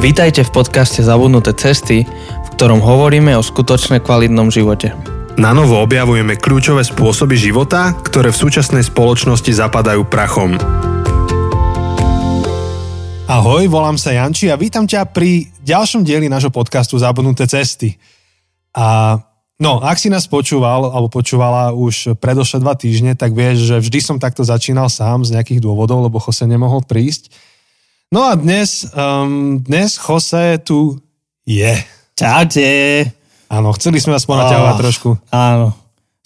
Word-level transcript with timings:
Vítajte 0.00 0.48
v 0.48 0.64
podcaste 0.64 1.04
Zabudnuté 1.04 1.52
cesty, 1.52 2.08
v 2.08 2.48
ktorom 2.56 2.80
hovoríme 2.80 3.36
o 3.36 3.44
skutočne 3.44 4.00
kvalitnom 4.00 4.48
živote. 4.48 4.96
Na 5.36 5.52
novo 5.52 5.76
objavujeme 5.76 6.40
kľúčové 6.40 6.80
spôsoby 6.88 7.36
života, 7.36 7.92
ktoré 8.00 8.32
v 8.32 8.40
súčasnej 8.40 8.80
spoločnosti 8.80 9.52
zapadajú 9.52 10.08
prachom. 10.08 10.56
Ahoj, 13.28 13.68
volám 13.68 14.00
sa 14.00 14.16
Janči 14.16 14.48
a 14.48 14.56
vítam 14.56 14.88
ťa 14.88 15.04
pri 15.12 15.52
ďalšom 15.68 16.00
dieli 16.00 16.32
nášho 16.32 16.48
podcastu 16.48 16.96
Zabudnuté 16.96 17.44
cesty. 17.44 18.00
A 18.72 19.20
no, 19.60 19.84
ak 19.84 20.00
si 20.00 20.08
nás 20.08 20.24
počúval 20.24 20.96
alebo 20.96 21.12
počúvala 21.12 21.76
už 21.76 22.16
predošle 22.16 22.64
dva 22.64 22.72
týždne, 22.72 23.20
tak 23.20 23.36
vieš, 23.36 23.68
že 23.68 23.76
vždy 23.76 24.00
som 24.00 24.16
takto 24.16 24.48
začínal 24.48 24.88
sám 24.88 25.28
z 25.28 25.36
nejakých 25.36 25.60
dôvodov, 25.60 26.08
lebo 26.08 26.16
Jose 26.16 26.48
nemohol 26.48 26.88
prísť. 26.88 27.49
No 28.10 28.26
a 28.26 28.34
dnes, 28.34 28.90
um, 28.90 29.62
dnes 29.62 29.94
Jose 29.94 30.58
tu 30.66 30.98
je. 31.46 31.78
Čaute. 32.18 32.66
Áno, 33.46 33.70
chceli 33.78 34.02
sme 34.02 34.18
vás 34.18 34.26
ponaťahovať 34.26 34.74
Oh. 34.74 34.80
trošku. 34.82 35.08
Áno, 35.30 35.66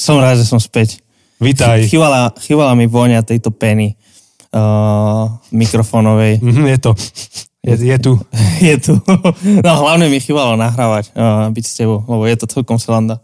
som 0.01 0.17
rád, 0.17 0.41
že 0.41 0.49
som 0.49 0.57
späť. 0.57 1.05
Vítaj. 1.37 1.85
Chýbala, 1.85 2.33
chýbala 2.41 2.73
mi 2.73 2.89
vôňa 2.89 3.21
tejto 3.21 3.53
peny 3.53 4.01
uh, 4.57 5.29
mikrofónovej. 5.53 6.41
Mhm, 6.41 6.65
je 6.73 6.79
to. 6.81 6.91
Je, 7.61 7.75
je 7.77 7.97
tu. 8.01 8.13
Je 8.65 8.77
tu. 8.81 8.97
No 9.45 9.71
hlavne 9.85 10.09
mi 10.09 10.25
chýbalo 10.25 10.57
nahrávať, 10.57 11.13
uh, 11.13 11.53
byť 11.53 11.65
s 11.69 11.77
tebou, 11.77 12.01
lebo 12.09 12.25
je 12.25 12.37
to 12.41 12.49
celkom 12.49 12.81
sranda. 12.81 13.21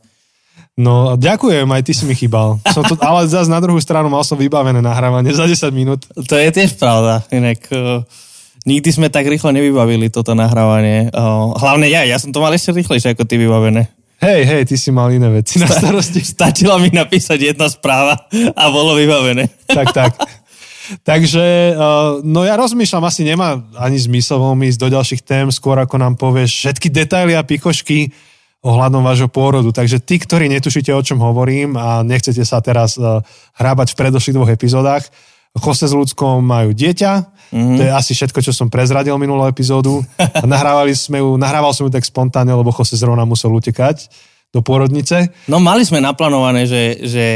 No, 0.76 1.16
ďakujem, 1.16 1.64
aj 1.64 1.82
ty 1.84 1.96
si 1.96 2.04
mi 2.04 2.12
chýbal. 2.12 2.60
Som 2.76 2.84
to, 2.84 2.92
ale 3.00 3.24
zase 3.24 3.48
na 3.48 3.60
druhú 3.60 3.80
stranu 3.80 4.12
mal 4.12 4.20
som 4.20 4.36
vybavené 4.36 4.84
nahrávanie 4.84 5.32
za 5.32 5.48
10 5.48 5.72
minút. 5.72 6.04
To 6.12 6.34
je 6.36 6.48
tiež 6.52 6.76
pravda, 6.76 7.24
inak 7.32 7.64
uh, 7.72 8.04
nikdy 8.68 8.90
sme 8.92 9.08
tak 9.08 9.28
rýchlo 9.30 9.54
nevybavili 9.54 10.12
toto 10.12 10.36
nahrávanie. 10.36 11.08
Hlavne 11.56 11.86
ja, 11.88 12.04
ja 12.04 12.20
som 12.20 12.34
to 12.34 12.42
mal 12.42 12.52
ešte 12.52 12.76
rýchlejšie 12.76 13.16
ako 13.16 13.24
ty 13.24 13.40
vybavené. 13.40 13.88
Hej, 14.20 14.40
hej, 14.44 14.62
ty 14.68 14.76
si 14.76 14.92
mal 14.92 15.08
iné 15.08 15.32
veci 15.32 15.56
na 15.56 15.64
starosti. 15.64 16.20
Stačila 16.20 16.76
mi 16.76 16.92
napísať 16.92 17.56
jedna 17.56 17.72
správa 17.72 18.20
a 18.52 18.62
bolo 18.68 18.92
vybavené. 18.92 19.48
tak, 19.64 19.96
tak. 19.96 20.12
Takže, 21.06 21.72
no 22.26 22.44
ja 22.44 22.58
rozmýšľam, 22.58 23.06
asi 23.06 23.24
nemá 23.24 23.62
ani 23.80 23.96
zmysel 23.96 24.42
veľmi 24.42 24.68
ísť 24.68 24.80
do 24.82 24.88
ďalších 24.92 25.22
tém, 25.24 25.46
skôr 25.48 25.78
ako 25.80 25.96
nám 25.96 26.20
povieš 26.20 26.50
všetky 26.52 26.92
detaily 26.92 27.32
a 27.32 27.46
pikošky 27.46 28.12
ohľadom 28.60 29.00
vášho 29.00 29.30
pôrodu. 29.32 29.72
Takže 29.72 30.04
tí, 30.04 30.20
ktorí 30.20 30.52
netušíte, 30.52 30.92
o 30.92 31.00
čom 31.00 31.16
hovorím 31.22 31.80
a 31.80 32.04
nechcete 32.04 32.44
sa 32.44 32.60
teraz 32.60 33.00
hrábať 33.56 33.94
v 33.94 33.98
predošlých 34.04 34.36
dvoch 34.36 34.52
epizódach, 34.52 35.08
Jose 35.58 35.90
s 35.90 35.94
ľudskom 35.94 36.46
majú 36.46 36.70
dieťa, 36.70 37.12
mm-hmm. 37.50 37.76
to 37.76 37.82
je 37.82 37.90
asi 37.90 38.12
všetko, 38.14 38.38
čo 38.38 38.52
som 38.54 38.70
prezradil 38.70 39.18
minulú 39.18 39.42
epizódu. 39.50 40.06
Nahrávali 40.46 40.94
sme 40.94 41.18
ju, 41.18 41.34
nahrával 41.34 41.74
som 41.74 41.90
ju 41.90 41.90
tak 41.90 42.06
spontánne, 42.06 42.54
lebo 42.54 42.70
Jose 42.70 42.94
zrovna 42.94 43.26
musel 43.26 43.50
utekať 43.50 44.06
do 44.54 44.62
pôrodnice. 44.62 45.30
No 45.50 45.58
mali 45.58 45.82
sme 45.82 45.98
naplánované, 45.98 46.66
že, 46.70 47.02
že 47.02 47.26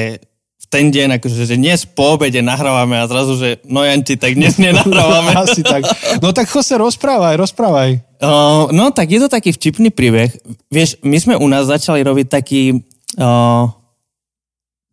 v 0.63 0.67
ten 0.71 0.91
deň, 0.95 1.19
akože, 1.19 1.47
že 1.47 1.59
dnes 1.59 1.87
po 1.87 2.15
obede 2.15 2.39
nahrávame 2.39 2.99
a 2.99 3.11
zrazu, 3.11 3.35
že 3.39 3.63
no 3.67 3.83
Janči, 3.83 4.15
tak 4.15 4.39
dnes 4.39 4.59
nenahrávame. 4.63 5.35
Asi 5.43 5.67
tak. 5.67 5.83
No 6.23 6.31
tak 6.31 6.47
Jose, 6.47 6.75
rozprávaj, 6.79 7.35
rozprávaj. 7.35 7.91
Uh, 8.23 8.71
no 8.71 8.95
tak 8.95 9.11
je 9.11 9.21
to 9.21 9.29
taký 9.29 9.51
vtipný 9.51 9.91
príbeh. 9.91 10.31
Vieš, 10.71 11.03
my 11.03 11.19
sme 11.19 11.35
u 11.35 11.47
nás 11.51 11.67
začali 11.67 12.03
robiť 12.07 12.27
taký 12.31 12.83
uh, 13.19 13.71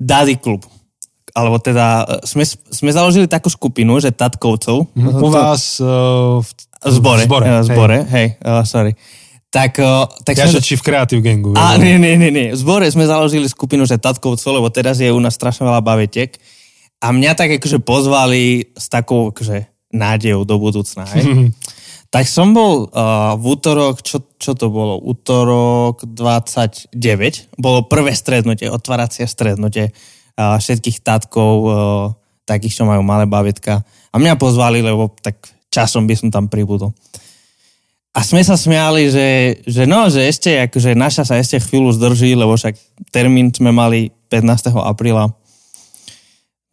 daddy 0.02 0.42
klub. 0.42 0.66
Alebo 1.32 1.58
teda 1.58 1.86
uh, 2.04 2.10
sme, 2.24 2.44
sme 2.46 2.92
založili 2.92 3.26
takú 3.26 3.48
skupinu, 3.48 3.98
že 3.98 4.12
tatkovcov. 4.12 4.92
U 4.96 5.28
vás 5.32 5.80
uh, 5.80 6.40
v, 6.40 6.50
V 6.82 6.92
zbore. 6.96 7.24
v 7.24 7.28
zbore, 7.28 7.46
Uh, 7.46 7.54
hej. 7.54 7.68
zbore, 7.68 7.98
hej, 8.08 8.28
uh, 8.42 8.64
sorry. 8.64 8.94
Tak, 9.52 9.84
uh, 9.84 10.08
tak 10.24 10.40
Ja, 10.40 10.48
sme... 10.48 10.64
či 10.64 10.80
v 10.80 10.84
Creative 10.84 11.20
Gangu. 11.20 11.52
A 11.60 11.76
nie, 11.76 12.00
nie, 12.00 12.16
nie, 12.16 12.32
nie. 12.32 12.48
V 12.56 12.60
zbore 12.60 12.88
sme 12.88 13.04
založili 13.04 13.52
skupinu, 13.52 13.84
že 13.84 14.00
Tatkovcov, 14.00 14.48
lebo 14.48 14.72
teraz 14.72 15.04
je 15.04 15.12
u 15.12 15.20
nás 15.20 15.36
strašne 15.36 15.68
veľa 15.68 15.84
bavetiek. 15.84 16.32
A 17.04 17.12
mňa 17.12 17.36
tak 17.36 17.50
akože 17.60 17.84
pozvali 17.84 18.72
s 18.72 18.88
takou 18.88 19.36
akože 19.36 19.68
nádejou 19.92 20.48
do 20.48 20.56
budúcna. 20.56 21.04
Hej. 21.04 21.52
tak 22.08 22.32
som 22.32 22.56
bol 22.56 22.88
uh, 22.88 23.36
v 23.36 23.44
útorok, 23.44 24.00
čo, 24.00 24.24
čo 24.40 24.56
to 24.56 24.72
bolo? 24.72 25.04
Útorok 25.04 26.08
29. 26.08 26.96
Bolo 27.60 27.92
prvé 27.92 28.16
strednutie, 28.16 28.72
otváracie 28.72 29.28
strednutie 29.28 29.92
všetkých 30.38 31.04
tatkov, 31.04 31.56
uh, 31.66 31.74
takých, 32.46 32.82
čo 32.82 32.84
majú 32.84 33.02
malé 33.06 33.30
bavetka. 33.30 33.82
A 34.12 34.16
mňa 34.20 34.36
pozvali, 34.36 34.84
lebo 34.84 35.12
tak 35.24 35.40
časom 35.72 36.04
by 36.04 36.16
som 36.20 36.30
tam 36.30 36.52
pribudol. 36.52 36.92
A 38.12 38.28
sme 38.28 38.44
sa 38.44 38.60
smiali, 38.60 39.08
že, 39.08 39.60
že 39.64 39.88
no, 39.88 40.12
že 40.12 40.28
ešte, 40.28 40.52
akože 40.68 41.00
naša 41.00 41.24
sa 41.24 41.40
ešte 41.40 41.64
chvíľu 41.64 41.96
zdrží, 41.96 42.36
lebo 42.36 42.60
však 42.60 42.76
termín 43.08 43.56
sme 43.56 43.72
mali 43.72 44.12
15. 44.28 44.76
apríla. 44.76 45.32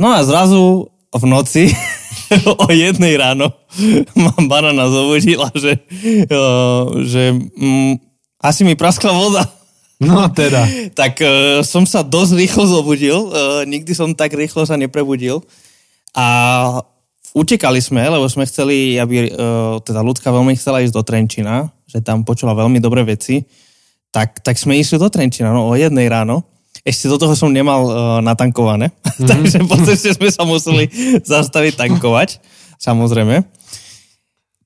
No 0.03 0.09
a 0.11 0.27
zrazu 0.27 0.91
v 1.15 1.25
noci 1.31 1.71
o 2.63 2.67
jednej 2.75 3.15
ráno 3.15 3.55
ma 4.19 4.35
banana 4.51 4.91
zobudila, 4.91 5.47
že, 5.55 5.79
uh, 6.27 7.07
že 7.07 7.31
mm, 7.35 8.03
asi 8.43 8.67
mi 8.67 8.75
praskla 8.75 9.15
voda. 9.15 9.47
No 9.99 10.31
teda. 10.31 10.63
Tak 10.95 11.19
uh, 11.19 11.61
som 11.67 11.83
sa 11.83 12.07
dosť 12.07 12.33
rýchlo 12.39 12.65
zobudil, 12.71 13.19
uh, 13.19 13.67
nikdy 13.67 13.91
som 13.99 14.15
tak 14.15 14.31
rýchlo 14.31 14.63
sa 14.63 14.79
neprebudil. 14.79 15.43
A 16.15 16.27
utekali 17.35 17.83
sme, 17.83 18.07
lebo 18.07 18.25
sme 18.31 18.47
chceli, 18.47 18.95
aby 18.97 19.29
uh, 19.35 19.83
teda 19.83 20.01
ľudská 20.07 20.31
veľmi 20.31 20.55
chcela 20.55 20.81
ísť 20.87 20.95
do 20.95 21.03
Trenčina, 21.03 21.69
že 21.91 21.99
tam 21.99 22.23
počula 22.23 22.55
veľmi 22.55 22.79
dobré 22.79 23.03
veci. 23.03 23.43
Tak, 24.15 24.41
tak 24.41 24.57
sme 24.57 24.79
išli 24.79 24.97
do 24.97 25.11
Trenčina, 25.11 25.51
no 25.51 25.69
o 25.69 25.75
jednej 25.75 26.07
ráno. 26.07 26.47
Ešte 26.87 27.11
do 27.11 27.19
toho 27.19 27.35
som 27.35 27.51
nemal 27.51 27.83
uh, 27.85 27.95
natankované, 28.23 28.95
mm-hmm. 28.95 29.29
takže 29.31 29.59
po 29.67 29.77
ceste 29.83 30.15
sme 30.15 30.31
sa 30.31 30.47
museli 30.47 30.89
zastaviť 31.27 31.75
tankovať, 31.75 32.39
samozrejme. 32.79 33.45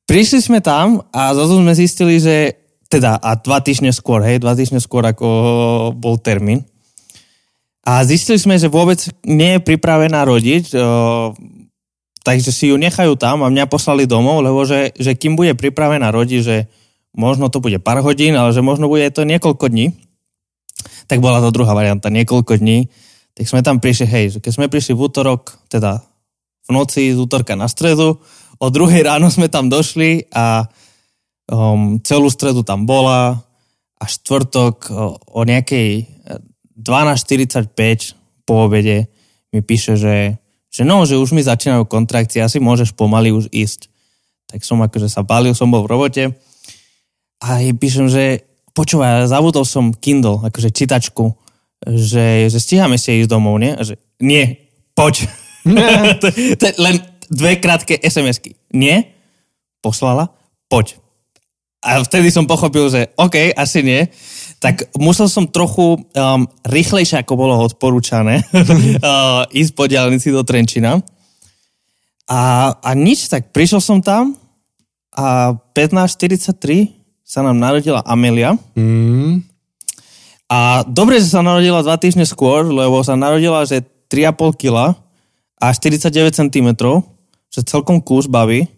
Prišli 0.05 0.45
sme 0.45 0.61
tam 0.61 1.01
a 1.09 1.33
zrazu 1.33 1.57
sme 1.57 1.73
zistili, 1.73 2.21
že 2.21 2.62
teda 2.93 3.17
a 3.17 3.31
dva 3.41 3.65
týždne 3.65 3.89
skôr, 3.89 4.21
hej, 4.21 4.37
dva 4.37 4.53
týždne 4.53 4.77
skôr 4.77 5.01
ako 5.09 5.27
bol 5.97 6.21
termín. 6.21 6.69
A 7.83 8.05
zistili 8.05 8.37
sme, 8.37 8.61
že 8.61 8.69
vôbec 8.69 9.01
nie 9.25 9.59
je 9.59 9.65
pripravená 9.65 10.23
rodiť, 10.29 10.77
takže 12.23 12.51
si 12.55 12.71
ju 12.71 12.77
nechajú 12.79 13.19
tam 13.19 13.43
a 13.43 13.51
mňa 13.51 13.67
poslali 13.67 14.07
domov, 14.07 14.45
lebo 14.45 14.63
že, 14.63 14.95
že 14.95 15.19
kým 15.19 15.35
bude 15.35 15.57
pripravená 15.59 16.15
rodiť, 16.15 16.41
že 16.45 16.57
možno 17.17 17.51
to 17.51 17.59
bude 17.59 17.83
pár 17.83 17.99
hodín, 18.05 18.39
ale 18.39 18.55
že 18.55 18.63
možno 18.63 18.87
bude 18.87 19.09
to 19.11 19.27
niekoľko 19.27 19.67
dní, 19.73 19.99
tak 21.11 21.19
bola 21.19 21.43
to 21.43 21.51
druhá 21.51 21.75
varianta, 21.75 22.13
niekoľko 22.13 22.61
dní. 22.63 22.87
Tak 23.33 23.49
sme 23.49 23.65
tam 23.65 23.81
prišli, 23.81 24.07
hej, 24.07 24.27
že 24.37 24.39
keď 24.45 24.53
sme 24.55 24.71
prišli 24.71 24.93
v 24.93 25.03
útorok, 25.09 25.57
teda 25.73 26.05
v 26.63 26.71
noci 26.71 27.11
z 27.11 27.19
útorka 27.19 27.59
na 27.59 27.67
stredu, 27.67 28.21
o 28.63 28.67
druhej 28.71 29.03
ráno 29.03 29.27
sme 29.27 29.51
tam 29.51 29.67
došli 29.67 30.31
a 30.31 30.71
um, 31.51 31.99
celú 32.05 32.29
stredu 32.31 32.63
tam 32.63 32.85
bola 32.87 33.43
a 33.99 34.05
štvrtok 34.05 34.75
o, 34.91 35.17
o 35.19 35.41
nejakej 35.43 36.13
12.45 36.83 37.75
po 38.43 38.67
obede 38.67 39.07
mi 39.55 39.61
píše, 39.63 39.95
že, 39.95 40.37
že 40.73 40.83
no, 40.83 41.07
že 41.07 41.21
už 41.21 41.37
mi 41.37 41.45
začínajú 41.45 41.87
kontrakcie, 41.87 42.43
asi 42.43 42.59
môžeš 42.59 42.97
pomaly 42.97 43.31
už 43.31 43.53
ísť. 43.53 43.87
Tak 44.51 44.67
som 44.67 44.83
akože 44.83 45.07
sa 45.07 45.23
balil, 45.23 45.55
som 45.55 45.71
bol 45.71 45.87
v 45.87 45.91
robote 45.93 46.25
a 47.43 47.63
jej 47.63 47.75
píšem, 47.75 48.07
že 48.07 48.47
počúvaj, 48.73 49.29
zabudol 49.29 49.67
som 49.67 49.93
Kindle, 49.93 50.41
akože 50.47 50.71
čítačku, 50.73 51.35
že, 51.83 52.47
že 52.49 52.59
stíhame 52.63 52.97
si 52.97 53.23
ísť 53.23 53.31
domov, 53.31 53.59
nie? 53.59 53.75
A 53.75 53.83
že 53.83 53.99
nie, 54.23 54.71
poď. 54.95 55.27
to, 56.21 56.67
len 56.79 57.03
dve 57.27 57.59
krátke 57.59 57.99
SMS-ky. 57.99 58.55
Nie, 58.73 59.13
poslala, 59.83 60.31
poď. 60.71 61.02
A 61.83 61.99
vtedy 62.07 62.31
som 62.31 62.47
pochopil, 62.47 62.87
že 62.87 63.11
OK, 63.19 63.51
asi 63.59 63.83
nie. 63.83 64.07
Tak 64.63 64.95
musel 64.95 65.27
som 65.27 65.51
trochu 65.51 65.99
um, 65.99 66.47
rýchlejšie, 66.63 67.19
ako 67.27 67.35
bolo 67.35 67.59
odporúčané, 67.59 68.39
uh, 68.55 69.43
ísť 69.51 69.73
po 69.75 69.91
diálnici 69.91 70.31
do 70.31 70.47
Trenčina. 70.47 71.03
A, 72.31 72.71
a 72.79 72.91
nič, 72.95 73.27
tak 73.27 73.51
prišiel 73.51 73.83
som 73.83 73.99
tam 73.99 74.39
a 75.11 75.59
15.43 75.75 77.03
sa 77.27 77.43
nám 77.43 77.59
narodila 77.59 78.01
Amelia. 78.07 78.55
Mm. 78.79 79.43
A 80.47 80.87
dobre, 80.87 81.19
že 81.19 81.33
sa 81.33 81.43
narodila 81.43 81.83
dva 81.83 81.99
týždne 81.99 82.29
skôr, 82.29 82.69
lebo 82.69 83.01
sa 83.03 83.19
narodila, 83.19 83.67
že 83.67 83.83
3,5 84.13 84.61
kg 84.61 84.95
a 85.59 85.67
49 85.73 86.13
cm, 86.31 86.69
že 87.51 87.61
celkom 87.65 87.99
kus 88.05 88.29
baví. 88.29 88.69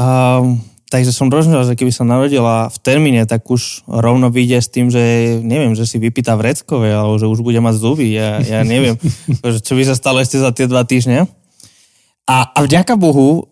A, 0.00 0.40
takže 0.88 1.12
som 1.12 1.28
rozmýšľal, 1.28 1.68
že 1.72 1.78
keby 1.78 1.92
sa 1.92 2.08
narodila 2.08 2.72
v 2.72 2.78
termíne, 2.80 3.22
tak 3.28 3.44
už 3.44 3.84
rovno 3.84 4.32
vyjde 4.32 4.58
s 4.58 4.68
tým, 4.72 4.88
že 4.88 5.36
neviem, 5.44 5.76
že 5.76 5.84
si 5.84 6.00
vypýta 6.00 6.34
vreckové, 6.34 6.96
alebo 6.96 7.20
že 7.20 7.28
už 7.28 7.44
bude 7.44 7.60
mať 7.60 7.74
zuby, 7.76 8.16
ja, 8.16 8.40
ja 8.40 8.60
neviem, 8.64 8.96
čo 9.66 9.72
by 9.76 9.82
sa 9.84 9.94
stalo 9.94 10.20
ešte 10.20 10.40
za 10.40 10.50
tie 10.52 10.64
dva 10.64 10.82
týždne. 10.88 11.28
A, 12.28 12.36
a 12.52 12.58
vďaka 12.64 12.96
Bohu, 12.96 13.48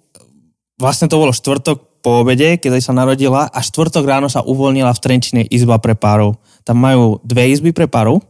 vlastne 0.76 1.08
to 1.08 1.20
bolo 1.20 1.32
štvrtok, 1.32 1.96
po 2.06 2.22
obede, 2.22 2.54
keď 2.54 2.78
sa 2.78 2.94
narodila 2.94 3.50
a 3.50 3.58
štvrtok 3.58 4.06
ráno 4.06 4.30
sa 4.30 4.38
uvoľnila 4.46 4.94
v 4.94 5.02
Trenčine 5.02 5.42
izba 5.42 5.82
pre 5.82 5.98
párov. 5.98 6.38
Tam 6.62 6.78
majú 6.78 7.18
dve 7.26 7.50
izby 7.50 7.74
pre 7.74 7.90
párov, 7.90 8.22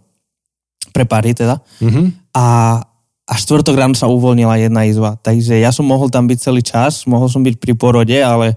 pre 0.97 1.05
páry 1.05 1.37
teda. 1.37 1.61
Mhm. 1.85 2.33
A, 2.33 2.81
a 3.29 3.35
štvrtok 3.37 3.77
ráno 3.77 3.93
sa 3.93 4.09
uvoľnila 4.09 4.57
jedna 4.57 4.89
izba. 4.89 5.21
Takže 5.21 5.61
ja 5.61 5.69
som 5.77 5.85
mohol 5.85 6.09
tam 6.09 6.25
byť 6.25 6.39
celý 6.41 6.65
čas, 6.65 7.05
mohol 7.05 7.29
som 7.29 7.45
byť 7.45 7.61
pri 7.61 7.77
porode, 7.77 8.17
ale 8.17 8.57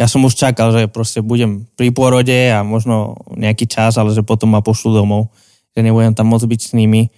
ja 0.00 0.06
som 0.08 0.24
už 0.24 0.34
čakal, 0.34 0.72
že 0.72 0.88
proste 0.88 1.20
budem 1.20 1.68
pri 1.76 1.92
porode 1.92 2.50
a 2.50 2.64
možno 2.64 3.20
nejaký 3.36 3.68
čas, 3.68 4.00
ale 4.00 4.16
že 4.16 4.24
potom 4.24 4.50
ma 4.50 4.64
pošlu 4.64 4.96
domov, 4.96 5.28
že 5.76 5.84
nebudem 5.84 6.16
tam 6.16 6.32
môcť 6.32 6.48
byť 6.48 6.60
s 6.60 6.72
nimi. 6.72 7.12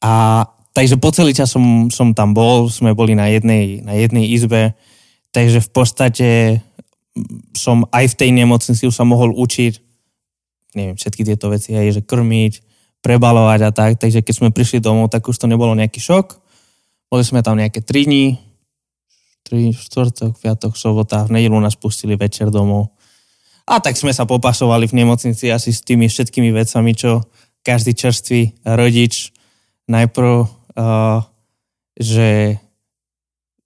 A 0.00 0.44
takže 0.72 0.96
po 0.96 1.12
celý 1.12 1.36
čas 1.36 1.52
som, 1.52 1.92
som 1.92 2.16
tam 2.16 2.32
bol, 2.32 2.72
sme 2.72 2.96
boli 2.96 3.12
na 3.12 3.28
jednej, 3.28 3.84
na 3.84 3.96
jednej 3.96 4.32
izbe, 4.32 4.72
takže 5.32 5.60
v 5.60 5.70
podstate 5.70 6.28
som 7.56 7.88
aj 7.92 8.12
v 8.12 8.18
tej 8.18 8.30
nemocnici 8.32 8.84
už 8.84 8.96
sa 8.96 9.04
mohol 9.08 9.32
učiť, 9.32 9.72
neviem, 10.76 10.96
všetky 10.96 11.24
tieto 11.24 11.48
veci, 11.48 11.72
aj 11.72 12.00
že 12.00 12.02
krmiť, 12.04 12.52
prebalovať 13.00 13.60
a 13.64 13.70
tak, 13.72 13.96
takže 13.96 14.20
keď 14.20 14.34
sme 14.34 14.48
prišli 14.52 14.84
domov, 14.84 15.08
tak 15.08 15.24
už 15.24 15.36
to 15.36 15.48
nebolo 15.48 15.72
nejaký 15.72 16.00
šok. 16.00 16.36
Boli 17.06 17.22
sme 17.22 17.40
tam 17.40 17.56
nejaké 17.56 17.80
3 17.80 18.08
dní, 18.08 18.36
3, 19.46 19.70
štvrtok, 19.70 20.42
piatok, 20.42 20.74
sobota, 20.74 21.22
v 21.30 21.38
nedelu 21.38 21.54
nás 21.62 21.78
pustili 21.78 22.18
večer 22.18 22.50
domov. 22.50 22.90
A 23.66 23.78
tak 23.78 23.94
sme 23.94 24.10
sa 24.10 24.26
popasovali 24.26 24.90
v 24.90 25.02
nemocnici 25.02 25.50
asi 25.50 25.70
s 25.70 25.82
tými 25.86 26.10
všetkými 26.10 26.50
vecami, 26.50 26.94
čo 26.94 27.22
každý 27.66 27.98
čerstvý 27.98 28.62
rodič 28.62 29.34
najprv, 29.90 30.46
uh, 30.78 31.22
že 31.98 32.58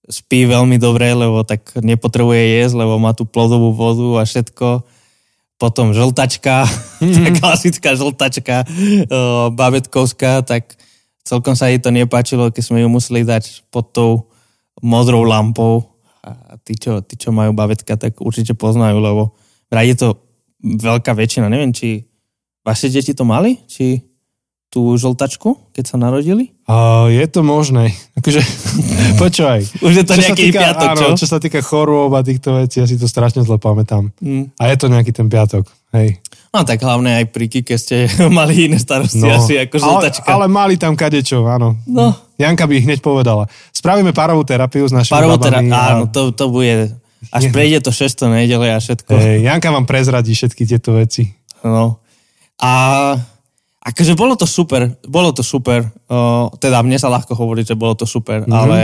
spí 0.09 0.49
veľmi 0.49 0.81
dobre, 0.81 1.13
lebo 1.13 1.45
tak 1.45 1.77
nepotrebuje 1.77 2.65
jesť, 2.65 2.81
lebo 2.81 2.97
má 2.97 3.13
tú 3.13 3.29
plodovú 3.29 3.77
vodu 3.77 4.21
a 4.21 4.23
všetko. 4.25 4.85
Potom 5.61 5.93
žltačka, 5.93 6.65
mm. 7.05 7.13
tá 7.13 7.29
klasická 7.37 7.91
žltačka, 7.93 8.65
uh, 8.65 9.53
babetkovská, 9.53 10.41
tak 10.49 10.81
celkom 11.29 11.53
sa 11.53 11.69
jej 11.69 11.77
to 11.77 11.93
nepáčilo, 11.93 12.49
keď 12.49 12.63
sme 12.65 12.81
ju 12.81 12.89
museli 12.89 13.21
dať 13.21 13.69
pod 13.69 13.93
tou 13.93 14.30
modrou 14.83 15.25
lampou. 15.25 15.87
A 16.21 16.61
tí, 16.61 16.77
čo, 16.77 17.01
tí, 17.01 17.17
čo 17.17 17.33
majú 17.33 17.57
bavetka, 17.57 17.97
tak 17.97 18.21
určite 18.21 18.53
poznajú, 18.53 19.01
lebo 19.01 19.33
vraj 19.73 19.89
je 19.89 19.97
to 19.97 20.09
veľká 20.61 21.17
väčšina. 21.17 21.49
Neviem, 21.49 21.73
či 21.73 22.05
vaše 22.61 22.93
deti 22.93 23.17
to 23.17 23.25
mali? 23.25 23.57
Či 23.65 24.05
tú 24.71 24.95
žltačku, 24.95 25.75
keď 25.75 25.85
sa 25.85 25.97
narodili? 25.99 26.55
Uh, 26.71 27.11
je 27.11 27.27
to 27.27 27.43
možné. 27.43 27.91
Akože, 28.21 28.39
počúvaj. 29.19 29.67
Už 29.87 29.95
je 29.99 30.05
to 30.07 30.15
Čo 30.15 30.23
nejaký 30.23 30.45
týka, 30.53 30.61
piatok, 30.63 30.89
čo? 30.95 30.95
áno, 30.95 31.07
čo 31.19 31.27
sa 31.27 31.39
týka 31.43 31.59
chorôb 31.59 32.15
a 32.15 32.23
týchto 32.23 32.55
vecí, 32.55 32.79
ja 32.79 32.87
si 32.87 32.95
to 32.95 33.11
strašne 33.11 33.43
zle 33.43 33.59
pamätám. 33.59 34.15
Mm. 34.23 34.55
A 34.55 34.63
je 34.71 34.77
to 34.79 34.87
nejaký 34.87 35.11
ten 35.11 35.27
piatok, 35.27 35.67
hej. 35.99 36.23
No 36.51 36.63
tak 36.63 36.83
hlavne 36.83 37.19
aj 37.23 37.25
pri 37.35 37.47
Kike 37.51 37.75
ste 37.79 38.07
mali 38.31 38.71
iné 38.71 38.79
starosti 38.79 39.23
No, 39.23 39.43
asi 39.43 39.59
ako 39.59 39.75
ale, 39.83 39.87
žltačka. 39.87 40.29
ale 40.31 40.47
mali 40.47 40.75
tam 40.79 40.95
kadečo, 40.95 41.43
áno. 41.51 41.75
No. 41.91 42.15
Janka 42.41 42.65
by 42.65 42.75
hneď 42.81 43.05
povedala. 43.05 43.45
Spravíme 43.71 44.17
parovú 44.17 44.41
terapiu 44.49 44.89
s 44.89 44.97
našimi 44.97 45.13
Parovú 45.13 45.37
a- 45.45 45.61
áno, 46.01 46.09
to, 46.09 46.33
to 46.33 46.49
bude, 46.49 46.89
až 47.29 47.53
prejde 47.53 47.85
to 47.85 47.93
6. 47.93 48.33
nedele 48.33 48.73
a 48.73 48.81
všetko. 48.81 49.13
Hej, 49.13 49.45
Janka 49.45 49.69
vám 49.69 49.85
prezradí 49.85 50.33
všetky 50.33 50.65
tieto 50.65 50.97
veci. 50.97 51.29
No. 51.61 52.01
A 52.57 52.73
akože 53.85 54.17
bolo 54.17 54.37
to 54.41 54.49
super, 54.49 54.89
bolo 55.05 55.37
to 55.37 55.45
super. 55.45 55.85
Uh, 56.09 56.49
teda 56.57 56.81
mne 56.81 56.97
sa 56.97 57.13
ľahko 57.13 57.37
hovorí, 57.37 57.61
že 57.61 57.77
bolo 57.77 57.93
to 57.93 58.09
super, 58.09 58.45
mm-hmm. 58.45 58.57
ale 58.57 58.79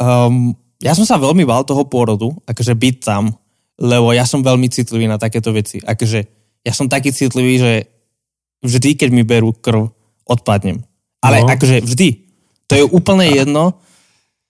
um, 0.00 0.56
ja 0.80 0.92
som 0.92 1.04
sa 1.04 1.20
veľmi 1.20 1.44
bál 1.44 1.64
toho 1.64 1.84
pôrodu, 1.88 2.32
akože 2.44 2.72
byť 2.72 2.96
tam, 3.00 3.32
lebo 3.80 4.12
ja 4.12 4.24
som 4.24 4.40
veľmi 4.40 4.68
citlivý 4.72 5.08
na 5.08 5.20
takéto 5.20 5.52
veci. 5.52 5.80
Akože 5.80 6.20
ja 6.64 6.72
som 6.72 6.88
taký 6.88 7.12
citlivý, 7.12 7.60
že 7.60 7.72
vždy, 8.64 8.96
keď 8.96 9.08
mi 9.12 9.22
berú 9.24 9.52
krv, 9.52 9.92
odpadnem. 10.26 10.82
Ale 11.22 11.44
No. 11.44 11.48
akože 11.48 11.80
vždy. 11.86 12.25
To 12.66 12.74
je 12.74 12.84
úplne 12.84 13.30
jedno, 13.30 13.78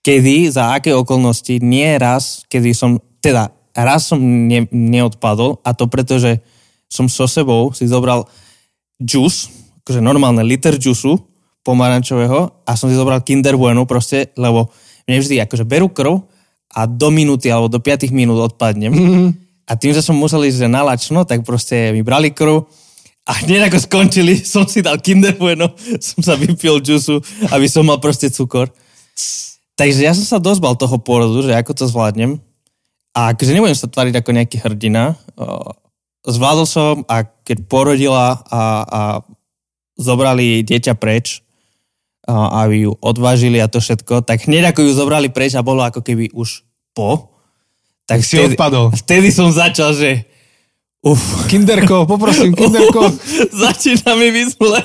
kedy, 0.01 0.49
za 0.49 0.79
aké 0.79 0.95
okolnosti, 0.97 1.61
nie 1.61 1.99
raz, 1.99 2.47
kedy 2.49 2.73
som, 2.73 3.03
teda 3.21 3.53
raz 3.77 4.09
som 4.09 4.23
ne, 4.23 4.65
neodpadol 4.73 5.61
a 5.61 5.77
to 5.77 5.91
preto, 5.91 6.17
že 6.17 6.41
som 6.89 7.11
so 7.11 7.27
sebou 7.29 7.75
si 7.77 7.85
zobral 7.85 8.25
džus, 9.03 9.51
akože 9.85 10.01
normálne 10.01 10.41
liter 10.47 10.79
džusu 10.79 11.19
pomarančového 11.67 12.65
a 12.65 12.73
som 12.79 12.87
si 12.89 12.97
zobral 12.97 13.21
Kinder 13.27 13.59
Bueno 13.59 13.85
proste, 13.85 14.31
lebo 14.39 14.71
mne 15.11 15.19
vždy 15.19 15.43
akože 15.45 15.67
berú 15.67 15.91
krv 15.91 16.23
a 16.73 16.87
do 16.87 17.11
minúty 17.11 17.51
alebo 17.51 17.67
do 17.67 17.83
5 17.83 18.15
minút 18.15 18.55
odpadnem. 18.55 18.95
A 19.67 19.75
tým, 19.75 19.91
že 19.91 19.99
som 19.99 20.15
musel 20.15 20.47
ísť 20.47 20.62
že 20.62 20.69
na 20.71 20.87
lačno, 20.87 21.27
tak 21.27 21.43
proste 21.43 21.91
mi 21.91 22.07
brali 22.07 22.31
krv 22.31 22.71
a 23.26 23.32
hneď 23.43 23.67
ako 23.67 23.78
skončili, 23.82 24.38
som 24.55 24.64
si 24.70 24.81
dal 24.81 25.02
Kinder 25.02 25.34
Bueno, 25.34 25.75
som 25.99 26.23
sa 26.23 26.38
vypil 26.38 26.78
džusu, 26.78 27.19
aby 27.50 27.67
som 27.67 27.82
mal 27.82 27.99
proste 27.99 28.31
cukor. 28.31 28.70
Takže 29.76 30.00
ja 30.06 30.17
som 30.17 30.25
sa 30.25 30.38
dosť 30.40 30.61
bal 30.62 30.75
toho 30.78 30.96
pôrodu, 30.96 31.44
že 31.44 31.52
ako 31.52 31.73
to 31.76 31.84
zvládnem. 31.90 32.40
A 33.12 33.32
akože 33.34 33.52
nebudem 33.52 33.76
sa 33.76 33.90
tvariť 33.90 34.14
ako 34.20 34.31
nejaký 34.32 34.56
hrdina. 34.61 35.17
Zvládol 36.25 36.67
som 36.69 36.94
a 37.08 37.25
keď 37.25 37.69
porodila 37.69 38.40
a, 38.49 38.62
a 38.84 39.00
zobrali 39.96 40.64
dieťa 40.64 40.96
preč, 40.96 41.44
a, 42.25 42.64
aby 42.64 42.88
ju 42.88 42.93
odvážili 43.00 43.61
a 43.61 43.69
to 43.69 43.81
všetko, 43.81 44.25
tak 44.25 44.49
hneď 44.49 44.73
ako 44.73 44.84
ju 44.84 44.93
zobrali 44.96 45.28
preč 45.32 45.56
a 45.56 45.64
bolo 45.64 45.84
ako 45.84 46.00
keby 46.00 46.32
už 46.32 46.64
po, 46.96 47.37
tak 48.06 48.23
Si 48.23 48.38
odpadol. 48.38 48.94
vtedy 48.94 49.34
som 49.34 49.50
začal, 49.50 49.93
že 49.93 50.25
uf, 51.06 51.47
Kinderko, 51.47 52.03
poprosím, 52.11 52.50
kinderko. 52.50 53.06
začína 53.55 54.19
mi 54.19 54.35
byť 54.35 54.49
zle. 54.58 54.82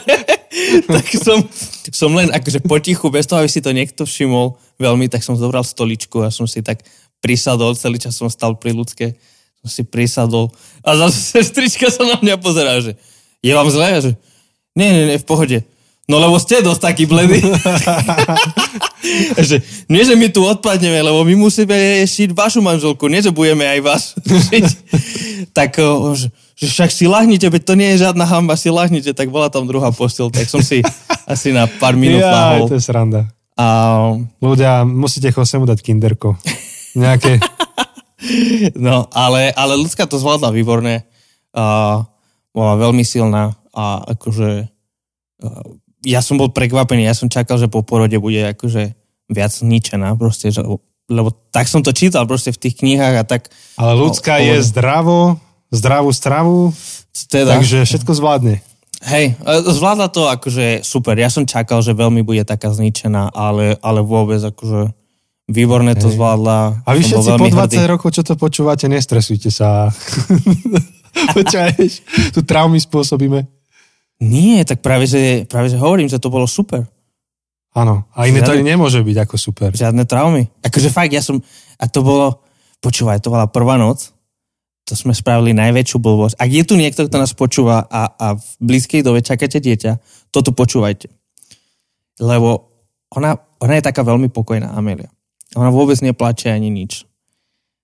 tak 0.96 1.06
som, 1.18 1.42
som 1.90 2.14
len 2.14 2.30
akože 2.30 2.62
potichu, 2.62 3.10
bez 3.10 3.26
toho, 3.26 3.42
aby 3.42 3.50
si 3.50 3.64
to 3.64 3.74
niekto 3.74 4.06
všimol 4.06 4.62
veľmi, 4.78 5.10
tak 5.10 5.26
som 5.26 5.34
zobral 5.34 5.66
stoličku 5.66 6.22
a 6.22 6.30
som 6.30 6.46
si 6.46 6.62
tak 6.62 6.86
prisadol, 7.26 7.74
celý 7.74 7.98
čas 7.98 8.14
som 8.14 8.30
stal 8.30 8.54
pri 8.54 8.78
ľudské, 8.78 9.18
som 9.66 9.70
si 9.70 9.82
prisadol 9.82 10.54
a 10.86 10.94
zase 10.94 11.18
sestrička 11.42 11.90
sa 11.90 12.06
na 12.06 12.18
mňa 12.22 12.36
pozerá, 12.38 12.78
že 12.82 12.94
je 13.42 13.52
vám 13.58 13.70
zle? 13.74 13.90
Že 13.90 14.12
nie, 14.78 14.90
nie, 14.94 15.04
nie, 15.10 15.18
v 15.18 15.26
pohode. 15.26 15.58
No 16.12 16.20
lebo 16.20 16.36
ste 16.36 16.60
dosť 16.60 16.92
taký 16.92 17.04
bledý. 17.08 17.40
že, 19.48 19.64
nie, 19.88 20.04
že 20.04 20.20
my 20.20 20.28
tu 20.28 20.44
odpadneme, 20.44 21.00
lebo 21.00 21.24
my 21.24 21.40
musíme 21.40 22.04
šiť 22.04 22.36
vašu 22.36 22.60
manželku, 22.60 23.08
nie, 23.08 23.24
že 23.24 23.32
budeme 23.32 23.64
aj 23.64 23.80
vás 23.80 24.04
tak, 25.58 25.80
o, 25.80 26.12
že, 26.12 26.28
že 26.60 26.68
však 26.68 26.92
si 26.92 27.08
lahnite, 27.08 27.48
veď 27.48 27.64
to 27.64 27.74
nie 27.80 27.96
je 27.96 28.04
žiadna 28.04 28.28
hamba, 28.28 28.60
si 28.60 28.68
lahnite, 28.68 29.16
tak 29.16 29.32
bola 29.32 29.48
tam 29.48 29.66
druhá 29.66 29.96
postel, 29.96 30.28
tak 30.28 30.52
som 30.52 30.60
si 30.60 30.84
asi 31.24 31.56
na 31.56 31.66
pár 31.80 31.96
minút 31.96 32.22
Ja, 32.28 32.60
lahol. 32.60 32.68
to 32.68 32.76
je 32.76 32.84
sranda. 32.84 33.32
A, 33.56 33.66
Ľudia, 34.44 34.84
musíte 34.84 35.32
Chosemu 35.32 35.64
dať 35.64 35.80
kinderko. 35.80 36.36
Nejaké... 37.00 37.40
no, 38.76 39.08
ale, 39.16 39.56
ale 39.56 39.80
ľudská 39.80 40.06
to 40.06 40.20
zvládla 40.20 40.52
výborne. 40.52 41.08
A, 41.56 42.04
bola 42.52 42.74
veľmi 42.76 43.08
silná 43.08 43.56
a 43.72 44.04
akože 44.12 44.50
a, 44.60 44.68
ja 46.02 46.20
som 46.26 46.38
bol 46.38 46.50
prekvapený, 46.50 47.06
ja 47.06 47.16
som 47.18 47.30
čakal, 47.30 47.62
že 47.62 47.70
po 47.70 47.86
porode 47.86 48.18
bude 48.18 48.42
akože 48.58 48.94
viac 49.32 49.52
zničená, 49.54 50.18
proste, 50.18 50.52
že, 50.52 50.66
lebo 51.08 51.30
tak 51.54 51.70
som 51.70 51.86
to 51.86 51.94
čítal 51.94 52.26
proste 52.26 52.52
v 52.52 52.62
tých 52.68 52.82
knihách 52.82 53.16
a 53.22 53.24
tak. 53.24 53.54
Ale 53.78 53.94
ľudská 53.96 54.42
No, 54.42 54.46
je 54.46 54.56
zdravo, 54.66 55.20
zdravú 55.72 56.12
stravu, 56.12 56.58
Teda, 57.30 57.60
takže 57.60 57.86
všetko 57.88 58.12
zvládne. 58.18 58.60
Hej, 59.02 59.34
e, 59.34 59.56
zvládla 59.66 60.08
to 60.14 60.30
akože 60.30 60.86
super. 60.86 61.18
Ja 61.18 61.34
som 61.34 61.50
čakal, 61.50 61.82
že 61.82 61.98
veľmi 61.98 62.22
bude 62.22 62.46
taká 62.46 62.70
zničená, 62.70 63.34
ale, 63.34 63.78
ale 63.82 64.00
vôbec 64.06 64.38
akože 64.38 64.94
výborne 65.50 65.94
to 65.98 66.08
Hej. 66.08 66.16
zvládla. 66.16 66.86
A 66.86 66.90
vy 66.94 67.02
všetci 67.02 67.30
po 67.30 67.32
veľmi 67.36 67.50
20 67.50 67.82
hrdý. 67.82 67.90
rokov, 67.90 68.10
čo 68.14 68.24
to 68.24 68.38
počúvate, 68.38 68.86
nestresujte 68.88 69.50
sa. 69.50 69.90
Počúvaješ, 71.36 71.94
tu 72.32 72.40
traumy 72.46 72.80
spôsobíme. 72.80 73.61
Nie, 74.22 74.62
tak 74.62 74.86
práve 74.86 75.10
že, 75.10 75.50
práve, 75.50 75.74
že 75.74 75.82
hovorím, 75.82 76.06
že 76.06 76.22
to 76.22 76.30
bolo 76.30 76.46
super. 76.46 76.86
Áno, 77.74 78.06
a 78.14 78.28
iné 78.28 78.46
to 78.46 78.54
ani 78.54 78.68
nemôže 78.68 79.02
byť 79.02 79.18
ako 79.26 79.36
super. 79.40 79.70
Žiadne 79.74 80.06
traumy. 80.06 80.46
Akože 80.62 80.94
fakt, 80.94 81.10
ja 81.10 81.24
som... 81.24 81.42
A 81.82 81.90
to 81.90 82.06
bolo... 82.06 82.46
Počúvaj, 82.82 83.22
to 83.22 83.34
bola 83.34 83.50
prvá 83.50 83.78
noc. 83.82 84.14
To 84.90 84.94
sme 84.98 85.14
spravili 85.16 85.54
najväčšiu 85.54 85.98
blbosť. 86.02 86.36
Ak 86.36 86.50
je 86.50 86.64
tu 86.66 86.74
niekto, 86.76 87.06
kto 87.06 87.18
nás 87.22 87.32
počúva 87.32 87.86
a, 87.86 88.12
a 88.12 88.28
v 88.36 88.48
blízkej 88.60 89.06
dobe 89.06 89.22
čakáte 89.22 89.62
dieťa, 89.62 90.02
toto 90.34 90.52
počúvajte. 90.52 91.08
Lebo 92.20 92.74
ona, 93.14 93.38
ona 93.62 93.74
je 93.78 93.86
taká 93.86 94.02
veľmi 94.04 94.34
pokojná, 94.34 94.74
Amelia. 94.74 95.14
Ona 95.56 95.70
vôbec 95.72 95.96
neplače 96.02 96.52
ani 96.52 96.74
nič. 96.74 97.06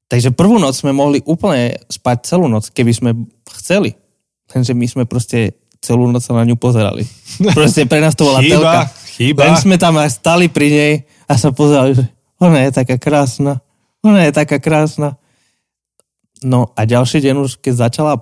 Takže 0.08 0.32
prvú 0.32 0.56
noc 0.60 0.76
sme 0.76 0.96
mohli 0.96 1.20
úplne 1.24 1.78
spať 1.92 2.18
celú 2.28 2.48
noc, 2.48 2.72
keby 2.72 2.92
sme 2.92 3.10
chceli. 3.60 3.96
Lenže 4.52 4.72
my 4.72 4.88
sme 4.88 5.04
proste 5.04 5.67
celú 5.82 6.10
noc 6.10 6.26
sa 6.26 6.34
na 6.36 6.44
ňu 6.44 6.56
pozerali. 6.58 7.06
Proste 7.58 7.86
pre 7.86 8.02
nás 8.02 8.14
to 8.18 8.28
bola 8.28 8.42
Chyba, 8.42 8.54
telka. 8.54 8.82
chyba. 9.18 9.42
Len 9.48 9.56
sme 9.58 9.76
tam 9.78 9.96
aj 9.98 10.12
stali 10.18 10.50
pri 10.50 10.68
nej 10.70 10.94
a 11.28 11.34
sa 11.38 11.50
pozerali, 11.54 11.98
že 11.98 12.06
ona 12.38 12.66
je 12.66 12.72
taká 12.74 12.96
krásna. 13.02 13.62
Ona 14.06 14.30
je 14.30 14.32
taká 14.34 14.62
krásna. 14.62 15.18
No 16.46 16.70
a 16.78 16.86
ďalší 16.86 17.22
deň 17.26 17.36
už, 17.42 17.58
keď 17.58 17.90
začala 17.90 18.22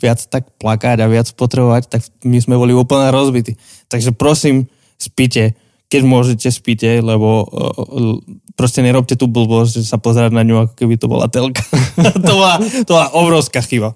viac 0.00 0.24
tak 0.32 0.48
plakať 0.56 1.04
a 1.04 1.10
viac 1.12 1.28
potrebovať, 1.36 1.92
tak 1.92 2.00
my 2.24 2.40
sme 2.40 2.56
boli 2.56 2.72
úplne 2.72 3.12
rozbití. 3.12 3.60
Takže 3.92 4.16
prosím, 4.16 4.64
spíte, 4.96 5.52
keď 5.92 6.02
môžete, 6.08 6.48
spíte, 6.48 6.88
lebo 7.04 7.44
uh, 7.44 8.16
proste 8.56 8.80
nerobte 8.80 9.12
tú 9.12 9.28
blbosť, 9.28 9.84
že 9.84 9.90
sa 9.92 10.00
pozerať 10.00 10.32
na 10.32 10.40
ňu, 10.40 10.64
ako 10.64 10.72
keby 10.72 10.96
to 10.96 11.04
bola 11.04 11.28
telka. 11.28 11.60
to, 12.26 12.32
bola, 12.32 12.56
to 12.60 12.90
bola 12.90 13.08
obrovská 13.12 13.60
chyba. 13.60 13.92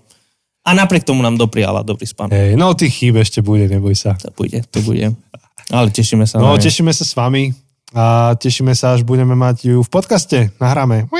A 0.64 0.72
napriek 0.72 1.04
tomu 1.04 1.20
nám 1.20 1.36
dopriala 1.36 1.84
dobrý 1.84 2.08
spán. 2.08 2.32
Hej, 2.32 2.56
no 2.56 2.72
tých 2.72 2.96
chýb 2.96 3.20
ešte 3.20 3.44
bude, 3.44 3.68
neboj 3.68 3.92
sa. 3.92 4.16
To 4.16 4.32
bude, 4.32 4.64
to 4.72 4.80
bude. 4.80 5.12
Ale 5.68 5.88
tešíme 5.92 6.24
sa. 6.24 6.40
No, 6.40 6.56
tešíme 6.56 6.92
sa 6.92 7.04
s 7.04 7.12
vami 7.12 7.52
a 7.92 8.32
tešíme 8.36 8.72
sa, 8.72 8.96
až 8.96 9.04
budeme 9.04 9.36
mať 9.36 9.76
ju 9.76 9.84
v 9.84 9.90
podcaste. 9.92 10.48
Nahráme. 10.56 11.04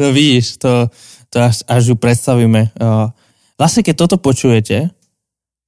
no 0.00 0.06
vidíš, 0.12 0.60
to, 0.60 0.88
to 1.32 1.36
až, 1.40 1.64
až 1.64 1.92
ju 1.92 1.96
predstavíme. 1.96 2.72
Vlastne, 3.56 3.80
keď 3.84 3.94
toto 3.96 4.16
počujete, 4.20 4.92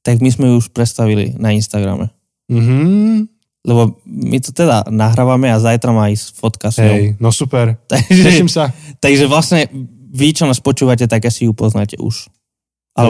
tak 0.02 0.20
my 0.20 0.30
sme 0.32 0.48
ju 0.52 0.60
už 0.60 0.72
predstavili 0.72 1.32
na 1.40 1.56
Instagrame. 1.56 2.12
Mhm. 2.52 3.32
Lebo 3.62 4.02
my 4.02 4.42
to 4.42 4.50
teda 4.50 4.90
nahrávame 4.90 5.46
a 5.46 5.62
zajtra 5.62 5.94
má 5.94 6.10
ísť 6.10 6.34
fotka 6.34 6.74
s 6.74 6.82
ňou. 6.82 6.98
Hej, 6.98 7.04
no 7.22 7.30
super. 7.30 7.78
Takže, 7.90 8.22
Teším 8.26 8.50
sa. 8.50 8.74
takže 8.98 9.30
vlastne 9.30 9.70
vy, 10.12 10.36
čo 10.36 10.44
nás 10.44 10.60
počúvate, 10.60 11.08
tak 11.08 11.24
asi 11.24 11.48
ju 11.48 11.56
poznáte 11.56 11.96
už. 11.96 12.28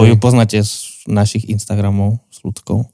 Hej. 0.07 0.15
ju 0.15 0.17
poznáte 0.23 0.59
z 0.63 0.73
našich 1.11 1.51
Instagramov 1.51 2.23
s 2.31 2.39
ľudskou. 2.47 2.87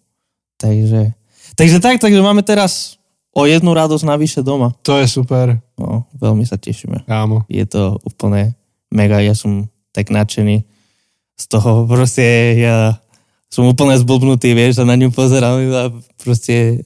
Takže, 0.56 1.12
takže 1.54 1.78
tak, 1.84 2.00
takže 2.00 2.24
máme 2.24 2.40
teraz 2.40 2.96
o 3.36 3.44
jednu 3.44 3.76
radosť 3.76 4.08
navyše 4.08 4.40
doma. 4.40 4.72
To 4.82 4.96
je 4.96 5.06
super, 5.06 5.60
No, 5.78 6.10
veľmi 6.18 6.42
sa 6.42 6.58
tešíme. 6.58 7.06
kámo. 7.06 7.46
Je 7.46 7.62
to 7.68 8.02
úplne 8.02 8.56
mega, 8.90 9.22
ja 9.22 9.36
som 9.36 9.70
tak 9.94 10.10
nadšený 10.10 10.66
z 11.38 11.44
toho, 11.46 11.86
proste 11.86 12.58
ja 12.58 12.98
som 13.46 13.68
úplne 13.68 13.94
zblbnutý, 13.94 14.58
vieš, 14.58 14.82
a 14.82 14.88
na 14.88 14.98
ňu 14.98 15.14
pozerám 15.14 15.60
a 15.70 15.84
proste 16.18 16.82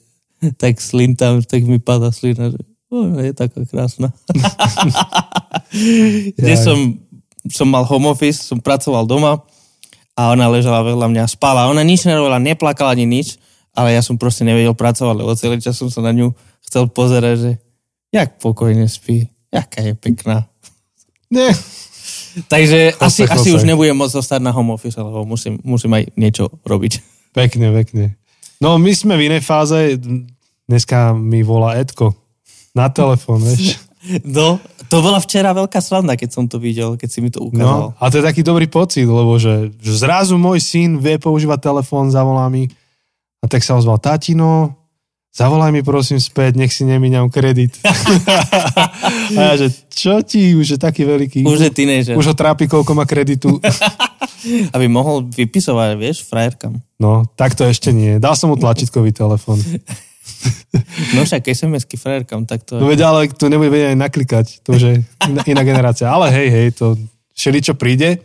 tak 0.61 0.83
slintám, 0.83 1.41
tak 1.47 1.65
mi 1.65 1.79
padá 1.79 2.13
slina, 2.13 2.53
že 2.53 2.61
oh, 2.93 3.17
je 3.23 3.33
taká 3.33 3.65
krásna. 3.65 4.13
Kde 6.37 6.55
som, 6.59 7.01
som 7.51 7.67
mal 7.67 7.83
home 7.83 8.11
office, 8.11 8.47
som 8.47 8.63
pracoval 8.63 9.09
doma 9.09 9.43
a 10.15 10.31
ona 10.31 10.47
ležala 10.53 10.85
vedľa 10.85 11.09
mňa, 11.09 11.25
spala. 11.27 11.67
Ona 11.73 11.83
nič 11.83 12.05
nerobila, 12.07 12.39
neplakala 12.39 12.95
ani 12.95 13.09
nič, 13.09 13.41
ale 13.73 13.97
ja 13.97 14.05
som 14.05 14.21
proste 14.21 14.45
nevedel 14.45 14.77
pracovať, 14.77 15.15
lebo 15.17 15.33
celý 15.35 15.59
čas 15.59 15.81
som 15.81 15.89
sa 15.89 16.05
na 16.05 16.13
ňu 16.13 16.31
chcel 16.63 16.87
pozerať, 16.93 17.37
že 17.41 17.51
jak 18.13 18.37
pokojne 18.39 18.85
spí, 18.87 19.33
jaká 19.49 19.81
je 19.83 19.93
pekná. 19.97 20.47
Nie. 21.33 21.57
Takže 22.49 22.97
Chose, 22.97 23.05
asi, 23.05 23.23
asi 23.29 23.49
chose. 23.53 23.61
už 23.61 23.63
nebudem 23.69 23.97
môcť 23.97 24.17
zostať 24.21 24.41
na 24.41 24.53
home 24.53 24.73
office, 24.73 24.97
lebo 24.97 25.25
musím, 25.25 25.61
musím 25.65 25.97
aj 25.97 26.13
niečo 26.17 26.49
robiť. 26.65 27.01
Pekne, 27.33 27.73
pekne. 27.73 28.17
No 28.61 28.77
my 28.77 28.93
sme 28.93 29.17
v 29.17 29.33
inej 29.33 29.43
fáze. 29.45 29.97
Dneska 30.69 31.17
mi 31.17 31.41
volá 31.41 31.81
Edko. 31.81 32.13
Na 32.73 32.89
telefón, 32.89 33.41
vieš. 33.45 33.81
No, 34.25 34.59
to 34.93 35.01
bola 35.01 35.17
včera 35.25 35.57
veľká 35.57 35.81
slavná, 35.81 36.21
keď 36.21 36.37
som 36.37 36.45
to 36.45 36.61
videl, 36.61 37.01
keď 37.01 37.09
si 37.09 37.25
mi 37.25 37.33
to 37.33 37.41
ukázal. 37.41 37.97
No, 37.97 37.97
a 37.97 38.05
to 38.13 38.21
je 38.21 38.29
taký 38.29 38.45
dobrý 38.45 38.69
pocit, 38.69 39.09
lebo 39.09 39.41
že, 39.41 39.73
že 39.81 39.93
zrazu 39.97 40.37
môj 40.37 40.61
syn 40.61 41.01
vie 41.01 41.17
používať 41.17 41.65
telefón, 41.65 42.13
zavolá 42.13 42.53
mi 42.53 42.69
a 43.41 43.49
tak 43.49 43.65
sa 43.65 43.81
ozval, 43.81 43.97
tatino, 43.97 44.77
zavolaj 45.33 45.73
mi 45.73 45.81
prosím 45.81 46.21
späť, 46.21 46.61
nech 46.61 46.77
si 46.77 46.85
nemíňam 46.85 47.33
kredit. 47.33 47.81
a 49.41 49.41
ja, 49.41 49.55
že 49.57 49.73
čo 49.89 50.21
ti, 50.21 50.53
už 50.53 50.77
je 50.77 50.79
taký 50.79 51.09
veľký. 51.09 51.41
Už 51.49 51.61
je 51.67 51.71
teenager. 51.73 52.13
už 52.13 52.29
ho 52.29 52.37
trápi, 52.37 52.69
koľko 52.69 52.93
má 52.93 53.09
kreditu. 53.09 53.57
Aby 54.77 54.93
mohol 54.93 55.25
vypisovať, 55.25 55.89
vieš, 55.97 56.29
frajerkam. 56.29 56.85
No, 57.01 57.25
tak 57.33 57.57
to 57.57 57.65
ešte 57.65 57.97
nie. 57.97 58.21
Dal 58.21 58.37
som 58.37 58.53
mu 58.53 58.61
tlačítkový 58.61 59.09
telefón. 59.17 59.57
No 61.17 61.25
však 61.25 61.49
SMS-ky 61.49 61.97
frajerkam, 61.97 62.45
tak 62.49 62.65
to 62.65 62.81
No 62.81 62.89
veď, 62.89 63.05
ale 63.05 63.29
to 63.33 63.49
nebude 63.49 63.73
vedieť 63.73 63.93
aj 63.93 63.99
naklikať. 63.99 64.47
To 64.65 64.77
už 64.77 64.83
je 64.83 64.95
iná, 65.49 65.63
generácia. 65.65 66.09
Ale 66.09 66.33
hej, 66.33 66.49
hej, 66.49 66.67
to 66.77 66.97
čo 67.37 67.75
príde. 67.77 68.21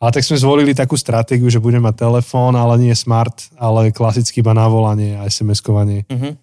Ale 0.00 0.10
tak 0.16 0.24
sme 0.24 0.40
zvolili 0.40 0.72
takú 0.72 0.96
stratégiu, 0.96 1.52
že 1.52 1.60
budeme 1.60 1.92
mať 1.92 2.08
telefón, 2.08 2.56
ale 2.56 2.80
nie 2.80 2.94
smart, 2.96 3.52
ale 3.60 3.92
klasicky 3.92 4.40
iba 4.40 4.56
na 4.56 4.64
volanie 4.64 5.20
a 5.20 5.28
SMS-kovanie. 5.28 6.08
Mhm. 6.08 6.40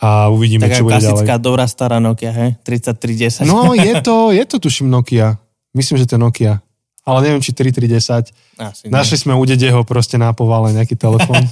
A 0.00 0.32
uvidíme, 0.32 0.64
Taká 0.64 0.80
čo 0.80 0.88
bude 0.88 0.96
klasická 0.96 1.36
ďalej. 1.36 1.44
dobrá 1.44 1.64
stará 1.68 2.00
Nokia, 2.00 2.32
he? 2.32 2.56
3310. 2.64 3.44
No, 3.44 3.74
je 3.76 4.00
to, 4.00 4.32
je 4.32 4.44
to 4.48 4.56
tuším 4.56 4.88
Nokia. 4.88 5.36
Myslím, 5.76 6.00
že 6.00 6.08
to 6.08 6.16
je 6.16 6.20
Nokia. 6.24 6.64
Ale 7.04 7.18
neviem, 7.20 7.44
či 7.44 7.52
3310. 7.52 8.32
Asi. 8.56 8.88
Našli 8.88 9.16
sme 9.20 9.36
u 9.36 9.44
dedeho 9.44 9.84
proste 9.84 10.16
na 10.16 10.32
povale 10.32 10.72
nejaký 10.72 10.96
telefón. 10.96 11.44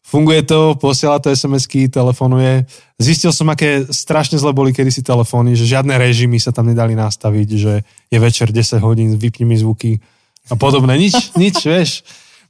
Funguje 0.00 0.42
to, 0.42 0.74
posiela 0.80 1.22
to 1.22 1.30
SMS-ky, 1.30 1.86
telefonuje. 1.86 2.66
Zistil 2.98 3.30
som, 3.30 3.46
aké 3.52 3.86
strašne 3.94 4.40
zle 4.40 4.50
boli 4.50 4.74
kedysi 4.74 5.06
telefóny, 5.06 5.54
že 5.54 5.68
žiadne 5.70 5.94
režimy 5.94 6.40
sa 6.40 6.50
tam 6.50 6.66
nedali 6.66 6.98
nastaviť, 6.98 7.48
že 7.54 7.72
je 8.10 8.18
večer 8.18 8.50
10 8.50 8.82
hodín, 8.82 9.14
vypni 9.14 9.46
mi 9.46 9.56
zvuky 9.60 10.02
a 10.50 10.58
podobné. 10.58 10.98
Nič, 10.98 11.36
nič, 11.38 11.62
vieš. 11.70 12.02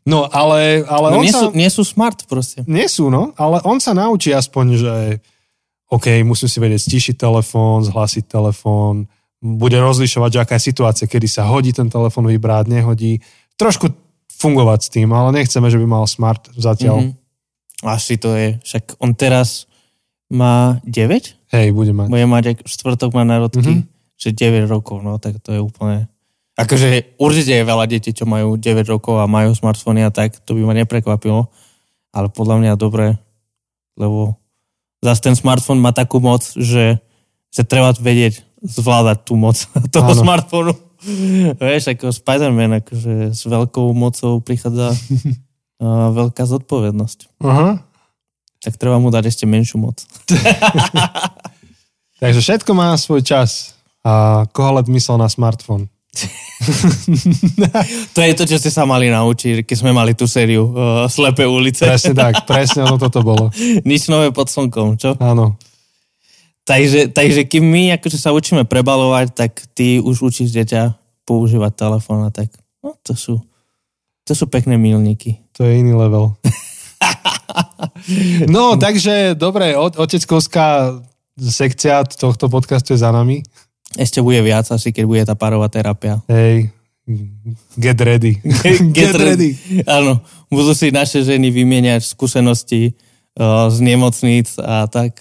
No, 0.09 0.25
ale, 0.33 0.81
ale 0.89 1.07
No 1.13 1.21
on 1.21 1.25
nie, 1.29 1.35
sa... 1.35 1.41
sú, 1.45 1.47
nie 1.53 1.69
sú 1.69 1.83
smart 1.85 2.25
proste. 2.25 2.65
Nie 2.65 2.89
sú, 2.89 3.13
no, 3.13 3.37
ale 3.37 3.61
on 3.69 3.77
sa 3.77 3.93
naučí 3.93 4.33
aspoň, 4.33 4.67
že 4.81 4.95
OK, 5.93 6.23
musím 6.25 6.49
si 6.49 6.59
vedieť 6.63 6.81
stišiť 6.87 7.15
telefón, 7.19 7.85
zhlasiť 7.85 8.25
telefón, 8.31 9.11
bude 9.43 9.77
rozlišovať, 9.77 10.31
že 10.33 10.41
aká 10.41 10.55
je 10.57 10.69
situácia, 10.71 11.11
kedy 11.11 11.29
sa 11.29 11.49
hodí 11.51 11.75
ten 11.75 11.91
telefón 11.91 12.31
vybrať, 12.31 12.71
nehodí. 12.71 13.21
Trošku 13.61 13.93
fungovať 14.41 14.81
s 14.81 14.89
tým, 14.89 15.09
ale 15.13 15.37
nechceme, 15.37 15.69
že 15.69 15.77
by 15.77 15.87
mal 15.89 16.05
smart 16.09 16.49
zatiaľ. 16.57 17.05
Mhm. 17.05 17.20
Asi 17.81 18.17
to 18.17 18.33
je. 18.33 18.61
Však 18.61 18.99
on 18.99 19.13
teraz 19.13 19.65
má 20.29 20.79
9? 20.85 21.51
Hej, 21.51 21.73
bude 21.73 21.91
mať. 21.91 22.07
Bude 22.07 22.27
mať, 22.27 22.45
v 22.61 22.69
štvrtok 22.69 23.11
má 23.13 23.25
narodky, 23.25 23.83
Mhm. 23.83 23.89
že 24.15 24.29
9 24.31 24.67
rokov, 24.67 25.01
no 25.01 25.17
tak 25.17 25.41
to 25.41 25.51
je 25.51 25.61
úplne... 25.61 26.07
Akože 26.55 27.17
určite 27.17 27.57
je 27.57 27.65
veľa 27.65 27.89
detí, 27.89 28.13
čo 28.13 28.29
majú 28.29 28.55
9 28.55 28.85
rokov 28.85 29.17
a 29.17 29.25
majú 29.25 29.51
smartfóny 29.51 30.05
a 30.05 30.13
tak, 30.13 30.37
to 30.45 30.53
by 30.53 30.63
ma 30.63 30.75
neprekvapilo. 30.75 31.49
Ale 32.13 32.29
podľa 32.29 32.57
mňa 32.61 32.73
dobre, 32.77 33.17
lebo 33.97 34.37
zase 35.01 35.21
ten 35.23 35.35
smartfón 35.35 35.81
má 35.81 35.91
takú 35.91 36.21
moc, 36.21 36.45
že, 36.53 37.01
že 37.49 37.63
treba 37.65 37.91
vedieť 37.91 38.45
zvládať 38.61 39.25
tú 39.25 39.35
moc 39.35 39.57
toho 39.95 40.13
Áno. 40.13 40.21
smartfónu. 40.21 40.73
Vieš, 41.57 41.97
ako 41.97 42.13
Spider-Man, 42.13 42.85
akože 42.85 43.33
s 43.33 43.43
veľkou 43.43 43.89
mocou 43.91 44.37
prichádza 44.39 44.93
uh, 45.81 46.13
veľká 46.13 46.45
zodpovednosť. 46.45 47.43
Aha. 47.43 47.81
Tak 48.61 48.77
treba 48.77 49.01
mu 49.01 49.09
dať 49.09 49.33
ešte 49.33 49.49
menšiu 49.49 49.81
moc. 49.81 50.05
Takže 52.23 52.41
všetko 52.45 52.71
má 52.77 52.93
svoj 53.01 53.25
čas. 53.25 53.73
A 54.05 54.45
Kohalet 54.53 54.89
myslel 54.93 55.17
na 55.21 55.29
smartfón. 55.29 55.89
To 58.13 58.21
je 58.21 58.37
to, 58.37 58.45
čo 58.45 58.61
ste 58.61 58.69
sa 58.69 58.85
mali 58.85 59.09
naučiť, 59.09 59.65
keď 59.65 59.77
sme 59.81 59.97
mali 59.97 60.13
tú 60.13 60.29
sériu 60.29 60.69
uh, 60.69 61.09
Slepé 61.09 61.49
ulice. 61.49 61.89
Presne 61.89 62.13
tak, 62.13 62.45
presne 62.51 62.85
ono 62.85 63.01
toto 63.01 63.25
bolo. 63.25 63.49
Nič 63.89 64.13
nové 64.13 64.29
pod 64.29 64.53
slnkom, 64.53 65.01
čo? 65.01 65.17
Áno. 65.17 65.57
Takže, 66.69 67.11
takže 67.11 67.49
kým 67.49 67.65
my 67.65 67.97
akože 67.97 68.21
sa 68.21 68.37
učíme 68.37 68.69
prebalovať, 68.69 69.33
tak 69.33 69.53
ty 69.73 69.99
už 69.99 70.21
učíš 70.21 70.53
dieťa 70.53 71.01
používať 71.25 71.73
telefón 71.73 72.29
a 72.29 72.31
tak. 72.31 72.53
No 72.85 72.93
to 73.01 73.17
sú, 73.17 73.41
to 74.29 74.33
sú 74.37 74.45
pekné 74.47 74.77
milníky. 74.77 75.41
To 75.61 75.69
je 75.69 75.85
iný 75.85 75.93
level. 75.93 76.33
No, 78.47 78.79
takže, 78.79 79.35
dobre, 79.35 79.77
oteckovská 79.77 80.97
sekcia 81.37 82.07
tohto 82.07 82.49
podcastu 82.49 82.95
je 82.95 83.03
za 83.03 83.11
nami. 83.11 83.43
Ešte 83.99 84.23
bude 84.23 84.41
viac 84.41 84.71
asi, 84.71 84.95
keď 84.95 85.05
bude 85.05 85.23
tá 85.27 85.35
párová 85.35 85.67
terapia. 85.67 86.23
Hej, 86.31 86.71
get 87.77 87.99
ready. 88.01 88.39
Get 88.97 89.19
ready. 89.19 89.59
Áno, 89.85 90.23
budú 90.47 90.73
si 90.73 90.95
naše 90.95 91.27
ženy 91.27 91.51
vymieňať 91.51 92.07
skúsenosti 92.07 92.95
uh, 93.37 93.67
z 93.69 93.79
nemocníc 93.83 94.55
a 94.63 94.87
tak. 94.87 95.19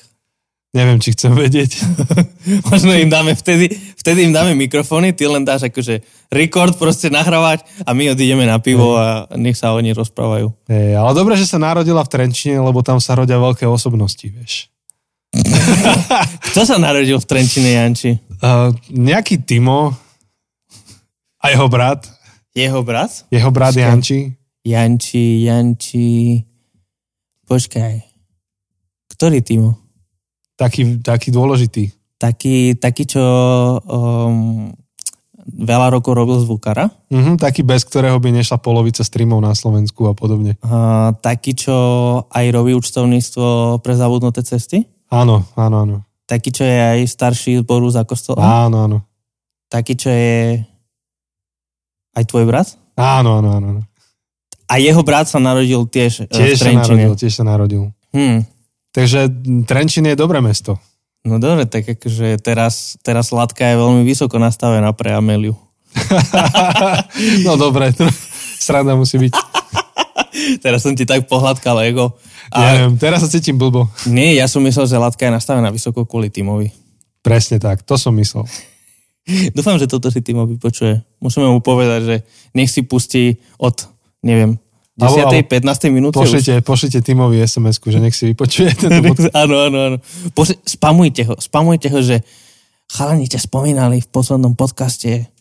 Neviem, 0.69 1.01
či 1.01 1.17
chcem 1.17 1.33
vedieť. 1.33 1.81
Možno 2.69 2.93
im 2.93 3.09
dáme 3.09 3.33
vtedy, 3.33 3.73
vtedy 3.97 4.29
im 4.29 4.33
dáme 4.33 4.53
mikrofóny, 4.53 5.17
ty 5.17 5.25
len 5.25 5.41
dáš 5.41 5.65
akože 5.65 6.05
record 6.29 6.77
proste 6.77 7.09
nahrávať 7.09 7.65
a 7.81 7.97
my 7.97 8.13
odídeme 8.13 8.45
na 8.45 8.61
pivo 8.61 8.93
a 8.93 9.25
nech 9.33 9.57
sa 9.57 9.73
oni 9.73 9.97
rozprávajú. 9.97 10.53
Hej, 10.69 10.93
ale 10.93 11.11
dobre, 11.17 11.33
že 11.41 11.49
sa 11.49 11.57
narodila 11.57 12.05
v 12.05 12.11
Trenčine, 12.13 12.61
lebo 12.61 12.85
tam 12.85 13.01
sa 13.01 13.17
rodia 13.17 13.41
veľké 13.41 13.65
osobnosti, 13.65 14.21
vieš. 14.21 14.69
Kto 16.53 16.61
sa 16.61 16.77
narodil 16.77 17.17
v 17.17 17.25
Trenčine, 17.25 17.73
Janči? 17.73 18.21
Uh, 18.37 18.69
nejaký 18.93 19.41
Timo 19.41 19.97
a 21.41 21.45
jeho 21.49 21.65
brat, 21.65 22.05
Jeho 22.53 22.85
brat? 22.85 23.25
jeho 23.33 23.49
brat 23.49 23.73
Počkaj. 23.73 23.89
Janči. 23.89 24.19
Janči, 24.61 25.49
Janči... 25.49 26.07
Počkaj. 27.49 27.95
Ktorý 29.17 29.41
Timo? 29.41 29.88
Taký, 30.59 30.99
taký 30.99 31.31
dôležitý. 31.31 31.95
Taký, 32.19 32.75
taký 32.75 33.07
čo 33.07 33.23
um, 33.79 34.67
veľa 35.47 35.87
rokov 35.95 36.11
robil 36.13 36.35
zvukara. 36.43 36.91
Mhm, 37.07 37.39
taký 37.39 37.63
bez 37.63 37.87
ktorého 37.87 38.19
by 38.19 38.35
nešla 38.35 38.59
polovica 38.59 39.01
streamov 39.07 39.39
na 39.39 39.55
Slovensku 39.55 40.03
a 40.05 40.13
podobne. 40.13 40.59
A, 40.59 41.15
taký, 41.15 41.55
čo 41.55 41.75
aj 42.27 42.45
robí 42.51 42.75
účtovníctvo 42.75 43.79
pre 43.79 43.93
zabudnuté 43.95 44.43
cesty. 44.43 44.83
Áno, 45.07 45.47
áno, 45.55 45.75
áno. 45.87 45.97
Taký, 46.27 46.53
čo 46.53 46.67
je 46.67 46.77
aj 46.77 46.99
starší 47.07 47.63
zboru 47.65 47.89
za 47.89 48.03
kostolom. 48.05 48.43
Áno, 48.43 48.85
áno. 48.85 48.97
Taký, 49.71 49.93
čo 49.97 50.11
je 50.11 50.61
aj 52.13 52.23
tvoj 52.27 52.45
brat. 52.45 52.67
Áno, 52.99 53.39
áno, 53.39 53.49
áno. 53.49 53.81
A 54.69 54.77
jeho 54.77 55.01
brat 55.01 55.25
sa 55.25 55.41
narodil 55.41 55.81
tiež, 55.89 56.29
e, 56.29 56.29
v 56.29 56.35
Tiež 56.35 56.61
sa 56.61 56.69
Trenčine. 56.69 57.09
narodil, 57.09 57.13
tiež 57.17 57.33
sa 57.33 57.43
narodil. 57.47 57.83
Hm. 58.13 58.45
Takže 58.89 59.29
Trenčín 59.69 60.09
je 60.09 60.17
dobré 60.17 60.41
mesto. 60.41 60.77
No 61.27 61.37
dobre, 61.37 61.67
tak 61.67 61.85
akože 61.85 62.39
teraz, 62.39 62.95
teraz 63.03 63.29
Latka 63.35 63.67
je 63.67 63.75
veľmi 63.75 64.07
vysoko 64.07 64.39
nastavená 64.39 64.95
pre 64.95 65.11
Ameliu. 65.11 65.53
no 67.45 67.59
dobre, 67.59 67.91
sranda 68.57 68.95
musí 68.95 69.19
byť. 69.19 69.33
Teraz 70.63 70.85
som 70.85 70.93
ti 70.95 71.03
tak 71.03 71.25
pohľadkal 71.27 71.83
ego. 71.89 72.15
Ja 72.53 72.55
A 72.55 72.59
neviem, 72.73 72.95
teraz 72.97 73.21
sa 73.21 73.29
cítim 73.29 73.57
blbo. 73.57 73.89
nie, 74.09 74.37
ja 74.37 74.49
som 74.49 74.63
myslel, 74.65 74.89
že 74.89 75.01
Latka 75.01 75.27
je 75.27 75.35
nastavená 75.35 75.69
vysoko 75.69 76.05
kvôli 76.05 76.33
Timovi. 76.33 76.73
Presne 77.19 77.59
tak, 77.61 77.83
to 77.83 77.99
som 77.99 78.15
myslel. 78.15 78.47
Dúfam, 79.57 79.77
že 79.77 79.89
toto 79.89 80.09
si 80.09 80.23
Timo 80.25 80.49
vypočuje. 80.49 81.01
Musíme 81.21 81.49
mu 81.49 81.59
povedať, 81.61 82.01
že 82.05 82.15
nech 82.55 82.71
si 82.71 82.81
pustí 82.81 83.37
od, 83.61 83.75
neviem, 84.25 84.57
10. 84.99 85.31
Alebo- 85.31 85.31
15. 85.31 85.95
minúte 85.95 86.19
už. 86.19 86.27
Pošlite, 86.27 86.59
pošlite 86.59 86.99
Timovi 86.99 87.39
SMS-ku, 87.39 87.87
že 87.87 88.03
nech 88.03 88.11
si 88.11 88.27
vypočuje 88.27 88.75
tento 88.75 88.99
áno, 89.41 89.55
áno, 89.71 89.77
áno. 89.79 89.97
Poš- 90.35 90.59
spamujte 90.67 91.23
ho, 91.23 91.39
spamujte 91.39 91.87
ho, 91.87 91.99
že 92.03 92.19
chalani 92.91 93.31
ťa 93.31 93.39
spomínali 93.47 94.03
v 94.03 94.07
poslednom 94.11 94.59
podcaste. 94.59 95.31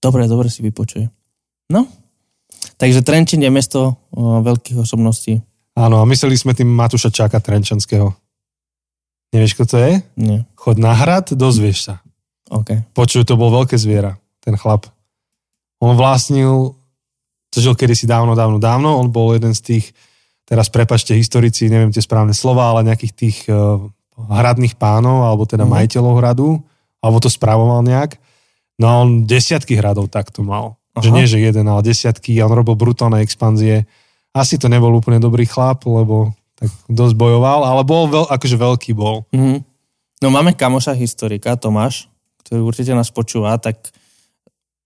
Dobre, 0.00 0.24
dobre 0.24 0.48
si 0.48 0.64
vypočuje. 0.64 1.12
No, 1.68 1.84
takže 2.80 3.04
Trenčín 3.04 3.44
je 3.44 3.52
mesto 3.52 4.00
o, 4.10 4.40
veľkých 4.40 4.80
osobností. 4.80 5.44
Áno, 5.76 6.00
a 6.00 6.08
mysleli 6.08 6.34
sme 6.34 6.56
tým 6.56 6.66
Matúša 6.66 7.12
Čáka 7.12 7.38
Trenčanského. 7.38 8.10
Nevieš, 9.30 9.54
kto 9.54 9.64
to 9.68 9.76
je? 9.78 9.92
Nie, 10.18 10.48
Chod 10.58 10.80
na 10.82 10.96
hrad, 10.96 11.30
dozvieš 11.36 11.78
sa. 11.86 11.94
OK. 12.50 12.90
Počuj, 12.96 13.22
to 13.22 13.38
bol 13.38 13.54
veľké 13.54 13.78
zviera, 13.78 14.18
ten 14.42 14.58
chlap. 14.58 14.90
On 15.78 15.94
vlastnil, 15.94 16.74
to 17.50 17.58
žil 17.58 17.74
kedysi 17.74 18.06
dávno, 18.06 18.32
dávno, 18.32 18.58
dávno, 18.58 18.96
on 18.96 19.10
bol 19.10 19.34
jeden 19.34 19.50
z 19.52 19.60
tých, 19.60 19.84
teraz 20.46 20.70
prepačte 20.70 21.14
historici, 21.14 21.66
neviem 21.66 21.90
tie 21.90 22.02
správne 22.02 22.30
slova, 22.30 22.70
ale 22.70 22.86
nejakých 22.86 23.12
tých 23.12 23.38
uh, 23.50 23.82
hradných 24.16 24.78
pánov, 24.78 25.26
alebo 25.26 25.44
teda 25.44 25.66
Mhm. 25.66 25.70
majiteľov 25.70 26.14
hradu, 26.18 26.48
alebo 27.00 27.18
to 27.18 27.26
spravoval 27.26 27.82
nejak. 27.82 28.20
No 28.80 28.84
a 28.86 28.94
on 29.02 29.28
desiatky 29.28 29.76
hradov 29.76 30.08
takto 30.08 30.40
mal. 30.40 30.78
Aha. 30.96 31.04
Že 31.04 31.10
nie, 31.12 31.26
že 31.28 31.38
jeden, 31.38 31.66
ale 31.68 31.84
desiatky 31.84 32.34
a 32.40 32.46
on 32.46 32.54
robil 32.54 32.74
brutálne 32.74 33.22
expanzie. 33.22 33.86
Asi 34.34 34.58
to 34.58 34.70
nebol 34.70 34.90
úplne 34.92 35.18
dobrý 35.18 35.46
chlap, 35.46 35.86
lebo 35.86 36.34
tak 36.54 36.68
dosť 36.86 37.14
bojoval, 37.16 37.64
ale 37.64 37.82
bol 37.82 38.06
veľ, 38.10 38.26
akože 38.30 38.56
veľký 38.56 38.90
bol. 38.94 39.24
Mhm. 39.32 39.64
No 40.20 40.28
máme 40.28 40.52
kamoša 40.52 40.92
historika, 40.92 41.56
Tomáš, 41.56 42.04
ktorý 42.44 42.60
určite 42.62 42.92
nás 42.92 43.08
počúva, 43.08 43.56
tak 43.56 43.80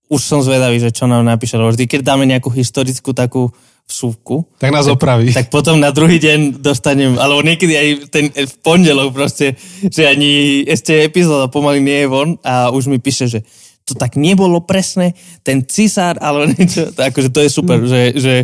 už 0.06 0.20
som 0.20 0.40
zvedavý, 0.40 0.76
že 0.76 0.90
čo 0.90 1.04
nám 1.04 1.22
napíše, 1.22 1.54
lebo 1.54 1.70
vždy, 1.70 1.84
keď 1.86 2.00
dáme 2.04 2.24
nejakú 2.24 2.48
historickú 2.48 3.10
takú 3.10 3.48
vsúvku, 3.84 4.48
Tak 4.56 4.72
nás 4.72 4.88
opraví. 4.88 5.28
tak 5.28 5.48
potom 5.48 5.76
na 5.76 5.92
druhý 5.92 6.16
deň 6.16 6.56
dostanem, 6.58 7.14
alebo 7.14 7.40
niekedy 7.40 7.72
aj 7.72 7.88
ten 8.08 8.24
v 8.32 8.54
pondelok 8.60 9.12
proste, 9.12 9.60
že 9.82 10.08
ani 10.08 10.64
ešte 10.64 11.04
epizóda 11.04 11.48
pomaly 11.48 11.80
nie 11.80 12.00
je 12.00 12.08
von 12.08 12.40
a 12.40 12.68
už 12.68 12.88
mi 12.88 12.96
píše, 12.96 13.28
že 13.28 13.40
to 13.84 13.92
tak 13.92 14.16
nebolo 14.16 14.64
presne, 14.64 15.12
ten 15.40 15.60
cisár, 15.62 16.16
alebo 16.16 16.48
niečo, 16.50 16.88
to, 16.90 17.00
akože 17.02 17.28
to 17.28 17.40
je 17.44 17.50
super, 17.52 17.76
Mm. 17.76 17.84
že, 17.84 18.00
že 18.16 18.34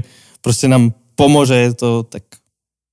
proste 0.44 0.68
nám 0.68 0.92
pomôže 1.16 1.72
to 1.72 2.04
tak 2.04 2.24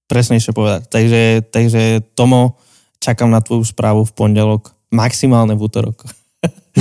presnejšie 0.07 0.55
povedať. 0.55 0.87
Takže, 0.87 1.21
takže 1.51 1.81
Tomo, 2.15 2.55
čakám 2.97 3.27
na 3.27 3.43
tvoju 3.43 3.63
správu 3.63 4.07
v 4.07 4.15
pondelok, 4.15 4.71
maximálne 4.87 5.51
v 5.51 5.63
útorok. 5.63 6.07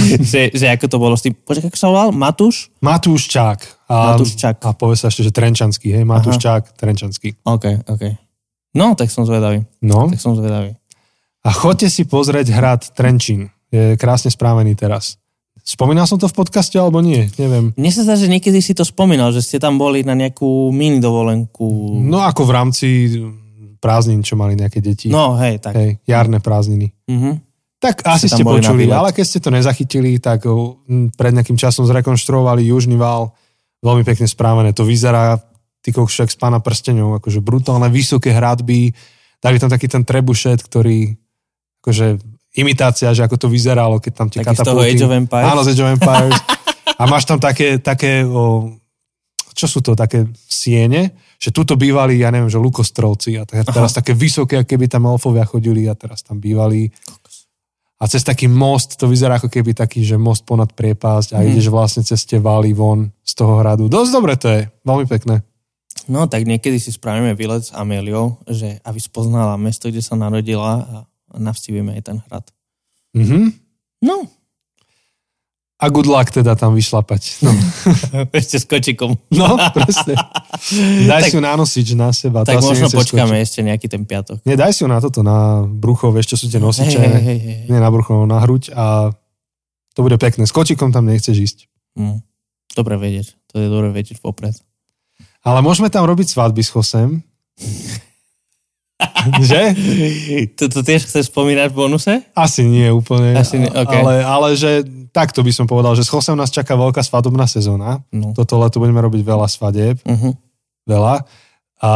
že, 0.32 0.52
že 0.52 0.66
ako 0.68 0.86
to 0.86 0.96
bolo 1.00 1.14
s 1.16 1.24
tým, 1.24 1.32
počkaj, 1.32 1.68
ako 1.68 1.78
sa 1.78 1.88
volal? 1.88 2.08
Matúš? 2.12 2.68
Matúš 2.78 3.28
Čák. 3.32 3.58
A, 3.88 4.14
Matúš 4.14 4.36
Čák. 4.36 4.56
A 4.62 4.70
povie 4.76 4.96
sa 4.98 5.08
ešte, 5.08 5.24
že 5.24 5.32
Trenčanský, 5.32 5.92
hej, 5.92 6.04
Matúš 6.04 6.36
Čák, 6.38 6.76
Trenčanský. 6.76 7.36
OK, 7.42 7.86
OK. 7.88 8.04
No, 8.76 8.92
tak 8.92 9.08
som 9.08 9.24
zvedavý. 9.24 9.64
No, 9.80 10.12
Tak 10.12 10.20
som 10.20 10.36
zvedavý. 10.36 10.76
a 11.40 11.50
chodte 11.54 11.88
si 11.88 12.04
pozrieť 12.04 12.52
hrad 12.52 12.82
Trenčín. 12.92 13.48
Je 13.72 13.96
krásne 13.96 14.28
správený 14.28 14.76
teraz. 14.76 15.16
Spomínal 15.66 16.06
som 16.06 16.14
to 16.14 16.30
v 16.30 16.36
podcaste, 16.38 16.78
alebo 16.78 17.02
nie? 17.02 17.26
Neviem. 17.42 17.74
Mne 17.74 17.90
sa 17.90 18.06
zdá, 18.06 18.14
že 18.14 18.30
niekedy 18.30 18.62
si 18.62 18.70
to 18.70 18.86
spomínal, 18.86 19.34
že 19.34 19.42
ste 19.42 19.58
tam 19.58 19.74
boli 19.74 20.06
na 20.06 20.14
nejakú 20.14 20.70
mini 20.70 21.02
dovolenku. 21.02 21.98
No 22.06 22.22
ako 22.22 22.46
v 22.46 22.52
rámci 22.54 22.86
prázdnin, 23.82 24.22
čo 24.22 24.38
mali 24.38 24.54
nejaké 24.54 24.78
deti. 24.78 25.10
No, 25.10 25.34
hej, 25.38 25.58
tak. 25.58 25.74
Hej, 25.74 25.98
jarné 26.06 26.38
prázdniny. 26.38 26.94
Mhm. 27.10 27.45
Tak 27.76 28.08
asi 28.08 28.26
ste 28.32 28.40
počuli, 28.40 28.88
ale 28.88 29.12
keď 29.12 29.24
ste 29.28 29.40
to 29.40 29.52
nezachytili, 29.52 30.16
tak 30.16 30.48
o, 30.48 30.80
m, 30.88 31.12
pred 31.12 31.36
nejakým 31.36 31.60
časom 31.60 31.84
zrekonštruovali 31.84 32.64
Južný 32.64 32.96
val. 32.96 33.36
Veľmi 33.84 34.02
pekne 34.02 34.24
správené. 34.24 34.72
To 34.72 34.88
vyzerá 34.88 35.36
ty 35.84 35.92
však 35.92 36.32
z 36.32 36.36
pána 36.40 36.58
prstenov, 36.58 37.20
akože 37.20 37.44
brutálne 37.44 37.86
vysoké 37.92 38.32
hradby. 38.32 38.90
Dali 39.38 39.56
tam 39.60 39.70
taký 39.70 39.86
ten 39.86 40.02
trebušet, 40.02 40.64
ktorý 40.64 41.14
akože 41.84 42.18
imitácia, 42.56 43.12
že 43.12 43.22
ako 43.22 43.36
to 43.36 43.48
vyzeralo, 43.52 44.00
keď 44.00 44.12
tam 44.16 44.28
tie 44.32 44.40
Taký 44.42 44.56
z 44.56 44.58
toho 44.64 44.80
katapulty. 44.80 44.96
Age 44.96 45.04
of 45.04 45.12
Empires? 45.12 45.46
Áno, 45.46 45.60
z 45.62 45.68
Age 45.76 45.82
of 45.84 45.92
Empires. 45.94 46.38
A 47.00 47.02
máš 47.04 47.28
tam 47.28 47.36
také, 47.36 47.76
také 47.76 48.24
o, 48.24 48.72
čo 49.52 49.68
sú 49.68 49.84
to, 49.84 49.92
také 49.92 50.24
siene, 50.48 51.12
že 51.36 51.52
tuto 51.52 51.76
bývali, 51.76 52.16
ja 52.16 52.32
neviem, 52.32 52.48
že 52.48 52.56
lukostrovci 52.56 53.36
a 53.36 53.44
te- 53.44 53.60
teraz 53.60 53.92
také 53.92 54.16
vysoké, 54.16 54.64
keby 54.64 54.88
tam 54.88 55.04
elfovia 55.04 55.44
chodili 55.44 55.84
a 55.84 55.92
teraz 55.92 56.24
tam 56.24 56.40
bývali. 56.40 56.88
A 57.96 58.04
cez 58.04 58.20
taký 58.20 58.44
most, 58.44 59.00
to 59.00 59.08
vyzerá 59.08 59.40
ako 59.40 59.48
keby 59.48 59.72
taký, 59.72 60.04
že 60.04 60.20
most 60.20 60.44
ponad 60.44 60.68
priepásť 60.76 61.32
a 61.32 61.40
Mhm. 61.40 61.46
ideš 61.48 61.66
vlastne 61.72 62.04
cez 62.04 62.28
tie 62.28 62.36
vály 62.36 62.76
von 62.76 63.08
z 63.24 63.32
toho 63.32 63.56
hradu. 63.64 63.88
Dosť 63.88 64.10
dobre 64.12 64.36
to 64.36 64.52
je, 64.52 64.68
veľmi 64.84 65.08
pekné. 65.08 65.40
No, 66.04 66.28
tak 66.28 66.44
niekedy 66.44 66.76
si 66.76 66.92
spravíme 66.92 67.32
výlet 67.32 67.64
s 67.64 67.72
Ameliou, 67.72 68.36
že 68.44 68.78
aby 68.84 69.00
spoznala 69.00 69.56
mesto, 69.56 69.88
kde 69.88 70.04
sa 70.04 70.12
narodila 70.12 70.84
a 70.84 70.96
navštívime 71.40 71.96
aj 71.96 72.02
ten 72.04 72.18
hrad. 72.28 72.44
Mhm. 73.16 73.56
No, 74.04 74.28
A 75.76 75.92
good 75.92 76.08
luck 76.08 76.32
teda 76.32 76.56
tam 76.56 76.72
vyšlapať. 76.72 77.44
No, 77.44 77.52
ešte 78.40 78.56
s 78.56 78.64
kočikom. 78.64 79.12
no 79.28 79.60
presne. 79.76 80.16
Daj 81.04 81.28
Tak- 81.28 81.30
si 81.30 81.36
ju 81.36 81.42
na 81.44 81.52
nosič 81.52 81.88
na 81.92 82.08
seba. 82.16 82.48
Tak 82.48 82.64
možno 82.64 82.88
počkáme 82.88 83.36
ešte 83.44 83.60
nejaký 83.60 83.84
ten 83.84 84.08
piatok. 84.08 84.40
Nie, 84.48 84.56
daj 84.56 84.72
si 84.72 84.80
ju 84.84 84.88
na 84.88 85.04
toto, 85.04 85.20
na 85.20 85.68
brucho, 85.68 86.08
vieš, 86.08 86.32
čo 86.32 86.36
sú 86.40 86.46
tie 86.48 86.56
nosiče. 86.56 86.96
Hej, 86.96 87.12
hej, 87.12 87.20
hej, 87.20 87.38
hej. 87.44 87.58
Nie 87.68 87.80
na 87.84 87.92
brucho, 87.92 88.24
na 88.24 88.40
hruď 88.40 88.72
a 88.72 89.12
to 89.92 90.00
bude 90.00 90.16
pekné. 90.16 90.48
S 90.48 90.52
kočikom 90.56 90.96
tam 90.96 91.04
nechceš 91.12 91.36
ísť. 91.36 91.58
Mm. 92.00 92.24
Dobre 92.72 92.96
vedieť. 92.96 93.36
To 93.52 93.60
je 93.60 93.68
dobre 93.68 93.92
vedieť 93.92 94.24
vopred. 94.24 94.56
Ale 95.44 95.60
môžeme 95.60 95.92
tam 95.92 96.08
robiť 96.08 96.32
svadby 96.32 96.64
s 96.64 96.72
Chosem. 96.72 97.20
že? 99.44 99.76
To, 100.56 100.72
to 100.72 100.80
tiež 100.80 101.04
chceš 101.04 101.28
spomínať 101.28 101.68
v 101.68 101.76
bonuse? 101.76 102.12
Asi 102.32 102.64
nie 102.64 102.88
úplne. 102.88 103.36
Asi 103.36 103.60
nie, 103.60 103.68
ok. 103.68 103.92
ale, 103.92 104.14
ale 104.24 104.48
že 104.56 104.84
takto 105.16 105.40
by 105.40 105.48
som 105.48 105.64
povedal, 105.64 105.96
že 105.96 106.04
s 106.04 106.12
Chosem 106.12 106.36
nás 106.36 106.52
čaká 106.52 106.76
veľká 106.76 107.00
svadobná 107.00 107.48
sezóna. 107.48 108.04
No. 108.12 108.36
Toto 108.36 108.60
leto 108.60 108.76
budeme 108.76 109.00
robiť 109.00 109.24
veľa 109.24 109.48
svadieb. 109.48 109.96
Uh-huh. 110.04 110.36
Veľa. 110.84 111.24
A 111.80 111.90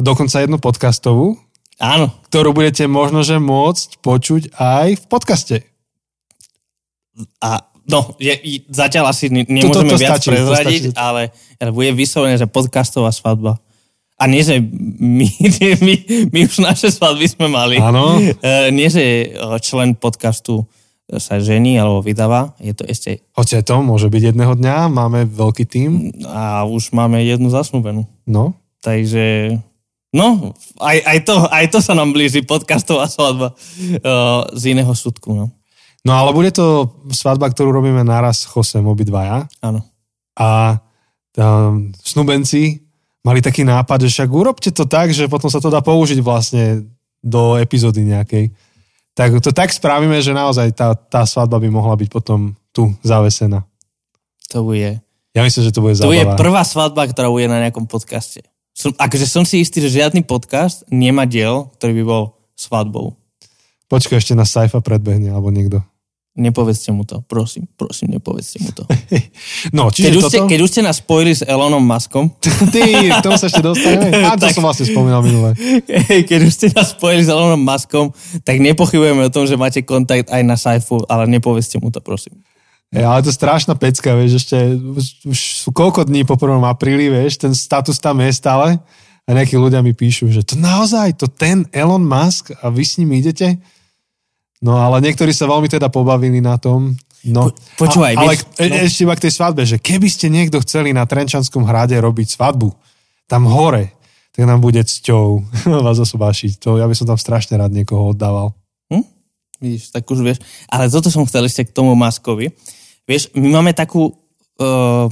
dokonca 0.00 0.40
jednu 0.40 0.56
podcastovú, 0.56 1.36
Áno. 1.76 2.08
ktorú 2.32 2.56
budete 2.56 2.88
možno, 2.88 3.20
že 3.20 3.36
môcť 3.36 4.00
počuť 4.00 4.56
aj 4.56 4.88
v 4.96 5.04
podcaste. 5.04 5.56
A 7.44 7.60
no, 7.84 8.16
je, 8.16 8.64
zatiaľ 8.72 9.12
asi 9.12 9.28
ne- 9.28 9.44
nemôžeme 9.44 9.92
to 9.92 10.00
viac 10.00 10.16
stačí, 10.16 10.28
to 10.28 10.32
prezradiť, 10.32 10.82
stačí. 10.92 10.96
ale, 10.96 11.22
ale 11.60 11.70
bude 11.76 11.92
vyslovene, 11.92 12.40
že 12.40 12.48
podcastová 12.48 13.12
svadba. 13.12 13.60
A 14.16 14.24
nie, 14.24 14.40
že 14.40 14.64
my, 14.96 15.28
my, 15.84 15.94
my 16.32 16.38
už 16.48 16.64
naše 16.64 16.88
svadby 16.88 17.28
sme 17.28 17.52
mali. 17.52 17.76
Áno. 17.76 18.16
E, 18.16 18.72
nie, 18.72 18.88
že 18.88 19.04
e, 19.04 19.24
člen 19.60 19.92
podcastu 19.92 20.64
sa 21.06 21.38
žení 21.38 21.78
alebo 21.78 22.02
vydáva. 22.02 22.58
Je 22.58 22.74
to 22.74 22.82
ešte... 22.82 23.22
Hoďte 23.34 23.62
to, 23.70 23.78
môže 23.82 24.10
byť 24.10 24.34
jedného 24.34 24.58
dňa, 24.58 24.90
máme 24.90 25.30
veľký 25.30 25.64
tím. 25.66 26.10
A 26.26 26.66
už 26.66 26.90
máme 26.90 27.22
jednu 27.22 27.46
zasnúbenú. 27.46 28.10
No, 28.26 28.58
Takže... 28.86 29.58
No, 30.14 30.54
aj, 30.78 30.98
aj, 31.02 31.18
to, 31.26 31.34
aj 31.50 31.66
to 31.74 31.78
sa 31.82 31.92
nám 31.98 32.14
blíži, 32.14 32.46
podcastová 32.46 33.10
svadba 33.10 33.52
uh, 33.52 34.46
z 34.54 34.72
iného 34.72 34.94
súdku, 34.94 35.34
no. 35.34 35.50
No 36.06 36.12
ale 36.14 36.30
bude 36.30 36.54
to 36.54 36.94
svadba, 37.10 37.50
ktorú 37.50 37.74
robíme 37.74 38.06
naraz 38.06 38.46
s 38.46 38.48
Chosem 38.48 38.86
obidvaja. 38.86 39.50
Áno. 39.58 39.82
A 40.38 40.78
um, 41.34 41.90
snubenci 41.98 42.86
mali 43.26 43.42
taký 43.42 43.66
nápad, 43.66 44.06
že 44.06 44.22
však 44.22 44.30
urobte 44.30 44.70
to 44.70 44.86
tak, 44.86 45.10
že 45.10 45.26
potom 45.26 45.50
sa 45.50 45.58
to 45.58 45.66
dá 45.66 45.82
použiť 45.82 46.22
vlastne 46.22 46.86
do 47.18 47.58
epizódy 47.58 48.06
nejakej. 48.06 48.54
Tak 49.16 49.40
to 49.40 49.48
tak 49.48 49.72
spravíme, 49.72 50.20
že 50.20 50.36
naozaj 50.36 50.76
tá, 50.76 50.92
tá 50.92 51.24
svadba 51.24 51.56
by 51.56 51.72
mohla 51.72 51.96
byť 51.96 52.08
potom 52.12 52.52
tu 52.68 52.92
zavesená. 53.00 53.64
To 54.52 54.60
bude. 54.60 55.00
Ja 55.32 55.40
myslím, 55.40 55.62
že 55.64 55.72
to 55.72 55.80
bude 55.80 55.96
To 55.96 56.12
je 56.12 56.20
zábava. 56.20 56.36
prvá 56.36 56.62
svadba, 56.68 57.02
ktorá 57.08 57.32
bude 57.32 57.48
na 57.48 57.64
nejakom 57.64 57.88
podcaste. 57.88 58.44
Som, 58.76 58.92
akože 58.92 59.24
som 59.24 59.48
si 59.48 59.64
istý, 59.64 59.80
že 59.80 60.04
žiadny 60.04 60.20
podcast 60.20 60.84
nemá 60.92 61.24
diel, 61.24 61.72
ktorý 61.80 61.92
by 61.96 62.04
bol 62.04 62.24
svadbou. 62.60 63.16
Počkaj, 63.88 64.20
ešte 64.20 64.36
na 64.36 64.44
Saifa 64.44 64.84
predbehne, 64.84 65.32
alebo 65.32 65.48
niekto. 65.48 65.80
Nepovedzte 66.36 66.92
mu 66.92 67.08
to, 67.08 67.24
prosím, 67.24 67.64
prosím, 67.80 68.12
nepovedzte 68.12 68.60
mu 68.60 68.70
to. 68.76 68.84
No, 69.76 69.88
Keď 69.88 69.96
čiže 69.96 70.08
už, 70.20 70.24
toto... 70.28 70.32
ste, 70.36 70.40
keď 70.52 70.58
už 70.60 70.68
ste 70.68 70.82
nás 70.84 71.00
spojili 71.00 71.32
s 71.32 71.40
Elonom 71.40 71.80
Muskom, 71.80 72.28
Ty, 72.72 72.80
k 73.16 73.24
tomu 73.24 73.40
sa 73.40 73.48
ešte 73.48 73.64
dostaneme. 73.64 74.12
A 74.28 74.36
to 74.36 74.44
Tak. 74.44 74.52
som 74.52 74.64
vlastne 74.64 74.84
spomínal 74.84 75.24
minule. 75.24 75.56
keď 76.28 76.40
už 76.44 76.52
ste 76.52 76.66
nás 76.76 76.92
spojili 76.92 77.24
s 77.24 77.32
Elonom 77.32 77.60
Muskom, 77.60 78.12
tak 78.44 78.60
nepochybujeme 78.60 79.24
o 79.24 79.32
tom, 79.32 79.48
že 79.48 79.56
máte 79.56 79.80
kontakt 79.80 80.28
aj 80.28 80.42
na 80.44 80.60
Saifu, 80.60 81.00
ale 81.08 81.24
nepovedzte 81.24 81.80
mu 81.80 81.88
to, 81.88 82.04
prosím. 82.04 82.36
E, 82.92 83.00
ale 83.00 83.24
to 83.24 83.32
je 83.32 83.40
strašná 83.40 83.74
pecka, 83.74 84.12
vieš, 84.14 84.44
ešte 84.46 84.76
už, 84.76 85.32
už 85.32 85.38
sú 85.66 85.68
koľko 85.72 86.04
dní 86.04 86.22
po 86.28 86.36
1. 86.36 86.52
apríli, 86.62 87.08
vieš, 87.08 87.40
ten 87.40 87.56
status 87.56 87.96
tam 87.98 88.20
je 88.20 88.30
stále 88.30 88.76
a 89.26 89.28
nejakí 89.34 89.58
ľudia 89.58 89.82
mi 89.82 89.90
píšu, 89.90 90.30
že 90.30 90.46
to 90.46 90.54
naozaj, 90.54 91.18
to 91.18 91.26
ten 91.26 91.66
Elon 91.74 92.04
Musk 92.06 92.54
a 92.62 92.70
vy 92.70 92.84
s 92.86 93.00
ním 93.02 93.18
idete? 93.18 93.58
No 94.64 94.80
ale 94.80 95.04
niektorí 95.04 95.32
sa 95.36 95.44
veľmi 95.48 95.68
teda 95.68 95.92
pobavili 95.92 96.40
na 96.40 96.56
tom. 96.56 96.96
No, 97.26 97.50
Po- 97.50 97.86
počúvaj, 97.86 98.14
a, 98.14 98.20
ale 98.22 98.32
vieš, 98.38 98.42
e- 98.56 98.70
no. 98.70 98.76
ešte 98.86 99.02
iba 99.02 99.14
k 99.18 99.24
tej 99.26 99.32
svadbe, 99.34 99.62
že 99.66 99.76
keby 99.82 100.08
ste 100.08 100.30
niekto 100.30 100.62
chceli 100.62 100.94
na 100.94 101.04
Trenčanskom 101.04 101.66
hrade 101.66 101.98
robiť 101.98 102.38
svadbu, 102.38 102.70
tam 103.26 103.50
hore, 103.50 103.92
tak 104.30 104.46
nám 104.46 104.62
bude 104.62 104.80
cťou 104.84 105.42
vás 105.86 105.98
osobášiť. 105.98 106.62
To 106.62 106.78
ja 106.78 106.86
by 106.86 106.94
som 106.94 107.10
tam 107.10 107.18
strašne 107.18 107.58
rád 107.58 107.74
niekoho 107.74 108.14
oddával. 108.14 108.54
Hm? 108.92 109.04
Vidíš, 109.58 109.90
tak 109.90 110.06
už 110.06 110.22
vieš. 110.22 110.38
Ale 110.70 110.86
toto 110.86 111.10
som 111.10 111.26
chcel 111.26 111.48
ešte 111.48 111.66
k 111.66 111.74
tomu 111.74 111.96
Maskovi. 111.98 112.52
Vieš, 113.08 113.34
my 113.34 113.60
máme 113.60 113.72
takú, 113.74 114.12
uh, 114.60 115.08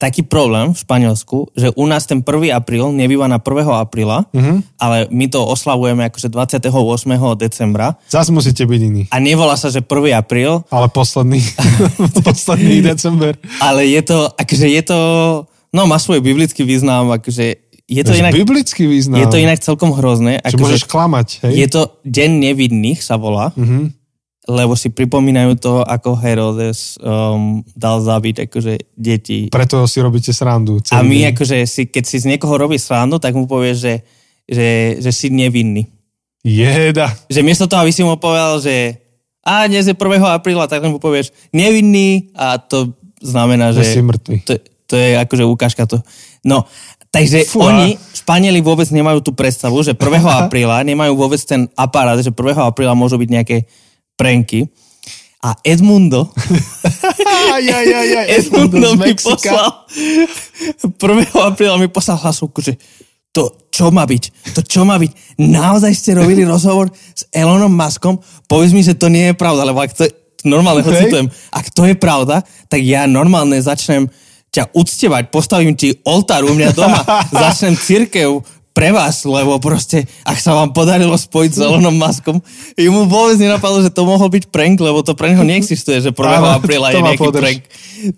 taký 0.00 0.22
problém 0.22 0.72
v 0.72 0.78
Španielsku, 0.78 1.52
že 1.52 1.68
u 1.70 1.84
nás 1.84 2.02
ten 2.02 2.18
1. 2.18 2.24
apríl 2.50 2.88
nebýva 2.88 3.26
na 3.26 3.36
1. 3.36 3.52
apríla, 3.78 4.24
uh-huh. 4.26 4.64
ale 4.74 5.04
my 5.08 5.28
to 5.28 5.44
oslavujeme 5.44 6.00
akože 6.02 6.32
28. 6.32 6.72
decembra 7.36 8.00
Zas 8.08 8.26
musíte 8.28 8.64
byť 8.64 8.80
iní. 8.82 9.02
a 9.06 9.16
nevolá 9.16 9.54
sa, 9.54 9.68
že 9.68 9.78
1. 9.78 9.92
apríl, 10.14 10.64
Ale 10.66 10.88
posledný, 10.88 11.44
posledný 12.24 12.80
december. 12.82 13.36
ale 13.60 13.84
je 13.86 14.00
to, 14.02 14.32
akože 14.32 14.66
je 14.66 14.82
to, 14.82 14.98
no 15.68 15.84
má 15.84 15.96
svoj 15.96 16.18
biblický 16.18 16.64
význam, 16.64 17.12
akože 17.12 17.60
je 17.84 18.02
to 18.02 18.14
inak, 18.14 18.30
biblický 18.32 18.86
význam. 18.86 19.18
je 19.18 19.26
to 19.26 19.36
inak 19.36 19.58
celkom 19.58 19.90
hrozné. 19.90 20.38
Že 20.40 20.46
Akože 20.48 20.62
môžeš 20.62 20.82
klamať, 20.86 21.28
hej? 21.44 21.52
je 21.58 21.66
to 21.68 21.80
Deň 22.02 22.30
nevidných 22.48 22.98
sa 22.98 23.14
volá, 23.14 23.52
Mhm. 23.52 23.99
Lebo 24.48 24.72
si 24.72 24.88
pripomínajú 24.88 25.52
to, 25.60 25.74
ako 25.84 26.16
Herodes 26.16 26.96
um, 27.04 27.60
dal 27.76 28.00
zabiť 28.00 28.48
akože 28.48 28.74
deti. 28.96 29.52
Preto 29.52 29.84
si 29.84 30.00
robíte 30.00 30.32
srandu. 30.32 30.80
A 30.88 31.00
celý 31.00 31.08
my 31.12 31.18
deň. 31.20 31.28
akože, 31.36 31.56
si, 31.68 31.82
keď 31.92 32.04
si 32.08 32.16
z 32.24 32.28
niekoho 32.30 32.56
robí 32.56 32.80
srandu, 32.80 33.20
tak 33.20 33.36
mu 33.36 33.44
povieš, 33.44 33.76
že, 33.76 33.94
že, 34.48 34.68
že 34.96 35.10
si 35.12 35.28
nevinný. 35.28 35.84
Jeda. 36.40 37.12
Že 37.28 37.44
miesto 37.44 37.68
toho, 37.68 37.84
aby 37.84 37.92
si 37.92 38.00
mu 38.00 38.16
povedal, 38.16 38.64
že 38.64 38.96
a 39.44 39.68
dnes 39.68 39.88
je 39.88 39.96
1. 39.96 40.36
apríla, 40.36 40.68
tak 40.68 40.84
mu 40.84 41.00
povieš 41.00 41.32
nevinný 41.52 42.32
a 42.36 42.60
to 42.60 42.92
znamená, 43.20 43.72
Že 43.72 43.84
že... 43.84 43.92
si 43.92 44.00
mŕtvy. 44.00 44.36
To, 44.44 44.52
to 44.88 44.94
je 44.96 45.08
akože 45.20 45.44
ukážka 45.48 45.84
to. 45.84 46.00
No, 46.44 46.64
takže 47.12 47.44
Fúha. 47.44 47.72
oni, 47.72 47.96
Španieli 48.16 48.60
vôbec 48.64 48.88
nemajú 48.88 49.20
tú 49.20 49.32
predstavu, 49.36 49.80
že 49.84 49.92
1. 49.92 50.00
apríla 50.48 50.80
nemajú 50.84 51.12
vôbec 51.16 51.40
ten 51.44 51.68
aparát, 51.76 52.16
že 52.20 52.32
1. 52.32 52.56
apríla 52.64 52.96
môžu 52.96 53.20
byť 53.20 53.28
nejaké 53.28 53.56
pranky. 54.20 54.68
A 55.40 55.56
Edmundo, 55.64 56.28
Aj, 57.24 57.64
aj, 57.64 57.86
aj, 57.88 58.08
aj. 58.12 58.26
Edmundo 58.44 58.92
z 58.92 59.00
mi 59.00 59.16
Mexika. 59.16 59.56
poslal 59.56 61.24
1. 61.32 61.48
apríla 61.48 61.80
mi 61.80 61.88
poslal 61.88 62.20
hlasovku, 62.20 62.60
že 62.60 62.76
to 63.32 63.48
čo 63.72 63.88
má 63.88 64.04
byť? 64.04 64.52
To 64.52 64.60
čo 64.60 64.84
má 64.84 65.00
byť? 65.00 65.40
Naozaj 65.40 65.92
ste 65.96 66.12
robili 66.12 66.44
rozhovor 66.44 66.92
s 66.92 67.24
Elonom 67.32 67.72
Muskom? 67.72 68.20
Povedz 68.44 68.76
mi, 68.76 68.84
že 68.84 68.92
to 68.92 69.08
nie 69.08 69.32
je 69.32 69.34
pravda, 69.38 69.64
lebo 69.64 69.80
ak 69.80 69.96
to 69.96 70.04
je, 70.04 70.12
normálne 70.44 70.84
ho 70.84 70.92
Hej. 70.92 71.08
citujem, 71.08 71.26
ak 71.48 71.66
to 71.72 71.88
je 71.88 71.96
pravda, 71.96 72.44
tak 72.68 72.84
ja 72.84 73.08
normálne 73.08 73.56
začnem 73.56 74.12
ťa 74.50 74.74
uctievať, 74.76 75.30
postavím 75.30 75.78
ti 75.78 75.94
oltár 76.04 76.44
u 76.44 76.52
mňa 76.52 76.68
doma, 76.74 77.00
začnem 77.48 77.78
církev 77.78 78.44
pre 78.70 78.94
vás, 78.94 79.26
lebo 79.26 79.58
proste, 79.58 80.06
ak 80.22 80.38
sa 80.38 80.54
vám 80.54 80.70
podarilo 80.70 81.18
spojiť 81.18 81.50
s 81.50 81.60
Elonom 81.60 81.96
Muskom, 81.96 82.38
jemu 82.78 83.06
vôbec 83.10 83.36
nenapadlo, 83.36 83.82
že 83.82 83.90
to 83.90 84.06
mohol 84.06 84.30
byť 84.30 84.48
prank, 84.48 84.78
lebo 84.78 85.02
to 85.02 85.18
pre 85.18 85.34
neho 85.34 85.42
neexistuje, 85.42 85.98
že 85.98 86.10
1. 86.14 86.16
Áno, 86.16 86.54
apríla 86.54 86.94
je 86.94 87.02
nejaký 87.02 87.22
podrž. 87.22 87.42
prank. 87.42 87.60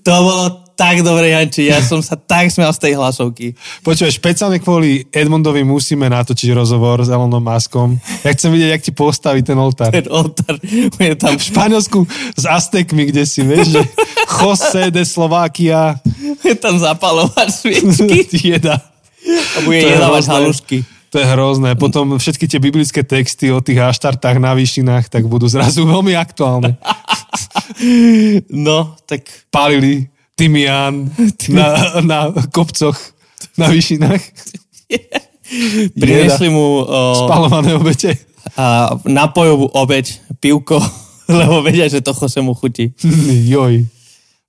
To 0.04 0.12
bolo 0.22 0.44
tak 0.72 1.04
dobre, 1.04 1.30
Janči, 1.30 1.68
ja 1.68 1.78
som 1.84 2.00
sa 2.00 2.16
tak 2.16 2.48
smial 2.48 2.72
z 2.72 2.80
tej 2.80 2.92
hlasovky. 2.96 3.54
Počúvaj, 3.84 4.18
špeciálne 4.18 4.58
kvôli 4.58 5.04
Edmundovi 5.12 5.62
musíme 5.62 6.08
natočiť 6.08 6.48
rozhovor 6.56 7.04
s 7.04 7.12
Elonom 7.12 7.44
Muskom. 7.44 8.00
Ja 8.24 8.32
chcem 8.32 8.50
vidieť, 8.50 8.70
jak 8.72 8.82
ti 8.82 8.92
postaví 8.92 9.44
ten 9.44 9.54
oltár. 9.60 9.92
Ten 9.92 10.08
oltár 10.08 10.58
je 10.98 11.14
tam 11.14 11.36
V 11.36 11.44
Španielsku 11.44 11.98
s 12.34 12.44
Aztekmi, 12.48 13.14
kde 13.14 13.22
si, 13.28 13.44
vieš, 13.44 13.78
že 13.78 13.82
Jose 14.42 14.90
de 14.90 15.04
Slovakia. 15.06 16.00
je 16.42 16.56
tam 16.56 16.80
zapalovač 16.80 17.62
sviečky 17.62 18.26
Jeda. 18.56 18.91
A 19.28 19.58
bude 19.62 19.78
To 19.80 19.86
je 19.88 19.94
jedávať 19.94 20.22
hrozné. 20.24 20.34
halušky. 20.34 20.78
To 21.12 21.16
je 21.20 21.26
hrozné. 21.28 21.70
Potom 21.76 22.16
všetky 22.16 22.48
tie 22.48 22.56
biblické 22.56 23.04
texty 23.04 23.52
o 23.52 23.60
tých 23.60 23.84
aštartách 23.84 24.40
na 24.40 24.56
výšinách 24.56 25.12
tak 25.12 25.28
budú 25.28 25.44
zrazu 25.44 25.84
veľmi 25.92 26.16
aktuálne. 26.16 26.80
No, 28.48 28.96
tak 29.04 29.28
Pálili 29.50 30.08
tymián 30.32 31.12
na, 31.52 32.00
na 32.00 32.18
kopcoch, 32.48 32.96
na 33.54 33.68
výšinách. 33.68 34.20
priniesli 36.00 36.48
mu 36.48 36.80
o, 36.80 37.28
Spalované 37.28 37.76
obete. 37.76 38.16
a 38.56 38.96
napojovú 39.04 39.68
obeď, 39.72 40.16
pivko, 40.40 40.80
lebo 41.28 41.60
vedia, 41.60 41.88
že 41.88 42.00
to 42.00 42.16
chose 42.16 42.40
mu 42.40 42.56
chutí. 42.56 42.92
Joj. 43.46 43.84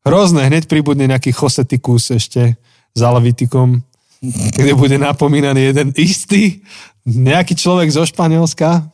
Hrozné, 0.03 0.47
hneď 0.47 0.67
pribudne 0.67 1.07
nejaký 1.07 1.31
chosetikus 1.31 2.11
ešte 2.11 2.59
za 2.91 3.07
Levitikom, 3.15 3.83
kde 4.23 4.71
bude 4.73 4.95
napomínaný 4.95 5.69
jeden 5.69 5.91
istý, 5.93 6.63
nejaký 7.03 7.53
človek 7.53 7.89
zo 7.89 8.03
Španielska 8.03 8.87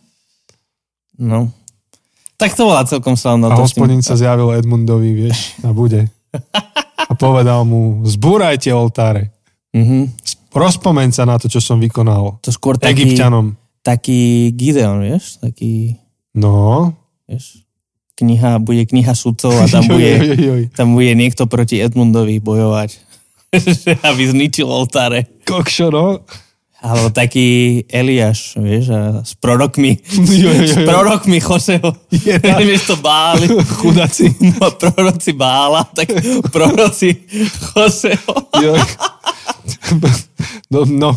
No. 1.16 1.52
Tak 2.36 2.56
to 2.56 2.64
bola 2.64 2.82
celkom 2.84 3.14
slavná. 3.14 3.52
a 3.52 3.60
hospodin 3.60 4.00
sa 4.00 4.16
zjavil 4.16 4.56
Edmundovi, 4.56 5.12
vieš, 5.14 5.60
a 5.60 5.70
bude. 5.70 6.08
A 6.96 7.12
povedal 7.14 7.62
mu, 7.62 8.02
zbúrajte 8.04 8.72
oltáre. 8.72 9.36
Mhm. 9.70 10.16
Rozpomeň 10.50 11.10
sa 11.12 11.28
na 11.28 11.36
to, 11.36 11.46
čo 11.46 11.60
som 11.60 11.78
vykonal. 11.78 12.40
To 12.40 12.50
skôr 12.50 12.74
taký, 12.74 13.04
Egyptianom. 13.06 13.54
taký 13.80 14.50
Gideon, 14.50 15.04
vieš? 15.04 15.38
Taký, 15.38 16.00
No. 16.34 16.96
vieš? 17.28 17.68
Kniha, 18.16 18.58
bude 18.58 18.84
kniha 18.84 19.12
sudcov 19.12 19.54
a 19.54 19.68
tam 19.68 19.84
Joj, 19.86 19.92
bude, 19.92 20.10
joj, 20.10 20.40
joj. 20.40 20.64
tam 20.72 20.96
bude 20.96 21.12
niekto 21.14 21.46
proti 21.46 21.78
Edmundovi 21.78 22.40
bojovať. 22.40 22.96
Aby 24.10 24.22
zničil 24.26 24.66
oltáre. 24.66 25.26
Kokšo, 25.44 25.88
no. 25.90 26.22
Alebo 26.80 27.12
taký 27.12 27.84
Eliáš, 27.92 28.56
vieš, 28.56 28.96
a 28.96 29.20
s 29.20 29.36
prorokmi, 29.36 30.00
Jo, 30.16 30.48
jo, 30.48 30.64
jo. 30.64 30.72
s 30.72 30.76
prorokmi 30.88 31.44
Joseho. 31.44 31.92
Ja. 32.24 32.40
Vieš 32.64 32.88
to 32.88 32.96
báli. 33.04 33.52
Chudáci. 33.52 34.32
proroci 34.80 35.36
Bála, 35.36 35.84
tak 35.92 36.08
proroci 36.48 37.20
Joseho. 37.76 38.32
Joj. 38.64 38.80
No, 40.72 40.86
no, 40.88 41.10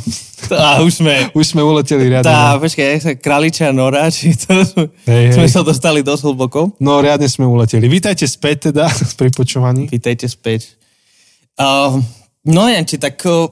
A 0.51 0.83
už 0.83 0.99
sme, 0.99 1.31
už 1.31 1.55
sme 1.55 1.63
uleteli 1.63 2.11
riadne. 2.11 2.27
tá, 2.27 2.59
počkaj, 2.59 2.85
jak 2.89 3.01
sa 3.05 3.13
Kraličia 3.15 3.71
Nora, 3.71 4.11
či 4.11 4.33
to 4.35 4.67
sme, 4.67 4.91
Hej, 5.07 5.39
sme 5.39 5.47
hej. 5.47 5.53
sa 5.53 5.63
dostali 5.63 6.03
dosť 6.03 6.27
hlboko. 6.27 6.75
No, 6.83 6.99
riadne 6.99 7.31
sme 7.31 7.47
uleteli. 7.47 7.87
Vítajte 7.87 8.27
späť 8.27 8.73
teda 8.73 8.91
pri 9.15 9.31
počúvaní. 9.31 9.87
Vítajte 9.87 10.27
späť. 10.27 10.75
Uh, 11.55 12.01
no, 12.45 12.63
Janči, 12.65 12.97
tak 12.97 13.17
k 13.17 13.49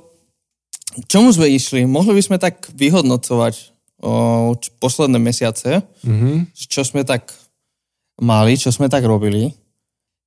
čomu 1.07 1.31
sme 1.31 1.47
išli? 1.47 1.85
Mohli 1.85 2.13
by 2.15 2.23
sme 2.23 2.37
tak 2.37 2.69
vyhodnocovať 2.71 3.55
uh, 4.01 4.55
č- 4.55 4.71
posledné 4.77 5.17
mesiace, 5.17 5.83
Mhm. 6.03 6.51
čo 6.53 6.83
sme 6.83 7.03
tak 7.03 7.31
mali, 8.19 8.55
čo 8.55 8.69
sme 8.69 8.87
tak 8.87 9.03
robili. 9.03 9.55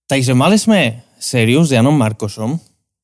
Takže 0.05 0.33
mali 0.33 0.55
sme 0.55 0.79
sériu 1.15 1.61
s 1.61 1.71
Janom 1.71 1.93
Markošom. 1.93 2.59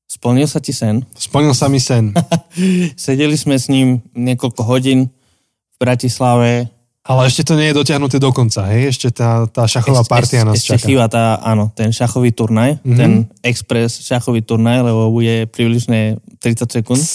Splnil 0.06 0.46
sa 0.46 0.58
ti 0.58 0.72
sen. 0.72 1.06
Splnil 1.14 1.54
sa 1.54 1.68
mi 1.68 1.78
sen. 1.78 2.10
Sedeli 2.98 3.36
sme 3.36 3.54
s 3.54 3.70
ním 3.70 4.02
niekoľko 4.12 4.62
hodín 4.64 5.06
v 5.06 5.76
Bratislave. 5.78 6.66
Ale 7.10 7.26
ešte 7.26 7.42
to 7.42 7.58
nie 7.58 7.74
je 7.74 7.82
dotiahnuté 7.82 8.22
do 8.22 8.30
konca, 8.30 8.70
hej? 8.70 8.94
Ešte 8.94 9.10
tá, 9.10 9.50
tá 9.50 9.66
šachová 9.66 10.06
partia 10.06 10.46
nás 10.46 10.62
ešte 10.62 10.78
čaká. 10.78 10.86
chýba 10.86 11.10
tá, 11.10 11.42
áno, 11.42 11.74
ten 11.74 11.90
šachový 11.90 12.30
turnaj, 12.30 12.78
mm-hmm. 12.78 12.98
ten 13.02 13.26
express 13.42 14.06
šachový 14.06 14.46
turnaj, 14.46 14.86
lebo 14.86 15.10
bude 15.10 15.50
približne 15.50 16.22
30 16.38 16.70
sekúnd. 16.70 17.02
uh, 17.02 17.10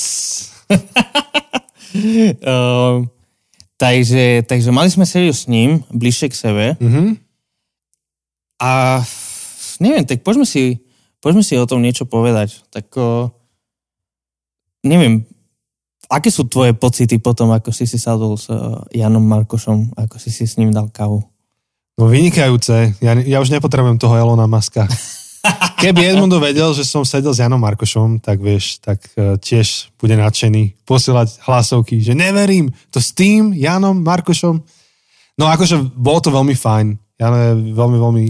takže, 3.84 4.42
takže 4.50 4.74
mali 4.74 4.90
sme 4.90 5.06
sériu 5.06 5.30
s 5.30 5.46
ním, 5.46 5.86
bližšie 5.94 6.26
k 6.26 6.42
sebe. 6.42 6.74
Mhm. 6.82 7.14
A 8.58 8.98
neviem, 9.78 10.02
tak 10.02 10.26
poďme 10.26 10.42
si, 10.42 10.82
poďme 11.22 11.46
si 11.46 11.54
o 11.54 11.70
tom 11.70 11.78
niečo 11.78 12.02
povedať. 12.02 12.66
Tak 12.74 12.90
uh, 12.98 13.30
neviem, 14.82 15.22
aké 16.08 16.28
sú 16.32 16.48
tvoje 16.48 16.72
pocity 16.76 17.20
potom, 17.20 17.52
ako 17.52 17.70
si 17.70 17.88
si 17.88 18.00
sadol 18.00 18.36
s 18.36 18.50
uh, 18.50 18.80
Janom 18.90 19.24
Markošom, 19.24 19.96
ako 19.96 20.16
si 20.20 20.30
si 20.30 20.44
s 20.48 20.56
ním 20.56 20.70
dal 20.70 20.88
kávu? 20.88 21.22
No 21.94 22.10
vynikajúce. 22.10 22.98
Ja, 22.98 23.14
ja 23.14 23.38
už 23.38 23.54
nepotrebujem 23.54 24.02
toho 24.02 24.18
Elona 24.18 24.50
Maska. 24.50 24.90
Keby 25.82 26.16
Edmundo 26.16 26.40
vedel, 26.40 26.72
že 26.72 26.82
som 26.82 27.04
sedel 27.04 27.36
s 27.36 27.38
Janom 27.38 27.60
Markošom, 27.60 28.18
tak 28.18 28.40
vieš, 28.40 28.80
tak 28.80 29.04
uh, 29.14 29.36
tiež 29.38 29.92
bude 30.00 30.16
nadšený 30.16 30.82
posielať 30.88 31.44
hlasovky, 31.46 32.00
že 32.00 32.16
neverím, 32.16 32.72
to 32.90 32.98
s 32.98 33.12
tým 33.12 33.52
Janom 33.54 34.00
Markošom. 34.00 34.64
No 35.38 35.44
akože 35.50 35.94
bolo 35.94 36.18
to 36.22 36.30
veľmi 36.30 36.54
fajn. 36.54 36.86
Jan 37.18 37.34
je 37.34 37.52
veľmi, 37.74 37.98
veľmi 37.98 38.24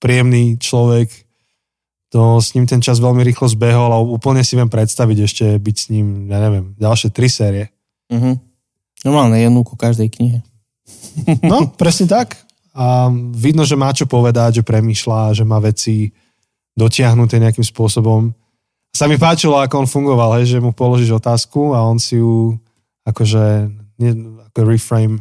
príjemný 0.00 0.56
človek. 0.56 1.08
To 2.12 2.38
s 2.38 2.52
ním 2.52 2.68
ten 2.68 2.84
čas 2.84 3.00
veľmi 3.00 3.24
rýchlo 3.24 3.48
zbehol 3.48 3.88
a 3.88 3.98
úplne 3.98 4.44
si 4.44 4.52
viem 4.52 4.68
predstaviť 4.68 5.18
ešte 5.24 5.44
byť 5.56 5.76
s 5.76 5.86
ním, 5.88 6.28
ja 6.28 6.38
neviem, 6.44 6.76
ďalšie 6.76 7.08
tri 7.08 7.32
série. 7.32 7.72
Uh-huh. 8.12 8.36
Normálne 9.00 9.40
jednu 9.40 9.64
ku 9.64 9.74
každej 9.76 10.08
knihe. 10.12 10.40
No, 11.44 11.68
presne 11.68 12.08
tak. 12.08 12.40
A 12.72 13.12
vidno, 13.36 13.68
že 13.68 13.76
má 13.76 13.92
čo 13.92 14.08
povedať, 14.08 14.60
že 14.60 14.62
premýšľa, 14.64 15.36
že 15.36 15.44
má 15.44 15.60
veci 15.60 16.08
dotiahnuté 16.72 17.36
nejakým 17.36 17.64
spôsobom. 17.64 18.32
Sa 18.96 19.04
mi 19.08 19.20
páčilo, 19.20 19.60
ako 19.60 19.84
on 19.84 19.88
fungoval, 19.88 20.40
hej, 20.40 20.56
že 20.56 20.58
mu 20.60 20.72
položíš 20.72 21.20
otázku 21.20 21.76
a 21.76 21.84
on 21.84 22.00
si 22.00 22.16
ju 22.16 22.56
akože 23.04 23.68
nie, 24.00 24.12
ako 24.52 24.58
reframe 24.64 25.20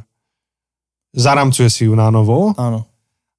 zaramcuje 1.15 1.69
si 1.69 1.81
ju 1.87 1.93
na 1.95 2.07
novo. 2.07 2.55
Áno. 2.55 2.87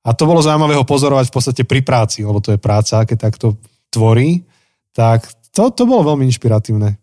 A 0.02 0.10
to 0.14 0.26
bolo 0.26 0.42
zaujímavé 0.42 0.74
ho 0.74 0.82
pozorovať 0.82 1.30
v 1.30 1.34
podstate 1.34 1.62
pri 1.62 1.80
práci, 1.86 2.26
lebo 2.26 2.42
to 2.42 2.54
je 2.54 2.58
práca, 2.58 3.06
keď 3.06 3.30
takto 3.30 3.54
tvorí. 3.86 4.42
Tak 4.90 5.30
to, 5.54 5.70
to 5.70 5.86
bolo 5.86 6.14
veľmi 6.14 6.26
inšpiratívne. 6.26 6.98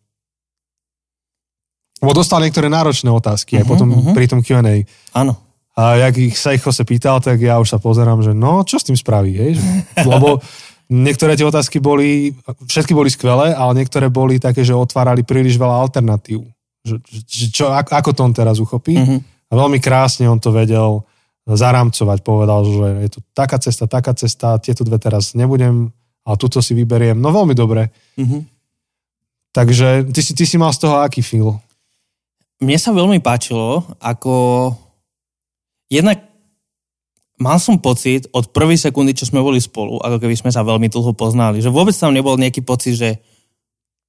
Lebo 2.00 2.12
dostal 2.16 2.44
niektoré 2.44 2.68
náročné 2.72 3.12
otázky 3.12 3.56
uh-huh, 3.56 3.60
aj 3.60 3.66
mhm, 3.66 3.72
potom 3.72 3.88
uh-huh. 3.92 4.16
pri 4.16 4.26
tom 4.28 4.40
Q&A. 4.44 4.84
Áno. 5.16 5.34
A 5.80 5.96
jak 5.96 6.16
ich 6.20 6.36
sa 6.36 6.52
pýtal, 6.84 7.24
tak 7.24 7.40
ja 7.40 7.56
už 7.56 7.72
sa 7.72 7.80
pozerám, 7.80 8.20
že 8.20 8.36
no, 8.36 8.68
čo 8.68 8.76
s 8.76 8.88
tým 8.88 9.00
spraví, 9.00 9.32
hej? 9.32 9.52
Lebo 10.12 10.44
Niektoré 10.90 11.38
tie 11.38 11.46
otázky 11.46 11.78
boli, 11.78 12.34
všetky 12.66 12.98
boli 12.98 13.14
skvelé, 13.14 13.54
ale 13.54 13.78
niektoré 13.78 14.10
boli 14.10 14.42
také, 14.42 14.66
že 14.66 14.74
otvárali 14.74 15.22
príliš 15.22 15.62
veľa 15.62 15.86
alternatív. 15.86 16.42
Že, 16.82 16.98
čo, 17.54 17.70
ako, 17.70 18.10
to 18.10 18.26
on 18.26 18.34
teraz 18.34 18.58
uchopí. 18.58 18.98
Mm-hmm. 18.98 19.20
A 19.22 19.54
veľmi 19.54 19.78
krásne 19.78 20.26
on 20.26 20.42
to 20.42 20.50
vedel 20.50 21.06
zaramcovať. 21.56 22.20
Povedal, 22.22 22.60
že 22.68 22.88
je 23.06 23.10
tu 23.10 23.20
taká 23.34 23.58
cesta, 23.58 23.90
taká 23.90 24.14
cesta, 24.14 24.62
tieto 24.62 24.86
dve 24.86 25.02
teraz 25.02 25.34
nebudem, 25.34 25.90
ale 26.26 26.36
túto 26.38 26.62
si 26.62 26.78
vyberiem. 26.78 27.18
No 27.18 27.34
veľmi 27.34 27.58
dobre. 27.58 27.90
Mm-hmm. 28.20 28.42
Takže 29.50 30.10
ty 30.14 30.22
si, 30.22 30.32
ty 30.38 30.46
si 30.46 30.62
mal 30.62 30.70
z 30.70 30.86
toho 30.86 31.02
aký 31.02 31.26
feel? 31.26 31.58
Mne 32.62 32.78
sa 32.78 32.94
veľmi 32.94 33.24
páčilo, 33.24 33.88
ako 33.98 34.76
jednak 35.90 36.30
mal 37.40 37.58
som 37.58 37.80
pocit 37.80 38.28
od 38.36 38.52
prvej 38.52 38.78
sekundy, 38.78 39.16
čo 39.16 39.26
sme 39.26 39.40
boli 39.40 39.64
spolu, 39.64 39.98
ako 40.04 40.20
keby 40.20 40.36
sme 40.36 40.52
sa 40.52 40.62
veľmi 40.62 40.92
dlho 40.92 41.16
poznali, 41.16 41.64
že 41.64 41.72
vôbec 41.72 41.96
tam 41.96 42.12
nebol 42.12 42.36
nejaký 42.36 42.62
pocit, 42.62 43.00
že 43.00 43.10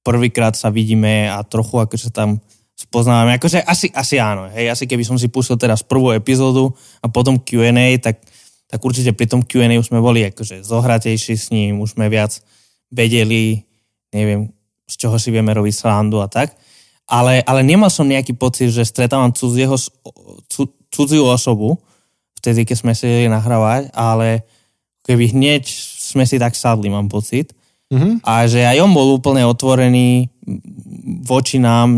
prvýkrát 0.03 0.53
sa 0.53 0.67
vidíme 0.67 1.31
a 1.31 1.41
trochu 1.47 1.79
akože 1.79 2.11
tam 2.11 2.43
spoznávame. 2.81 3.37
Akože 3.37 3.61
asi, 3.61 3.93
asi 3.93 4.17
áno, 4.17 4.49
hej, 4.49 4.73
asi 4.73 4.89
keby 4.89 5.05
som 5.05 5.21
si 5.21 5.29
pustil 5.29 5.61
teraz 5.61 5.85
prvú 5.85 6.09
epizódu 6.17 6.73
a 6.97 7.05
potom 7.05 7.37
Q&A, 7.37 7.93
tak, 8.01 8.17
tak 8.65 8.79
určite 8.81 9.13
pri 9.13 9.29
tom 9.29 9.45
Q&A 9.45 9.69
už 9.77 9.93
sme 9.93 10.01
boli 10.01 10.25
akože 10.25 10.65
zohratejší 10.65 11.35
s 11.37 11.53
ním, 11.53 11.77
už 11.77 11.93
sme 11.93 12.09
viac 12.09 12.41
vedeli, 12.89 13.61
neviem, 14.09 14.49
z 14.89 14.95
čoho 14.97 15.15
si 15.21 15.29
vieme 15.29 15.53
robiť 15.53 15.73
srandu 15.77 16.19
a 16.19 16.27
tak. 16.27 16.57
Ale, 17.05 17.43
ale 17.45 17.61
nemal 17.61 17.91
som 17.93 18.07
nejaký 18.07 18.33
pocit, 18.33 18.71
že 18.71 18.87
stretávam 18.87 19.35
cudzieho, 19.35 19.75
cudziu 20.89 21.27
osobu, 21.27 21.77
vtedy, 22.39 22.65
keď 22.65 22.77
sme 22.81 22.93
si 22.97 23.29
nahrávať, 23.29 23.93
ale 23.93 24.47
keby 25.05 25.35
hneď 25.35 25.67
sme 26.01 26.25
si 26.25 26.41
tak 26.41 26.57
sadli, 26.57 26.89
mám 26.89 27.11
pocit. 27.11 27.53
Mm-hmm. 27.91 28.23
A 28.23 28.47
že 28.47 28.63
aj 28.63 28.77
on 28.79 28.95
bol 28.95 29.19
úplne 29.19 29.43
otvorený 29.43 30.31
voči 31.27 31.59
nám. 31.59 31.91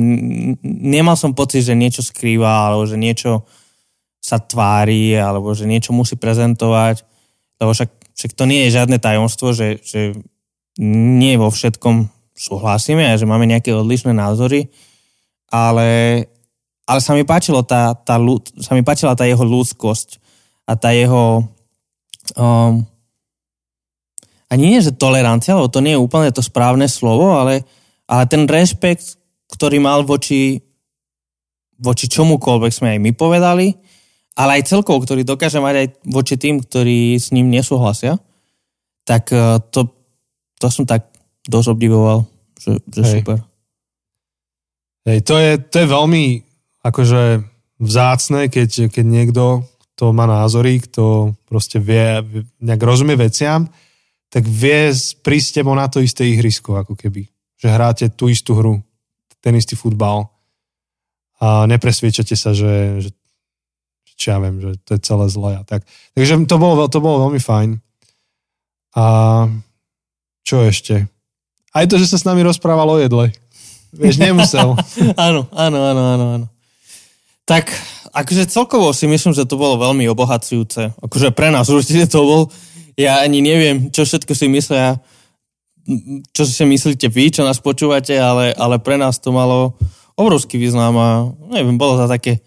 Nemal 0.66 1.14
som 1.14 1.38
pocit, 1.38 1.62
že 1.62 1.78
niečo 1.78 2.02
skrýva, 2.02 2.70
alebo 2.70 2.90
že 2.90 2.98
niečo 2.98 3.46
sa 4.18 4.42
tvári, 4.42 5.14
alebo 5.14 5.54
že 5.54 5.70
niečo 5.70 5.94
musí 5.94 6.18
prezentovať. 6.18 7.06
Lebo 7.62 7.78
však, 7.78 7.90
však 8.18 8.32
to 8.34 8.44
nie 8.50 8.66
je 8.66 8.74
žiadne 8.74 8.98
tajomstvo, 8.98 9.54
že, 9.54 9.78
že 9.86 10.18
nie 10.82 11.38
vo 11.38 11.54
všetkom 11.54 12.10
súhlasíme 12.34 13.14
a 13.14 13.18
že 13.18 13.30
máme 13.30 13.46
nejaké 13.46 13.70
odlišné 13.70 14.18
názory, 14.18 14.74
ale, 15.54 16.26
ale 16.90 17.00
sa 17.00 17.14
mi 17.14 17.22
páčilo 17.22 17.62
tá, 17.62 17.94
tá, 17.94 18.18
sa 18.58 18.74
mi 18.74 18.82
páčila 18.82 19.14
tá 19.14 19.30
jeho 19.30 19.46
ľudskosť 19.46 20.18
a 20.66 20.74
tá 20.74 20.90
jeho 20.90 21.46
um, 22.34 22.82
ani 24.54 24.78
nie, 24.78 24.80
že 24.86 24.94
tolerancia, 24.94 25.58
lebo 25.58 25.74
to 25.74 25.82
nie 25.82 25.98
je 25.98 26.04
úplne 26.04 26.30
to 26.30 26.46
správne 26.46 26.86
slovo, 26.86 27.34
ale, 27.34 27.66
ale 28.06 28.24
ten 28.30 28.46
rešpekt, 28.46 29.18
ktorý 29.50 29.82
mal 29.82 30.06
voči, 30.06 30.62
voči 31.82 32.06
čomukoľvek 32.06 32.72
sme 32.72 32.88
aj 32.94 33.00
my 33.02 33.12
povedali, 33.18 33.74
ale 34.38 34.62
aj 34.62 34.70
celkovo, 34.70 35.02
ktorý 35.02 35.26
dokáže 35.26 35.58
mať 35.58 35.76
aj 35.82 35.88
voči 36.06 36.38
tým, 36.38 36.62
ktorí 36.62 37.18
s 37.18 37.34
ním 37.34 37.50
nesúhlasia, 37.50 38.22
tak 39.02 39.34
uh, 39.34 39.58
to, 39.74 39.90
to 40.62 40.70
som 40.70 40.86
tak 40.86 41.10
dosť 41.50 41.68
obdivoval, 41.74 42.30
že, 42.62 42.78
že 42.94 43.02
Hej. 43.02 43.14
super. 43.20 43.38
Hej, 45.04 45.20
to 45.28 45.36
je, 45.36 45.52
to 45.60 45.76
je 45.84 45.88
veľmi 45.90 46.26
akože 46.86 47.44
vzácne, 47.84 48.48
keď, 48.48 48.94
keď 48.94 49.06
niekto 49.06 49.44
kto 49.94 50.10
má 50.10 50.26
názory, 50.26 50.82
kto 50.82 51.38
proste 51.46 51.78
vie, 51.78 52.26
nejak 52.58 52.82
rozumie 52.82 53.14
veciam, 53.14 53.70
tak 54.34 54.50
vie 54.50 54.90
prísť 55.22 55.62
tebou 55.62 55.78
na 55.78 55.86
to 55.86 56.02
isté 56.02 56.26
ihrisko, 56.26 56.74
ako 56.74 56.98
keby. 56.98 57.30
Že 57.62 57.68
hráte 57.70 58.06
tú 58.10 58.34
istú 58.34 58.58
hru, 58.58 58.82
ten 59.46 59.54
istý 59.54 59.78
futbal 59.78 60.26
a 61.38 61.70
nepresviečate 61.70 62.34
sa, 62.34 62.58
že, 62.58 62.98
že 62.98 63.10
čo 64.18 64.34
ja 64.34 64.42
viem, 64.42 64.58
že 64.58 64.74
to 64.82 64.98
je 64.98 65.06
celé 65.06 65.26
zlé 65.30 65.52
a 65.60 65.64
tak. 65.68 65.86
Takže 66.18 66.50
to 66.50 66.56
bolo, 66.58 66.90
to 66.90 66.98
bolo 66.98 67.30
veľmi 67.30 67.38
fajn. 67.38 67.78
A 68.98 69.06
čo 70.42 70.66
ešte? 70.66 71.06
Aj 71.70 71.86
to, 71.86 72.02
že 72.02 72.10
sa 72.10 72.18
s 72.18 72.26
nami 72.26 72.42
rozprával 72.42 72.90
o 72.90 72.98
jedle. 72.98 73.30
Vieš, 73.94 74.18
nemusel. 74.18 74.74
áno, 75.28 75.46
áno, 75.54 75.80
áno, 75.94 76.02
áno, 76.10 76.26
áno. 76.42 76.48
Tak 77.46 77.70
akože 78.14 78.50
celkovo 78.50 78.90
si 78.94 79.06
myslím, 79.06 79.38
že 79.38 79.46
to 79.46 79.62
bolo 79.62 79.78
veľmi 79.78 80.10
obohacujúce. 80.10 80.98
Akože 81.02 81.30
pre 81.34 81.54
nás 81.54 81.70
určite 81.70 82.10
to 82.10 82.20
bol. 82.22 82.42
Ja 83.00 83.22
ani 83.26 83.42
neviem, 83.42 83.90
čo 83.90 84.06
všetko 84.06 84.34
si 84.38 84.46
myslia, 84.50 85.02
čo 86.32 86.44
si 86.46 86.64
myslíte 86.64 87.10
vy, 87.10 87.34
čo 87.34 87.42
nás 87.44 87.60
počúvate, 87.60 88.16
ale, 88.16 88.54
ale 88.54 88.78
pre 88.80 88.96
nás 88.96 89.18
to 89.18 89.34
malo 89.34 89.76
obrovský 90.14 90.62
význam 90.62 90.94
a 90.96 91.10
neviem, 91.50 91.76
bolo 91.76 91.98
to 91.98 92.06
také, 92.06 92.40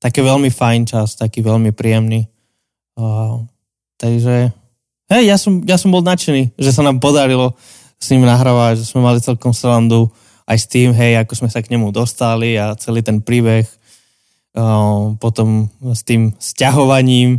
také 0.00 0.24
veľmi 0.24 0.48
fajn 0.48 0.80
čas, 0.88 1.20
taký 1.20 1.44
veľmi 1.44 1.70
príjemný. 1.76 2.24
Uh, 2.96 3.44
takže 4.00 4.50
hej, 5.12 5.22
ja 5.28 5.36
som, 5.36 5.60
ja 5.68 5.76
som 5.76 5.92
bol 5.92 6.00
nadšený, 6.00 6.56
že 6.56 6.70
sa 6.72 6.80
nám 6.80 6.98
podarilo 6.98 7.52
s 8.00 8.08
ním 8.08 8.24
nahrávať, 8.24 8.80
že 8.80 8.88
sme 8.88 9.04
mali 9.04 9.20
celkom 9.20 9.52
srandu 9.52 10.08
aj 10.48 10.56
s 10.56 10.66
tým, 10.66 10.96
hej, 10.96 11.20
ako 11.20 11.44
sme 11.44 11.48
sa 11.52 11.60
k 11.60 11.70
nemu 11.76 11.92
dostali 11.92 12.56
a 12.56 12.72
celý 12.74 13.04
ten 13.04 13.20
príbeh 13.20 13.68
potom 15.20 15.70
s 15.94 16.02
tým 16.02 16.34
sťahovaním 16.34 17.38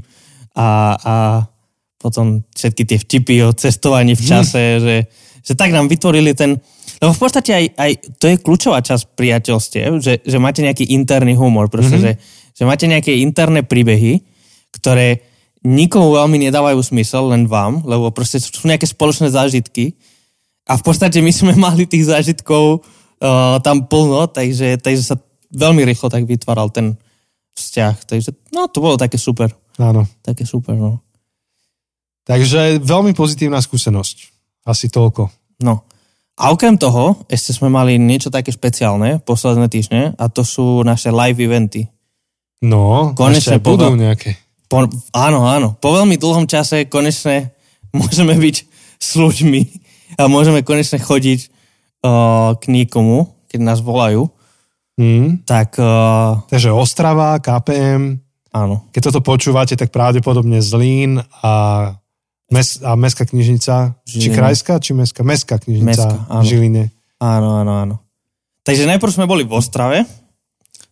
a, 0.56 0.96
a 0.96 1.16
potom 2.02 2.42
všetky 2.52 2.84
tie 2.90 2.98
vtipy 2.98 3.36
o 3.46 3.54
cestovaní 3.54 4.18
v 4.18 4.24
čase, 4.26 4.58
mm. 4.58 4.80
že, 4.82 4.96
že 5.46 5.54
tak 5.54 5.70
nám 5.70 5.86
vytvorili 5.86 6.34
ten... 6.34 6.58
Lebo 7.02 7.14
v 7.14 7.22
podstate 7.22 7.52
aj, 7.54 7.66
aj 7.78 7.92
to 8.18 8.26
je 8.30 8.42
kľúčová 8.42 8.82
časť 8.82 9.14
priateľstiev, 9.14 9.90
že, 10.02 10.14
že 10.22 10.38
máte 10.42 10.66
nejaký 10.66 10.90
interný 10.94 11.38
humor, 11.38 11.70
proste, 11.70 11.98
mm-hmm. 11.98 12.18
že, 12.18 12.58
že 12.58 12.64
máte 12.66 12.86
nejaké 12.90 13.18
interné 13.22 13.62
príbehy, 13.62 14.22
ktoré 14.74 15.22
nikomu 15.62 16.18
veľmi 16.18 16.42
nedávajú 16.50 16.82
smysel, 16.82 17.30
len 17.30 17.46
vám, 17.46 17.86
lebo 17.86 18.10
proste 18.10 18.42
sú 18.42 18.66
nejaké 18.66 18.90
spoločné 18.90 19.30
zážitky 19.30 19.98
a 20.66 20.78
v 20.78 20.84
podstate 20.86 21.22
my 21.22 21.32
sme 21.34 21.54
mali 21.70 21.86
tých 21.86 22.10
zážitkov 22.10 22.82
uh, 22.82 23.58
tam 23.62 23.86
plno, 23.86 24.26
takže, 24.30 24.82
takže 24.82 25.04
sa 25.06 25.16
veľmi 25.54 25.86
rýchlo 25.86 26.10
tak 26.10 26.26
vytváral 26.26 26.74
ten 26.74 26.98
vzťah. 27.58 27.96
Takže 28.08 28.30
no, 28.56 28.72
to 28.72 28.80
bolo 28.80 28.96
také 28.98 29.20
super. 29.20 29.52
Áno. 29.78 30.08
Také 30.24 30.48
super, 30.48 30.74
no. 30.78 31.04
Takže 32.26 32.80
veľmi 32.82 33.18
pozitívna 33.18 33.60
skúsenosť. 33.60 34.18
Asi 34.68 34.88
toľko. 34.94 35.30
No. 35.66 35.86
A 36.38 36.50
okrem 36.54 36.78
toho, 36.78 37.22
ešte 37.30 37.54
sme 37.54 37.70
mali 37.70 38.02
niečo 38.02 38.34
také 38.34 38.50
špeciálne 38.50 39.22
posledné 39.22 39.68
týždne 39.70 40.02
a 40.18 40.26
to 40.30 40.42
sú 40.42 40.82
naše 40.82 41.14
live 41.14 41.38
eventy. 41.38 41.86
No, 42.62 43.14
konečne 43.18 43.58
budú 43.58 43.90
po, 43.90 43.98
nejaké. 43.98 44.38
Po, 44.70 44.86
áno, 45.18 45.50
áno. 45.50 45.74
Po 45.78 45.98
veľmi 45.98 46.18
dlhom 46.18 46.46
čase 46.46 46.86
konečne 46.90 47.54
môžeme 47.98 48.38
byť 48.38 48.56
s 49.02 49.10
ľuďmi 49.18 49.62
a 50.22 50.30
môžeme 50.30 50.62
konečne 50.62 51.02
chodiť 51.02 51.40
uh, 52.06 52.54
k 52.58 52.64
niekomu, 52.70 53.34
keď 53.50 53.60
nás 53.62 53.82
volajú, 53.82 54.30
Mm. 55.00 55.48
tak 55.48 55.80
uh, 55.82 56.44
Takže 56.52 56.70
Ostrava, 56.76 57.40
KPM, 57.40 58.22
áno. 58.54 58.86
keď 58.92 59.02
toto 59.10 59.26
počúvate, 59.26 59.74
tak 59.74 59.90
pravdepodobne 59.90 60.60
Zlín 60.62 61.18
a, 61.42 61.96
mes, 62.52 62.68
a 62.80 62.94
Mestská 62.94 63.24
knižnica, 63.24 63.96
či 64.04 64.18
Žilina. 64.22 64.36
krajská, 64.38 64.74
či 64.78 64.92
Mestská? 64.92 65.22
Mestská 65.24 65.56
knižnica 65.58 65.88
Mestská, 65.88 66.16
áno. 66.28 66.44
v 66.44 66.46
Žiline. 66.46 66.84
Áno, 67.18 67.50
áno, 67.58 67.74
áno. 67.78 67.96
Takže 68.62 68.86
najprv 68.86 69.12
sme 69.12 69.26
boli 69.26 69.42
v 69.42 69.54
Ostrave, 69.54 70.04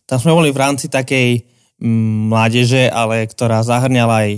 tam 0.04 0.18
sme 0.18 0.32
boli 0.32 0.50
v 0.50 0.58
rámci 0.58 0.88
takej 0.88 1.46
mm, 1.78 2.28
mládeže, 2.28 2.88
ale 2.88 3.22
ktorá 3.24 3.62
zahrňala 3.62 4.26
aj 4.26 4.30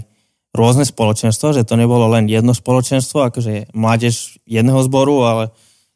rôzne 0.52 0.84
spoločenstvo, 0.84 1.56
že 1.56 1.64
to 1.64 1.74
nebolo 1.74 2.12
len 2.12 2.28
jedno 2.28 2.52
spoločenstvo, 2.52 3.24
akože 3.24 3.72
mládež 3.72 4.36
jedného 4.44 4.84
zboru, 4.84 5.24
ale 5.24 5.44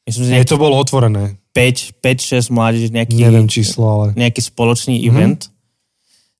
myslím, 0.08 0.22
že 0.22 0.32
nejaký 0.32 0.48
to 0.48 0.56
bolo 0.56 0.80
otvorené, 0.80 1.36
5, 1.52 2.00
5 2.00 2.40
6 2.40 2.48
mládež, 2.50 2.88
nejaký, 2.88 3.20
neviem 3.20 3.44
číslo, 3.46 3.84
ale... 3.84 4.06
nejaký 4.14 4.40
spoločný 4.40 4.96
Mhm. 4.96 5.06
event. 5.06 5.40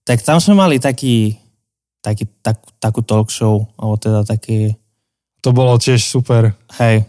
Tak 0.06 0.22
tam 0.22 0.38
sme 0.38 0.54
mali 0.54 0.78
taký, 0.78 1.36
taký 2.06 2.30
tak, 2.38 2.62
takú 2.78 3.02
talk 3.02 3.34
show, 3.34 3.66
alebo 3.74 3.98
teda 3.98 4.22
taký, 4.22 4.78
To 5.42 5.50
bolo 5.50 5.74
tiež 5.74 6.06
super. 6.06 6.54
hej, 6.78 7.02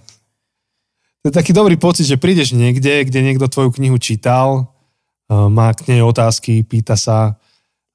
To 1.21 1.29
je 1.29 1.37
taký 1.37 1.53
dobrý 1.53 1.77
pocit, 1.77 2.09
že 2.09 2.17
prídeš 2.17 2.57
niekde, 2.57 3.05
kde 3.05 3.21
niekto 3.21 3.45
tvoju 3.45 3.69
knihu 3.77 4.01
čítal, 4.01 4.73
a 5.29 5.45
má 5.51 5.69
k 5.75 5.93
nej 5.93 6.01
otázky, 6.01 6.65
pýta 6.65 6.97
sa. 6.97 7.37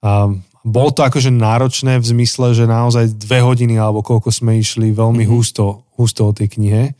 A 0.04 0.30
bolo 0.62 0.94
to 0.94 1.02
akože 1.02 1.34
náročné 1.34 1.98
v 1.98 2.06
zmysle, 2.06 2.54
že 2.54 2.70
naozaj 2.70 3.18
dve 3.18 3.42
hodiny 3.42 3.80
alebo 3.80 4.04
koľko 4.04 4.30
sme 4.30 4.60
išli 4.62 4.94
veľmi 4.94 5.26
mm-hmm. 5.26 5.32
husto, 5.32 5.88
husto 5.98 6.28
o 6.28 6.36
tej 6.36 6.54
knihe. 6.54 6.94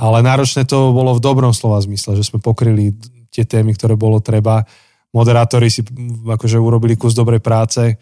Ale 0.00 0.24
náročné 0.24 0.64
to 0.64 0.96
bolo 0.96 1.12
v 1.12 1.20
dobrom 1.20 1.52
slova 1.52 1.76
zmysle, 1.82 2.16
že 2.16 2.24
sme 2.24 2.40
pokryli 2.40 2.96
tie 3.28 3.44
témy, 3.44 3.76
ktoré 3.76 4.00
bolo 4.00 4.22
treba. 4.24 4.64
Moderátori 5.12 5.68
si 5.68 5.84
akože 6.24 6.56
urobili 6.56 6.94
kus 6.96 7.12
dobrej 7.12 7.42
práce, 7.42 7.98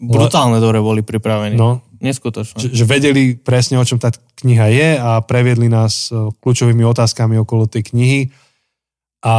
brutálne 0.00 0.58
dobre 0.58 0.78
boli 0.78 1.00
pripravení. 1.00 1.54
no, 1.54 1.82
Neskutočné. 1.98 2.58
že, 2.60 2.68
že 2.72 2.84
vedeli 2.84 3.34
presne, 3.34 3.74
o 3.74 3.82
čom 3.82 3.96
tá 3.96 4.14
kniha 4.36 4.66
je 4.68 4.88
a 4.94 5.18
previedli 5.18 5.66
nás 5.66 6.08
e, 6.08 6.30
kľúčovými 6.32 6.86
otázkami 6.86 7.34
okolo 7.36 7.66
tej 7.66 7.90
knihy. 7.90 8.20
A 9.20 9.34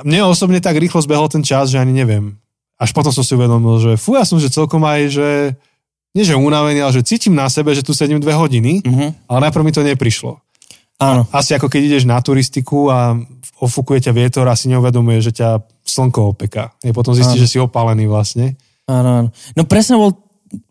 mne 0.00 0.24
osobne 0.24 0.58
tak 0.58 0.78
rýchlo 0.78 1.02
zbehol 1.02 1.26
ten 1.26 1.42
čas, 1.42 1.68
že 1.68 1.76
ani 1.76 1.90
neviem. 1.90 2.38
Až 2.76 2.94
potom 2.94 3.10
som 3.10 3.20
si 3.20 3.34
uvedomil, 3.34 3.76
že 3.76 3.92
fú, 3.94 4.14
ja 4.14 4.22
som 4.22 4.38
že 4.38 4.48
celkom 4.48 4.80
aj, 4.80 5.00
že 5.10 5.28
nie 6.10 6.22
že 6.22 6.32
unavený, 6.32 6.78
ale 6.80 6.90
že 6.92 7.02
cítim 7.04 7.34
na 7.34 7.46
sebe, 7.46 7.70
že 7.70 7.82
tu 7.82 7.90
sedím 7.90 8.18
dve 8.18 8.32
hodiny, 8.32 8.80
Mhm. 8.80 9.26
ale 9.26 9.38
najprv 9.42 9.62
mi 9.62 9.72
to 9.72 9.82
neprišlo. 9.82 10.38
Áno, 10.96 11.24
Asi 11.30 11.52
ako 11.52 11.66
keď 11.66 11.80
ideš 11.82 12.04
na 12.04 12.20
turistiku 12.20 12.86
a 12.86 13.16
ofukuje 13.56 13.98
ťa 14.00 14.12
vietor 14.12 14.44
a 14.44 14.54
si 14.54 14.68
neuvedomuje, 14.68 15.18
že 15.18 15.32
ťa 15.32 15.58
slnko 15.82 16.30
opeká. 16.30 16.76
Je 16.78 16.92
potom 16.92 17.12
zistíš, 17.12 17.40
že 17.40 17.50
si 17.50 17.58
opálený 17.58 18.04
vlastne. 18.04 18.54
Áno, 18.90 19.10
áno. 19.22 19.28
No 19.54 19.62
presne, 19.64 19.94
bol, 19.94 20.18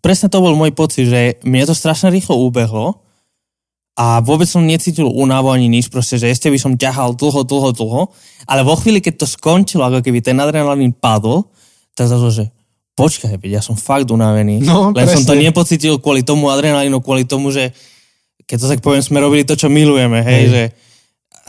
presne 0.03 0.27
to 0.27 0.43
bol 0.43 0.53
môj 0.59 0.75
pocit, 0.75 1.07
že 1.07 1.39
mne 1.47 1.63
to 1.63 1.75
strašne 1.77 2.11
rýchlo 2.11 2.35
ubehlo 2.35 2.99
a 3.99 4.23
vôbec 4.23 4.47
som 4.47 4.63
necítil 4.63 5.07
únavu 5.07 5.51
ani 5.51 5.67
nič, 5.67 5.91
proste, 5.91 6.15
že 6.15 6.31
ešte 6.31 6.47
by 6.47 6.59
som 6.59 6.79
ťahal 6.79 7.19
dlho, 7.19 7.43
dlho, 7.43 7.69
dlho, 7.75 8.01
ale 8.47 8.61
vo 8.63 8.79
chvíli, 8.79 9.03
keď 9.03 9.23
to 9.23 9.27
skončilo, 9.27 9.83
ako 9.83 9.99
keby 9.99 10.23
ten 10.23 10.39
adrenalín 10.39 10.95
padol, 10.95 11.51
tak 11.95 12.07
zase, 12.07 12.27
že 12.31 12.45
počkaj, 12.95 13.39
ja 13.47 13.59
som 13.59 13.75
fakt 13.79 14.07
unavený. 14.07 14.63
No, 14.63 14.91
Len 14.95 15.07
som 15.07 15.23
to 15.23 15.35
presne. 15.35 15.51
nepocítil 15.51 15.99
kvôli 15.99 16.23
tomu 16.23 16.47
adrenalínu, 16.47 16.99
kvôli 17.03 17.27
tomu, 17.27 17.51
že 17.51 17.75
keď 18.47 18.57
to 18.59 18.67
tak 18.71 18.79
poviem, 18.79 19.03
sme 19.03 19.19
robili 19.19 19.43
to, 19.43 19.59
čo 19.59 19.67
milujeme, 19.67 20.23
hej, 20.23 20.43
Hej. 20.43 20.47
že 20.47 20.63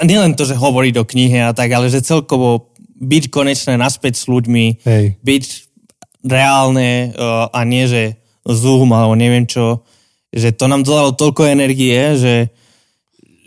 nielen 0.04 0.35
to, 0.35 0.42
že 0.42 0.59
hovoriť 0.59 0.94
o 1.00 1.04
knihe 1.06 1.38
a 1.46 1.54
tak, 1.54 1.70
ale 1.70 1.87
že 1.87 2.02
celkovo 2.02 2.74
byť 3.00 3.24
konečne 3.33 3.78
naspäť 3.80 4.20
s 4.20 4.24
ľuďmi, 4.28 4.85
Hej. 4.85 5.04
byť 5.22 5.44
reálne 6.24 7.14
uh, 7.16 7.48
a 7.52 7.61
nie, 7.64 7.85
že 7.88 8.16
Zoom 8.44 8.92
alebo 8.92 9.16
neviem 9.16 9.44
čo, 9.44 9.85
že 10.30 10.54
to 10.54 10.70
nám 10.70 10.87
dodalo 10.87 11.12
toľko 11.12 11.50
energie, 11.50 12.16
že 12.16 12.35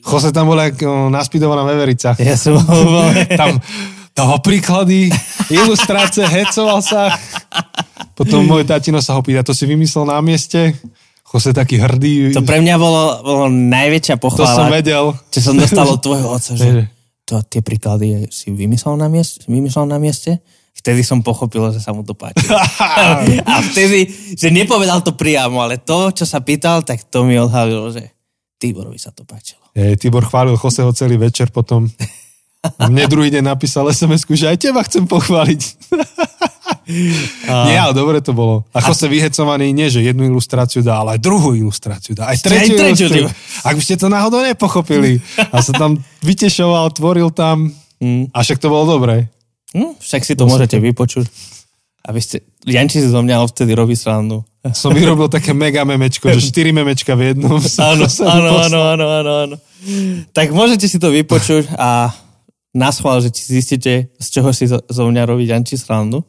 Jose 0.03 0.35
tam 0.35 0.51
bol 0.51 0.59
jak 0.59 0.83
o, 0.83 1.07
naspidovaná 1.07 1.63
veverica. 1.63 2.11
ja 2.19 2.35
som 2.35 2.59
bol... 2.59 3.07
tam 3.39 3.55
toho 4.13 4.37
príklady, 4.45 5.09
ilustrácie, 5.49 6.21
hecoval 6.27 6.85
sa. 6.85 7.17
Potom 8.13 8.45
môj 8.45 8.61
tatino 8.61 9.01
sa 9.01 9.17
ho 9.17 9.25
pýta, 9.25 9.41
to 9.41 9.57
si 9.57 9.65
vymyslel 9.65 10.05
na 10.05 10.21
mieste? 10.21 10.77
Jose 11.25 11.49
taký 11.49 11.81
hrdý. 11.81 12.29
To 12.37 12.45
pre 12.45 12.61
mňa 12.61 12.75
bolo, 12.77 13.25
bolo 13.25 13.45
najväčšia 13.49 14.21
to 14.21 14.45
som 14.45 14.69
vedel. 14.69 15.17
čo 15.33 15.39
som 15.41 15.57
dostal 15.57 15.89
od 15.89 15.97
tvojho 15.97 16.29
otca, 16.29 16.53
Že- 16.53 16.61
že 16.77 16.81
to, 17.25 17.41
tie 17.47 17.65
príklady 17.65 18.29
si 18.29 18.53
vymyslel 18.53 18.99
na, 18.99 19.09
mieste, 19.09 19.49
vymyslel 19.49 19.89
na 19.89 19.97
mieste? 19.97 20.43
Vtedy 20.73 21.05
som 21.05 21.21
pochopil, 21.21 21.61
že 21.69 21.79
sa 21.79 21.93
mu 21.93 22.01
to 22.01 22.17
páči. 22.17 22.49
A 23.49 23.61
vtedy, 23.61 24.09
že 24.33 24.49
nepovedal 24.49 25.05
to 25.05 25.13
priamo, 25.13 25.61
ale 25.61 25.77
to, 25.77 26.09
čo 26.11 26.25
sa 26.25 26.41
pýtal, 26.41 26.81
tak 26.81 27.07
to 27.07 27.23
mi 27.23 27.37
odhalilo, 27.37 27.93
že 27.93 28.09
Tiborovi 28.57 28.97
sa 28.97 29.13
to 29.13 29.21
páčilo. 29.23 29.61
Hej, 29.77 30.01
Tibor 30.01 30.25
chválil 30.25 30.57
Joseho 30.57 30.89
celý 30.91 31.21
večer 31.21 31.53
potom. 31.53 31.87
A 32.63 32.87
mne 32.87 33.11
druhý 33.11 33.27
deň 33.27 33.43
napísal 33.43 33.91
sms 33.91 34.23
že 34.23 34.47
aj 34.47 34.57
teba 34.57 34.79
chcem 34.87 35.03
pochváliť. 35.03 35.61
A... 37.47 37.55
Nie, 37.67 37.79
ale 37.79 37.93
dobre 37.95 38.19
to 38.19 38.35
bolo. 38.35 38.67
A 38.75 38.83
Jose 38.83 39.07
vyhecovaný 39.07 39.71
nie, 39.71 39.87
že 39.87 40.03
jednu 40.03 40.27
ilustráciu 40.27 40.83
dá, 40.83 40.99
ale 40.99 41.15
aj 41.15 41.19
druhú 41.23 41.55
ilustráciu 41.55 42.15
dá. 42.15 42.31
Aj 42.31 42.35
Aj 42.35 42.43
tretiu, 42.43 42.75
tretiu, 42.75 43.07
ilustráciu. 43.07 43.63
Ak 43.63 43.75
by 43.79 43.83
ste 43.83 43.95
to 43.99 44.07
náhodou 44.11 44.43
nepochopili. 44.43 45.23
A 45.39 45.63
sa 45.63 45.71
tam 45.75 45.99
vytešoval, 46.23 46.91
tvoril 46.95 47.31
tam. 47.31 47.71
Mm. 48.03 48.27
A 48.35 48.37
však 48.43 48.59
to 48.59 48.67
bolo 48.67 48.99
dobré. 48.99 49.31
Hm, 49.73 49.97
však 49.97 50.21
si 50.21 50.33
to 50.37 50.45
môžete 50.45 50.77
vypočuť. 50.77 51.25
Aby 52.03 52.19
ste... 52.19 52.43
Janči 52.67 52.99
si 52.99 53.09
zo 53.09 53.21
mňa 53.23 53.43
vtedy 53.49 53.73
robí 53.73 53.95
srandu. 53.97 54.43
Som 54.71 54.95
vyrobil 54.95 55.27
také 55.27 55.51
mega 55.51 55.83
memečko, 55.83 56.31
že 56.31 56.39
4 56.51 56.71
memečka 56.71 57.15
v 57.19 57.35
jednom. 57.35 57.59
Áno, 57.91 58.07
áno, 58.07 58.51
áno, 58.63 58.79
áno, 58.95 59.05
áno, 59.07 59.31
áno. 59.47 59.55
Tak 60.31 60.55
môžete 60.55 60.87
si 60.87 60.95
to 60.95 61.11
vypočuť 61.11 61.75
a 61.75 62.15
naschvál, 62.71 63.19
že 63.19 63.27
či 63.31 63.59
zistíte, 63.59 64.07
z 64.15 64.27
čoho 64.31 64.55
si 64.55 64.71
zo, 64.71 64.79
zo 64.87 65.03
mňa 65.11 65.27
robí 65.27 65.43
Janči 65.43 65.75
srandu. 65.75 66.23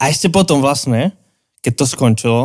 A 0.00 0.08
ešte 0.08 0.32
potom 0.32 0.64
vlastne, 0.64 1.12
keď 1.60 1.72
to 1.76 1.84
skončilo, 1.84 2.40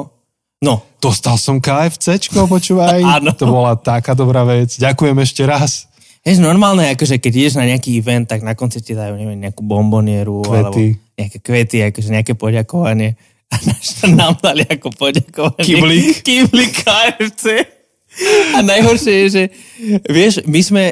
no, 0.59 0.89
Dostal 0.99 1.39
som 1.39 1.63
KFCčko, 1.63 2.51
počúvaj. 2.51 2.99
Áno. 3.19 3.31
To 3.39 3.47
bola 3.47 3.79
taká 3.79 4.11
dobrá 4.11 4.43
vec. 4.43 4.75
Ďakujem 4.75 5.17
ešte 5.23 5.47
raz. 5.47 5.87
Je 6.19 6.35
normálne, 6.43 6.83
akože 6.91 7.17
keď 7.17 7.31
ideš 7.31 7.55
na 7.55 7.65
nejaký 7.65 7.95
event, 7.95 8.27
tak 8.27 8.43
na 8.43 8.51
konci 8.53 8.83
ti 8.83 8.91
dajú, 8.91 9.15
neviem, 9.15 9.39
nejakú 9.39 9.63
bombonieru, 9.63 10.43
Kvety. 10.43 10.59
alebo 10.59 10.77
nejaké 11.15 11.37
kvety, 11.39 11.77
akože 11.91 12.09
nejaké 12.11 12.33
poďakovanie. 12.35 13.15
A 13.49 13.55
náš 13.63 14.03
nám 14.19 14.35
dali 14.43 14.67
ako 14.67 14.91
poďakovanie. 14.93 15.63
Kyblík. 15.63 16.21
Kyblík 16.21 16.71
KFC. 16.83 17.45
A 18.53 18.59
najhoršie 18.59 19.13
je, 19.25 19.27
že 19.31 19.43
vieš, 20.11 20.43
my 20.43 20.59
sme, 20.59 20.83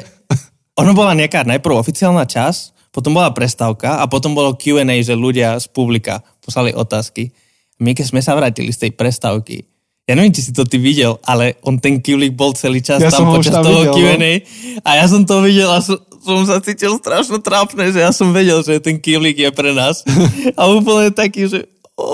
ono 0.78 0.96
bola 0.96 1.12
nejaká 1.12 1.44
najprv 1.44 1.76
oficiálna 1.76 2.24
čas, 2.24 2.72
potom 2.88 3.12
bola 3.12 3.28
prestávka 3.36 4.00
a 4.00 4.08
potom 4.08 4.32
bolo 4.32 4.56
Q&A, 4.56 4.96
že 5.04 5.12
ľudia 5.12 5.60
z 5.60 5.68
publika 5.68 6.24
poslali 6.40 6.72
otázky. 6.72 7.36
My 7.78 7.92
keď 7.92 8.16
sme 8.16 8.20
sa 8.24 8.32
vrátili 8.32 8.72
z 8.72 8.88
tej 8.88 8.90
prestávky, 8.96 9.67
ja 10.08 10.16
neviem, 10.16 10.32
či 10.32 10.48
si 10.48 10.52
to 10.56 10.64
ty 10.64 10.80
videl, 10.80 11.20
ale 11.28 11.60
on 11.60 11.76
ten 11.76 12.00
Kyblík 12.00 12.32
bol 12.32 12.56
celý 12.56 12.80
čas 12.80 13.04
Ja 13.04 13.12
tam 13.12 13.28
počas 13.28 13.52
tam 13.52 13.60
toho 13.60 13.92
videl, 13.92 13.92
no. 13.92 13.96
Q&A 14.16 14.32
a 14.80 14.90
ja 14.96 15.04
som 15.04 15.28
to 15.28 15.44
videl 15.44 15.68
a 15.68 15.84
som, 15.84 16.00
som 16.24 16.48
sa 16.48 16.64
cítil 16.64 16.96
strašno 16.96 17.44
trápne, 17.44 17.92
že 17.92 18.00
ja 18.00 18.08
som 18.08 18.32
vedel, 18.32 18.64
že 18.64 18.80
ten 18.80 18.96
Kyblík 18.96 19.36
je 19.36 19.50
pre 19.52 19.76
nás. 19.76 20.00
A 20.58 20.64
úplne 20.72 21.12
taký, 21.12 21.44
že 21.44 21.68
o, 21.92 22.08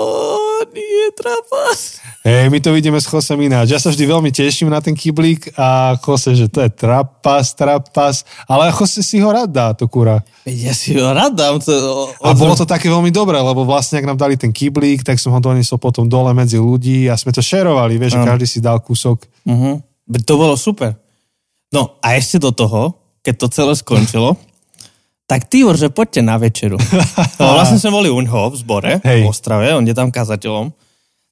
nie, 0.75 1.07
trapas. 1.15 2.03
Hej, 2.27 2.51
my 2.51 2.59
to 2.59 2.75
vidíme 2.75 2.99
s 2.99 3.07
Josem 3.07 3.39
ináč. 3.47 3.71
Ja 3.71 3.79
sa 3.79 3.93
vždy 3.93 4.03
veľmi 4.03 4.29
teším 4.33 4.67
na 4.67 4.83
ten 4.83 4.91
kyblík 4.91 5.55
a 5.55 5.95
Jose, 5.95 6.35
že 6.35 6.51
to 6.51 6.59
je 6.59 6.69
trapas, 6.73 7.55
trapas, 7.55 8.27
ale 8.49 8.73
Jose 8.75 8.99
si 8.99 9.23
ho 9.23 9.29
rád 9.31 9.49
dá, 9.49 9.67
to 9.71 9.87
kura. 9.87 10.19
Ja 10.43 10.75
si 10.75 10.97
ho 10.99 11.07
rád 11.15 11.33
dám. 11.33 11.63
To, 11.63 11.71
o, 12.19 12.27
A 12.27 12.35
bolo 12.35 12.53
to 12.59 12.67
také 12.67 12.91
veľmi 12.91 13.09
dobré, 13.09 13.39
lebo 13.39 13.63
vlastne, 13.63 14.03
ak 14.03 14.09
nám 14.11 14.19
dali 14.19 14.35
ten 14.35 14.51
kyblík, 14.51 15.07
tak 15.07 15.17
som 15.17 15.31
ho 15.31 15.39
doniesol 15.39 15.79
potom 15.79 16.05
dole 16.05 16.35
medzi 16.35 16.59
ľudí 16.59 17.07
a 17.07 17.15
sme 17.15 17.31
to 17.31 17.39
šerovali, 17.39 17.95
vieš, 17.95 18.19
že 18.19 18.27
každý 18.27 18.45
si 18.45 18.59
dal 18.59 18.83
kúsok. 18.83 19.23
Uh-huh. 19.47 19.79
To 20.05 20.33
bolo 20.35 20.59
super. 20.59 20.99
No 21.71 21.97
a 22.03 22.19
ešte 22.19 22.37
do 22.37 22.53
toho, 22.53 22.99
keď 23.25 23.33
to 23.41 23.47
celé 23.49 23.73
skončilo, 23.73 24.37
tak 25.25 25.49
Tibor, 25.49 25.73
že 25.73 25.89
poďte 25.89 26.21
na 26.21 26.37
večeru. 26.37 26.77
No, 27.41 27.51
vlastne 27.57 27.77
sme 27.81 27.91
boli 27.91 28.09
u 28.09 28.21
ňoho 28.23 28.53
v 28.53 28.55
zbore, 28.55 28.91
Hej. 29.03 29.25
v 29.25 29.29
Ostrave, 29.29 29.75
on 29.75 29.83
je 29.83 29.91
tam 29.91 30.09
kazateľom. 30.09 30.71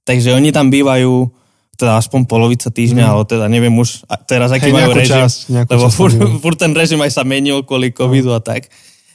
Takže 0.04 0.36
oni 0.36 0.52
tam 0.52 0.68
bývajú 0.68 1.32
teda 1.80 1.98
aspoň 1.98 2.30
polovica 2.30 2.70
týždňa, 2.70 3.06
mm. 3.08 3.12
ale 3.14 3.24
teda 3.26 3.46
neviem 3.50 3.74
už 3.74 4.06
teraz, 4.30 4.54
aký 4.54 4.70
Hej, 4.70 4.76
majú 4.76 4.90
režim. 4.94 5.26
nejakú 5.26 5.70
lebo 5.74 5.86
furt, 5.90 6.16
furt 6.44 6.58
ten 6.60 6.76
režim 6.76 7.02
aj 7.02 7.12
sa 7.18 7.24
menil 7.26 7.66
kvôli 7.66 7.90
covidu 7.90 8.30
a 8.36 8.44
tak. 8.44 8.70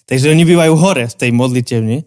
Takže 0.09 0.33
oni 0.33 0.43
bývajú 0.49 0.73
hore 0.75 1.05
v 1.07 1.15
tej 1.15 1.31
modlitevni. 1.31 2.03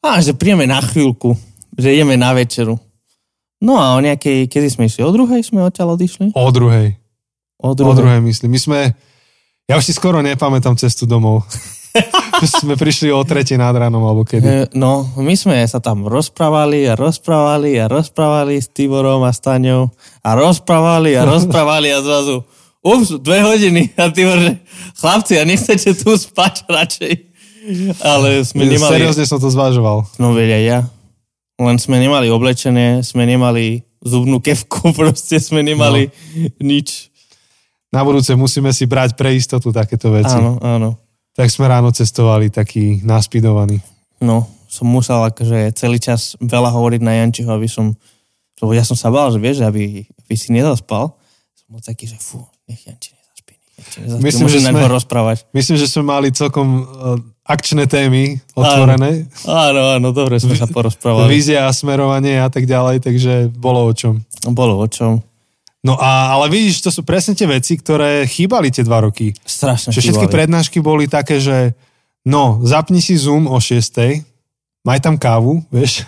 A 0.00 0.22
že 0.22 0.32
príjeme 0.32 0.64
na 0.64 0.78
chvíľku, 0.78 1.34
že 1.74 1.90
ideme 1.90 2.14
na 2.14 2.30
večeru. 2.32 2.78
No 3.58 3.74
a 3.82 3.98
o 3.98 4.00
nejakej, 4.00 4.46
kedy 4.46 4.70
sme 4.70 4.86
išli? 4.86 5.02
O 5.02 5.10
druhej 5.10 5.42
sme 5.42 5.66
odtiaľ 5.66 5.98
odišli? 5.98 6.30
O 6.38 6.48
druhej. 6.54 6.94
O 7.58 7.74
O 7.74 7.74
druhej. 7.74 7.98
druhej 7.98 8.20
myslím. 8.22 8.54
My 8.54 8.60
sme, 8.62 8.78
ja 9.66 9.74
už 9.74 9.90
si 9.90 9.92
skoro 9.92 10.22
nepamätám 10.22 10.78
cestu 10.78 11.10
domov. 11.10 11.42
sme 12.62 12.74
prišli 12.78 13.12
o 13.12 13.20
tretej 13.22 13.58
nad 13.58 13.74
ránom, 13.74 14.02
alebo 14.02 14.22
kedy. 14.22 14.46
E, 14.46 14.56
No, 14.74 15.06
my 15.18 15.34
sme 15.34 15.62
sa 15.66 15.82
tam 15.82 16.06
rozprávali 16.06 16.86
a 16.86 16.94
rozprávali 16.94 17.78
a 17.78 17.90
rozprávali 17.90 18.58
s 18.58 18.70
Tiborom 18.70 19.22
a 19.26 19.32
Staňou 19.34 19.90
a 20.22 20.30
rozprávali 20.34 21.18
a 21.18 21.26
rozprávali 21.26 21.90
a 21.92 22.00
zrazu 22.02 22.44
ups, 22.82 23.08
dve 23.20 23.42
hodiny 23.42 23.92
a 23.98 24.08
Tibor, 24.10 24.38
že 24.38 24.52
chlapci, 24.98 25.34
a 25.38 25.44
nechcete 25.44 25.92
tu 25.98 26.14
spať 26.14 26.64
radšej. 26.70 27.12
Ale 28.00 28.42
sme 28.46 28.64
nemali... 28.64 28.92
Seriózne 28.96 29.24
som 29.28 29.38
to 29.42 29.52
zvažoval. 29.52 30.08
No 30.16 30.32
vedia 30.32 30.60
ja. 30.62 30.78
Len 31.58 31.76
sme 31.76 31.98
nemali 31.98 32.30
oblečené, 32.30 33.02
sme 33.02 33.26
nemali 33.26 33.82
zubnú 34.00 34.38
kevku, 34.38 34.90
proste 34.98 35.42
sme 35.42 35.60
nemali 35.60 36.08
no. 36.08 36.12
nič. 36.62 37.12
Na 37.88 38.04
budúce 38.04 38.36
musíme 38.36 38.68
si 38.72 38.84
brať 38.84 39.16
pre 39.16 39.32
istotu 39.32 39.72
takéto 39.72 40.12
veci. 40.12 40.36
Áno, 40.36 40.60
áno. 40.60 41.00
Tak 41.38 41.54
sme 41.54 41.70
ráno 41.70 41.94
cestovali 41.94 42.50
takí 42.50 42.98
naspidovaní. 43.06 43.78
No, 44.18 44.42
som 44.66 44.90
musel 44.90 45.22
akože 45.22 45.70
celý 45.78 46.02
čas 46.02 46.34
veľa 46.42 46.74
hovoriť 46.74 46.98
na 46.98 47.22
Jančiho, 47.22 47.46
aby 47.54 47.70
som, 47.70 47.94
lebo 48.58 48.74
ja 48.74 48.82
som 48.82 48.98
sa 48.98 49.08
bál, 49.08 49.30
že 49.30 49.38
vieš, 49.38 49.62
aby, 49.62 50.02
aby 50.02 50.34
si 50.34 50.50
nezaspal. 50.50 51.14
Som 51.54 51.68
bol 51.70 51.80
taký, 51.80 52.10
že 52.10 52.18
fú, 52.18 52.42
nech 52.66 52.82
Janči 52.82 53.14
nezaspí, 53.14 53.54
nech 53.54 53.86
Janči 53.86 53.98
nezaspí, 54.02 54.24
Myslím, 54.26 54.44
môžem 54.50 54.62
že 54.66 54.70
sme- 54.74 54.90
rozprávať. 54.90 55.36
Myslím, 55.54 55.76
že 55.78 55.86
sme 55.86 56.02
mali 56.10 56.28
celkom 56.34 56.82
uh, 56.82 57.16
akčné 57.46 57.86
témy 57.86 58.42
otvorené. 58.58 59.30
Áno, 59.46 59.94
áno, 59.94 60.08
dobre 60.10 60.42
sme 60.42 60.58
sa 60.58 60.66
porozprávali. 60.66 61.30
Vízia 61.30 61.64
a 61.64 61.72
smerovanie 61.72 62.42
a 62.42 62.50
tak 62.50 62.66
ďalej, 62.66 62.98
takže 62.98 63.54
bolo 63.54 63.86
o 63.86 63.92
čom. 63.94 64.26
Bolo 64.50 64.74
o 64.74 64.86
čom. 64.90 65.22
No 65.80 65.94
a, 65.94 66.34
ale 66.34 66.48
vidíš, 66.48 66.80
to 66.80 66.90
sú 66.90 67.02
presne 67.02 67.32
tie 67.32 67.46
veci, 67.46 67.74
ktoré 67.74 68.24
chýbali 68.24 68.68
tie 68.68 68.82
dva 68.82 68.98
roky. 69.00 69.30
Strašne 69.38 69.88
Že 69.88 70.00
všetky 70.00 70.18
chýbali. 70.22 70.34
prednášky 70.34 70.78
boli 70.80 71.06
také, 71.06 71.38
že 71.38 71.78
no, 72.22 72.58
zapni 72.60 72.98
si 72.98 73.14
Zoom 73.14 73.46
o 73.46 73.56
6, 73.56 74.26
maj 74.82 74.98
tam 74.98 75.14
kávu, 75.14 75.62
vieš, 75.70 76.02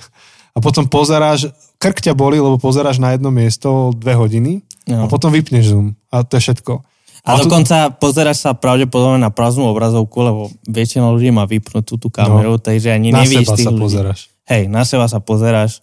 a 0.50 0.58
potom 0.58 0.84
pozeráš, 0.84 1.48
krk 1.76 2.02
ťa 2.02 2.12
boli, 2.12 2.36
lebo 2.36 2.56
pozeráš 2.56 2.98
na 2.98 3.12
jedno 3.12 3.30
miesto 3.30 3.68
dve 3.92 4.12
hodiny 4.12 4.60
a 4.86 5.06
No. 5.06 5.06
potom 5.06 5.28
vypneš 5.28 5.70
Zoom 5.70 5.94
a 6.08 6.22
to 6.22 6.34
je 6.34 6.42
všetko. 6.44 6.82
A 7.22 7.36
tu- 7.36 7.46
dokonca 7.46 7.76
pozeráš 7.92 8.40
sa 8.40 8.50
pravdepodobne 8.52 9.18
na 9.18 9.28
prázdnu 9.28 9.64
obrazovku, 9.66 10.18
lebo 10.18 10.40
väčšina 10.64 11.04
ľudí 11.06 11.28
má 11.28 11.44
vypnutú 11.44 11.94
tú 11.94 12.08
kameru, 12.08 12.56
takže 12.56 12.90
ani 12.90 13.12
na 13.12 13.22
nevíš 13.22 13.44
seba 13.44 13.54
tých 13.54 13.64
sa 13.64 13.70
ľudí. 13.70 13.82
pozeráš. 13.82 14.20
Hej, 14.46 14.66
na 14.66 14.82
seba 14.82 15.04
sa 15.04 15.20
pozeráš. 15.20 15.78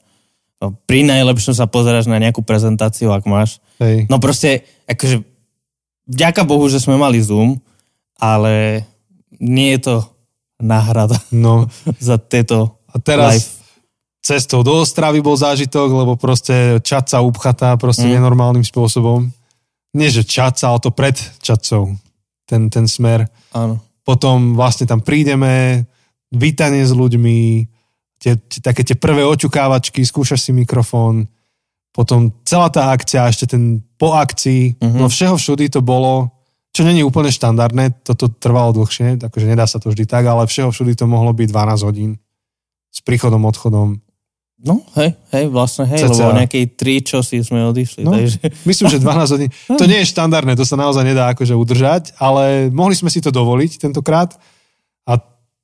No, 0.57 0.73
Pri 0.83 1.01
najlepšom 1.01 1.53
sa 1.53 1.65
pozeráš 1.65 2.05
na 2.05 2.17
nejakú 2.17 2.41
prezentáciu, 2.41 3.13
ak 3.13 3.23
máš. 3.23 3.61
Hej. 3.77 4.09
No 4.09 4.17
proste, 4.17 4.65
akože, 4.85 5.21
vďaka 6.05 6.41
Bohu, 6.43 6.65
že 6.65 6.81
sme 6.81 6.95
mali 6.95 7.21
Zoom, 7.21 7.61
ale 8.15 8.81
nie 9.37 9.77
je 9.77 9.81
to 9.85 9.95
náhrada 10.57 11.21
No 11.29 11.69
za 12.01 12.17
tieto 12.17 12.81
a 12.89 12.97
teraz 12.97 13.33
live. 13.37 13.49
cestou 14.19 14.65
do 14.65 14.81
Ostravy 14.81 15.21
bol 15.21 15.37
zážitok, 15.37 15.93
lebo 15.93 16.17
proste 16.17 16.81
čaca 16.81 17.21
upchatá 17.21 17.77
proste 17.77 18.09
Mm. 18.09 18.17
nenormálnym 18.17 18.65
spôsobom. 18.65 19.29
Nie, 19.93 20.09
že 20.09 20.25
čaca, 20.25 20.73
ale 20.73 20.81
to 20.81 20.89
pred 20.89 21.13
čacou. 21.39 21.93
Ten, 22.49 22.69
ten 22.69 22.89
smer. 22.89 23.29
Áno. 23.53 23.77
Potom 24.01 24.57
vlastne 24.57 24.87
tam 24.87 25.03
prídeme, 25.03 25.85
vítanie 26.29 26.81
s 26.81 26.91
ľuďmi, 26.91 27.39
tie, 28.17 28.35
tie, 28.35 28.59
také 28.59 28.81
tie 28.81 28.95
prvé 28.95 29.21
oťukávačky, 29.23 30.01
skúšaš 30.01 30.41
si 30.41 30.51
mikrofón, 30.51 31.25
potom 31.91 32.29
celá 32.45 32.69
tá 32.69 32.89
akcia, 32.89 33.25
ešte 33.25 33.49
ten 33.49 33.81
po 33.97 34.13
akcii, 34.13 34.77
Mhm. 34.77 34.97
no 34.97 35.05
všeho 35.07 35.35
všudy 35.35 35.69
to 35.69 35.81
bolo, 35.81 36.29
čo 36.69 36.85
není 36.85 37.01
úplne 37.01 37.29
štandardné, 37.29 38.05
toto 38.05 38.29
trvalo 38.29 38.69
dlhšie, 38.75 39.17
takže 39.17 39.45
nedá 39.45 39.65
sa 39.65 39.77
to 39.77 39.89
vždy 39.89 40.05
tak, 40.05 40.21
ale 40.23 40.45
všeho 40.45 40.69
všudy 40.69 40.93
to 40.93 41.05
mohlo 41.05 41.33
byť 41.33 41.47
12 41.47 41.81
hodín 41.81 42.21
s 42.87 43.01
príchodom, 43.01 43.41
odchodom. 43.43 43.97
No, 44.57 44.81
hej, 44.97 45.13
hej, 45.31 45.45
vlastne, 45.49 45.85
hej, 45.85 46.01
Cca. 46.01 46.17
lebo 46.17 46.33
nejakej 46.35 46.65
tri 46.73 46.97
čosi 46.99 47.41
sme 47.41 47.61
odišli, 47.63 48.01
No. 48.01 48.13
takže... 48.13 48.41
Myslím, 48.63 48.89
že 48.89 48.97
12 48.99 49.29
hodín. 49.31 49.49
To 49.77 49.85
nie 49.85 50.01
je 50.01 50.09
štandardné, 50.09 50.53
to 50.53 50.65
sa 50.65 50.73
naozaj 50.75 51.01
nedá 51.03 51.29
akože 51.29 51.53
udržať, 51.53 52.17
ale 52.17 52.69
mohli 52.69 52.93
sme 52.93 53.09
si 53.09 53.21
to 53.21 53.29
dovoliť 53.29 53.77
tentokrát 53.79 54.33
a 55.05 55.17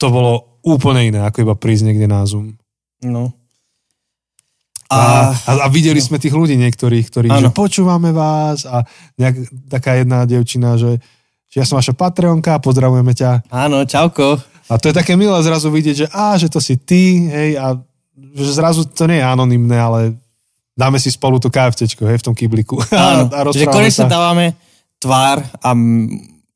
to 0.04 0.12
bolo 0.12 0.60
úplne 0.68 1.08
iné, 1.08 1.20
ako 1.24 1.48
iba 1.48 1.56
prísť 1.56 1.88
niekde 1.88 2.12
na 2.12 2.28
Zoom. 2.28 2.60
No. 3.00 3.32
A, 4.92 5.00
A, 5.00 5.08
a, 5.32 5.52
a 5.64 5.68
videli 5.72 6.04
sme 6.04 6.20
tých 6.20 6.36
ľudí 6.36 6.60
niektorých, 6.60 7.08
ktorí, 7.08 7.28
že 7.32 7.48
Áno. 7.48 7.56
počúvame 7.56 8.12
vás 8.12 8.68
a 8.68 8.84
nejak, 9.16 9.48
taká 9.72 9.96
jedna 9.96 10.28
dievčina, 10.28 10.76
že, 10.76 11.00
že 11.48 11.64
ja 11.64 11.66
som 11.66 11.80
vaša 11.80 11.96
Patreonka, 11.96 12.60
pozdravujeme 12.60 13.16
ťa. 13.16 13.48
áno, 13.48 13.88
čauko. 13.88 14.44
A 14.68 14.76
to 14.76 14.92
je 14.92 14.96
také 14.96 15.16
milé 15.16 15.36
zrazu 15.40 15.72
vidieť, 15.72 15.96
že 15.96 16.08
á, 16.12 16.36
že 16.36 16.52
to 16.52 16.60
si 16.60 16.76
ty, 16.76 17.32
hej, 17.32 17.56
a 17.56 17.80
že 18.36 18.52
zrazu 18.60 18.84
to 18.84 19.08
nie 19.08 19.24
je 19.24 19.26
anonymné, 19.26 19.78
ale 19.80 20.00
dáme 20.76 21.00
si 21.00 21.10
spolu 21.10 21.40
to 21.40 21.48
KFCčko, 21.48 22.06
hej, 22.12 22.20
v 22.20 22.26
tom 22.28 22.36
kybliku. 22.36 22.76
Áno, 22.92 23.32
a 23.32 23.40
že 23.56 23.64
rozprávame 23.66 23.76
konečne 23.76 24.06
dávame 24.12 24.46
tvár 25.00 25.44
a 25.64 25.70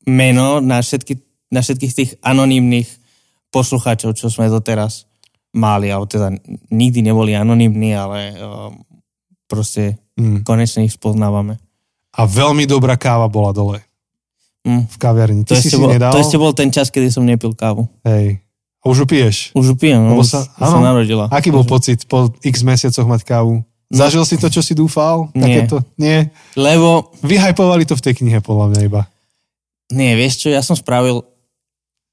meno 0.08 0.60
na, 0.60 0.80
všetky, 0.80 1.16
na 1.52 1.60
všetkých 1.60 1.92
tých 1.96 2.10
anonymných 2.22 2.97
poslucháčov, 3.48 4.12
čo 4.12 4.28
sme 4.28 4.46
doteraz 4.46 5.04
mali, 5.50 5.88
alebo 5.88 6.04
teda 6.04 6.28
nikdy 6.68 7.00
neboli 7.02 7.32
anonymní, 7.32 7.92
ale 7.92 8.34
um, 8.34 8.84
proste 9.44 9.96
Mm. 10.14 10.42
konečne 10.42 10.82
ich 10.82 10.92
spoznávame. 10.92 11.62
A 12.10 12.26
veľmi 12.26 12.66
dobrá 12.66 12.98
káva 12.98 13.30
bola 13.30 13.54
dole 13.54 13.78
Mm. 14.66 14.84
v 14.84 14.96
kaviarni. 14.98 15.42
To, 15.46 15.54
Ty 15.54 15.62
si 15.62 15.70
ešte 15.70 15.70
si 15.70 15.80
bol, 15.80 15.94
nedal? 15.94 16.10
to 16.10 16.18
ešte 16.18 16.34
bol 16.34 16.50
ten 16.50 16.68
čas, 16.68 16.90
kedy 16.90 17.06
som 17.08 17.22
nepil 17.22 17.54
kávu. 17.54 17.86
Hej. 18.02 18.42
A 18.82 18.90
už 18.90 18.98
ju 18.98 19.06
piješ. 19.06 19.36
Už 19.54 19.64
ju 19.64 19.74
pijem, 19.74 20.02
no, 20.02 20.18
už, 20.18 20.26
sa- 20.26 20.42
už 20.50 20.66
sa 20.66 20.74
áno. 20.74 20.82
narodila. 20.84 21.30
Aký 21.30 21.48
bol 21.48 21.62
pocit 21.62 22.02
po 22.04 22.34
x 22.40 22.60
mesiacoch 22.60 23.06
mať 23.06 23.22
kávu? 23.24 23.62
Zažil 23.88 24.20
si 24.22 24.36
to, 24.36 24.46
čo 24.46 24.58
si 24.58 24.74
dúfal? 24.74 25.30
Nie. 25.32 25.62
Takéto? 25.64 25.86
Nie. 25.96 26.34
Lebo, 26.52 27.14
Vyhajpovali 27.22 27.86
to 27.86 27.94
v 27.94 28.02
tej 28.02 28.14
knihe, 28.16 28.38
podľa 28.38 28.74
mňa 28.74 28.80
iba. 28.84 29.06
nie, 29.88 30.12
vieš 30.12 30.42
čo, 30.42 30.48
ja 30.50 30.60
som 30.60 30.74
spravil, 30.74 31.22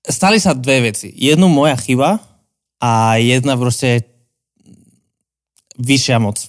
stali 0.08 0.38
sa 0.38 0.54
dve 0.54 0.92
veci. 0.92 1.10
Jednu 1.12 1.50
moja 1.50 1.76
chyba 1.76 2.20
a 2.80 3.18
jedna 3.18 3.56
proste 3.56 4.06
vyššia 5.76 6.18
moc. 6.22 6.40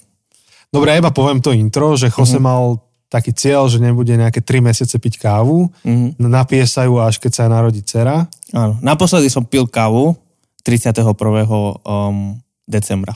Dobre, 0.67 0.91
ja 0.93 0.99
iba 0.99 1.11
poviem 1.11 1.39
to 1.39 1.55
intro, 1.55 1.95
že 1.95 2.11
Jose 2.11 2.37
Mhm. 2.39 2.43
mal 2.43 2.63
taký 3.07 3.31
cieľ, 3.31 3.71
že 3.71 3.79
nebude 3.79 4.11
nejaké 4.11 4.43
3 4.43 4.59
mesiace 4.59 4.99
piť 4.99 5.15
kávu. 5.17 5.71
Mhm. 5.83 6.19
Napije 6.19 6.67
sa 6.67 6.83
ju 6.83 6.99
až 6.99 7.19
keď 7.23 7.31
sa 7.31 7.43
narodí 7.47 7.79
dcera. 7.79 8.27
Áno. 8.51 8.75
Naposledy 8.83 9.31
som 9.31 9.47
pil 9.47 9.63
kávu 9.67 10.15
31. 10.63 11.79
Um, 11.87 12.35
decembra. 12.67 13.15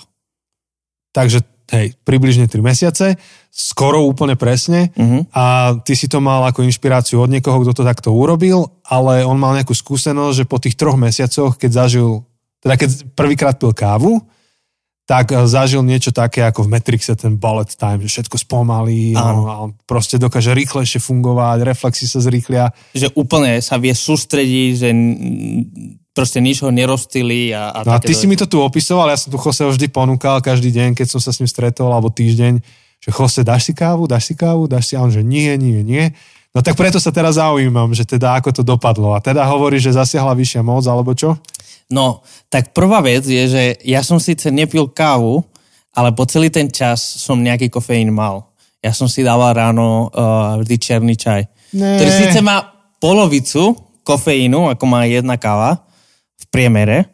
Takže, 1.11 1.43
hej, 1.71 1.95
približne 2.03 2.45
3 2.45 2.59
mesiace. 2.59 3.15
Skoro 3.51 4.03
úplne 4.03 4.35
presne. 4.35 4.91
Uh-huh. 4.95 5.23
A 5.31 5.75
ty 5.81 5.95
si 5.95 6.11
to 6.11 6.19
mal 6.19 6.43
ako 6.47 6.67
inšpiráciu 6.67 7.23
od 7.23 7.31
niekoho, 7.31 7.63
kto 7.63 7.71
to 7.71 7.83
takto 7.87 8.11
urobil, 8.11 8.69
ale 8.83 9.23
on 9.23 9.39
mal 9.39 9.55
nejakú 9.55 9.75
skúsenosť, 9.75 10.35
že 10.43 10.45
po 10.45 10.59
tých 10.59 10.75
troch 10.75 10.99
mesiacoch, 10.99 11.55
keď 11.55 11.87
zažil, 11.87 12.27
teda 12.59 12.75
keď 12.75 12.89
prvýkrát 13.15 13.55
pil 13.55 13.71
kávu, 13.71 14.19
tak 15.05 15.33
eh, 15.33 15.43
zažil 15.45 15.81
niečo 15.83 16.13
také 16.13 16.45
ako 16.45 16.67
v 16.67 16.71
Matrixe 16.77 17.13
ten 17.17 17.35
bullet 17.35 17.69
time, 17.75 18.05
že 18.05 18.19
všetko 18.19 18.37
spomalí 18.41 19.13
Áno. 19.17 19.47
a 19.49 19.53
on 19.67 19.71
proste 19.85 20.21
dokáže 20.21 20.53
rýchlejšie 20.53 21.01
fungovať, 21.01 21.65
reflexy 21.65 22.05
sa 22.07 22.23
zrýchlia. 22.23 22.71
Že 22.95 23.13
úplne 23.17 23.59
sa 23.59 23.77
vie 23.81 23.91
sústrediť, 23.91 24.69
že 24.77 24.89
proste 26.11 26.39
nič 26.43 26.63
ho 26.63 26.69
nerozstýli. 26.71 27.55
A, 27.55 27.71
a 27.71 27.79
No 27.87 27.95
a 27.95 27.99
ty 27.99 28.11
si 28.11 28.27
mi 28.27 28.35
to 28.35 28.47
tu 28.47 28.59
opisoval, 28.59 29.11
ja 29.11 29.17
som 29.19 29.31
tu 29.31 29.39
Joseho 29.39 29.71
vždy 29.71 29.87
ponúkal 29.91 30.43
každý 30.43 30.71
deň, 30.71 30.95
keď 30.95 31.07
som 31.07 31.19
sa 31.23 31.31
s 31.31 31.39
ním 31.39 31.49
stretol, 31.49 31.91
alebo 31.91 32.11
týždeň, 32.11 32.59
že 33.01 33.09
Jose, 33.09 33.41
dáš 33.41 33.71
si 33.71 33.73
kávu, 33.73 34.05
dáš 34.05 34.29
si 34.29 34.33
kávu, 34.37 34.69
dáš 34.69 34.91
si, 34.91 34.93
a 34.93 35.01
on, 35.01 35.09
že 35.09 35.25
nie, 35.25 35.57
nie, 35.57 35.81
nie. 35.81 36.13
No 36.51 36.59
tak 36.59 36.75
preto 36.75 36.99
sa 36.99 37.15
teraz 37.15 37.39
zaujímam, 37.39 37.95
že 37.95 38.03
teda 38.03 38.35
ako 38.37 38.51
to 38.51 38.61
dopadlo. 38.61 39.15
A 39.15 39.23
teda 39.23 39.47
hovorí, 39.47 39.79
že 39.79 39.95
zasiahla 39.95 40.35
vyššia 40.35 40.61
moc, 40.61 40.83
alebo 40.83 41.15
čo? 41.15 41.39
No, 41.91 42.23
tak 42.47 42.71
prvá 42.71 43.03
vec 43.03 43.27
je, 43.27 43.43
že 43.51 43.63
ja 43.83 44.01
som 44.01 44.17
síce 44.17 44.47
nepil 44.49 44.87
kávu, 44.89 45.43
ale 45.91 46.15
po 46.15 46.23
celý 46.23 46.47
ten 46.47 46.71
čas 46.71 47.03
som 47.03 47.43
nejaký 47.43 47.67
kofeín 47.67 48.15
mal. 48.15 48.47
Ja 48.79 48.95
som 48.95 49.11
si 49.11 49.21
dával 49.21 49.53
ráno 49.53 50.09
uh, 50.09 50.57
vždy 50.63 50.75
černý 50.79 51.13
čaj. 51.19 51.45
Ne. 51.77 51.99
Ktorý 51.99 52.11
síce 52.15 52.39
má 52.41 52.63
polovicu 52.97 53.75
kofeínu, 54.01 54.71
ako 54.73 54.83
má 54.87 55.05
jedna 55.05 55.37
káva 55.37 55.85
v 56.39 56.45
priemere, 56.49 57.11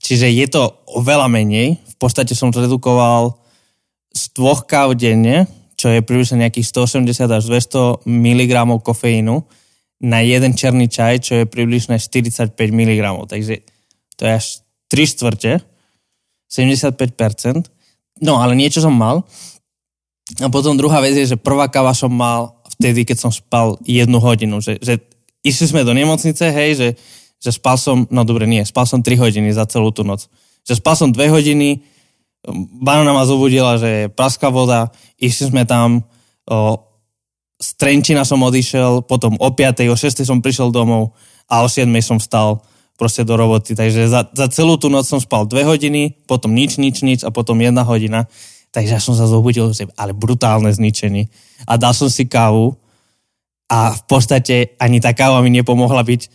čiže 0.00 0.30
je 0.32 0.46
to 0.48 0.62
oveľa 0.96 1.28
menej. 1.28 1.76
V 1.76 1.96
podstate 2.00 2.32
som 2.32 2.54
zredukoval 2.54 3.36
z 4.14 4.22
dvoch 4.32 4.64
káv 4.64 4.96
denne, 4.96 5.44
čo 5.76 5.90
je 5.90 6.04
približne 6.04 6.46
nejakých 6.46 6.70
180 6.70 7.26
až 7.26 7.42
200 7.50 8.06
mg 8.06 8.52
kofeínu 8.86 9.42
na 10.02 10.18
jeden 10.22 10.52
černý 10.58 10.90
čaj, 10.90 11.22
čo 11.22 11.32
je 11.42 11.44
približne 11.46 11.98
45 11.98 12.54
mg. 12.54 13.02
Takže 13.30 13.71
to 14.22 14.30
je 14.30 14.38
až 14.38 14.46
3 14.94 15.02
štvrte, 15.02 15.52
75%. 16.46 17.66
No, 18.22 18.38
ale 18.38 18.54
niečo 18.54 18.78
som 18.78 18.94
mal. 18.94 19.26
A 20.38 20.46
potom 20.46 20.78
druhá 20.78 21.02
vec 21.02 21.18
je, 21.18 21.34
že 21.34 21.42
prvá 21.42 21.66
káva 21.66 21.90
som 21.90 22.14
mal 22.14 22.54
vtedy, 22.78 23.02
keď 23.02 23.18
som 23.18 23.34
spal 23.34 23.82
jednu 23.82 24.22
hodinu. 24.22 24.62
Že, 24.62 24.78
že 24.78 25.02
išli 25.42 25.74
sme 25.74 25.82
do 25.82 25.90
nemocnice, 25.90 26.54
hej, 26.54 26.70
že, 26.78 26.88
že 27.42 27.50
spal 27.50 27.74
som, 27.74 28.06
no 28.14 28.22
dobre, 28.22 28.46
nie, 28.46 28.62
spal 28.62 28.86
som 28.86 29.02
3 29.02 29.18
hodiny 29.18 29.50
za 29.50 29.66
celú 29.66 29.90
tú 29.90 30.06
noc. 30.06 30.30
Že 30.62 30.78
spal 30.78 30.94
som 30.94 31.10
2 31.10 31.18
hodiny, 31.26 31.82
banana 32.78 33.10
ma 33.10 33.26
zobudila, 33.26 33.74
že 33.74 33.90
je 33.90 34.04
praská 34.06 34.54
voda, 34.54 34.94
išli 35.18 35.50
sme 35.50 35.66
tam, 35.66 36.06
o, 36.46 36.78
z 37.58 37.68
Trenčina 37.74 38.22
som 38.22 38.38
odišiel, 38.38 39.02
potom 39.02 39.34
o 39.42 39.50
5. 39.50 39.82
o 39.90 39.98
6. 39.98 40.22
som 40.22 40.38
prišiel 40.38 40.70
domov 40.70 41.18
a 41.50 41.66
o 41.66 41.68
7. 41.70 41.90
som 41.98 42.22
vstal 42.22 42.62
proste 42.96 43.24
do 43.24 43.34
roboty. 43.36 43.74
Takže 43.74 44.08
za, 44.08 44.28
za 44.30 44.46
celú 44.48 44.78
tú 44.78 44.92
noc 44.92 45.08
som 45.08 45.18
spal 45.18 45.48
2 45.48 45.64
hodiny, 45.64 46.16
potom 46.28 46.52
nič, 46.52 46.78
nič, 46.78 47.02
nič 47.02 47.20
a 47.26 47.30
potom 47.32 47.58
1 47.58 47.72
hodina. 47.84 48.28
Takže 48.72 48.92
ja 48.96 49.00
som 49.02 49.12
sa 49.12 49.28
zobudil, 49.28 49.68
že 49.76 49.88
ale 50.00 50.16
brutálne 50.16 50.72
zničený. 50.72 51.28
A 51.68 51.76
dal 51.76 51.92
som 51.92 52.08
si 52.08 52.24
kávu 52.24 52.76
a 53.68 53.92
v 53.92 54.02
podstate 54.08 54.76
ani 54.80 55.00
tá 55.00 55.12
káva 55.12 55.44
mi 55.44 55.52
nepomohla 55.52 56.00
byť 56.04 56.28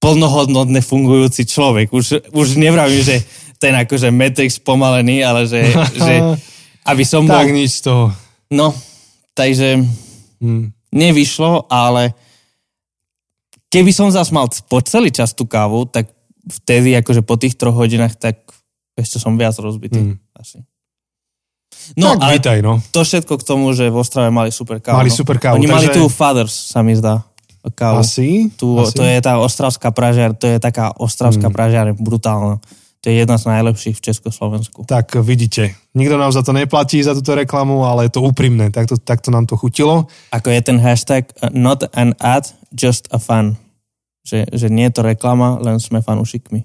plnohodnotne 0.00 0.80
fungujúci 0.82 1.46
človek. 1.46 1.92
Už, 1.92 2.32
už 2.32 2.58
nevravím, 2.58 3.04
že 3.04 3.22
ten 3.60 3.76
akože 3.76 4.10
Matrix 4.10 4.58
pomalený, 4.58 5.22
ale 5.22 5.46
že, 5.46 5.62
že 6.06 6.14
aby 6.88 7.04
som 7.06 7.28
bol... 7.28 7.38
Tak 7.38 7.54
nič 7.54 7.78
z 7.78 7.92
toho. 7.92 8.04
No, 8.50 8.74
takže 9.36 9.80
Hm. 10.42 10.74
nevyšlo, 10.90 11.70
ale 11.70 12.18
keby 13.72 13.90
som 13.96 14.12
zas 14.12 14.28
mal 14.28 14.52
po 14.68 14.84
celý 14.84 15.08
čas 15.08 15.32
tú 15.32 15.48
kávu, 15.48 15.88
tak 15.88 16.12
vtedy 16.44 16.92
akože 17.00 17.24
po 17.24 17.40
tých 17.40 17.56
troch 17.56 17.72
hodinách, 17.72 18.20
tak 18.20 18.44
ešte 18.92 19.16
som 19.16 19.40
viac 19.40 19.56
rozbitý. 19.56 20.12
Hmm. 20.12 20.20
Asi. 20.36 20.60
No, 21.96 22.14
tak 22.14 22.22
ale 22.22 22.32
vítaj, 22.38 22.58
no. 22.60 22.78
to 22.92 23.00
všetko 23.02 23.40
k 23.40 23.42
tomu, 23.42 23.72
že 23.72 23.88
v 23.88 23.96
Ostrave 23.96 24.30
mali 24.30 24.52
super 24.52 24.78
kávu. 24.78 25.02
Mali 25.02 25.10
no. 25.10 25.16
super 25.16 25.36
kávu, 25.40 25.56
Oni 25.56 25.66
mali 25.66 25.88
takže- 25.88 25.98
tu 25.98 26.02
Fathers, 26.12 26.52
sa 26.52 26.84
mi 26.84 26.94
zdá, 26.94 27.24
kávu. 27.74 28.04
Asi? 28.04 28.52
Tu, 28.54 28.66
asi. 28.78 28.94
To 28.94 29.02
je 29.02 29.18
tá 29.18 29.40
ostravská 29.40 29.90
pražiar, 29.90 30.36
to 30.36 30.46
je 30.46 30.58
taká 30.60 30.92
ostravská 30.94 31.48
mm. 31.48 31.54
pražiar, 31.54 31.86
brutálna. 31.96 32.60
To 33.02 33.10
je 33.10 33.18
jedna 33.18 33.34
z 33.34 33.50
najlepších 33.50 33.98
v 33.98 34.04
Československu. 34.14 34.86
Tak 34.86 35.18
vidíte, 35.26 35.74
nikto 35.90 36.14
nám 36.14 36.30
za 36.30 36.46
to 36.46 36.54
neplatí, 36.54 37.02
za 37.02 37.18
túto 37.18 37.34
reklamu, 37.34 37.82
ale 37.82 38.06
je 38.06 38.14
to 38.14 38.22
úprimné, 38.22 38.70
takto, 38.70 38.94
takto 38.94 39.34
nám 39.34 39.50
to 39.50 39.58
chutilo. 39.58 40.06
Ako 40.30 40.54
je 40.54 40.60
ten 40.62 40.78
hashtag 40.78 41.26
uh, 41.42 41.50
not 41.50 41.82
an 41.98 42.14
ad, 42.22 42.54
just 42.74 43.08
a 43.14 43.18
fan. 43.22 43.56
Že, 44.22 44.46
že 44.54 44.66
nie 44.70 44.86
je 44.86 44.94
to 44.94 45.02
reklama, 45.02 45.58
len 45.58 45.82
sme 45.82 45.98
fanúšikmi. 45.98 46.62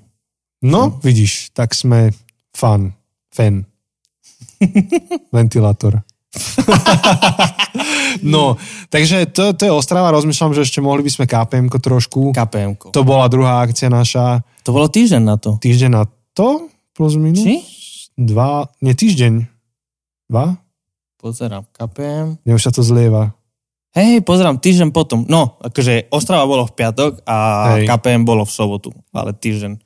No, 0.66 0.98
vidíš, 1.02 1.54
tak 1.54 1.74
sme 1.78 2.14
fan, 2.54 2.94
fan. 3.30 3.66
Ventilátor. 5.36 6.02
no, 8.22 8.58
takže 8.90 9.26
to, 9.30 9.54
to 9.54 9.62
je 9.66 9.72
Ostrava, 9.74 10.14
rozmýšľam, 10.14 10.54
že 10.54 10.66
ešte 10.66 10.84
mohli 10.84 11.06
by 11.06 11.12
sme 11.14 11.26
kpm 11.26 11.68
trošku. 11.70 12.34
kpm 12.34 12.74
To 12.94 13.02
bola 13.02 13.30
druhá 13.30 13.66
akcia 13.66 13.90
naša. 13.90 14.42
To 14.66 14.74
bolo 14.76 14.90
týždeň 14.90 15.24
na 15.24 15.36
to. 15.38 15.58
Týždeň 15.58 15.92
na 15.94 16.04
to, 16.34 16.70
plus 16.94 17.18
minus. 17.18 17.42
Či? 17.42 17.56
Dva, 18.18 18.70
nie 18.82 18.98
týždeň. 18.98 19.46
Dva? 20.30 20.58
Pozerám, 21.18 21.66
KPM. 21.74 22.42
Mne 22.46 22.54
už 22.58 22.64
sa 22.66 22.72
to 22.74 22.86
zlieva. 22.86 23.34
Hej, 23.98 24.22
pozerám, 24.22 24.62
týždeň 24.62 24.94
potom. 24.94 25.26
No, 25.26 25.58
akože 25.58 26.14
Ostrava 26.14 26.46
bolo 26.46 26.70
v 26.70 26.74
piatok 26.78 27.26
a 27.26 27.38
Hej. 27.82 27.90
KPM 27.90 28.30
bolo 28.30 28.46
v 28.46 28.54
sobotu, 28.54 28.94
ale 29.10 29.34
týždeň. 29.34 29.82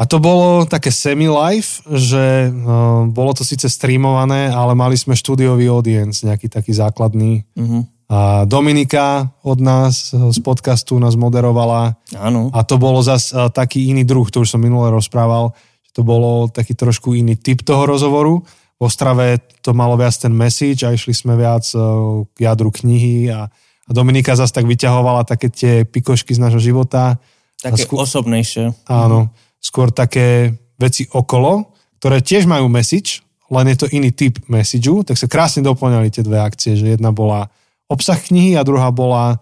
A 0.00 0.08
to 0.08 0.16
bolo 0.16 0.64
také 0.64 0.88
semi-live, 0.88 1.84
že 1.84 2.48
uh, 2.48 3.04
bolo 3.12 3.36
to 3.36 3.44
síce 3.44 3.68
streamované, 3.68 4.48
ale 4.48 4.72
mali 4.72 4.96
sme 4.96 5.12
štúdiový 5.12 5.68
audience, 5.68 6.24
nejaký 6.24 6.48
taký 6.48 6.72
základný. 6.72 7.44
Mhm. 7.52 7.80
A 8.12 8.44
Dominika 8.44 9.32
od 9.40 9.56
nás 9.64 10.12
z 10.12 10.38
podcastu 10.44 11.00
nás 11.00 11.16
moderovala 11.16 11.96
Áno. 12.12 12.52
a 12.52 12.60
to 12.60 12.76
bolo 12.76 13.00
zas 13.00 13.32
uh, 13.32 13.48
taký 13.48 13.88
iný 13.88 14.04
druh, 14.04 14.28
to 14.28 14.44
už 14.44 14.52
som 14.52 14.60
minule 14.60 14.92
rozprával, 14.92 15.56
že 15.80 15.92
to 15.96 16.04
bolo 16.04 16.44
taký 16.48 16.76
trošku 16.76 17.16
iný 17.16 17.40
typ 17.40 17.64
toho 17.64 17.88
rozhovoru. 17.88 18.44
V 18.82 18.90
Ostrave 18.90 19.38
to 19.62 19.70
malo 19.78 19.94
viac 19.94 20.18
ten 20.18 20.34
message 20.34 20.82
a 20.82 20.90
išli 20.90 21.14
sme 21.14 21.38
viac 21.38 21.62
uh, 21.78 22.26
k 22.34 22.50
jadru 22.50 22.74
knihy 22.74 23.30
a, 23.30 23.46
a 23.86 23.90
Dominika 23.94 24.34
zas 24.34 24.50
tak 24.50 24.66
vyťahovala 24.66 25.22
také 25.22 25.46
tie 25.54 25.86
pikošky 25.86 26.34
z 26.34 26.42
nášho 26.42 26.58
života. 26.58 27.22
Také 27.62 27.86
skú- 27.86 28.02
osobnejšie. 28.02 28.74
Áno, 28.90 29.30
skôr 29.62 29.94
také 29.94 30.58
veci 30.82 31.06
okolo, 31.06 31.70
ktoré 32.02 32.18
tiež 32.18 32.50
majú 32.50 32.66
message, 32.66 33.22
len 33.54 33.70
je 33.70 33.86
to 33.86 33.86
iný 33.94 34.10
typ 34.10 34.42
messageu, 34.50 35.06
tak 35.06 35.14
sa 35.14 35.30
krásne 35.30 35.62
doplňali 35.62 36.10
tie 36.10 36.26
dve 36.26 36.42
akcie, 36.42 36.74
že 36.74 36.98
jedna 36.98 37.14
bola 37.14 37.54
obsah 37.86 38.18
knihy 38.18 38.58
a 38.58 38.66
druhá 38.66 38.90
bola 38.90 39.38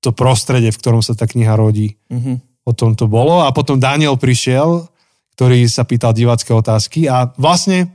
to 0.00 0.08
prostredie, 0.08 0.72
v 0.72 0.80
ktorom 0.80 1.04
sa 1.04 1.12
tá 1.12 1.28
kniha 1.28 1.52
rodí. 1.52 2.00
Mhm. 2.08 2.40
O 2.64 2.72
tom 2.72 2.96
to 2.96 3.04
bolo 3.04 3.44
a 3.44 3.52
potom 3.52 3.76
Daniel 3.76 4.16
prišiel, 4.16 4.88
ktorý 5.36 5.68
sa 5.68 5.84
pýtal 5.84 6.16
divácké 6.16 6.48
otázky 6.56 7.10
a 7.12 7.28
vlastne, 7.36 7.92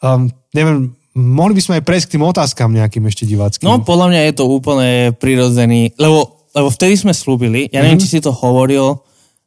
um, 0.00 0.26
neviem, 0.50 0.90
mohli 1.12 1.52
by 1.52 1.62
sme 1.62 1.74
aj 1.76 1.84
prejsť 1.84 2.06
k 2.06 2.14
tým 2.14 2.24
otázkam 2.24 2.70
nejakým 2.70 3.04
ešte 3.04 3.24
diváckým. 3.24 3.64
No, 3.64 3.80
podľa 3.80 4.06
mňa 4.08 4.20
je 4.22 4.34
to 4.34 4.44
úplne 4.46 4.88
prirodzený, 5.12 5.94
lebo, 5.96 6.46
lebo 6.50 6.68
vtedy 6.68 6.94
sme 6.96 7.10
slúbili, 7.10 7.66
ja 7.68 7.82
neviem, 7.82 7.96
Mhm. 7.96 8.02
či 8.02 8.08
si 8.08 8.20
to 8.20 8.30
hovoril 8.30 9.02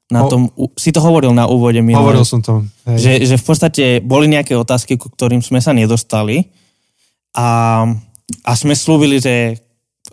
na 0.08 0.22
Ho- 0.22 0.28
tom, 0.28 0.42
si 0.76 0.92
to 0.92 1.00
hovoril 1.00 1.32
na 1.32 1.48
úvode 1.48 1.80
minulé. 1.80 2.04
Hovoril 2.04 2.28
som 2.28 2.44
to. 2.44 2.68
Hej. 2.84 2.98
že, 3.00 3.12
že 3.26 3.36
v 3.36 3.46
podstate 3.46 3.84
boli 4.02 4.28
nejaké 4.28 4.52
otázky, 4.54 5.00
ku 5.00 5.08
ktorým 5.08 5.40
sme 5.40 5.64
sa 5.64 5.72
nedostali 5.72 6.52
a, 7.32 7.88
a 8.44 8.52
sme 8.54 8.76
slúbili, 8.76 9.18
že 9.18 9.56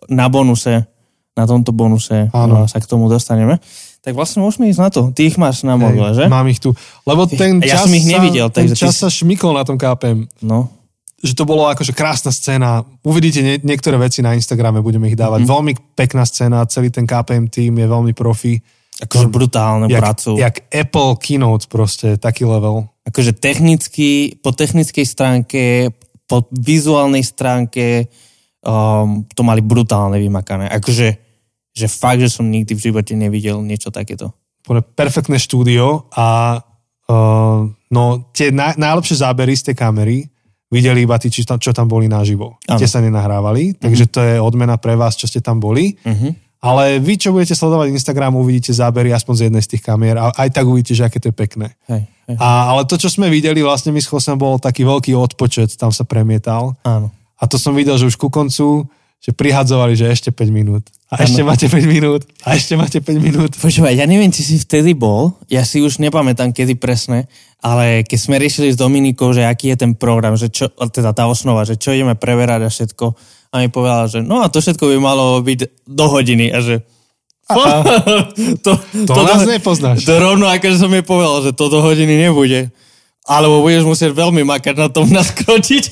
na 0.06 0.30
bonuse, 0.30 0.86
na 1.34 1.44
tomto 1.44 1.74
bonuse 1.74 2.30
Áno. 2.30 2.62
no, 2.62 2.70
sa 2.70 2.78
k 2.78 2.86
tomu 2.86 3.10
dostaneme. 3.10 3.58
Tak 3.98 4.14
vlastne 4.14 4.40
môžeme 4.40 4.70
ísť 4.70 4.80
na 4.80 4.90
to. 4.90 5.02
Ty 5.10 5.22
ich 5.26 5.36
máš 5.36 5.66
na 5.66 5.74
mobile, 5.74 6.14
že? 6.14 6.30
Mám 6.30 6.46
ich 6.48 6.62
tu. 6.62 6.72
Lebo 7.02 7.26
ten 7.26 7.58
Ja 7.60 7.76
čas, 7.76 7.90
som 7.90 7.92
ich 7.92 8.06
nevidel, 8.06 8.48
sa, 8.48 8.54
ten 8.54 8.66
ty 8.70 8.78
čas 8.78 8.94
si- 8.94 9.02
sa 9.02 9.08
šmykol 9.10 9.52
na 9.52 9.66
tom 9.66 9.74
KPM. 9.74 10.24
No. 10.40 10.70
Že 11.18 11.34
to 11.34 11.44
bolo 11.44 11.66
akože 11.66 11.90
krásna 11.92 12.30
scéna. 12.30 12.86
Uvidíte 13.02 13.42
nie, 13.42 13.58
niektoré 13.58 13.98
veci 13.98 14.22
na 14.22 14.38
Instagrame, 14.38 14.78
budeme 14.78 15.10
ich 15.10 15.18
dávať. 15.18 15.42
Mhm. 15.42 15.44
Mm-hmm. 15.44 15.54
Veľmi 15.58 15.72
pekná 15.98 16.22
scéna, 16.22 16.62
celý 16.70 16.94
ten 16.94 17.04
KPM 17.04 17.50
tým 17.50 17.74
je 17.74 17.86
veľmi 17.90 18.14
profi. 18.14 18.62
Akože 18.98 19.30
brutálne 19.30 19.86
Jak, 19.86 20.02
pracu. 20.02 20.34
jak 20.34 20.58
Apple 20.74 21.22
Keynote 21.22 21.70
proste, 21.70 22.18
taký 22.18 22.42
level. 22.42 22.90
Akože 23.06 23.30
technicky, 23.30 24.34
po 24.42 24.50
technickej 24.50 25.06
stránke, 25.06 25.94
po 26.26 26.50
vizuálnej 26.50 27.22
stránke 27.22 28.10
um, 28.66 29.22
to 29.30 29.46
mali 29.46 29.62
brutálne 29.62 30.18
vymakané. 30.18 30.66
Akože 30.66 31.27
že 31.78 31.86
fakt, 31.86 32.18
že 32.18 32.34
som 32.34 32.50
nikdy 32.50 32.74
v 32.74 32.84
živote 32.90 33.14
nevidel 33.14 33.62
niečo 33.62 33.94
takéto. 33.94 34.34
Úplne 34.66 34.82
perfektné 34.98 35.38
štúdio 35.38 36.10
a 36.10 36.58
uh, 37.06 37.60
no, 37.70 38.02
tie 38.34 38.50
na, 38.50 38.74
najlepšie 38.74 39.22
zábery 39.22 39.54
z 39.54 39.70
tej 39.70 39.76
kamery 39.78 40.26
videli 40.68 41.08
iba 41.08 41.16
tí, 41.16 41.32
čo 41.32 41.46
tam, 41.48 41.56
čo 41.62 41.72
tam 41.72 41.88
boli 41.88 42.10
naživo. 42.10 42.60
Áno. 42.68 42.76
Tie 42.76 42.90
sa 42.90 43.00
nenahrávali, 43.00 43.78
takže 43.80 44.04
to 44.10 44.20
je 44.20 44.36
odmena 44.36 44.76
pre 44.76 44.98
vás, 44.98 45.16
čo 45.16 45.24
ste 45.24 45.40
tam 45.40 45.56
boli. 45.62 45.96
Uh-huh. 46.04 46.36
Ale 46.58 46.98
vy, 46.98 47.14
čo 47.16 47.30
budete 47.30 47.54
sledovať 47.54 47.94
Instagram, 47.94 48.34
uvidíte 48.34 48.74
zábery 48.74 49.14
aspoň 49.14 49.34
z 49.38 49.42
jednej 49.46 49.62
z 49.62 49.70
tých 49.78 49.82
kamier 49.86 50.18
a 50.18 50.34
aj 50.34 50.50
tak 50.50 50.66
uvidíte, 50.66 50.98
že 50.98 51.06
aké 51.06 51.22
to 51.22 51.30
je 51.30 51.36
pekné. 51.38 51.70
Hej, 51.86 52.02
hej. 52.28 52.36
A, 52.36 52.74
ale 52.74 52.82
to, 52.84 52.98
čo 52.98 53.06
sme 53.06 53.30
videli, 53.30 53.62
vlastne 53.62 53.94
my 53.94 54.02
s 54.02 54.10
Chosem 54.10 54.34
bol 54.34 54.58
taký 54.58 54.82
veľký 54.82 55.14
odpočet, 55.14 55.78
tam 55.78 55.94
sa 55.94 56.02
premietal. 56.02 56.74
Áno. 56.82 57.14
A 57.38 57.46
to 57.46 57.56
som 57.62 57.78
videl, 57.78 57.94
že 57.94 58.10
už 58.10 58.18
ku 58.18 58.26
koncu, 58.26 58.90
že 59.22 59.30
prihadzovali, 59.30 59.94
že 59.94 60.10
ešte 60.10 60.34
5 60.34 60.50
minút. 60.50 60.82
A 61.08 61.24
ešte 61.24 61.40
máte 61.40 61.72
5 61.72 61.88
minút. 61.88 62.28
A 62.44 62.52
ešte 62.52 62.76
máte 62.76 63.00
5 63.00 63.16
minút. 63.16 63.56
Počúvaj, 63.56 63.96
ja 63.96 64.04
neviem, 64.04 64.28
či 64.28 64.44
si 64.44 64.56
vtedy 64.60 64.92
bol, 64.92 65.32
ja 65.48 65.64
si 65.64 65.80
už 65.80 66.04
nepamätám, 66.04 66.52
kedy 66.52 66.76
presne, 66.76 67.32
ale 67.64 68.04
keď 68.04 68.18
sme 68.20 68.36
riešili 68.36 68.68
s 68.68 68.76
Dominikou, 68.76 69.32
že 69.32 69.48
aký 69.48 69.72
je 69.72 69.88
ten 69.88 69.92
program, 69.96 70.36
že 70.36 70.52
čo, 70.52 70.68
teda 70.68 71.16
tá 71.16 71.24
osnova, 71.24 71.64
že 71.64 71.80
čo 71.80 71.96
ideme 71.96 72.12
preverať 72.12 72.68
a 72.68 72.70
všetko, 72.70 73.06
a 73.48 73.64
mi 73.64 73.72
povedala, 73.72 74.04
že 74.04 74.20
no 74.20 74.44
a 74.44 74.52
to 74.52 74.60
všetko 74.60 74.84
by 74.84 74.96
malo 75.00 75.40
byť 75.40 75.88
do 75.88 76.04
hodiny 76.12 76.52
a 76.52 76.60
že 76.60 76.84
to, 78.64 78.76
To 79.08 79.20
nás 79.24 79.48
nepoznáš. 79.48 80.04
To 80.04 80.12
rovno, 80.20 80.44
akože 80.52 80.76
som 80.76 80.92
jej 80.92 81.00
povedal, 81.00 81.48
že 81.48 81.56
to 81.56 81.72
do 81.72 81.80
hodiny 81.80 82.28
nebude. 82.28 82.68
Alebo 83.24 83.64
budeš 83.64 83.88
musieť 83.88 84.12
veľmi 84.12 84.44
makať 84.44 84.76
na 84.76 84.88
tom 84.92 85.08
naskročiť. 85.16 85.84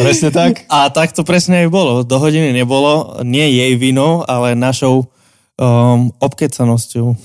Presne 0.00 0.28
tak. 0.30 0.66
A 0.68 0.90
tak 0.90 1.12
to 1.12 1.22
presne 1.22 1.64
aj 1.64 1.68
bolo. 1.70 2.02
Do 2.02 2.16
hodiny 2.20 2.52
nebolo. 2.52 3.20
Nie 3.24 3.48
jej 3.50 3.74
vinou, 3.78 4.22
ale 4.26 4.58
našou 4.58 5.08
um, 5.56 6.12
obkecanosťou. 6.20 7.16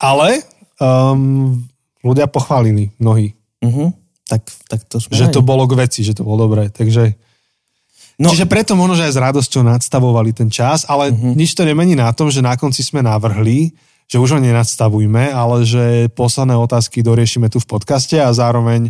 Ale 0.00 0.44
um, 0.80 1.60
ľudia 2.04 2.26
pochválili 2.28 2.92
mnohí, 3.00 3.36
Uh-huh. 3.64 3.88
Tak, 4.28 4.42
tak 4.68 4.80
to 4.84 5.00
sme 5.00 5.16
že 5.16 5.26
radi. 5.30 5.34
to 5.34 5.42
bolo 5.42 5.64
k 5.64 5.74
veci, 5.80 6.04
že 6.04 6.12
to 6.12 6.22
bolo 6.26 6.46
dobré. 6.46 6.68
Takže, 6.70 7.16
No. 8.16 8.32
Čiže 8.32 8.48
preto 8.48 8.72
možno, 8.72 8.96
že 8.96 9.12
aj 9.12 9.12
s 9.12 9.20
radosťou 9.20 9.60
nadstavovali 9.60 10.32
ten 10.32 10.48
čas, 10.48 10.88
ale 10.88 11.12
uh-huh. 11.12 11.36
nič 11.36 11.52
to 11.52 11.68
nemení 11.68 11.92
na 11.92 12.08
tom, 12.16 12.32
že 12.32 12.40
na 12.40 12.56
konci 12.56 12.80
sme 12.80 13.04
navrhli, 13.04 13.76
že 14.08 14.16
už 14.16 14.36
ho 14.36 14.40
nenadstavujme, 14.40 15.36
ale 15.36 15.68
že 15.68 16.08
posledné 16.16 16.56
otázky 16.56 17.04
doriešime 17.04 17.52
tu 17.52 17.60
v 17.60 17.68
podcaste 17.68 18.16
a 18.16 18.32
zároveň 18.32 18.88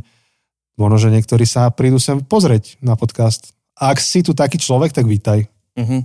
možno, 0.76 0.96
že 0.96 1.08
niektorí 1.10 1.44
sa 1.44 1.68
prídu 1.68 1.96
sem 1.96 2.20
pozrieť 2.20 2.76
na 2.80 2.94
podcast. 2.94 3.52
A 3.76 3.92
ak 3.92 4.00
si 4.00 4.24
tu 4.24 4.32
taký 4.32 4.56
človek, 4.56 4.92
tak 4.92 5.04
vítaj. 5.04 5.44
Uh-huh. 5.76 6.00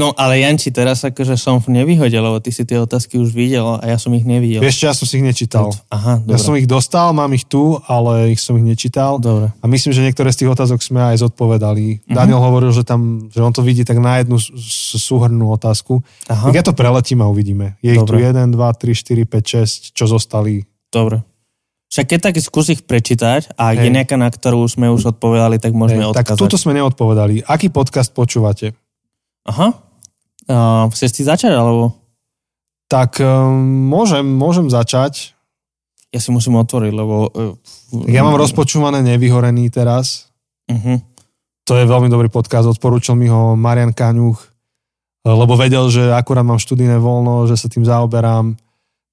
No 0.00 0.16
ale 0.16 0.40
Janči, 0.40 0.72
teraz 0.72 1.04
akože 1.04 1.36
som 1.36 1.60
nevyhodil, 1.60 2.24
lebo 2.24 2.40
ty 2.40 2.48
si 2.48 2.64
tie 2.64 2.80
otázky 2.80 3.20
už 3.20 3.36
videl 3.36 3.76
a 3.76 3.84
ja 3.84 4.00
som 4.00 4.08
ich 4.16 4.24
nevidel. 4.24 4.64
Vieš 4.64 4.76
čo, 4.80 4.84
ja 4.88 4.96
som 4.96 5.04
si 5.04 5.20
ich 5.20 5.24
nečítal. 5.24 5.68
Aha, 5.92 6.24
dobre. 6.24 6.32
Ja 6.32 6.38
som 6.40 6.56
ich 6.56 6.64
dostal, 6.64 7.12
mám 7.12 7.28
ich 7.32 7.44
tu, 7.44 7.76
ale 7.84 8.32
ich 8.32 8.40
som 8.40 8.56
ich 8.56 8.64
nečítal. 8.64 9.20
Dobre. 9.20 9.52
A 9.52 9.64
myslím, 9.68 9.92
že 9.92 10.00
niektoré 10.00 10.32
z 10.32 10.40
tých 10.40 10.52
otázok 10.52 10.80
sme 10.80 11.04
aj 11.12 11.20
zodpovedali. 11.20 12.00
Mhm. 12.08 12.16
Daniel 12.16 12.40
hovoril, 12.40 12.72
že 12.72 12.80
tam, 12.80 13.28
že 13.28 13.44
on 13.44 13.52
to 13.52 13.60
vidí 13.60 13.84
tak 13.84 14.00
na 14.00 14.16
jednu 14.16 14.40
s- 14.40 14.48
s- 14.52 14.96
súhrnnú 14.96 15.52
otázku. 15.52 16.00
Aha. 16.24 16.48
Tak 16.48 16.56
ja 16.56 16.64
to 16.64 16.72
preletím 16.72 17.20
a 17.20 17.28
uvidíme. 17.28 17.76
Je 17.84 17.92
ich 17.92 18.00
tu 18.00 18.16
Dobre. 18.16 18.24
1, 18.24 18.56
2, 18.56 18.56
3, 18.56 18.96
4, 18.96 19.28
5, 19.28 19.92
6, 19.92 19.92
čo 19.92 20.04
zostali. 20.08 20.64
Dobre. 20.88 21.20
Však 21.90 22.06
keď 22.06 22.18
tak 22.22 22.34
skús 22.38 22.70
ich 22.70 22.86
prečítať 22.86 23.58
a 23.58 23.74
ak 23.74 23.82
je 23.82 23.90
nejaká, 23.90 24.14
na 24.14 24.30
ktorú 24.30 24.62
sme 24.70 24.86
už 24.94 25.10
odpovedali, 25.18 25.58
tak 25.58 25.74
môžeme 25.74 26.06
tak 26.14 26.22
odkázať. 26.22 26.38
túto 26.38 26.54
sme 26.54 26.78
neodpovedali. 26.78 27.42
Aký 27.50 27.66
podcast 27.66 28.14
počúvate? 28.14 28.78
Aha. 29.50 29.74
Uh, 30.46 30.86
chceš 30.94 31.18
si 31.18 31.22
začať, 31.26 31.50
alebo 31.50 31.98
Tak 32.86 33.18
um, 33.18 33.58
môžem, 33.90 34.22
môžem 34.22 34.70
začať. 34.70 35.34
ja 36.14 36.18
si 36.22 36.30
musím 36.30 36.58
otvoriť, 36.62 36.92
lebo... 36.94 37.30
Uh, 37.30 38.06
Ja 38.06 38.22
mám 38.22 38.38
rozpočúvané 38.38 39.02
Nevyhorený 39.02 39.70
teraz. 39.74 40.30
Uh-huh. 40.70 41.02
To 41.66 41.74
je 41.74 41.86
veľmi 41.86 42.06
dobrý 42.06 42.30
podcast, 42.30 42.70
odporúčil 42.70 43.18
mi 43.18 43.26
ho 43.30 43.58
Marian 43.58 43.94
Kaňuch, 43.94 44.38
lebo 45.26 45.54
vedel, 45.54 45.86
že 45.90 46.10
akurát 46.10 46.42
mám 46.46 46.58
študijné 46.58 46.96
voľno, 46.98 47.46
že 47.46 47.54
sa 47.54 47.68
tým 47.70 47.84
zaoberám, 47.86 48.58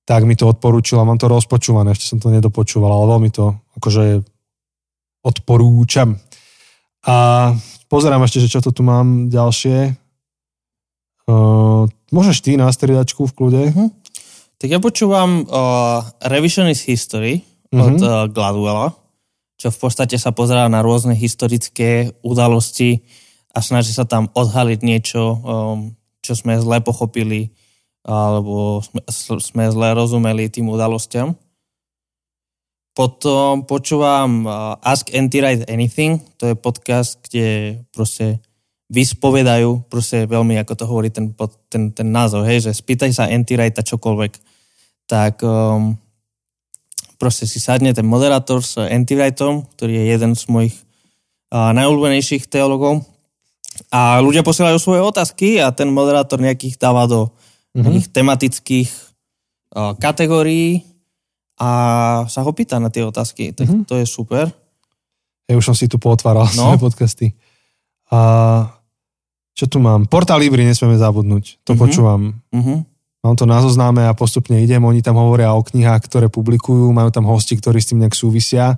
tak 0.08 0.24
mi 0.24 0.39
to 0.39 0.47
odporúčil 0.47 0.95
a 0.97 1.08
mám 1.08 1.20
to 1.20 1.28
rozpočúvané, 1.28 1.91
ešte 1.91 2.16
som 2.16 2.20
to 2.24 2.32
nedopočúval, 2.32 2.88
ale 2.88 3.12
veľmi 3.20 3.30
to 3.36 3.51
akože 3.76 4.24
odporúčam. 5.20 6.16
A 7.03 7.51
pozerám 7.91 8.24
ešte, 8.24 8.39
že 8.39 8.47
čo 8.47 8.64
to 8.64 8.72
tu 8.72 8.88
mám 8.88 9.28
ďalšie. 9.28 9.99
Uh, 11.28 11.91
môžeš 12.08 12.39
ty 12.39 12.55
na 12.55 12.72
striedačku 12.72 13.28
v 13.28 13.36
kľude? 13.36 13.62
Uh-huh. 13.68 13.91
Tak 14.58 14.72
ja 14.72 14.80
počúvam 14.80 15.43
uh, 15.43 16.08
Revisionist 16.24 16.88
History 16.88 17.43
od 17.76 17.99
Mhm. 17.99 18.01
uh, 18.01 18.32
Gladwella, 18.32 18.95
čo 19.60 19.68
v 19.76 19.78
podstate 19.78 20.16
sa 20.16 20.32
pozerá 20.32 20.72
na 20.72 20.80
rôzne 20.80 21.12
historické 21.20 22.16
udalosti 22.24 23.03
a 23.51 23.60
snaží 23.60 23.91
sa 23.91 24.08
tam 24.08 24.32
odhaliť 24.32 24.80
niečo, 24.88 25.22
um, 25.36 25.78
čo 26.24 26.32
sme 26.32 26.55
zle 26.64 26.80
pochopili 26.80 27.51
alebo 28.08 28.80
sme, 28.80 29.03
sme 29.43 29.64
zle 29.68 29.89
rozumeli 29.91 30.47
tým 30.47 30.72
udalostiam. 30.72 31.36
Potom 32.95 33.68
počúvam 33.68 34.47
uh, 34.47 34.80
Ask 34.82 35.14
Anti-Write 35.14 35.70
Anything, 35.70 36.18
to 36.41 36.49
je 36.49 36.55
podcast, 36.58 37.22
kde 37.30 37.78
proste 37.93 38.41
vyspovedajú, 38.89 39.86
proste 39.91 40.26
veľmi, 40.26 40.58
ako 40.58 40.74
to 40.74 40.86
hovorí 40.88 41.12
ten, 41.14 41.30
ten, 41.70 41.93
ten 41.93 42.08
názov, 42.10 42.47
hej, 42.47 42.66
že 42.66 42.72
spýtaj 42.74 43.12
sa 43.14 43.30
Anti-Write 43.30 43.86
čokoľvek, 43.86 44.34
tak 45.05 45.43
um, 45.45 45.99
proste 47.22 47.45
si 47.45 47.62
sadne 47.62 47.93
ten 47.93 48.08
moderátor 48.08 48.66
s 48.66 48.82
Anti-Wrightom, 48.82 49.68
ktorý 49.78 49.93
je 50.01 50.05
jeden 50.18 50.32
z 50.34 50.43
mojich 50.49 50.76
uh, 51.53 51.76
najobľúbenejších 51.78 52.49
teologov. 52.49 53.05
A 53.93 54.18
ľudia 54.26 54.41
posielajú 54.41 54.82
svoje 54.82 55.05
otázky 55.05 55.62
a 55.62 55.70
ten 55.70 55.93
moderátor 55.93 56.41
nejakých 56.41 56.82
dáva 56.82 57.05
do 57.05 57.30
mm-hmm. 57.78 57.86
takých 57.86 58.07
tematických 58.09 58.89
uh, 59.78 59.93
kategórií 60.01 60.82
a 61.61 61.69
sa 62.25 62.41
ho 62.41 62.51
pýta 62.53 62.82
na 62.82 62.89
tie 62.89 63.05
otázky. 63.05 63.53
Tak 63.53 63.65
mm-hmm. 63.69 63.86
to 63.86 64.01
je 64.01 64.05
super. 64.09 64.49
Ja 65.45 65.53
už 65.55 65.69
som 65.69 65.78
si 65.78 65.86
tu 65.86 66.01
pootváral 66.01 66.49
No. 66.57 66.73
svoje 66.73 66.82
podcasty. 66.82 67.28
A 68.09 68.19
čo 69.57 69.65
tu 69.65 69.78
mám? 69.82 70.05
Portál 70.05 70.38
Libry 70.41 70.65
nesmieme 70.65 70.97
zabudnúť. 70.97 71.65
To 71.65 71.73
Mhm. 71.73 71.80
počúvam. 71.82 72.21
Uh-huh. 72.53 72.86
Mám 73.25 73.36
to 73.36 73.49
na 73.49 73.59
zozname 73.59 74.05
a 74.05 74.13
postupne 74.13 74.61
idem. 74.61 74.80
Oni 74.86 75.01
tam 75.01 75.17
hovoria 75.17 75.51
o 75.51 75.65
knihách, 75.65 76.05
ktoré 76.05 76.28
publikujú. 76.30 76.93
Majú 76.93 77.09
tam 77.09 77.25
hosti, 77.25 77.57
ktorí 77.57 77.82
s 77.82 77.89
tým 77.89 78.05
nejak 78.05 78.13
súvisia. 78.13 78.78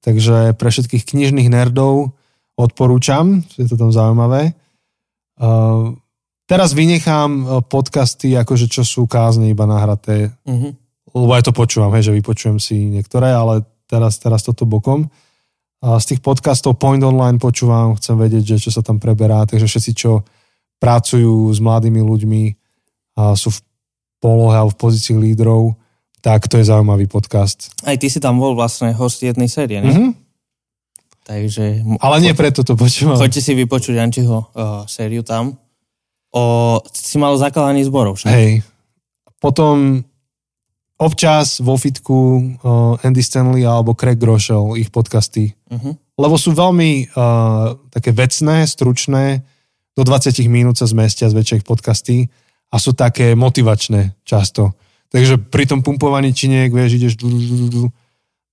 Takže 0.00 0.56
pre 0.56 0.68
všetkých 0.72 1.04
knižných 1.04 1.52
nerdov 1.52 2.16
odporúčam. 2.56 3.44
Je 3.60 3.68
to 3.68 3.76
tam 3.76 3.92
zaujímavé. 3.92 4.56
Uh, 5.36 5.92
teraz 6.44 6.72
vynechám 6.72 7.30
uh, 7.42 7.48
podcasty, 7.64 8.36
akože 8.36 8.68
čo 8.68 8.82
sú 8.84 9.04
kázne 9.08 9.48
iba 9.50 9.64
nahraté 9.64 10.32
Uh-huh. 10.44 10.72
lebo 11.14 11.32
aj 11.32 11.48
to 11.48 11.52
počúvam, 11.54 11.94
hej, 11.94 12.10
že 12.10 12.16
vypočujem 12.16 12.58
si 12.58 12.90
niektoré, 12.90 13.32
ale 13.32 13.62
teraz, 13.86 14.18
teraz 14.18 14.42
toto 14.42 14.66
bokom. 14.66 15.06
A 15.84 16.00
z 16.00 16.16
tých 16.16 16.20
podcastov 16.24 16.80
Point 16.80 17.04
Online 17.04 17.36
počúvam, 17.36 17.92
chcem 18.00 18.16
vedieť, 18.16 18.56
že 18.56 18.68
čo 18.68 18.70
sa 18.72 18.80
tam 18.80 18.96
preberá, 18.96 19.44
takže 19.44 19.68
všetci, 19.68 19.92
čo 19.92 20.24
pracujú 20.80 21.52
s 21.52 21.60
mladými 21.60 22.00
ľuďmi 22.00 22.42
a 23.20 23.36
sú 23.36 23.52
v 23.52 23.60
polohe 24.18 24.56
alebo 24.56 24.72
v 24.72 24.80
pozícii 24.80 25.16
lídrov, 25.20 25.76
tak 26.24 26.48
to 26.48 26.56
je 26.56 26.64
zaujímavý 26.64 27.04
podcast. 27.04 27.68
Aj 27.84 27.94
ty 28.00 28.08
si 28.08 28.16
tam 28.16 28.40
bol 28.40 28.56
vlastne 28.56 28.96
host 28.96 29.20
jednej 29.20 29.46
série, 29.52 29.84
ne? 29.84 29.92
Mhm. 29.92 30.08
Takže 31.24 31.64
Ale 32.04 32.20
nie 32.20 32.36
preto 32.36 32.60
to 32.60 32.76
počúvam. 32.76 33.16
choďte 33.16 33.40
si 33.40 33.52
vypočuť 33.56 33.96
Jančiho 33.96 34.52
uh, 34.52 34.84
sériu 34.84 35.24
tam. 35.24 35.56
O, 36.34 36.82
si 36.90 37.14
mal 37.14 37.38
zakladaní 37.38 37.86
zborov, 37.86 38.18
však? 38.18 38.30
Hej. 38.34 38.66
Potom 39.38 40.02
občas 40.98 41.62
vo 41.62 41.78
fitku 41.78 42.16
uh, 42.62 42.98
Andy 43.06 43.22
Stanley 43.22 43.62
alebo 43.62 43.94
Craig 43.94 44.18
Groeschel, 44.18 44.74
ich 44.78 44.90
podcasty 44.90 45.54
Uh-huh. 45.74 45.98
lebo 46.14 46.38
sú 46.38 46.54
veľmi 46.54 47.10
uh, 47.18 47.74
také 47.90 48.14
vecné, 48.14 48.62
stručné, 48.62 49.42
do 49.98 50.06
20 50.06 50.30
minút 50.46 50.78
sa 50.78 50.86
zmestia 50.86 51.26
zväčšia 51.26 51.62
ich 51.62 51.66
podcasty 51.66 52.30
a 52.70 52.78
sú 52.78 52.94
také 52.94 53.34
motivačné 53.34 54.14
často. 54.22 54.78
Takže 55.10 55.38
pri 55.50 55.66
tom 55.66 55.82
pumpovaní 55.82 56.30
činiek, 56.30 56.70
vieš, 56.70 56.98
ideš 56.98 57.14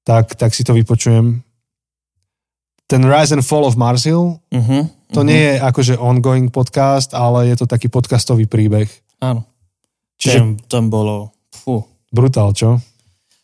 tak, 0.02 0.34
tak 0.34 0.50
si 0.58 0.66
to 0.66 0.74
vypočujem. 0.74 1.46
Ten 2.90 3.02
Rise 3.06 3.38
and 3.38 3.46
Fall 3.46 3.70
of 3.70 3.78
Mars 3.78 4.06
Hill, 4.10 4.42
Uh-huh. 4.50 4.90
To 5.12 5.22
nie 5.28 5.38
je 5.38 5.56
akože 5.60 6.00
ongoing 6.00 6.48
podcast, 6.50 7.12
ale 7.12 7.52
je 7.52 7.60
to 7.60 7.66
taký 7.68 7.92
podcastový 7.92 8.48
príbeh. 8.48 8.88
Áno. 9.20 9.44
Čiže 10.16 10.40
Čiže 10.40 10.72
tam 10.72 10.88
bolo, 10.88 11.36
fú, 11.52 11.84
brutál, 12.10 12.56
čo? 12.56 12.80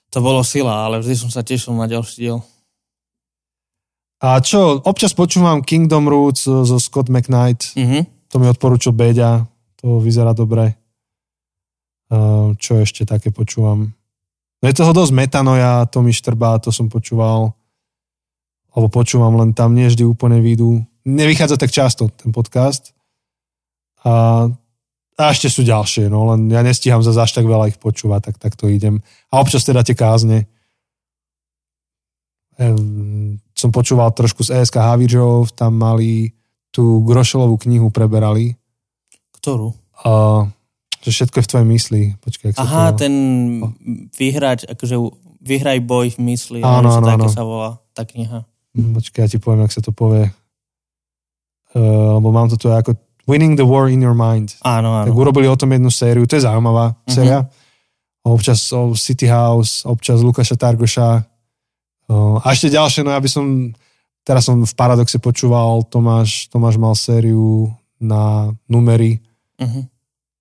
to 0.08 0.24
bolo 0.24 0.42
sila, 0.42 0.88
ale 0.88 1.04
vždy 1.04 1.14
som 1.14 1.30
sa 1.30 1.44
tešil 1.44 1.76
na 1.76 1.86
ďalší 1.86 2.16
diel. 2.26 2.40
A 4.18 4.42
čo, 4.42 4.82
občas 4.82 5.14
počúvam 5.14 5.62
Kingdom 5.62 6.10
Roots 6.10 6.50
zo 6.50 6.78
Scott 6.82 7.12
McKnight, 7.12 7.78
Uh-huh. 7.78 8.02
To 8.28 8.44
mi 8.44 8.52
odporúčil 8.52 8.92
Béďa, 8.92 9.48
to 9.80 10.04
vyzerá 10.04 10.36
dobre. 10.36 10.76
Čo 12.60 12.84
ešte 12.84 13.08
také 13.08 13.32
počúvam? 13.32 13.96
No 14.60 14.66
je 14.68 14.76
toho 14.76 14.92
dosť 14.92 15.16
metanoja, 15.16 15.88
to 15.88 16.04
mi 16.04 16.12
štrbá, 16.12 16.60
to 16.60 16.74
som 16.74 16.92
počúval. 16.92 17.56
Alebo 18.76 18.88
počúvam, 18.92 19.38
len 19.40 19.56
tam 19.56 19.72
nie 19.78 19.88
vždy 19.88 20.04
úplne 20.04 20.44
výjdu. 20.44 20.84
Nevychádza 21.08 21.56
tak 21.56 21.72
často 21.72 22.12
ten 22.12 22.36
podcast. 22.36 22.92
A, 24.04 24.44
a 25.16 25.22
ešte 25.32 25.48
sú 25.48 25.64
ďalšie, 25.64 26.12
no 26.12 26.28
len 26.36 26.52
ja 26.52 26.60
nestíham 26.60 27.00
za 27.00 27.16
až 27.16 27.32
tak 27.32 27.48
veľa 27.48 27.72
ich 27.72 27.80
počúvať, 27.80 28.32
tak, 28.32 28.36
tak 28.36 28.54
to 28.60 28.68
idem. 28.68 29.00
A 29.32 29.40
občas 29.40 29.64
teda 29.64 29.88
tie 29.88 29.96
kázne. 29.96 30.52
Ehm, 32.60 33.40
som 33.56 33.72
počúval 33.72 34.12
trošku 34.12 34.44
z 34.44 34.60
ESK 34.60 34.84
Havidžov, 34.84 35.56
tam 35.56 35.80
mali 35.80 36.36
tú 36.76 37.00
Grošelovú 37.08 37.56
knihu 37.64 37.88
preberali. 37.88 38.60
Ktorú? 39.40 39.72
A, 40.04 40.44
že 41.00 41.10
všetko 41.10 41.40
je 41.40 41.46
v 41.46 41.50
tvojej 41.50 41.68
mysli. 41.72 42.02
Počkaj, 42.20 42.50
Aha, 42.60 42.92
to... 42.92 43.08
ten 43.08 43.14
vyhrať, 44.12 44.68
akože 44.76 44.96
vyhraj 45.40 45.80
boj 45.88 46.12
v 46.14 46.20
mysli, 46.36 46.60
Áno, 46.60 46.92
áno, 47.00 47.08
áno. 47.16 47.32
sa 47.32 47.48
volá 47.48 47.80
tá 47.96 48.04
kniha. 48.04 48.44
Počkaj, 48.76 49.22
ja 49.24 49.32
ti 49.32 49.40
poviem, 49.40 49.64
jak 49.66 49.74
sa 49.74 49.82
to 49.82 49.96
povie. 49.96 50.30
Uh, 51.76 52.16
lebo 52.18 52.32
mám 52.32 52.48
to 52.48 52.56
tu 52.56 52.70
ako 52.70 52.96
Winning 53.28 53.60
the 53.60 53.68
War 53.68 53.92
in 53.92 54.00
Your 54.00 54.16
Mind. 54.16 54.56
Áno, 54.64 55.04
Tak 55.04 55.12
áno. 55.12 55.16
urobili 55.16 55.48
o 55.48 55.60
tom 55.60 55.70
jednu 55.70 55.92
sériu, 55.92 56.24
to 56.24 56.40
je 56.40 56.48
zaujímavá 56.48 56.96
Mhm. 57.04 57.12
séria. 57.12 57.40
Občas 58.24 58.60
o 58.72 58.92
City 58.94 59.28
House, 59.28 59.84
občas 59.84 60.20
Lukáša 60.20 60.56
Targoša. 60.56 61.24
Uh, 62.08 62.40
a 62.40 62.52
ešte 62.52 62.72
ďalšie, 62.72 63.04
no 63.04 63.12
ja 63.12 63.20
by 63.20 63.28
som, 63.28 63.76
teraz 64.24 64.44
som 64.44 64.60
v 64.60 64.74
Paradoxe 64.74 65.20
počúval, 65.20 65.84
Tomáš, 65.88 66.48
Tomáš 66.48 66.76
mal 66.76 66.96
sériu 66.96 67.68
na 68.00 68.48
numery, 68.68 69.20
Uh-huh. 69.58 69.84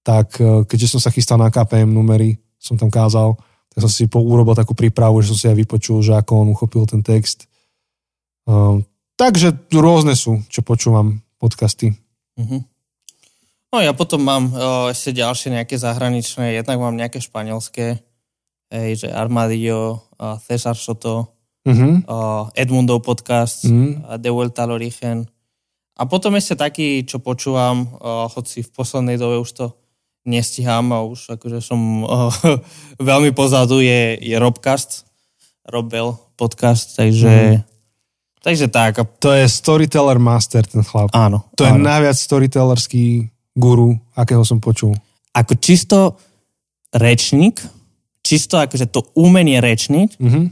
tak 0.04 0.36
keďže 0.68 0.92
som 0.92 1.00
sa 1.00 1.08
chystal 1.08 1.40
na 1.40 1.48
KPM 1.48 1.88
numery, 1.88 2.36
som 2.60 2.76
tam 2.76 2.92
kázal, 2.92 3.32
tak 3.72 3.80
som 3.80 3.88
si 3.88 4.04
urobil 4.06 4.52
takú 4.52 4.76
prípravu, 4.76 5.24
že 5.24 5.32
som 5.32 5.38
si 5.40 5.46
aj 5.48 5.56
vypočul, 5.56 6.04
že 6.04 6.12
ako 6.12 6.44
on 6.44 6.52
uchopil 6.52 6.84
ten 6.84 7.00
text. 7.00 7.48
Takže 9.16 9.56
rôzne 9.72 10.14
sú, 10.14 10.44
čo 10.46 10.60
počúvam 10.60 11.20
podcasty. 11.36 11.92
Uh-huh. 12.36 12.60
No 13.72 13.82
ja 13.82 13.92
potom 13.92 14.22
mám 14.22 14.52
o, 14.52 14.88
ešte 14.88 15.12
ďalšie 15.12 15.52
nejaké 15.52 15.76
zahraničné, 15.76 16.54
jednak 16.54 16.78
mám 16.78 16.96
nejaké 16.96 17.20
španielské, 17.20 18.00
hej, 18.70 18.90
že 19.04 19.08
Armadillo, 19.10 20.04
a 20.16 20.36
Cesar 20.40 20.76
Soto, 20.76 21.32
Uh-huh. 21.66 21.98
o, 22.06 22.16
Edmundov 22.54 23.02
podcast, 23.02 23.66
Mhm. 23.66 24.06
a 24.06 24.22
De 24.22 24.30
Vuelta 24.30 24.62
al 24.62 24.70
Origen 24.70 25.26
A 25.98 26.06
potom 26.06 26.36
ešte 26.36 26.54
taký, 26.54 27.02
čo 27.02 27.18
počúvam, 27.18 27.88
uh, 27.98 28.28
hoci 28.30 28.60
v 28.62 28.70
poslednej 28.70 29.16
dobe 29.16 29.40
už 29.40 29.50
to 29.50 29.66
nestíham 30.22 30.92
a 30.92 31.00
už 31.02 31.34
akože 31.34 31.58
som 31.58 32.04
uh, 32.04 32.28
veľmi 33.02 33.32
pozadu, 33.32 33.80
je, 33.80 34.14
je 34.20 34.36
Robcast, 34.36 35.08
Robbel 35.66 36.14
podcast, 36.36 36.94
takže, 36.94 37.58
mm. 37.58 37.75
Takže 38.47 38.70
tak. 38.70 39.03
To 39.18 39.34
je 39.34 39.51
storyteller 39.51 40.22
master, 40.22 40.62
ten 40.62 40.86
chlap. 40.86 41.11
Áno. 41.11 41.42
To 41.59 41.66
áno. 41.66 41.74
je 41.74 41.82
najviac 41.82 42.14
storytellerský 42.14 43.34
guru, 43.59 43.99
akého 44.14 44.47
som 44.47 44.62
počul. 44.62 44.94
Ako 45.34 45.59
čisto 45.59 46.14
rečník, 46.94 47.59
čisto 48.22 48.62
akože 48.62 48.86
to 48.86 49.03
umenie 49.18 49.59
rečniť, 49.59 50.22
mm-hmm. 50.22 50.44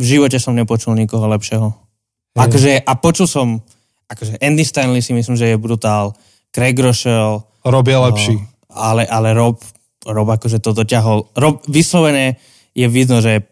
v 0.00 0.04
živote 0.04 0.40
som 0.40 0.56
nepočul 0.56 0.96
nikoho 0.96 1.28
lepšieho. 1.28 1.68
Hey. 2.32 2.48
Akože, 2.48 2.72
a 2.80 2.92
počul 2.96 3.28
som, 3.28 3.60
akože 4.08 4.40
Andy 4.40 4.64
Stanley 4.64 5.04
si 5.04 5.12
myslím, 5.12 5.36
že 5.36 5.52
je 5.52 5.60
brutál, 5.60 6.16
Craig 6.48 6.76
Rochelle. 6.80 7.44
Rob 7.64 7.84
je 7.84 7.98
lepší. 7.98 8.36
Ale, 8.72 9.04
ale 9.04 9.36
Rob, 9.36 9.60
Rob 10.08 10.28
akože 10.28 10.58
to 10.64 10.72
doťahol. 10.72 11.28
Rob 11.36 11.60
vyslovené 11.68 12.40
je 12.72 12.88
vidno, 12.88 13.20
že 13.20 13.44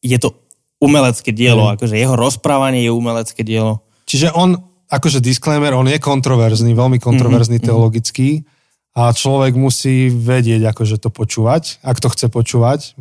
je 0.00 0.16
to 0.16 0.39
umelecké 0.80 1.30
dielo, 1.30 1.68
mm. 1.68 1.72
akože 1.76 1.94
jeho 2.00 2.16
rozprávanie 2.16 2.82
je 2.82 2.90
umelecké 2.90 3.44
dielo. 3.44 3.84
Čiže 4.08 4.32
on, 4.32 4.56
akože 4.88 5.20
disclaimer, 5.20 5.76
on 5.76 5.86
je 5.86 6.00
kontroverzný, 6.00 6.72
veľmi 6.72 6.96
kontroverzný 6.98 7.60
mm-hmm. 7.60 7.70
teologický 7.70 8.48
a 8.96 9.14
človek 9.14 9.54
musí 9.54 10.10
vedieť, 10.10 10.72
akože 10.74 10.98
to 10.98 11.14
počúvať, 11.14 11.78
ak 11.84 12.02
to 12.02 12.10
chce 12.10 12.26
počúvať, 12.26 12.98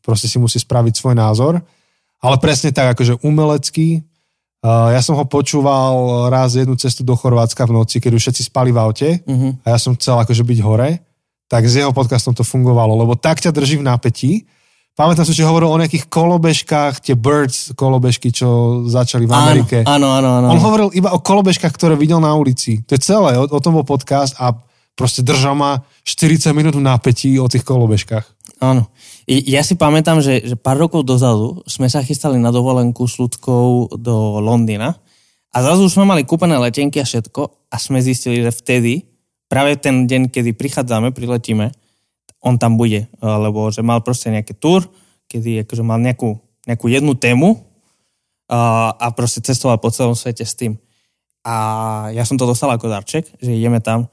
proste 0.00 0.30
si 0.30 0.40
musí 0.40 0.56
spraviť 0.56 0.96
svoj 0.96 1.12
názor, 1.18 1.60
ale 2.24 2.36
presne 2.40 2.72
tak, 2.72 2.96
akože 2.96 3.20
umelecký, 3.20 4.00
ja 4.64 5.00
som 5.00 5.16
ho 5.16 5.24
počúval 5.24 6.28
raz 6.28 6.52
jednu 6.52 6.76
cestu 6.76 7.00
do 7.00 7.16
Chorvátska 7.16 7.64
v 7.64 7.80
noci, 7.80 7.96
keď 7.96 8.12
už 8.16 8.22
všetci 8.28 8.42
spali 8.52 8.72
v 8.72 8.78
aute 8.80 9.08
uh-huh. 9.24 9.56
a 9.64 9.66
ja 9.72 9.78
som 9.80 9.96
chcel 9.96 10.20
akože 10.20 10.44
byť 10.44 10.58
hore, 10.60 11.00
tak 11.48 11.64
s 11.64 11.80
jeho 11.80 11.90
podcastom 11.96 12.36
to 12.36 12.44
fungovalo, 12.44 12.92
lebo 12.92 13.16
tak 13.16 13.40
ťa 13.40 13.56
drží 13.56 13.80
v 13.80 13.88
napätí. 13.88 14.44
Pamätám 14.98 15.24
si, 15.24 15.32
že 15.32 15.48
hovoril 15.48 15.70
o 15.70 15.80
nejakých 15.80 16.12
kolobežkách, 16.12 17.00
tie 17.00 17.16
Birds 17.16 17.72
kolobežky, 17.72 18.34
čo 18.34 18.82
začali 18.84 19.24
v 19.24 19.32
Amerike. 19.32 19.78
Áno, 19.88 20.12
áno, 20.12 20.42
áno. 20.42 20.46
On 20.52 20.60
hovoril 20.60 20.92
iba 20.92 21.14
o 21.14 21.22
kolobežkách, 21.22 21.72
ktoré 21.72 21.94
videl 21.96 22.20
na 22.20 22.36
ulici. 22.36 22.84
To 22.84 22.98
je 22.98 23.00
celé, 23.00 23.38
o, 23.40 23.48
o 23.48 23.60
tom 23.62 23.80
bol 23.80 23.86
podcast 23.86 24.36
a 24.36 24.52
proste 24.98 25.24
držal 25.24 25.56
ma 25.56 25.80
40 26.04 26.52
minút 26.52 26.74
v 26.76 26.84
napätí 26.84 27.40
o 27.40 27.48
tých 27.48 27.64
kolobežkách. 27.64 28.26
Áno. 28.60 28.92
Ja 29.24 29.64
si 29.64 29.72
pamätám, 29.78 30.20
že, 30.20 30.44
že 30.44 30.56
pár 30.58 30.76
rokov 30.76 31.08
dozadu 31.08 31.64
sme 31.64 31.88
sa 31.88 32.04
chystali 32.04 32.36
na 32.36 32.52
dovolenku 32.52 33.08
s 33.08 33.16
ľudskou 33.16 33.96
do 33.96 34.16
Londýna 34.44 35.00
a 35.50 35.56
zrazu 35.64 35.88
sme 35.88 36.04
mali 36.04 36.28
kúpené 36.28 36.60
letenky 36.60 37.00
a 37.00 37.08
všetko 37.08 37.72
a 37.72 37.76
sme 37.80 38.04
zistili, 38.04 38.44
že 38.44 38.52
vtedy, 38.52 39.08
práve 39.48 39.80
ten 39.80 40.04
deň, 40.04 40.28
kedy 40.28 40.52
prichádzame, 40.52 41.16
priletíme, 41.16 41.72
on 42.40 42.56
tam 42.56 42.80
bude, 42.80 43.08
lebo 43.20 43.68
že 43.68 43.84
mal 43.84 44.00
proste 44.00 44.32
nejaký 44.32 44.56
tur, 44.56 44.88
kedy 45.28 45.64
akože 45.68 45.84
mal 45.84 46.00
nejakú, 46.00 46.40
nejakú 46.64 46.86
jednu 46.88 47.12
tému 47.14 47.60
a, 48.48 48.90
a 48.96 49.06
proste 49.12 49.44
cestoval 49.44 49.76
po 49.78 49.92
celom 49.92 50.16
svete 50.16 50.42
s 50.44 50.56
tým. 50.56 50.80
A 51.44 51.54
ja 52.12 52.24
som 52.24 52.40
to 52.40 52.48
dostal 52.48 52.72
ako 52.72 52.88
darček, 52.88 53.28
že 53.40 53.52
ideme 53.52 53.80
tam. 53.80 54.08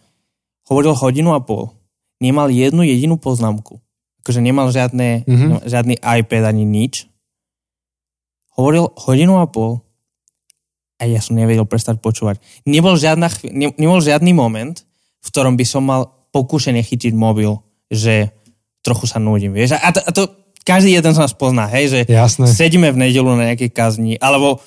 Hovoril 0.67 0.95
hodinu 0.95 1.35
a 1.35 1.39
pol. 1.39 1.71
Nemal 2.19 2.51
jednu 2.51 2.83
jedinú 2.83 3.15
poznámku 3.19 3.79
akože 4.27 4.43
nemal 4.43 4.67
žiadne, 4.67 5.23
mm-hmm. 5.23 5.63
žiadny 5.63 5.95
iPad 6.03 6.51
ani 6.51 6.67
nič. 6.67 7.07
Hovoril 8.59 8.91
hodinu 8.99 9.39
a 9.39 9.47
pol 9.47 9.79
a 10.99 11.07
ja 11.07 11.23
som 11.23 11.39
nevedel 11.39 11.63
prestať 11.63 12.03
počúvať. 12.03 12.43
Nebol, 12.67 12.99
žiadna, 12.99 13.31
ne, 13.47 13.71
nebol 13.79 14.03
žiadny 14.03 14.35
moment, 14.35 14.83
v 15.23 15.27
ktorom 15.31 15.55
by 15.55 15.63
som 15.63 15.87
mal 15.87 16.11
pokúšenie 16.35 16.83
chytiť 16.83 17.15
mobil, 17.15 17.55
že 17.87 18.31
trochu 18.83 19.07
sa 19.07 19.19
nudím, 19.19 19.51
vieš. 19.51 19.75
A 19.79 19.89
to, 19.91 19.99
a 20.03 20.09
to 20.15 20.21
každý 20.67 20.95
jeden 20.95 21.15
z 21.15 21.19
nás 21.19 21.31
pozná, 21.31 21.67
hej, 21.71 21.85
že 21.91 21.99
Jasné. 22.11 22.47
sedíme 22.47 22.91
v 22.91 23.07
nedelu 23.07 23.27
na 23.35 23.51
nejakej 23.51 23.71
kazni, 23.71 24.13
alebo 24.19 24.59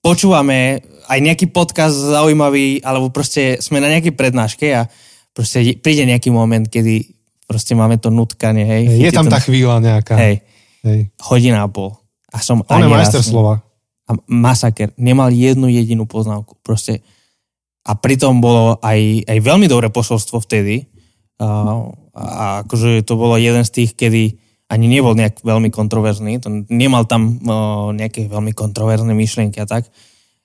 počúvame 0.00 0.80
aj 1.08 1.18
nejaký 1.20 1.46
podcast 1.52 1.92
zaujímavý, 1.92 2.80
alebo 2.80 3.12
proste 3.12 3.60
sme 3.60 3.80
na 3.80 3.92
nejakej 3.92 4.16
prednáške 4.16 4.66
a 4.72 4.88
proste 5.36 5.76
príde 5.80 6.08
nejaký 6.08 6.32
moment, 6.32 6.64
kedy 6.64 7.16
proste 7.50 7.74
máme 7.74 7.98
to 7.98 8.14
nutkanie, 8.14 8.62
hej. 8.62 8.82
Je 8.96 9.10
tam 9.10 9.26
tá 9.26 9.42
chvíľa 9.42 9.82
nejaká. 9.82 10.14
Hej. 10.14 10.46
hej. 10.86 11.00
Hodina 11.18 11.66
a 11.66 11.68
pol. 11.68 11.98
A 12.30 12.38
som 12.38 12.62
On 12.62 12.78
je 12.78 12.86
majster 12.86 13.26
slova. 13.26 13.58
A 14.06 14.14
masaker. 14.30 14.94
Nemal 14.94 15.34
jednu 15.34 15.66
jedinú 15.66 16.06
poznámku. 16.06 16.62
Proste. 16.62 17.02
A 17.82 17.98
pritom 17.98 18.38
bolo 18.38 18.78
aj, 18.78 19.26
aj 19.26 19.38
veľmi 19.42 19.66
dobré 19.66 19.90
posolstvo 19.90 20.38
vtedy. 20.46 20.86
A, 21.42 21.90
a 22.20 22.44
akože 22.62 23.02
to 23.08 23.16
bolo 23.16 23.40
jeden 23.40 23.64
z 23.64 23.70
tých, 23.72 23.96
kedy 23.96 24.36
ani 24.70 24.86
nebol 24.86 25.16
nejak 25.18 25.42
veľmi 25.42 25.72
kontroverzný. 25.72 26.38
To 26.44 26.48
nemal 26.70 27.08
tam 27.08 27.40
o, 27.42 27.90
nejaké 27.90 28.30
veľmi 28.30 28.54
kontroverzné 28.54 29.10
myšlienky 29.16 29.58
a 29.58 29.66
tak. 29.66 29.88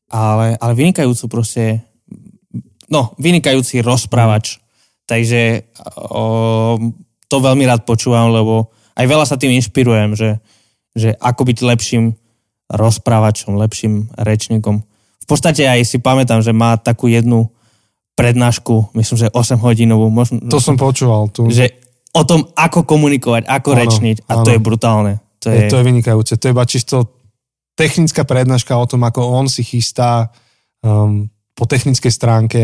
Ale, 0.10 0.58
ale 0.58 0.74
vynikajúcu 0.74 1.26
proste 1.30 1.84
no, 2.90 3.14
vynikajúci 3.22 3.86
rozprávač 3.86 4.66
Takže 5.06 5.70
o, 6.10 6.78
to 7.30 7.38
veľmi 7.38 7.70
rád 7.70 7.86
počúvam, 7.86 8.34
lebo 8.34 8.74
aj 8.98 9.06
veľa 9.06 9.26
sa 9.30 9.38
tým 9.38 9.54
inšpirujem, 9.54 10.18
že, 10.18 10.42
že 10.98 11.14
ako 11.22 11.46
byť 11.46 11.58
lepším 11.62 12.18
rozprávačom, 12.74 13.54
lepším 13.62 14.10
rečníkom. 14.18 14.82
V 15.22 15.26
podstate 15.30 15.70
aj 15.70 15.86
si 15.86 15.98
pamätám, 16.02 16.42
že 16.42 16.58
má 16.58 16.74
takú 16.82 17.06
jednu 17.06 17.54
prednášku, 18.16 18.96
myslím, 18.96 19.18
že 19.20 19.28
8 19.32 19.60
hodinovú. 19.60 20.08
Možno, 20.08 20.40
to 20.48 20.64
som 20.64 20.80
počúval. 20.80 21.28
Tu. 21.30 21.52
Že 21.52 21.76
o 22.16 22.24
tom, 22.24 22.48
ako 22.56 22.88
komunikovať, 22.88 23.44
ako 23.44 23.70
ano, 23.76 23.80
rečniť 23.84 24.18
a 24.32 24.32
ano. 24.40 24.46
to 24.48 24.50
je 24.56 24.60
brutálne. 24.60 25.14
To 25.44 25.48
je... 25.52 25.68
to 25.68 25.78
je 25.78 25.84
vynikajúce. 25.84 26.34
To 26.40 26.44
je 26.48 26.54
iba 26.56 26.66
čisto 26.66 26.96
technická 27.76 28.24
prednáška 28.24 28.72
o 28.74 28.88
tom, 28.88 29.04
ako 29.04 29.36
on 29.36 29.52
si 29.52 29.62
chystá 29.62 30.32
um, 30.80 31.28
po 31.54 31.68
technickej 31.68 32.12
stránke 32.12 32.62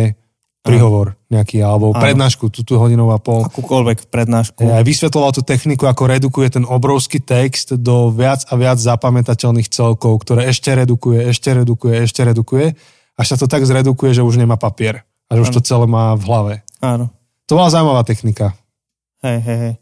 príhovor 0.62 1.18
nejaký, 1.34 1.58
alebo 1.66 1.90
Áno. 1.92 2.00
prednášku, 2.00 2.54
tú, 2.54 2.62
tú 2.62 2.78
hodinu 2.78 3.10
a 3.10 3.18
pol. 3.18 3.42
Akúkoľvek 3.44 4.14
prednášku. 4.14 4.62
Ja 4.62 4.86
vysvetloval 4.86 5.34
tú 5.34 5.42
techniku, 5.42 5.90
ako 5.90 6.06
redukuje 6.06 6.54
ten 6.54 6.64
obrovský 6.70 7.18
text 7.18 7.74
do 7.82 8.14
viac 8.14 8.46
a 8.46 8.54
viac 8.56 8.78
zapamätateľných 8.78 9.68
celkov, 9.68 10.22
ktoré 10.22 10.48
ešte 10.54 10.70
redukuje, 10.78 11.26
ešte 11.28 11.50
redukuje, 11.52 11.94
ešte 12.06 12.22
redukuje, 12.22 12.78
až 13.18 13.26
sa 13.26 13.36
to 13.42 13.50
tak 13.50 13.66
zredukuje, 13.66 14.14
že 14.14 14.22
už 14.22 14.38
nemá 14.38 14.56
papier. 14.56 15.02
A 15.32 15.40
že 15.40 15.48
už 15.48 15.52
to 15.56 15.62
celé 15.64 15.88
má 15.88 16.20
v 16.20 16.24
hlave. 16.28 16.54
Áno. 16.84 17.08
To 17.48 17.56
bola 17.56 17.72
zaujímavá 17.72 18.04
technika. 18.04 18.52
Hej, 19.24 19.40
hej, 19.40 19.58
hej. 19.58 19.76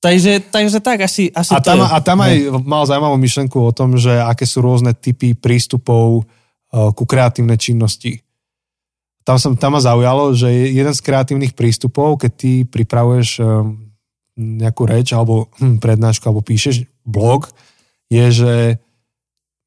Takže, 0.00 0.32
takže 0.48 0.78
tak, 0.80 1.04
asi, 1.04 1.28
asi 1.34 1.52
a 1.52 1.60
tam, 1.60 1.82
to 1.82 1.84
je. 1.84 1.92
A 1.92 1.96
tam 2.00 2.18
aj 2.22 2.34
mal 2.64 2.86
zaujímavú 2.88 3.18
myšlenku 3.20 3.58
o 3.58 3.74
tom, 3.74 3.98
že 3.98 4.16
aké 4.16 4.48
sú 4.48 4.64
rôzne 4.64 4.96
typy 4.96 5.36
prístupov 5.36 6.24
uh, 6.24 6.88
ku 6.94 7.04
kreatívnej 7.04 7.60
činnosti 7.60 8.24
tam, 9.30 9.36
som, 9.38 9.52
tam 9.54 9.76
ma 9.76 9.80
zaujalo, 9.80 10.34
že 10.34 10.48
jeden 10.50 10.90
z 10.90 11.04
kreatívnych 11.04 11.52
prístupov, 11.54 12.18
keď 12.18 12.30
ty 12.34 12.52
pripravuješ 12.66 13.28
eh, 13.38 13.46
nejakú 14.40 14.88
reč 14.88 15.12
alebo 15.12 15.46
hm, 15.60 15.78
prednášku 15.78 16.24
alebo 16.26 16.42
píšeš 16.42 16.88
blog, 17.04 17.52
je, 18.10 18.26
že 18.32 18.52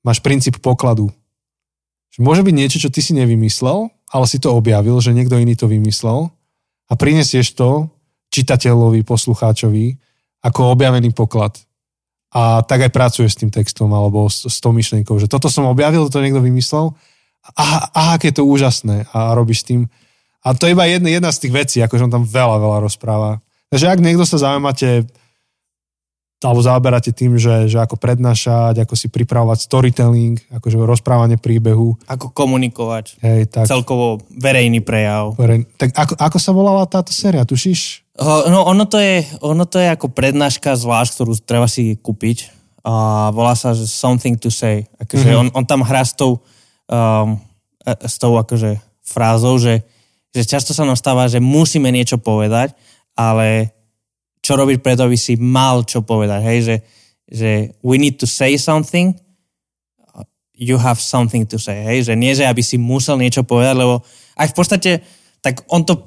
máš 0.03 0.19
princíp 0.19 0.59
pokladu. 0.59 1.13
Že 2.11 2.19
môže 2.27 2.41
byť 2.43 2.55
niečo, 2.55 2.77
čo 2.81 2.89
ty 2.91 2.99
si 2.99 3.15
nevymyslel, 3.15 3.87
ale 4.13 4.25
si 4.29 4.37
to 4.37 4.53
objavil, 4.53 5.01
že 5.01 5.11
niekto 5.11 5.41
iný 5.41 5.57
to 5.57 5.65
vymyslel 5.65 6.29
a 6.87 6.93
prinesieš 6.93 7.57
to 7.57 7.89
čitateľovi, 8.29 9.01
poslucháčovi 9.01 9.97
ako 10.45 10.77
objavený 10.77 11.17
poklad. 11.17 11.57
A 12.33 12.61
tak 12.65 12.89
aj 12.89 12.91
pracuješ 12.93 13.37
s 13.37 13.39
tým 13.41 13.49
textom 13.53 13.89
alebo 13.93 14.25
s, 14.29 14.45
s 14.45 14.57
tou 14.61 14.73
myšlienkou, 14.73 15.17
že 15.17 15.29
toto 15.29 15.49
som 15.49 15.69
objavil, 15.69 16.09
to 16.09 16.21
niekto 16.21 16.41
vymyslel 16.41 16.93
aha, 17.51 17.91
aha, 17.91 18.11
aké 18.15 18.31
je 18.31 18.39
to 18.39 18.47
úžasné 18.47 19.05
a 19.11 19.35
robíš 19.35 19.67
tým. 19.67 19.91
A 20.43 20.55
to 20.55 20.67
je 20.67 20.75
iba 20.75 20.87
jedna, 20.87 21.09
jedna 21.11 21.31
z 21.31 21.47
tých 21.47 21.53
vecí, 21.53 21.77
akože 21.79 22.07
on 22.07 22.13
tam 22.13 22.25
veľa, 22.27 22.59
veľa 22.59 22.77
rozpráva. 22.83 23.39
Takže 23.71 23.89
ak 23.91 23.99
niekto 24.03 24.23
sa 24.27 24.39
zaujímate 24.39 25.07
alebo 26.43 26.61
zaoberáte 26.61 27.15
tým, 27.15 27.39
že, 27.39 27.71
že 27.71 27.79
ako 27.79 27.95
prednášať, 27.95 28.83
ako 28.83 28.93
si 28.99 29.07
pripravovať 29.07 29.63
storytelling, 29.63 30.35
akože 30.51 30.75
rozprávanie 30.83 31.39
príbehu. 31.39 31.95
Ako 32.05 32.35
komunikovať. 32.35 33.17
Hej, 33.23 33.49
tak. 33.49 33.65
Celkovo 33.65 34.19
verejný 34.29 34.83
prejav. 34.83 35.33
Verej, 35.39 35.65
tak 35.79 35.95
ako, 35.95 36.19
ako 36.19 36.37
sa 36.37 36.51
volala 36.51 36.83
táto 36.85 37.15
séria, 37.15 37.47
tušíš? 37.47 38.03
No 38.21 38.69
ono 38.69 38.85
to 38.85 39.01
je, 39.01 39.25
ono 39.41 39.65
to 39.65 39.81
je 39.81 39.89
ako 39.89 40.13
prednáška 40.13 40.77
zvlášť, 40.77 41.17
ktorú 41.17 41.33
treba 41.41 41.65
si 41.65 41.97
kúpiť. 41.97 42.53
A 42.83 43.31
volá 43.31 43.55
sa, 43.55 43.71
že 43.71 43.87
Something 43.87 44.35
to 44.35 44.51
say. 44.51 44.83
Akože 44.99 45.31
mm-hmm. 45.31 45.55
on, 45.55 45.63
on 45.63 45.65
tam 45.65 45.81
hrá 45.87 46.03
s 46.03 46.13
tou, 46.13 46.43
um, 46.91 47.39
e, 47.87 47.93
s 48.03 48.19
tou 48.19 48.35
akože 48.35 48.75
frázou, 49.01 49.55
že, 49.55 49.87
že 50.35 50.43
často 50.43 50.75
sa 50.75 50.83
nám 50.83 50.99
stáva, 50.99 51.31
že 51.31 51.39
musíme 51.39 51.87
niečo 51.89 52.19
povedať, 52.19 52.75
ale 53.15 53.71
čo 54.43 54.59
robiť 54.59 54.83
preto, 54.83 55.07
aby 55.07 55.15
si 55.15 55.39
mal 55.39 55.87
čo 55.87 56.03
povedať, 56.03 56.41
hej, 56.43 56.59
že, 56.61 56.75
že 57.31 57.51
we 57.79 57.95
need 57.95 58.19
to 58.19 58.27
say 58.27 58.59
something 58.59 59.15
you 60.53 60.77
have 60.77 61.01
something 61.01 61.49
to 61.49 61.57
say, 61.57 61.81
hej, 61.81 62.05
že 62.05 62.13
nie, 62.13 62.35
že 62.37 62.45
aby 62.45 62.61
si 62.61 62.77
musel 62.77 63.17
niečo 63.17 63.41
povedať, 63.41 63.73
lebo 63.73 64.05
aj 64.37 64.47
v 64.53 64.55
podstate, 64.55 64.91
tak 65.41 65.65
on 65.67 65.81
to 65.83 65.97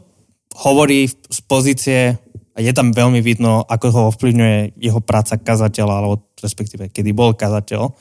hovorí 0.57 1.11
z 1.11 1.41
pozície, 1.45 2.17
a 2.57 2.65
je 2.65 2.73
tam 2.73 2.89
veľmi 2.89 3.21
vidno, 3.21 3.69
ako 3.69 3.87
ho 3.93 4.01
ovplyvňuje 4.17 4.81
jeho 4.81 5.01
práca 5.05 5.37
kazateľa, 5.37 5.95
alebo 6.01 6.25
respektíve, 6.41 6.89
kedy 6.89 7.13
bol 7.13 7.37
kazateľ. 7.37 7.93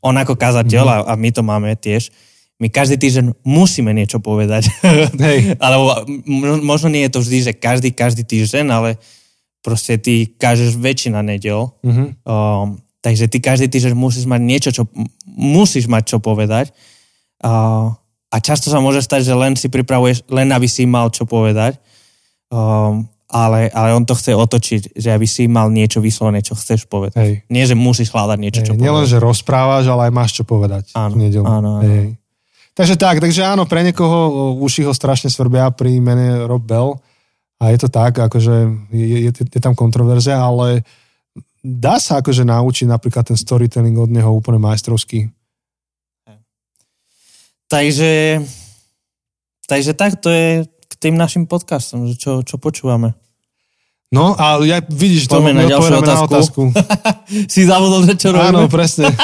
On 0.00 0.16
ako 0.16 0.40
kazateľ, 0.40 1.04
mm-hmm. 1.04 1.10
a, 1.12 1.20
my 1.20 1.30
to 1.36 1.42
máme 1.44 1.68
tiež, 1.76 2.08
my 2.60 2.72
každý 2.72 2.96
týždeň 2.96 3.44
musíme 3.44 3.92
niečo 3.92 4.20
povedať. 4.20 4.72
Hej. 5.20 5.52
Alebo 5.64 6.08
možno 6.64 6.92
nie 6.92 7.08
je 7.08 7.12
to 7.12 7.20
vždy, 7.20 7.38
že 7.40 7.52
každý, 7.56 7.92
každý 7.92 8.24
týždeň, 8.24 8.68
ale 8.68 8.90
proste 9.60 10.00
ty 10.00 10.28
kážeš 10.36 10.76
väčšina 10.76 11.20
nedel. 11.20 11.72
Mm-hmm. 11.84 12.08
Um, 12.24 12.80
takže 13.04 13.28
ty 13.28 13.38
každý 13.40 13.68
týždeň 13.68 13.94
musíš 13.96 14.24
mať 14.24 14.40
niečo, 14.40 14.70
čo 14.72 14.82
musíš 15.28 15.88
mať 15.88 16.16
čo 16.16 16.18
povedať. 16.20 16.72
Uh, 17.40 17.92
a 18.30 18.36
často 18.38 18.68
sa 18.68 18.78
môže 18.78 19.02
stať, 19.02 19.26
že 19.26 19.34
len 19.34 19.56
si 19.56 19.72
pripravuješ, 19.72 20.28
len 20.30 20.52
aby 20.52 20.68
si 20.68 20.84
mal 20.84 21.08
čo 21.10 21.24
povedať. 21.26 21.76
Um, 22.50 23.08
ale, 23.30 23.70
ale 23.70 23.94
on 23.94 24.02
to 24.02 24.18
chce 24.18 24.34
otočiť, 24.34 24.82
že 24.98 25.14
aby 25.14 25.22
si 25.22 25.46
mal 25.46 25.70
niečo 25.70 26.02
vyslovené, 26.02 26.42
čo 26.42 26.58
chceš 26.58 26.90
povedať. 26.90 27.22
Hej. 27.22 27.32
Nie, 27.46 27.62
že 27.62 27.78
musíš 27.78 28.10
hľadať 28.10 28.38
niečo, 28.42 28.60
Hej, 28.66 28.66
čo 28.66 28.72
Nielen, 28.74 29.06
že 29.06 29.22
rozprávaš, 29.22 29.86
ale 29.86 30.10
aj 30.10 30.12
máš 30.12 30.30
čo 30.34 30.42
povedať. 30.42 30.90
Áno, 30.98 31.14
áno, 31.46 31.46
áno. 31.46 31.86
Hej. 31.86 32.18
Takže 32.74 32.94
tak, 32.98 33.22
takže 33.22 33.46
áno, 33.46 33.70
pre 33.70 33.86
niekoho 33.86 34.54
uši 34.58 34.82
ho 34.86 34.94
strašne 34.94 35.30
svrbia 35.30 35.70
pri 35.70 36.02
mene 36.02 36.42
Rob 36.46 36.62
Bell 36.66 36.98
a 37.60 37.64
je 37.68 37.78
to 37.78 37.88
tak, 37.92 38.16
akože 38.16 38.88
je, 38.88 39.06
je, 39.28 39.30
je 39.30 39.60
tam 39.60 39.76
kontroverzia, 39.76 40.40
ale 40.40 40.80
dá 41.60 42.00
sa 42.00 42.24
akože 42.24 42.48
naučiť 42.48 42.88
napríklad 42.88 43.28
ten 43.28 43.36
storytelling 43.36 44.00
od 44.00 44.08
neho 44.08 44.32
úplne 44.32 44.56
majstrovský. 44.56 45.28
Takže, 47.70 48.42
takže 49.68 49.92
tak 49.94 50.18
to 50.18 50.32
je 50.32 50.66
k 50.66 50.92
tým 50.98 51.14
našim 51.14 51.46
podcastom, 51.46 52.08
že 52.10 52.18
čo, 52.18 52.42
čo 52.42 52.58
počúvame. 52.58 53.14
No 54.10 54.34
a 54.34 54.58
ja 54.66 54.82
vidíš, 54.82 55.30
to 55.30 55.38
mi 55.38 55.54
na 55.54 55.70
ďalšiu 55.70 56.02
otázku. 56.02 56.10
Na 56.10 56.26
otázku. 56.26 56.62
si 57.52 57.62
zavodol, 57.62 58.02
že 58.10 58.18
čo 58.18 58.34
robíme? 58.34 58.66
Áno, 58.66 58.72
presne. 58.72 59.12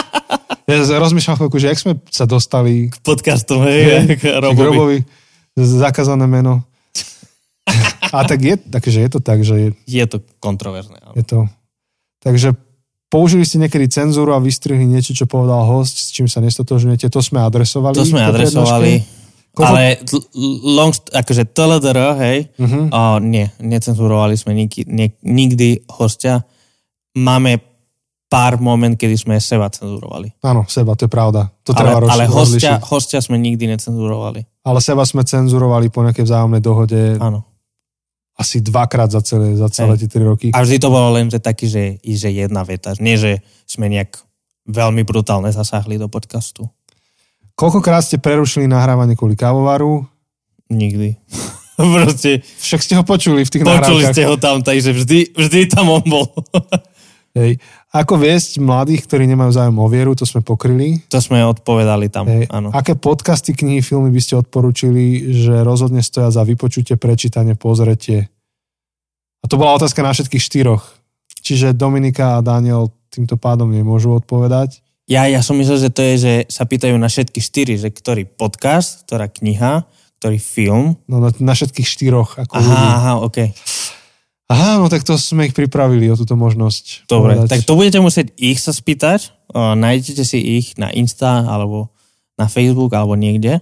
Ja 0.67 0.83
rozmýšľam 0.83 1.39
chvíľku, 1.39 1.63
že 1.63 1.71
jak 1.71 1.79
sme 1.79 1.95
sa 2.11 2.27
dostali... 2.27 2.91
K 2.91 2.99
podcastom, 3.07 3.63
hej, 3.71 4.03
k 4.19 4.35
Robovi. 4.35 4.59
K 4.59 4.67
Robovi. 4.67 4.99
Zakázané 5.55 6.27
meno. 6.27 6.67
A 8.15 8.25
tak 8.25 8.41
je, 8.43 8.55
takže 8.57 8.99
je 9.03 9.11
to 9.11 9.21
tak, 9.21 9.43
že... 9.43 9.55
Je, 9.55 9.71
je 9.85 10.07
to 10.07 10.23
kontroverzné. 10.39 11.03
Je 11.19 11.25
to. 11.27 11.51
Takže 12.23 12.55
použili 13.11 13.45
ste 13.45 13.61
niekedy 13.63 13.91
cenzúru 13.91 14.33
a 14.35 14.43
vystrihli 14.43 14.87
niečo, 14.87 15.13
čo 15.13 15.27
povedal 15.27 15.67
host, 15.67 15.99
s 15.99 16.09
čím 16.15 16.31
sa 16.31 16.43
nestotožňujete. 16.43 17.11
To 17.11 17.21
sme 17.21 17.43
adresovali. 17.43 17.95
To 17.99 18.07
sme 18.07 18.23
adresovali. 18.23 18.93
Koľko... 19.57 19.69
Ale 19.73 19.83
long, 20.69 20.93
akože 20.93 21.49
TLDR, 21.49 22.13
hej, 22.21 22.39
uh-huh. 22.61 22.93
o, 22.93 23.03
nie, 23.25 23.49
necenzurovali 23.57 24.37
sme 24.37 24.53
nikdy, 24.53 24.85
nie, 24.85 25.09
nikdy 25.25 25.81
hostia. 25.89 26.45
Máme 27.17 27.65
pár 28.29 28.61
moment, 28.61 28.93
kedy 28.93 29.17
sme 29.17 29.41
seba 29.41 29.73
cenzurovali. 29.73 30.29
Áno, 30.45 30.69
seba, 30.69 30.93
to 30.93 31.09
je 31.09 31.11
pravda. 31.11 31.49
To 31.65 31.73
ale, 31.73 31.79
treba 31.81 32.05
ale 32.05 32.29
hostia, 32.29 32.77
hostia 32.85 33.25
sme 33.25 33.41
nikdy 33.41 33.65
necenzurovali. 33.65 34.45
Ale 34.61 34.85
seba 34.85 35.09
sme 35.09 35.25
cenzurovali 35.25 35.89
po 35.89 36.05
nejakej 36.05 36.29
vzájomnej 36.29 36.61
dohode. 36.61 37.17
Áno. 37.17 37.56
Asi 38.37 38.61
dvakrát 38.61 39.09
za 39.09 39.25
celé, 39.25 39.57
za 39.57 39.73
celé 39.73 39.97
tie 39.97 40.09
tri 40.13 40.21
roky. 40.21 40.53
A 40.53 40.61
vždy 40.61 40.77
to 40.77 40.93
bolo 40.93 41.17
len 41.17 41.33
že 41.33 41.41
taký, 41.41 41.73
že, 41.73 41.97
že 42.05 42.29
jedna 42.29 42.63
veta. 42.69 42.93
Nie, 43.01 43.17
že 43.17 43.41
sme 43.65 43.89
nejak 43.89 44.21
veľmi 44.69 45.03
brutálne 45.09 45.49
zasahli 45.49 45.97
do 45.97 46.13
podcastu. 46.13 46.69
Koľkokrát 47.57 48.05
ste 48.05 48.21
prerušili 48.21 48.69
nahrávanie 48.69 49.17
kvôli 49.17 49.33
kávovaru? 49.33 50.05
Nikdy. 50.69 51.17
Proste... 51.77 52.45
Však 52.45 52.81
ste 52.85 52.95
ho 53.01 53.05
počuli 53.05 53.45
v 53.45 53.51
tých 53.53 53.65
Počuli 53.65 54.05
nahrávkach. 54.05 54.13
ste 54.13 54.23
ho 54.29 54.37
tam, 54.37 54.61
takže 54.61 54.93
vždy, 54.93 55.33
vždy 55.37 55.61
tam 55.73 55.89
on 55.93 56.05
bol. 56.05 56.29
Hej. 57.37 57.61
Ako 57.93 58.17
viesť 58.17 58.65
mladých, 58.65 59.05
ktorí 59.05 59.29
nemajú 59.29 59.53
záujem 59.53 59.77
o 59.77 59.87
vieru, 59.93 60.17
to 60.17 60.25
sme 60.25 60.41
pokryli. 60.41 61.05
To 61.13 61.21
sme 61.21 61.45
odpovedali 61.45 62.09
tam, 62.09 62.25
Hej. 62.33 62.49
áno. 62.49 62.73
Aké 62.73 62.97
podcasty, 62.97 63.53
knihy, 63.53 63.85
filmy 63.85 64.09
by 64.09 64.21
ste 64.25 64.41
odporúčili, 64.41 65.37
že 65.37 65.61
rozhodne 65.61 66.01
stoja 66.01 66.33
za 66.33 66.49
vypočutie, 66.49 66.97
prečítanie, 66.97 67.53
pozretie? 67.53 68.33
A 69.45 69.53
to 69.53 69.61
bola 69.61 69.77
otázka 69.77 70.01
na 70.01 70.17
všetkých 70.17 70.41
štyroch. 70.41 70.97
Čiže 71.45 71.77
Dominika 71.77 72.41
a 72.41 72.45
Daniel 72.45 72.89
týmto 73.13 73.37
pádom 73.37 73.69
nemôžu 73.69 74.17
odpovedať. 74.17 74.81
Ja, 75.07 75.29
ja 75.31 75.39
som 75.39 75.55
myslel, 75.61 75.87
že 75.87 75.91
to 75.95 76.03
je, 76.03 76.15
že 76.19 76.33
sa 76.51 76.67
pýtajú 76.67 76.99
na 76.99 77.07
všetky 77.07 77.39
štyri, 77.39 77.79
že 77.79 77.95
ktorý 77.95 78.27
podcast, 78.27 79.07
ktorá 79.07 79.31
kniha, 79.31 79.87
ktorý 80.19 80.43
film. 80.43 80.99
No 81.07 81.23
na, 81.23 81.31
na 81.39 81.55
všetkých 81.55 81.87
štyroch. 81.87 82.41
Ako 82.43 82.59
aha, 82.59 82.65
ľudí. 82.67 82.89
aha. 82.91 83.13
Okay. 83.31 83.49
Aha, 84.47 84.79
no 84.79 84.87
tak 84.87 85.03
to 85.03 85.19
sme 85.19 85.51
ich 85.51 85.55
pripravili 85.59 86.07
o 86.07 86.15
túto 86.15 86.39
možnosť. 86.39 87.11
Dobre, 87.11 87.35
povedať. 87.35 87.51
tak 87.51 87.61
to 87.67 87.75
budete 87.75 87.99
musieť 87.99 88.31
ich 88.39 88.63
sa 88.63 88.71
spýtať. 88.71 89.35
O, 89.51 89.75
nájdete 89.75 90.23
si 90.23 90.39
ich 90.39 90.79
na 90.79 90.95
Insta 90.95 91.43
alebo 91.43 91.91
na 92.39 92.47
Facebook 92.47 92.95
alebo 92.95 93.19
niekde. 93.19 93.59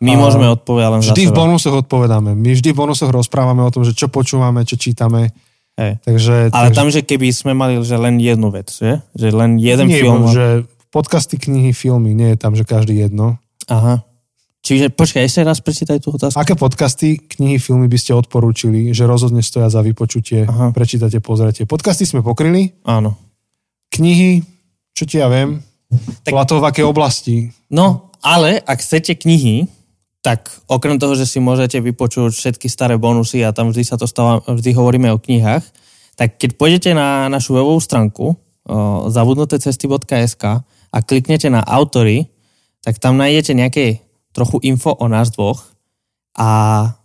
My 0.00 0.16
a 0.16 0.18
môžeme 0.18 0.48
odpovedať 0.48 0.90
len 0.90 1.00
Vždy 1.04 1.24
v 1.28 1.36
bonusoch 1.36 1.76
odpovedáme. 1.86 2.32
My 2.32 2.50
vždy 2.56 2.72
v 2.72 2.78
bonusoch 2.80 3.12
rozprávame 3.12 3.62
o 3.62 3.70
tom, 3.70 3.84
že 3.84 3.92
čo 3.92 4.08
počúvame, 4.08 4.64
čo 4.64 4.80
čítame. 4.80 5.30
Hey. 5.76 6.00
Takže, 6.02 6.50
Ale 6.50 6.72
takže... 6.72 6.78
tam, 6.80 6.88
že 6.90 7.00
keby 7.06 7.28
sme 7.30 7.52
mali 7.54 7.78
že 7.84 7.94
len 7.94 8.18
jednu 8.18 8.50
vec, 8.50 8.72
že? 8.72 9.04
Že 9.14 9.28
len 9.30 9.50
jeden 9.62 9.86
Nie, 9.86 10.00
film. 10.02 10.26
že 10.32 10.66
podcasty, 10.90 11.38
knihy, 11.38 11.70
filmy, 11.70 12.16
nie 12.16 12.34
je 12.34 12.38
tam, 12.40 12.58
že 12.58 12.66
každý 12.66 12.98
jedno. 12.98 13.38
Aha. 13.70 14.02
Čiže 14.60 14.92
počkaj, 14.92 15.24
ešte 15.24 15.40
raz 15.40 15.58
prečítaj 15.64 16.04
tú 16.04 16.12
otázku. 16.12 16.36
Aké 16.36 16.52
podcasty, 16.52 17.16
knihy, 17.16 17.56
filmy 17.56 17.88
by 17.88 17.96
ste 17.96 18.12
odporúčili, 18.12 18.92
že 18.92 19.08
rozhodne 19.08 19.40
stoja 19.40 19.72
za 19.72 19.80
vypočutie, 19.80 20.44
Aha. 20.44 20.76
prečítate, 20.76 21.18
pozrite. 21.24 21.64
Podcasty 21.64 22.04
sme 22.04 22.20
pokryli. 22.20 22.76
Áno. 22.84 23.16
Knihy, 23.88 24.44
čo 24.92 25.08
ti 25.08 25.16
ja 25.16 25.32
viem, 25.32 25.64
tak, 26.22 26.36
toho, 26.44 26.60
v 26.60 26.68
akej 26.68 26.84
oblasti. 26.86 27.36
No, 27.72 28.12
ale 28.20 28.60
ak 28.60 28.84
chcete 28.84 29.16
knihy, 29.16 29.64
tak 30.20 30.52
okrem 30.68 31.00
toho, 31.00 31.16
že 31.16 31.24
si 31.24 31.40
môžete 31.40 31.80
vypočuť 31.80 32.36
všetky 32.36 32.68
staré 32.68 33.00
bonusy 33.00 33.40
a 33.40 33.56
tam 33.56 33.72
vždy 33.72 33.82
sa 33.82 33.96
to 33.96 34.04
stáva, 34.04 34.44
vždy 34.44 34.76
hovoríme 34.76 35.08
o 35.08 35.16
knihách, 35.16 35.64
tak 36.20 36.36
keď 36.36 36.60
pôjdete 36.60 36.90
na 36.92 37.32
našu 37.32 37.56
webovú 37.56 37.80
stránku 37.80 38.36
zabudnutecesty.sk 39.08 40.44
a 40.92 40.98
kliknete 41.00 41.48
na 41.48 41.64
autory, 41.64 42.28
tak 42.84 43.00
tam 43.00 43.16
nájdete 43.16 43.52
nejaké 43.56 43.84
trochu 44.32 44.62
info 44.62 44.94
o 44.94 45.06
nás 45.10 45.30
dvoch 45.34 45.62
a 46.38 46.48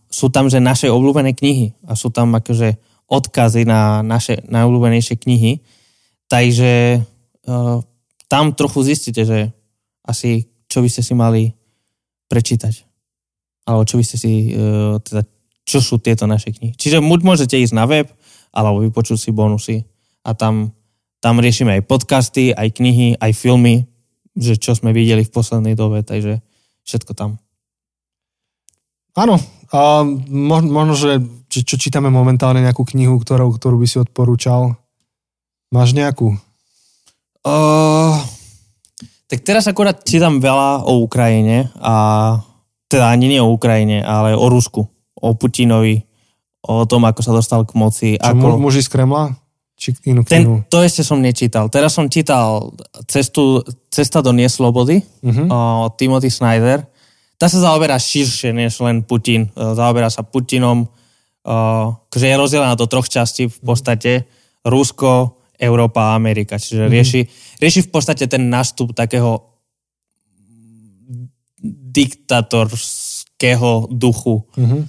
sú 0.10 0.32
tam, 0.32 0.48
že 0.48 0.64
naše 0.64 0.88
obľúbené 0.88 1.36
knihy 1.36 1.76
a 1.84 1.98
sú 1.98 2.14
tam 2.14 2.32
akože 2.38 2.80
odkazy 3.12 3.68
na 3.68 4.00
naše 4.02 4.42
najobľúbenejšie 4.48 5.16
knihy. 5.20 5.52
Takže 6.32 7.04
uh, 7.46 7.78
tam 8.32 8.56
trochu 8.58 8.80
zistíte, 8.88 9.28
že 9.28 9.54
asi 10.08 10.50
čo 10.72 10.82
by 10.82 10.90
ste 10.90 11.02
si 11.06 11.14
mali 11.14 11.54
prečítať. 12.32 12.88
Alebo 13.68 13.86
čo 13.86 14.00
by 14.00 14.04
ste 14.06 14.18
si, 14.18 14.56
uh, 14.56 14.98
teda, 15.04 15.28
čo 15.66 15.82
sú 15.82 16.02
tieto 16.02 16.26
naše 16.26 16.54
knihy. 16.54 16.74
Čiže 16.78 17.04
môžete 17.04 17.60
ísť 17.60 17.74
na 17.76 17.86
web, 17.86 18.10
alebo 18.56 18.82
vypočuť 18.82 19.20
si 19.20 19.30
bonusy 19.36 19.84
a 20.24 20.32
tam, 20.32 20.72
tam 21.20 21.44
riešime 21.44 21.76
aj 21.76 21.88
podcasty, 21.92 22.56
aj 22.56 22.72
knihy, 22.80 23.20
aj 23.20 23.36
filmy, 23.36 23.86
že 24.32 24.56
čo 24.56 24.72
sme 24.74 24.96
videli 24.96 25.28
v 25.28 25.34
poslednej 25.36 25.76
dobe, 25.76 26.08
takže 26.08 26.40
všetko 26.86 27.12
tam. 27.18 27.42
Áno, 29.16 29.40
a 29.72 30.04
možno, 30.30 30.94
že 30.94 31.24
či, 31.50 31.64
čo 31.64 31.76
čítame 31.80 32.12
momentálne 32.12 32.60
nejakú 32.60 32.84
knihu, 32.84 33.18
ktorú, 33.18 33.56
ktorú 33.56 33.80
by 33.80 33.88
si 33.88 33.98
odporúčal. 33.98 34.76
Máš 35.72 35.96
nejakú? 35.96 36.36
Uh, 37.46 38.20
tak 39.32 39.42
teraz 39.42 39.66
akorát 39.66 40.04
čítam 40.04 40.44
veľa 40.44 40.86
o 40.86 41.02
Ukrajine 41.02 41.72
a 41.80 41.94
teda 42.92 43.10
ani 43.10 43.32
nie 43.32 43.42
o 43.42 43.54
Ukrajine, 43.54 44.06
ale 44.06 44.38
o 44.38 44.46
Rusku, 44.52 44.86
o 45.18 45.30
Putinovi, 45.34 46.06
o 46.66 46.86
tom, 46.86 47.06
ako 47.06 47.22
sa 47.24 47.32
dostal 47.34 47.64
k 47.66 47.72
moci. 47.78 48.10
Čo, 48.18 48.36
ako... 48.36 48.62
muži 48.62 48.86
z 48.86 48.90
Kremla? 48.92 49.34
Či 49.76 49.92
inú 50.08 50.24
Ten, 50.24 50.64
to 50.72 50.80
ešte 50.80 51.04
som 51.04 51.20
nečítal. 51.20 51.68
Teraz 51.68 51.92
som 51.92 52.08
čítal 52.08 52.72
cestu, 53.12 53.60
Cesta 53.92 54.24
do 54.24 54.32
neslobody 54.32 55.04
uh-huh. 55.04 55.52
od 55.88 56.00
Timothy 56.00 56.32
Snyder. 56.32 56.88
Tá 57.36 57.52
sa 57.52 57.60
zaoberá 57.60 58.00
širšie, 58.00 58.56
než 58.56 58.80
len 58.80 59.04
Putin. 59.04 59.52
E, 59.52 59.76
zaoberá 59.76 60.08
sa 60.08 60.24
Putinom, 60.24 60.88
že 62.10 62.26
je 62.32 62.40
rozdelená 62.40 62.80
do 62.80 62.88
troch 62.88 63.12
častí 63.12 63.52
v 63.52 63.60
podstate. 63.60 64.24
Rusko, 64.64 65.38
Európa 65.60 66.12
a 66.12 66.16
Amerika. 66.16 66.56
Čiže 66.56 66.88
uh-huh. 66.88 66.96
rieši, 66.96 67.22
rieši 67.60 67.82
v 67.86 67.90
podstate 67.92 68.32
ten 68.32 68.48
nástup 68.48 68.96
takého 68.96 69.54
diktatorského 71.96 73.88
duchu. 73.92 74.44
Uh-huh. 74.56 74.82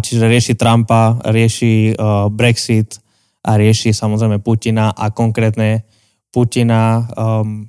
Čiže 0.00 0.24
rieši 0.28 0.52
Trumpa, 0.56 1.20
rieši 1.24 1.96
Brexit, 2.32 3.03
a 3.44 3.50
rieši 3.60 3.92
samozrejme 3.92 4.40
Putina 4.40 4.90
a 4.96 5.12
konkrétne 5.12 5.84
Putina 6.32 7.04
um, 7.14 7.68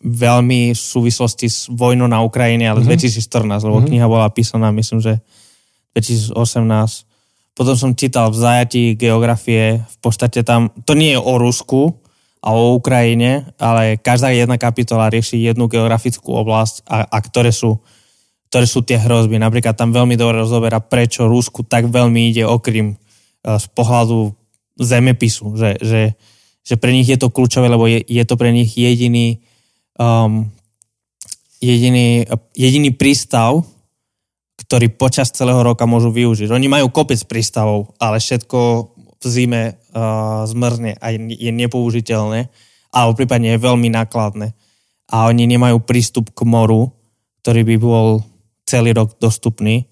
veľmi 0.00 0.72
v 0.72 0.78
súvislosti 0.78 1.46
s 1.46 1.68
vojnou 1.68 2.08
na 2.08 2.24
Ukrajine, 2.24 2.66
ale 2.66 2.80
mm-hmm. 2.80 3.20
2014, 3.20 3.68
lebo 3.68 3.78
mm-hmm. 3.78 3.88
kniha 3.92 4.06
bola 4.08 4.28
písaná, 4.32 4.72
myslím, 4.72 5.04
že 5.04 5.20
2018. 5.92 6.34
Potom 7.52 7.74
som 7.74 7.92
čítal 7.92 8.30
v 8.30 8.38
zajatí 8.38 8.84
geografie, 8.94 9.82
v 9.82 9.98
podstate 9.98 10.46
tam, 10.46 10.70
to 10.86 10.94
nie 10.94 11.14
je 11.14 11.20
o 11.20 11.34
Rusku 11.36 11.98
a 12.38 12.54
o 12.54 12.78
Ukrajine, 12.78 13.50
ale 13.58 13.98
každá 13.98 14.30
jedna 14.30 14.54
kapitola 14.56 15.10
rieši 15.10 15.42
jednu 15.42 15.66
geografickú 15.66 16.38
oblasť 16.38 16.86
a, 16.86 17.02
a 17.04 17.18
ktoré 17.18 17.50
sú 17.50 17.82
ktoré 18.48 18.64
sú 18.64 18.80
tie 18.80 18.96
hrozby. 18.96 19.36
Napríklad 19.36 19.76
tam 19.76 19.92
veľmi 19.92 20.16
dobre 20.16 20.40
rozoberá, 20.40 20.80
prečo 20.80 21.28
Rusku 21.28 21.68
tak 21.68 21.92
veľmi 21.92 22.32
ide 22.32 22.48
o 22.48 22.56
Krym 22.56 22.96
e, 22.96 22.98
z 23.44 23.66
pohľadu 23.76 24.32
zemepisu, 24.78 25.58
že, 25.58 25.70
že, 25.82 26.02
že 26.62 26.74
pre 26.78 26.94
nich 26.94 27.10
je 27.10 27.18
to 27.18 27.34
kľúčové, 27.34 27.66
lebo 27.68 27.90
je, 27.90 28.00
je 28.06 28.24
to 28.24 28.34
pre 28.38 28.54
nich 28.54 28.74
jediný 28.78 29.42
um, 29.98 30.48
jediný, 31.60 32.24
jediný 32.54 32.90
prístav, 32.94 33.66
ktorý 34.58 34.94
počas 34.94 35.34
celého 35.34 35.60
roka 35.62 35.86
môžu 35.86 36.14
využiť. 36.14 36.50
Oni 36.50 36.70
majú 36.70 36.90
kopec 36.90 37.18
prístavov, 37.26 37.94
ale 37.98 38.22
všetko 38.22 38.58
v 39.18 39.26
zime 39.26 39.62
uh, 39.74 40.46
zmrzne 40.46 40.98
a 40.98 41.06
je 41.14 41.50
nepoužiteľné, 41.50 42.46
alebo 42.94 43.12
prípadne 43.18 43.54
je 43.54 43.64
veľmi 43.64 43.90
nákladné. 43.90 44.54
A 45.08 45.26
oni 45.26 45.48
nemajú 45.48 45.82
prístup 45.82 46.30
k 46.30 46.46
moru, 46.46 46.94
ktorý 47.42 47.64
by 47.64 47.76
bol 47.80 48.08
celý 48.68 48.92
rok 48.92 49.16
dostupný. 49.18 49.88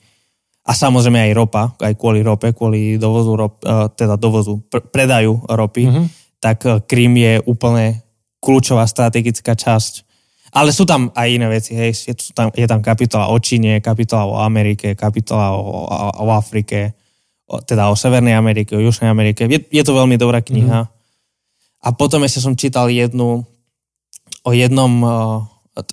A 0.67 0.75
samozrejme 0.75 1.31
aj 1.31 1.33
ropa, 1.39 1.63
aj 1.79 1.95
kvôli 1.95 2.27
rope, 2.27 2.51
kvôli 2.51 2.99
dovozu, 2.99 3.39
rop, 3.39 3.63
uh, 3.63 3.87
teda 3.95 4.19
dovozu, 4.19 4.59
pr- 4.67 4.83
predaju 4.83 5.47
ropy, 5.47 5.85
mm-hmm. 5.87 6.07
tak 6.43 6.59
uh, 6.67 6.83
Krym 6.83 7.15
je 7.15 7.39
úplne 7.47 8.03
kľúčová 8.43 8.83
strategická 8.91 9.55
časť 9.55 10.07
ale 10.57 10.73
sú 10.73 10.89
tam 10.89 11.13
aj 11.13 11.29
iné 11.29 11.47
veci, 11.53 11.77
hej, 11.77 11.93
je, 11.93 12.15
tam, 12.33 12.49
je 12.49 12.65
tam 12.65 12.81
kapitola 12.81 13.29
o 13.29 13.37
Číne, 13.37 13.85
kapitola 13.85 14.25
o 14.25 14.41
Amerike, 14.41 14.97
kapitola 14.97 15.53
o, 15.53 15.85
o, 15.85 15.97
o 16.25 16.27
Afrike, 16.33 16.97
o, 17.45 17.61
teda 17.61 17.93
o 17.93 17.95
Severnej 17.99 18.33
Amerike, 18.33 18.73
o 18.73 18.81
Južnej 18.81 19.13
Amerike. 19.13 19.45
Je, 19.45 19.61
je 19.69 19.83
to 19.85 19.93
veľmi 19.93 20.17
dobrá 20.17 20.41
kniha. 20.41 20.89
Mm-hmm. 20.89 21.85
A 21.85 21.89
potom 21.93 22.25
ešte 22.25 22.41
som 22.41 22.57
čítal 22.57 22.89
jednu 22.89 23.45
o 24.47 24.51
jednom, 24.57 24.93
uh, 25.05 25.45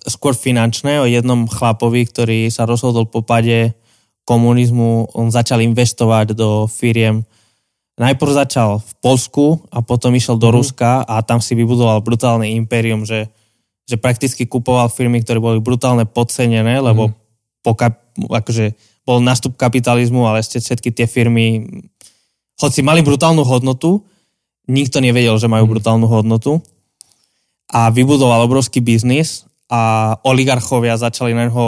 skôr 0.07 0.31
finančné, 0.31 1.03
o 1.03 1.11
jednom 1.11 1.43
chlapovi, 1.49 2.07
ktorý 2.07 2.47
sa 2.47 2.63
rozhodol 2.63 3.03
po 3.03 3.19
pade 3.19 3.75
komunizmu, 4.23 5.13
on 5.15 5.27
začal 5.31 5.59
investovať 5.63 6.35
do 6.35 6.65
firiem. 6.67 7.27
Najprv 7.99 8.31
začal 8.33 8.81
v 8.81 8.91
Polsku 9.03 9.45
a 9.69 9.83
potom 9.83 10.15
išiel 10.15 10.39
do 10.39 10.49
mm-hmm. 10.49 10.57
Ruska 10.57 11.03
a 11.05 11.21
tam 11.21 11.43
si 11.43 11.53
vybudoval 11.53 12.01
brutálne 12.01 12.49
impérium, 12.49 13.05
že 13.05 13.29
že 13.83 13.99
prakticky 13.99 14.47
kupoval 14.47 14.87
firmy, 14.87 15.19
ktoré 15.19 15.43
boli 15.43 15.59
brutálne 15.59 16.07
podcenené, 16.07 16.79
lebo 16.79 17.11
mm. 17.11 17.13
po 17.63 17.71
kap, 17.75 17.99
akože 18.15 18.75
bol 19.03 19.19
nástup 19.19 19.59
kapitalizmu, 19.59 20.23
ale 20.23 20.39
ste 20.39 20.63
všetky 20.63 20.95
tie 20.95 21.03
firmy, 21.03 21.67
hoci 22.55 22.79
mali 22.79 23.03
brutálnu 23.03 23.43
hodnotu, 23.43 23.99
nikto 24.71 25.03
nevedel, 25.03 25.35
že 25.35 25.51
majú 25.51 25.67
mm. 25.67 25.71
brutálnu 25.75 26.07
hodnotu 26.07 26.63
a 27.67 27.91
vybudoval 27.91 28.47
obrovský 28.47 28.79
biznis 28.79 29.43
a 29.67 30.15
oligarchovia 30.23 30.95
začali 30.95 31.35
na 31.35 31.51
neho 31.51 31.65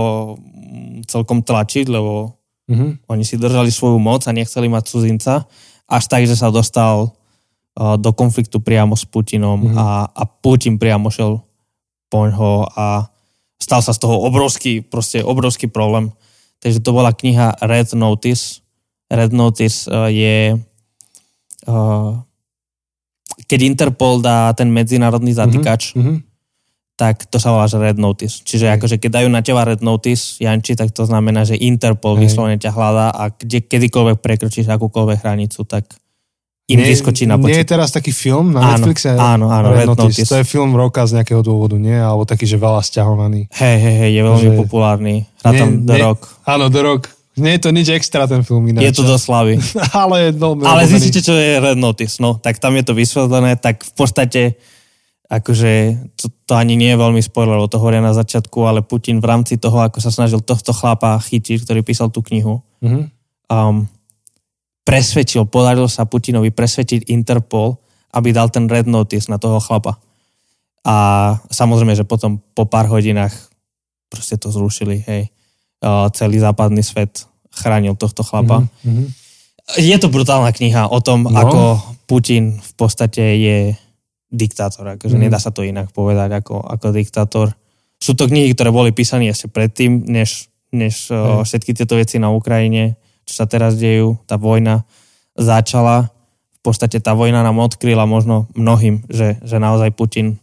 celkom 1.11 1.43
tlačiť, 1.43 1.91
lebo 1.91 2.39
mm-hmm. 2.69 3.09
oni 3.09 3.23
si 3.25 3.35
držali 3.37 3.71
svoju 3.71 3.97
moc 3.97 4.25
a 4.25 4.35
nechceli 4.35 4.69
mať 4.69 4.83
cudzinca, 4.85 5.45
až 5.85 6.03
tak, 6.09 6.25
že 6.25 6.37
sa 6.37 6.49
dostal 6.49 7.09
uh, 7.09 7.95
do 7.97 8.11
konfliktu 8.13 8.61
priamo 8.61 8.97
s 8.97 9.05
Putinom 9.05 9.61
mm-hmm. 9.61 9.77
a, 9.77 9.87
a 10.09 10.23
Putin 10.25 10.81
priamo 10.81 11.09
šel 11.09 11.41
poňho 12.09 12.69
a 12.73 13.09
stal 13.57 13.81
sa 13.81 13.93
z 13.93 13.99
toho 14.01 14.21
obrovský, 14.25 14.85
proste 14.85 15.25
obrovský 15.25 15.69
problém. 15.69 16.13
Takže 16.61 16.81
to 16.81 16.93
bola 16.93 17.13
kniha 17.13 17.61
Red 17.61 17.93
Notice. 17.93 18.61
Red 19.09 19.33
Notice 19.33 19.85
uh, 19.89 20.09
je 20.09 20.57
uh, 21.69 22.13
keď 23.45 23.59
Interpol 23.61 24.23
dá 24.23 24.53
ten 24.57 24.71
medzinárodný 24.71 25.35
mhm, 25.35 25.39
zatýkač, 25.39 25.93
mm-hmm. 25.93 26.17
Tak 26.95 27.27
to 27.27 27.43
sa 27.43 27.51
volá, 27.51 27.67
že 27.67 27.75
Red 27.75 27.99
Notice. 27.99 28.39
Čiže 28.47 28.71
akože 28.79 28.95
keď 29.03 29.21
dajú 29.21 29.27
na 29.27 29.43
teba 29.43 29.67
Red 29.67 29.83
Notice, 29.83 30.39
Janči, 30.39 30.79
tak 30.79 30.95
to 30.95 31.03
znamená, 31.03 31.43
že 31.43 31.59
Interpol 31.59 32.15
hey. 32.15 32.27
vyslovene 32.27 32.55
ťa 32.55 32.71
hľadá 32.71 33.07
a 33.11 33.35
kde, 33.35 33.67
kedykoľvek 33.67 34.23
prekročíš 34.23 34.71
akúkoľvek 34.71 35.19
hranicu, 35.19 35.67
tak 35.67 35.91
im 36.65 36.81
nie, 36.81 36.87
vyskočí 36.87 37.29
na 37.29 37.37
počet. 37.37 37.51
Nie 37.51 37.61
je 37.61 37.69
teraz 37.77 37.93
taký 37.93 38.09
film 38.09 38.55
na 38.55 38.63
áno, 38.63 38.89
Netflixe? 38.89 39.13
Áno, 39.13 39.51
áno, 39.51 39.75
Red, 39.75 39.85
Red 39.85 39.87
Notice. 39.91 40.23
Notice. 40.23 40.31
To 40.31 40.39
je 40.39 40.45
film 40.47 40.71
roka 40.73 41.03
z 41.05 41.21
nejakého 41.21 41.43
dôvodu, 41.43 41.75
nie? 41.77 41.93
Alebo 41.93 42.23
taký, 42.25 42.47
že 42.47 42.57
veľa 42.57 42.81
stiahovaný. 42.81 43.51
Hej, 43.53 43.77
hej, 43.77 43.95
hej, 44.01 44.11
je 44.15 44.21
veľmi 44.25 44.49
že... 44.49 44.57
populárny. 44.65 45.15
Hrá 45.45 45.51
tam 45.51 45.69
The 45.85 45.93
nie, 45.93 46.01
Rock. 46.01 46.21
Áno, 46.47 46.71
The 46.71 46.81
Rock. 46.81 47.03
Nie 47.35 47.59
je 47.59 47.67
to 47.67 47.69
nič 47.75 47.91
extra 47.91 48.23
ten 48.31 48.47
film 48.47 48.63
ináč. 48.71 48.81
Je 48.81 48.93
to 48.95 49.03
do 49.03 49.19
slavy. 49.19 49.59
Ale 49.93 50.31
veľmi 50.31 50.63
Ale 50.63 50.87
zistíte, 50.87 51.19
čo 51.19 51.35
je 51.35 51.59
Red 51.59 51.75
Notice, 51.75 52.23
no. 52.23 52.39
Tak 52.39 52.57
tam 52.57 52.73
je 52.79 52.83
to 52.87 52.95
vysvetlené, 52.95 53.59
tak 53.59 53.83
v 53.83 53.93
podstate 53.93 54.41
akože 55.25 55.97
to, 56.15 56.29
to 56.45 56.53
ani 56.53 56.77
nie 56.77 56.93
je 56.93 57.01
veľmi 57.01 57.21
spoiler, 57.21 57.57
to 57.65 57.81
hovoria 57.81 58.01
na 58.01 58.13
začiatku, 58.13 58.61
ale 58.61 58.85
Putin 58.85 59.17
v 59.17 59.29
rámci 59.29 59.57
toho, 59.57 59.81
ako 59.81 59.97
sa 59.97 60.13
snažil 60.13 60.41
tohto 60.45 60.69
chlapa 60.69 61.17
chytiť, 61.17 61.65
ktorý 61.65 61.81
písal 61.81 62.13
tú 62.13 62.21
knihu, 62.29 62.61
mm-hmm. 62.81 63.03
um, 63.49 63.89
presvedčil, 64.85 65.49
podarilo 65.49 65.89
sa 65.89 66.05
Putinovi 66.05 66.53
presvedčiť 66.53 67.09
Interpol, 67.09 67.81
aby 68.13 68.29
dal 68.29 68.53
ten 68.53 68.69
red 68.69 68.85
notice 68.85 69.27
na 69.27 69.41
toho 69.41 69.57
chlapa. 69.57 69.97
A 70.85 70.95
samozrejme, 71.49 71.97
že 71.97 72.05
potom 72.05 72.37
po 72.53 72.69
pár 72.69 72.85
hodinách 72.85 73.33
proste 74.13 74.37
to 74.37 74.53
zrušili, 74.53 75.01
hej. 75.09 75.33
Celý 76.13 76.37
západný 76.37 76.85
svet 76.85 77.25
chránil 77.49 77.97
tohto 77.97 78.21
chlapa. 78.21 78.63
Mm-hmm. 78.85 79.07
Je 79.81 79.97
to 79.97 80.13
brutálna 80.13 80.53
kniha 80.53 80.85
o 80.93 81.01
tom, 81.01 81.25
no. 81.25 81.33
ako 81.33 81.59
Putin 82.05 82.61
v 82.61 82.73
podstate 82.77 83.23
je 83.41 83.57
diktátor. 84.31 84.97
Akože 84.97 85.17
mm. 85.17 85.21
nedá 85.29 85.37
sa 85.37 85.53
to 85.53 85.65
inak 85.65 85.91
povedať 85.91 86.41
ako, 86.43 86.61
ako 86.61 86.95
diktátor. 86.95 87.47
Sú 87.99 88.13
to 88.17 88.27
knihy, 88.27 88.51
ktoré 88.51 88.69
boli 88.73 88.91
písané 88.91 89.31
ešte 89.31 89.47
predtým, 89.47 90.05
než, 90.05 90.51
než 90.73 91.09
mm. 91.09 91.47
všetky 91.47 91.71
tieto 91.73 91.95
veci 91.95 92.19
na 92.19 92.29
Ukrajine 92.33 92.99
čo 93.25 93.33
sa 93.33 93.45
teraz 93.49 93.75
dejú, 93.75 94.21
tá 94.29 94.37
vojna 94.37 94.85
začala. 95.33 96.13
V 96.61 96.71
podstate 96.71 97.01
tá 97.01 97.17
vojna 97.17 97.41
nám 97.41 97.57
odkryla 97.57 98.05
možno 98.05 98.49
mnohým, 98.53 99.05
že, 99.09 99.41
že 99.41 99.57
naozaj 99.57 99.93
Putin 99.97 100.37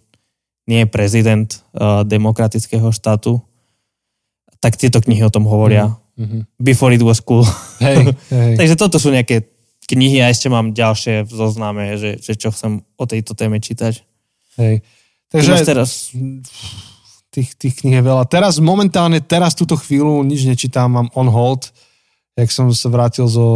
nie 0.67 0.87
je 0.87 0.91
prezident 0.91 1.49
uh, 1.75 2.07
demokratického 2.07 2.91
štátu. 2.91 3.43
Tak 4.63 4.79
tieto 4.79 5.03
knihy 5.03 5.27
o 5.27 5.35
tom 5.35 5.47
hovoria. 5.47 5.99
Mm-hmm. 6.15 6.43
Before 6.63 6.95
it 6.95 7.03
was 7.03 7.19
cool. 7.19 7.43
Hey, 7.83 8.15
hey. 8.35 8.55
Takže 8.55 8.79
toto 8.79 9.03
sú 9.03 9.11
nejaké 9.11 9.43
knihy 9.93 10.25
a 10.25 10.33
ešte 10.33 10.49
mám 10.49 10.73
ďalšie 10.73 11.29
v 11.29 11.33
zozname, 11.33 12.01
že, 12.01 12.17
že 12.17 12.33
čo 12.35 12.49
chcem 12.49 12.81
o 12.97 13.05
tejto 13.05 13.37
téme 13.37 13.61
čítať. 13.61 14.01
Hej. 14.57 14.81
Takže 15.29 15.53
teraz... 15.69 16.11
Tých, 17.33 17.57
tých 17.57 17.81
kníh 17.81 17.97
je 17.97 18.05
veľa. 18.05 18.29
Teraz 18.29 18.61
momentálne, 18.61 19.25
teraz 19.25 19.57
túto 19.57 19.73
chvíľu 19.73 20.21
nič 20.21 20.45
nečítam, 20.45 20.93
mám 20.93 21.09
on 21.17 21.33
hold 21.33 21.73
jak 22.37 22.49
som 22.49 22.73
sa 22.73 22.89
vrátil 22.89 23.29
zo, 23.29 23.49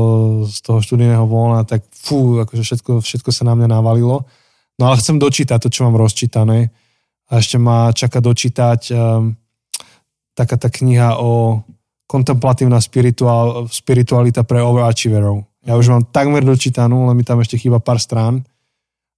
z 0.45 0.59
toho 0.61 0.85
študijného 0.85 1.25
voľna, 1.25 1.65
tak 1.65 1.85
fú, 1.93 2.41
akože 2.45 2.63
všetko, 2.63 2.93
všetko 3.01 3.31
sa 3.33 3.49
na 3.49 3.57
mňa 3.57 3.69
navalilo. 3.73 4.29
No 4.77 4.93
ale 4.93 5.01
chcem 5.01 5.17
dočítať 5.17 5.57
to, 5.57 5.69
čo 5.73 5.89
mám 5.89 5.97
rozčítané. 5.97 6.69
A 7.33 7.41
ešte 7.41 7.57
ma 7.57 7.91
čaká 7.97 8.21
dočítať 8.21 8.93
um, 8.93 9.33
taká 10.37 10.61
tá 10.61 10.69
kniha 10.69 11.17
o 11.17 11.65
kontemplatívna 12.07 12.79
spiritual, 12.79 13.67
spiritualita 13.73 14.45
pre 14.45 14.61
overachieverov. 14.61 15.43
Ja 15.67 15.75
už 15.75 15.91
mám 15.91 16.03
takmer 16.07 16.47
dočítanú, 16.47 17.11
len 17.11 17.19
mi 17.19 17.27
tam 17.27 17.43
ešte 17.43 17.59
chýba 17.59 17.83
pár 17.83 17.99
strán. 17.99 18.47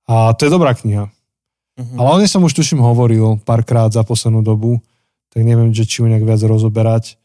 A 0.09 0.33
to 0.33 0.49
je 0.49 0.51
dobrá 0.51 0.73
kniha. 0.73 1.13
Uh-huh. 1.77 1.97
Ale 2.01 2.09
o 2.09 2.19
nej 2.19 2.27
som 2.27 2.41
už 2.41 2.57
tuším 2.57 2.81
hovoril 2.81 3.37
párkrát 3.45 3.93
za 3.93 4.01
poslednú 4.03 4.41
dobu, 4.41 4.81
tak 5.29 5.45
neviem, 5.45 5.77
že 5.77 5.85
či 5.85 6.01
ju 6.01 6.09
nejak 6.09 6.25
viac 6.25 6.41
rozoberať. 6.41 7.21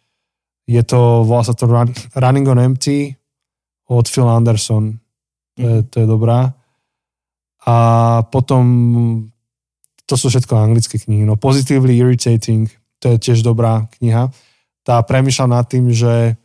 Je 0.68 0.84
to, 0.84 1.24
volá 1.24 1.48
sa 1.48 1.56
to 1.56 1.66
Run, 1.66 1.96
Running 2.14 2.48
on 2.52 2.60
Empty 2.60 3.16
od 3.88 4.06
Phil 4.12 4.28
Anderson. 4.28 5.00
To 5.56 5.64
je, 5.64 5.78
mhm. 5.80 5.88
to 5.88 5.96
je 6.04 6.08
dobrá. 6.08 6.52
A 7.64 7.76
potom 8.28 8.64
to 10.04 10.20
sú 10.20 10.28
všetko 10.28 10.52
anglické 10.60 11.00
knihy. 11.00 11.24
No 11.24 11.40
Positively 11.40 11.96
Irritating, 11.96 12.68
to 13.00 13.16
je 13.16 13.18
tiež 13.18 13.40
dobrá 13.40 13.88
kniha. 14.00 14.28
Tá 14.84 15.00
premýšľa 15.00 15.48
nad 15.48 15.64
tým, 15.64 15.96
že, 15.96 16.36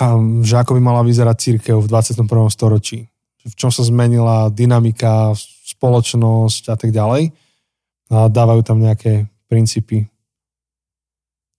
um, 0.00 0.40
že 0.46 0.54
ako 0.58 0.78
by 0.78 0.80
mala 0.82 1.02
vyzerať 1.02 1.36
církev 1.38 1.76
v 1.82 1.90
21. 1.90 2.26
storočí. 2.50 3.06
V 3.46 3.54
čom 3.54 3.70
sa 3.72 3.82
zmenila 3.86 4.50
dynamika, 4.50 5.32
spoločnosť 5.76 6.62
a 6.72 6.76
tak 6.76 6.90
ďalej. 6.90 7.30
A 8.08 8.28
dávajú 8.28 8.60
tam 8.64 8.80
nejaké 8.80 9.28
princípy 9.48 10.08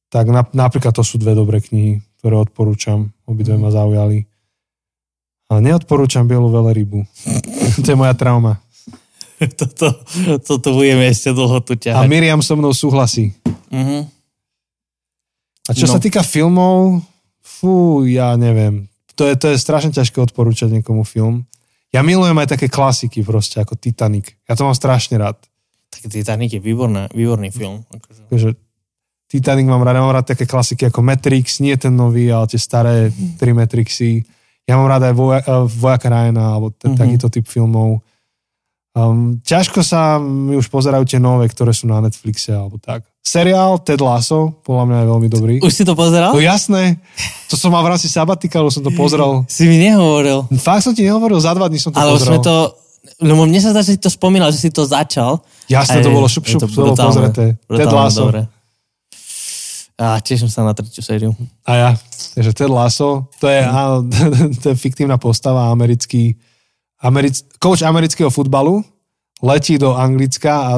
tak 0.09 0.25
na, 0.33 0.41
napríklad 0.41 0.89
to 0.91 1.05
sú 1.05 1.21
dve 1.21 1.37
dobré 1.37 1.61
knihy, 1.61 2.01
ktoré 2.19 2.35
odporúčam. 2.35 3.13
Obidve 3.29 3.55
ma 3.61 3.69
zaujali. 3.69 4.25
A 5.49 5.61
neodporúčam 5.61 6.25
bielu 6.25 6.49
rybu. 6.49 7.05
to 7.85 7.87
je 7.87 7.97
moja 7.97 8.17
trauma. 8.17 8.57
toto, 9.61 10.01
toto 10.41 10.67
budeme 10.73 11.05
ešte 11.09 11.29
dlho 11.29 11.61
tu 11.61 11.77
A 11.77 11.79
ťahať. 11.79 12.09
Miriam 12.09 12.41
so 12.41 12.57
mnou 12.57 12.73
súhlasí. 12.73 13.37
Mhm. 13.69 14.09
A 15.69 15.71
čo 15.77 15.85
No. 15.85 15.93
sa 15.93 16.01
týka 16.01 16.25
filmov, 16.25 17.05
fú, 17.49 17.75
ja 18.03 18.33
neviem. 18.35 18.85
To 19.17 19.25
je, 19.25 19.33
to 19.33 19.49
je 19.49 19.57
strašne 19.57 19.91
ťažké 19.91 20.21
odporúčať 20.21 20.69
niekomu 20.71 21.01
film. 21.03 21.43
Ja 21.89 21.99
milujem 21.99 22.37
aj 22.37 22.53
také 22.53 22.69
klasiky 22.69 23.19
proste, 23.19 23.57
ako 23.57 23.73
Titanic. 23.73 24.37
Ja 24.45 24.53
to 24.53 24.63
mám 24.63 24.73
strašne 24.73 25.17
rád. 25.17 25.41
Tak 25.89 26.05
Titanic 26.07 26.53
je 26.53 26.61
výborná, 26.61 27.09
výborný 27.09 27.49
film. 27.49 27.81
Akože. 27.89 28.21
Takže 28.29 28.49
Titanic 29.25 29.65
mám 29.65 29.81
rád, 29.81 29.97
ja 29.97 30.03
mám 30.03 30.13
rád 30.13 30.27
také 30.27 30.45
klasiky 30.45 30.85
ako 30.85 31.01
Matrix, 31.01 31.57
nie 31.57 31.73
ten 31.75 31.91
nový, 31.91 32.29
ale 32.29 32.45
tie 32.45 32.57
staré 32.57 33.09
tri 33.35 33.51
Matrixy. 33.51 34.21
Ja 34.63 34.77
mám 34.77 34.85
rád 34.87 35.09
aj 35.09 35.13
Voja, 35.13 35.41
uh, 35.43 35.65
Vojaka 35.65 36.07
Ryana, 36.07 36.53
alebo 36.53 36.69
t- 36.69 36.85
Mhm. 36.85 36.95
takýto 36.95 37.27
typ 37.27 37.43
filmov. 37.43 38.05
Um, 38.91 39.41
ťažko 39.41 39.81
sa 39.81 40.17
mi 40.17 40.53
už 40.53 40.65
pozerajú 40.67 41.05
tie 41.05 41.17
nové, 41.17 41.45
ktoré 41.45 41.73
sú 41.73 41.85
na 41.85 41.97
Netflixe, 41.99 42.53
alebo 42.53 42.77
tak. 42.77 43.08
Seriál 43.19 43.77
Ted 43.83 43.99
Lasso, 44.01 44.57
podľa 44.65 44.83
mňa 44.89 44.97
je 44.97 45.07
veľmi 45.11 45.27
dobrý. 45.29 45.53
Už 45.61 45.73
si 45.75 45.83
to 45.85 45.93
pozeral? 45.93 46.33
No 46.33 46.41
jasné, 46.41 46.97
to 47.45 47.59
som 47.59 47.69
mal 47.69 47.83
v 47.85 47.93
rámci 47.93 48.09
sabatikalu, 48.09 48.71
som 48.73 48.81
to 48.81 48.89
pozrel. 48.95 49.43
Si 49.51 49.67
mi 49.69 49.77
nehovoril. 49.77 50.47
Fakt 50.57 50.87
som 50.87 50.93
ti 50.95 51.05
nehovoril, 51.05 51.37
za 51.37 51.53
dva 51.53 51.67
dní 51.69 51.77
som 51.77 51.93
to 51.93 51.99
Ale 51.99 52.15
pozrel. 52.17 52.25
sme 52.25 52.37
to... 52.41 52.55
Lebo 53.23 53.43
mne 53.47 53.59
sa 53.63 53.71
zdá, 53.71 53.79
že 53.83 53.95
si 53.95 53.99
to 53.99 54.11
spomínal, 54.11 54.51
že 54.51 54.59
si 54.59 54.69
to 54.71 54.83
začal. 54.83 55.39
Jasné, 55.71 55.99
A 55.99 56.03
to 56.03 56.11
bolo 56.11 56.27
šup, 56.27 56.47
šup, 56.47 56.63
to 56.63 56.67
bolo 56.67 56.95
pozreté. 56.95 57.55
Ted 57.67 57.91
Lasso. 57.91 58.27
dobre. 58.27 58.41
A 59.99 60.19
teším 60.23 60.47
sa 60.47 60.63
na 60.63 60.71
tretiu 60.71 61.03
sériu. 61.03 61.31
A 61.67 61.71
ja, 61.75 61.89
takže 62.35 62.51
Ted 62.55 62.71
Lasso, 62.71 63.27
to 63.39 63.51
je, 63.51 63.59
áno, 63.59 64.07
to 64.63 64.71
je 64.71 64.75
fiktívna 64.79 65.19
postava, 65.19 65.67
americký, 65.71 66.39
americ, 67.03 67.43
coach 67.59 67.83
amerického 67.83 68.31
futbalu, 68.31 68.79
letí 69.43 69.75
do 69.75 69.95
Anglicka 69.95 70.51
a 70.55 70.71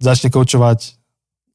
začne 0.00 0.32
koučovať 0.32 0.99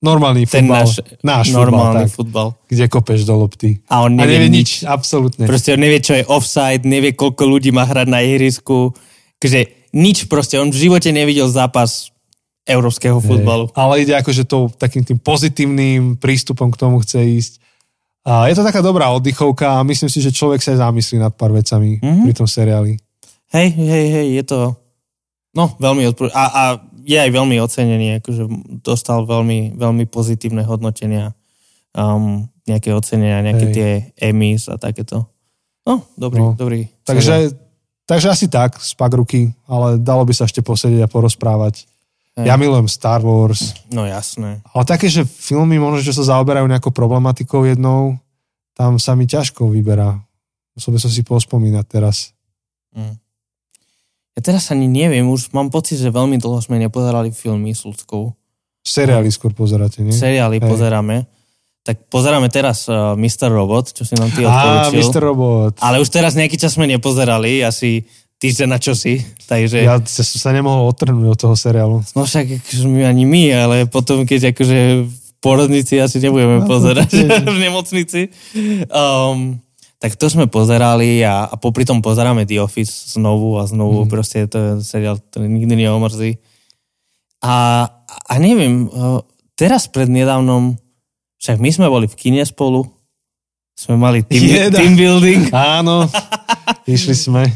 normálny 0.06 0.46
Ten 0.46 0.64
futbal. 0.64 0.78
náš, 0.78 0.92
náš 1.20 1.46
normálny 1.50 2.06
futbal, 2.06 2.06
tak, 2.06 2.14
futbal. 2.14 2.48
kde 2.70 2.86
kopeš 2.86 3.22
do 3.24 3.34
lopty. 3.36 3.82
A 3.88 4.06
on 4.06 4.14
A 4.14 4.22
nevie, 4.22 4.38
nevie 4.38 4.50
nič. 4.54 4.70
nič, 4.78 4.86
absolútne. 4.86 5.44
Proste 5.44 5.74
on 5.74 5.82
nevie, 5.82 5.98
čo 5.98 6.14
je 6.14 6.24
offside, 6.24 6.86
nevie, 6.86 7.12
koľko 7.12 7.44
ľudí 7.44 7.70
má 7.70 7.84
hrať 7.84 8.06
na 8.06 8.22
ihrisku. 8.22 8.94
Takže 9.36 9.66
nič 9.92 10.26
proste, 10.26 10.56
on 10.56 10.70
v 10.70 10.78
živote 10.80 11.10
nevidel 11.10 11.48
zápas 11.48 12.14
európskeho 12.64 13.18
futbalu. 13.20 13.68
Hej. 13.68 13.76
Ale 13.76 13.94
ide 14.00 14.14
akože 14.16 14.44
to 14.44 14.70
takým 14.72 15.02
tým 15.02 15.18
pozitívnym 15.18 16.16
prístupom 16.16 16.70
k 16.70 16.78
tomu 16.78 16.98
chce 17.00 17.22
ísť. 17.22 17.54
A 18.22 18.50
je 18.50 18.54
to 18.54 18.64
taká 18.64 18.82
dobrá 18.82 19.10
oddychovka 19.12 19.78
a 19.78 19.86
myslím 19.86 20.10
si, 20.10 20.18
že 20.18 20.30
človek 20.30 20.58
sa 20.58 20.74
aj 20.74 20.82
zamyslí 20.82 21.18
nad 21.20 21.30
pár 21.32 21.50
vecami 21.50 21.98
Mhm. 21.98 22.02
mm-hmm. 22.02 22.24
pri 22.24 22.34
tom 22.34 22.48
seriáli. 22.48 22.98
Hej, 23.54 23.70
hej, 23.72 24.06
hej, 24.12 24.28
je 24.36 24.44
to... 24.44 24.60
No, 25.54 25.72
veľmi 25.78 26.04
odporú... 26.06 26.28
A, 26.30 26.44
a 26.44 26.64
je 27.06 27.14
aj 27.16 27.30
veľmi 27.30 27.62
ocenený, 27.62 28.18
akože 28.18 28.44
dostal 28.82 29.24
veľmi, 29.24 29.78
veľmi 29.78 30.10
pozitívne 30.10 30.66
hodnotenia, 30.66 31.38
um, 31.94 32.50
nejaké 32.66 32.90
ocenenia, 32.92 33.46
nejaké 33.46 33.66
Hej. 33.70 33.74
tie 33.74 33.90
Emmys 34.20 34.66
a 34.66 34.82
takéto. 34.82 35.30
No, 35.86 36.02
dobrý, 36.18 36.42
No. 36.42 36.58
dobrý. 36.58 36.90
Takže, 37.06 37.54
takže 38.10 38.28
asi 38.34 38.50
tak, 38.50 38.82
spak 38.82 39.14
ruky, 39.14 39.54
ale 39.70 40.02
dalo 40.02 40.26
by 40.26 40.34
sa 40.34 40.50
ešte 40.50 40.66
posedieť 40.66 41.06
a 41.06 41.12
porozprávať. 41.12 41.86
Hej. 42.36 42.50
Ja 42.50 42.58
milujem 42.58 42.90
Star 42.90 43.22
Wars, 43.22 43.78
No 43.88 44.04
jasné. 44.04 44.66
ale 44.66 44.84
také, 44.84 45.06
že 45.08 45.24
filmy 45.24 45.78
možno, 45.78 46.02
že 46.02 46.12
sa 46.12 46.36
zaoberajú 46.36 46.66
nejakou 46.66 46.90
problematikou 46.90 47.64
jednou, 47.64 48.18
tam 48.74 48.98
sa 48.98 49.14
mi 49.14 49.24
ťažko 49.24 49.70
vyberá. 49.70 50.20
Musel 50.76 50.92
by 50.92 51.00
som 51.00 51.12
si 51.14 51.24
pospomínať 51.24 51.86
teraz. 51.88 52.36
Mm. 52.92 53.16
Ja 54.36 54.42
teraz 54.44 54.68
ani 54.68 54.92
neviem, 54.92 55.24
už 55.32 55.56
mám 55.56 55.72
pocit, 55.72 55.96
že 55.96 56.12
veľmi 56.12 56.36
dlho 56.36 56.60
sme 56.60 56.76
nepozerali 56.76 57.32
filmy 57.32 57.72
s 57.72 57.88
ľudskou. 57.88 58.36
Seriály 58.84 59.32
skôr 59.32 59.56
pozeráte, 59.56 60.04
nie? 60.04 60.12
Seriály 60.12 60.60
Hej. 60.60 60.68
pozeráme. 60.68 61.26
Tak 61.86 62.10
pozeráme 62.12 62.52
teraz 62.52 62.90
uh, 62.92 63.16
Mr. 63.16 63.48
Robot, 63.48 63.96
čo 63.96 64.04
si 64.04 64.18
nám 64.18 64.34
ty 64.36 64.44
Á, 64.44 64.50
odporúčil. 64.52 65.00
Mr. 65.08 65.22
Robot. 65.24 65.74
Ale 65.80 66.02
už 66.04 66.10
teraz 66.12 66.36
nejaký 66.36 66.60
čas 66.60 66.76
sme 66.76 66.90
nepozerali, 66.90 67.64
asi 67.64 68.04
týždeň 68.42 68.68
na 68.68 68.80
čosi. 68.82 69.24
Takže... 69.52 69.88
Ja 69.88 70.02
som 70.04 70.26
sa 70.26 70.52
nemohol 70.52 70.92
odtrhnúť 70.92 71.28
od 71.32 71.40
toho 71.40 71.56
seriálu. 71.56 72.04
No 72.14 72.28
však 72.28 72.60
akože 72.60 72.86
my 72.92 73.08
ani 73.08 73.24
my, 73.24 73.44
ale 73.56 73.76
potom 73.88 74.28
keď 74.28 74.52
akože 74.52 74.80
v 75.08 75.32
porodnici 75.40 76.02
asi 76.02 76.18
nebudeme 76.20 76.66
No, 76.66 76.68
pozerať 76.68 77.10
v 77.56 77.58
nemocnici. 77.62 78.34
Um, 78.92 79.64
tak 80.06 80.22
to 80.22 80.30
sme 80.30 80.46
pozerali 80.46 81.26
a, 81.26 81.50
a 81.50 81.58
popri 81.58 81.82
tom 81.82 81.98
pozeráme 81.98 82.46
The 82.46 82.62
Office 82.62 83.18
znovu 83.18 83.58
a 83.58 83.66
znovu. 83.66 84.06
Mm. 84.06 84.10
Proste 84.14 84.46
to 84.46 84.58
je 84.62 84.72
seriál, 84.86 85.18
ktorý 85.18 85.50
nikdy 85.50 85.74
neomrzí. 85.74 86.38
A, 87.42 87.90
a 88.06 88.34
neviem, 88.38 88.86
teraz 89.58 89.90
prednedávnom, 89.90 90.78
však 91.42 91.58
my 91.58 91.70
sme 91.74 91.90
boli 91.90 92.06
v 92.06 92.14
kine 92.14 92.46
spolu, 92.46 92.86
sme 93.74 93.98
mali 93.98 94.22
team, 94.22 94.46
Jeda. 94.46 94.78
team 94.78 94.94
building 94.94 95.50
Áno, 95.82 96.06
išli 96.86 97.18
sme. 97.18 97.50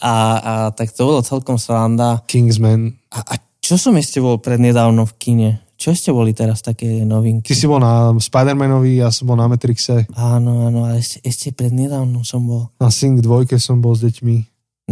a, 0.00 0.14
a 0.40 0.52
tak 0.72 0.96
to 0.96 1.04
bolo 1.04 1.20
celkom 1.20 1.60
sranda. 1.60 2.24
Kingsman. 2.24 2.96
A, 3.12 3.20
a 3.20 3.34
čo 3.60 3.76
som 3.76 3.92
ešte 4.00 4.16
bol 4.16 4.40
prednedávno 4.40 5.04
v 5.04 5.14
kine? 5.20 5.50
Čo 5.82 5.90
ešte 5.90 6.14
boli 6.14 6.30
teraz 6.30 6.62
také 6.62 7.02
novinky? 7.02 7.50
Ty 7.50 7.58
si 7.58 7.66
bol 7.66 7.82
na 7.82 8.14
Spider-Manovi, 8.14 9.02
ja 9.02 9.10
som 9.10 9.26
bol 9.26 9.34
na 9.34 9.50
Matrixe. 9.50 10.06
Áno, 10.14 10.70
áno, 10.70 10.86
ale 10.86 11.02
ešte, 11.02 11.18
ešte 11.26 11.50
prednedávno 11.50 12.22
som 12.22 12.46
bol. 12.46 12.70
Na 12.78 12.86
Sing 12.86 13.18
2 13.18 13.58
som 13.58 13.82
bol 13.82 13.98
s 13.98 14.06
deťmi. 14.06 14.36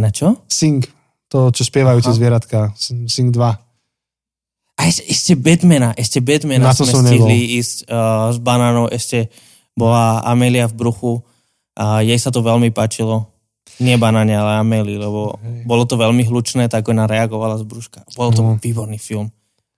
Na 0.03 0.11
čo? 0.11 0.43
Sing, 0.51 0.83
to, 1.31 1.47
čo 1.55 1.63
spievajú 1.63 2.03
tie 2.03 2.11
zvieratka. 2.11 2.75
Sing 3.07 3.31
2. 3.31 3.39
A 3.39 4.81
ešte, 4.83 5.07
ešte 5.07 5.33
Batmana, 5.39 5.95
ešte 5.95 6.19
Batmana 6.19 6.67
Na 6.67 6.75
to 6.75 6.83
sme 6.83 6.91
som 6.91 7.07
stihli 7.07 7.55
ísť 7.63 7.87
uh, 7.87 8.35
s 8.35 8.37
banánou, 8.43 8.91
ešte 8.91 9.31
bola 9.71 10.19
Amelia 10.27 10.67
v 10.67 10.75
bruchu 10.75 11.23
a 11.71 12.03
jej 12.03 12.19
sa 12.19 12.35
to 12.35 12.43
veľmi 12.43 12.67
páčilo. 12.75 13.31
Nie 13.79 13.95
banáne, 13.95 14.35
ale 14.35 14.59
Amelie, 14.59 14.99
lebo 14.99 15.39
Hej. 15.39 15.63
bolo 15.63 15.87
to 15.87 15.95
veľmi 15.95 16.27
hlučné, 16.27 16.67
tak 16.67 16.83
ona 16.91 17.07
reagovala 17.07 17.55
z 17.55 17.63
brúška. 17.63 18.03
Bolo 18.11 18.35
to 18.35 18.43
No. 18.43 18.59
výborný 18.59 18.99
film. 18.99 19.31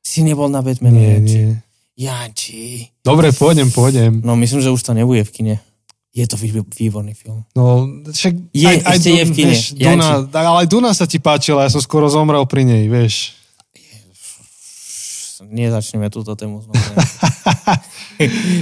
Si 0.03 0.19
nebol 0.21 0.51
na 0.51 0.59
Batmana, 0.59 0.93
Nie, 0.93 1.15
Janči? 1.15 1.39
nie. 1.39 1.55
Janči. 1.95 2.61
Dobre, 2.99 3.31
pôjdem, 3.31 3.71
pôjdem. 3.71 4.19
No 4.19 4.35
myslím, 4.35 4.59
že 4.59 4.69
už 4.69 4.81
to 4.81 4.91
nebude 4.91 5.23
v 5.23 5.31
kine. 5.31 5.55
Je 6.11 6.27
to 6.27 6.35
vý- 6.35 6.53
výborný 6.61 7.15
film. 7.15 7.41
No, 7.53 7.87
však 8.05 8.33
Je, 8.51 8.69
ešte 8.77 9.09
je 9.09 9.23
v 9.23 9.31
kine. 9.31 9.55
Vieš, 9.55 9.73
Duna, 9.73 10.09
ale 10.27 10.57
aj 10.61 10.67
Duna 10.67 10.91
sa 10.91 11.07
ti 11.07 11.17
páčila, 11.17 11.63
ja 11.63 11.71
som 11.71 11.79
skoro 11.79 12.05
zomrel 12.05 12.43
pri 12.45 12.61
nej, 12.63 12.85
vieš. 12.85 13.33
Nezačneme 15.43 16.07
túto 16.07 16.33
tému 16.33 16.61
znovu. 16.61 16.79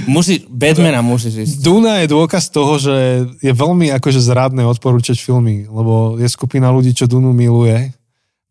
Musí, 0.08 0.42
Batmana 0.44 0.98
musíš 0.98 1.46
ísť. 1.46 1.54
Duna 1.60 2.02
je 2.02 2.10
dôkaz 2.10 2.48
toho, 2.48 2.80
že 2.80 2.94
je 3.38 3.52
veľmi 3.52 3.92
akože 3.92 4.18
zradné 4.18 4.66
odporúčať 4.66 5.14
filmy, 5.16 5.62
lebo 5.64 6.16
je 6.18 6.26
skupina 6.26 6.72
ľudí, 6.72 6.90
čo 6.90 7.06
Dunu 7.06 7.30
miluje, 7.30 7.92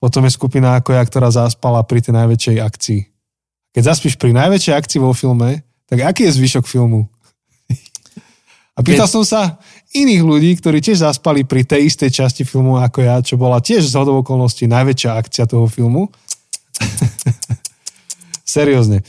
potom 0.01 0.25
je 0.25 0.33
skupina 0.33 0.81
ako 0.81 0.97
ja, 0.97 1.05
ktorá 1.05 1.29
zaspala 1.29 1.85
pri 1.85 2.01
tej 2.01 2.17
najväčšej 2.17 2.57
akcii. 2.57 3.01
Keď 3.77 3.83
zaspíš 3.85 4.17
pri 4.17 4.33
najväčšej 4.33 4.73
akcii 4.73 4.99
vo 4.99 5.13
filme, 5.13 5.61
tak 5.85 6.01
aký 6.01 6.25
je 6.25 6.41
zvyšok 6.41 6.65
filmu? 6.65 7.05
A 8.73 8.79
pýtal 8.81 9.05
som 9.05 9.21
sa 9.21 9.61
iných 9.93 10.23
ľudí, 10.25 10.51
ktorí 10.57 10.81
tiež 10.81 11.05
zaspali 11.05 11.45
pri 11.45 11.67
tej 11.67 11.91
istej 11.91 12.09
časti 12.09 12.41
filmu 12.47 12.81
ako 12.81 12.99
ja, 13.03 13.21
čo 13.21 13.37
bola 13.37 13.61
tiež 13.61 13.85
z 13.85 13.93
hodov 13.93 14.25
okolností 14.25 14.65
najväčšia 14.65 15.11
akcia 15.21 15.45
toho 15.45 15.69
filmu. 15.69 16.09
Seriózne. 18.57 19.05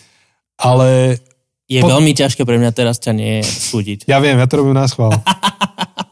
Ale 0.60 1.16
Je 1.70 1.80
Po- 1.80 1.88
veľmi 1.88 2.12
ťažké 2.12 2.44
pre 2.44 2.60
mňa 2.60 2.74
teraz 2.76 3.00
ťa 3.00 3.16
nesúdiť. 3.16 4.04
Ja 4.10 4.20
viem, 4.20 4.36
ja 4.36 4.44
to 4.44 4.60
robím 4.60 4.76
na 4.76 4.84
schvál. 4.90 5.16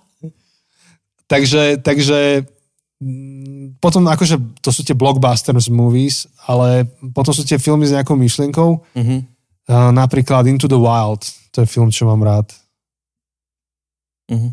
takže, 1.33 1.83
takže 1.85 2.49
potom 3.81 4.05
akože 4.05 4.37
to 4.61 4.69
sú 4.69 4.81
tie 4.81 4.93
blockbusters 4.93 5.67
movies, 5.67 6.29
ale 6.43 6.85
potom 7.11 7.33
sú 7.33 7.43
tie 7.43 7.57
filmy 7.57 7.85
s 7.85 7.93
nejakou 7.93 8.15
myšlienkou. 8.15 8.71
Mhm. 8.95 9.17
Uh, 9.65 9.89
napríklad 9.91 10.45
Into 10.45 10.67
the 10.67 10.77
Wild, 10.77 11.23
to 11.51 11.63
je 11.63 11.69
film, 11.69 11.89
čo 11.89 12.05
mám 12.05 12.21
rád. 12.21 12.51
Mhm. 14.29 14.51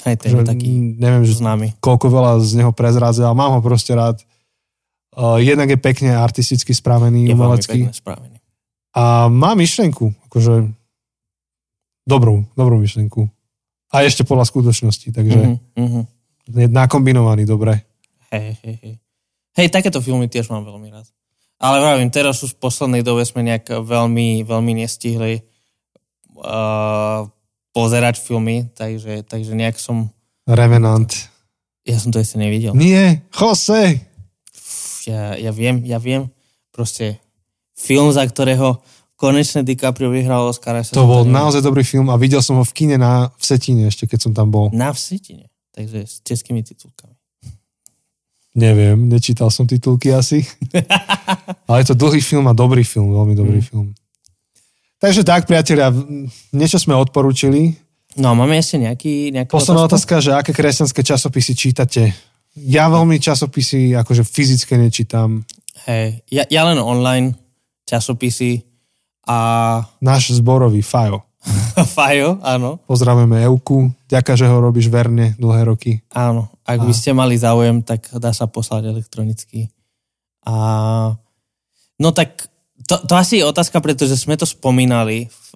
Hej, 0.00 0.14
ten 0.16 0.30
Že, 0.30 0.36
je 0.38 0.44
taký 0.48 0.70
neviem, 0.96 1.22
že 1.22 1.36
známy. 1.36 1.76
koľko 1.78 2.08
veľa 2.08 2.32
z 2.40 2.56
neho 2.56 2.72
prezrádza, 2.72 3.22
ale 3.22 3.36
mám 3.36 3.52
ho 3.52 3.60
proste 3.60 3.92
rád. 3.92 4.16
Uh, 5.10 5.36
jednak 5.36 5.68
je 5.68 5.76
pekne 5.76 6.14
artisticky 6.14 6.70
spravený, 6.70 7.26
Je 7.26 7.34
umelecký. 7.34 7.84
pekne 7.84 7.92
spravený. 7.92 8.36
A 8.92 9.26
má 9.26 9.52
myšlienku, 9.52 10.08
akože 10.24 10.70
dobrú, 12.02 12.46
dobrú 12.54 12.78
myšlienku. 12.78 13.28
A 13.90 14.02
ešte 14.02 14.22
podľa 14.22 14.46
skutočnosti, 14.46 15.10
takže 15.10 15.40
Mhm, 15.42 15.56
mhm. 15.76 16.00
je 16.48 16.66
nakombinovaný 16.66 17.44
dobre. 17.44 17.89
Hej, 18.30 18.56
hej, 18.62 18.76
hej. 18.82 18.94
Hej, 19.58 19.68
takéto 19.74 19.98
filmy 19.98 20.30
tiež 20.30 20.46
mám 20.50 20.62
veľmi 20.62 20.88
rád. 20.94 21.06
Ale 21.60 21.82
vravím, 21.82 22.08
teraz 22.08 22.40
už 22.40 22.56
v 22.56 22.62
poslednej 22.62 23.02
dobe 23.04 23.26
sme 23.26 23.44
nejak 23.44 23.84
veľmi, 23.84 24.46
veľmi 24.48 24.72
nestihli 24.80 25.44
uh, 26.40 27.28
pozerať 27.74 28.16
filmy, 28.22 28.70
takže, 28.72 29.26
takže 29.26 29.52
nejak 29.52 29.76
som, 29.76 30.08
Revenant. 30.48 31.10
ja 31.84 31.98
som 32.00 32.14
to 32.14 32.22
ešte 32.22 32.40
nevidel. 32.40 32.72
Nie, 32.72 33.26
Jose. 33.34 34.00
Ja, 35.04 35.34
ja 35.36 35.50
viem, 35.50 35.82
ja 35.84 35.98
viem. 35.98 36.28
Proste 36.70 37.18
film, 37.76 38.12
za 38.14 38.24
ktorého 38.24 38.80
konečne 39.16 39.64
DiCaprio 39.64 40.12
vyhral 40.12 40.48
Oscara. 40.48 40.84
To 40.92 41.08
bol 41.08 41.28
naozaj 41.28 41.64
dobrý 41.64 41.84
film 41.84 42.08
a 42.12 42.20
videl 42.20 42.40
som 42.40 42.56
ho 42.60 42.64
v 42.64 42.72
kine 42.72 42.96
na 43.00 43.28
Vsetine 43.36 43.88
ešte, 43.88 44.08
keď 44.08 44.18
som 44.28 44.32
tam 44.32 44.48
bol. 44.48 44.72
Na 44.72 44.92
Vsetine, 44.92 45.48
takže 45.72 46.04
s 46.04 46.20
českými 46.24 46.64
titulkami. 46.64 46.99
Neviem, 48.50 49.06
nečítal 49.06 49.46
som 49.54 49.62
titulky 49.62 50.10
asi. 50.10 50.42
Ale 51.70 51.86
je 51.86 51.94
to 51.94 51.96
dlhý 51.96 52.18
film 52.18 52.50
a 52.50 52.54
dobrý 52.54 52.82
film, 52.82 53.14
veľmi 53.14 53.34
dobrý 53.38 53.62
mm. 53.62 53.66
film. 53.70 53.94
Takže 55.00 55.24
tak, 55.24 55.46
priatelia, 55.46 55.88
niečo 56.52 56.76
sme 56.76 56.98
odporúčili. 56.98 57.78
No, 58.18 58.34
máme 58.34 58.58
ešte 58.58 58.76
nejaký... 58.76 59.32
nejaký 59.32 59.54
Posledná 59.54 59.86
otázka, 59.86 60.18
že 60.18 60.34
aké 60.34 60.50
kresťanské 60.50 61.00
časopisy 61.00 61.52
čítate? 61.54 62.10
Ja 62.58 62.90
veľmi 62.90 63.22
časopisy 63.22 63.94
akože 63.94 64.26
fyzické 64.26 64.74
nečítam. 64.74 65.46
Hej, 65.86 66.26
ja, 66.28 66.44
ja 66.50 66.62
len 66.66 66.82
online 66.82 67.38
časopisy 67.86 68.66
a... 69.30 69.38
Náš 70.02 70.36
zborový 70.36 70.82
Fajo. 70.82 71.22
Fajo, 71.96 72.36
áno. 72.44 72.76
Pozdravujeme 72.84 73.40
Euku, 73.48 73.88
ďaká, 74.04 74.36
že 74.36 74.44
ho 74.44 74.60
robíš 74.60 74.92
verne 74.92 75.32
dlhé 75.40 75.64
roky. 75.64 76.04
Áno, 76.12 76.52
ak 76.76 76.80
by 76.86 76.94
ste 76.94 77.10
mali 77.10 77.34
záujem, 77.34 77.82
tak 77.82 78.06
dá 78.18 78.30
sa 78.30 78.46
poslať 78.46 78.90
elektronicky. 78.90 79.70
A 80.46 80.54
no 82.00 82.08
tak 82.14 82.50
to, 82.86 82.96
to 83.04 83.14
asi 83.14 83.42
je 83.42 83.48
otázka, 83.48 83.78
pretože 83.82 84.16
sme 84.16 84.34
to 84.38 84.48
spomínali 84.48 85.28
v, 85.28 85.48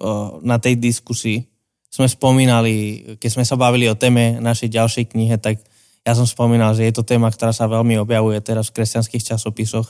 na 0.45 0.61
tej 0.61 0.77
diskusii. 0.77 1.43
Sme 1.89 2.05
spomínali, 2.11 3.01
keď 3.17 3.29
sme 3.31 3.45
sa 3.47 3.55
bavili 3.55 3.87
o 3.87 3.95
téme 3.97 4.37
našej 4.43 4.69
ďalšej 4.71 5.05
knihe, 5.15 5.35
tak 5.39 5.63
ja 6.05 6.13
som 6.13 6.29
spomínal, 6.29 6.77
že 6.77 6.85
je 6.85 6.93
to 6.93 7.07
téma, 7.07 7.33
ktorá 7.33 7.49
sa 7.49 7.65
veľmi 7.65 7.97
objavuje 7.97 8.37
teraz 8.45 8.69
v 8.69 8.77
kresťanských 8.77 9.35
časopisoch. 9.35 9.89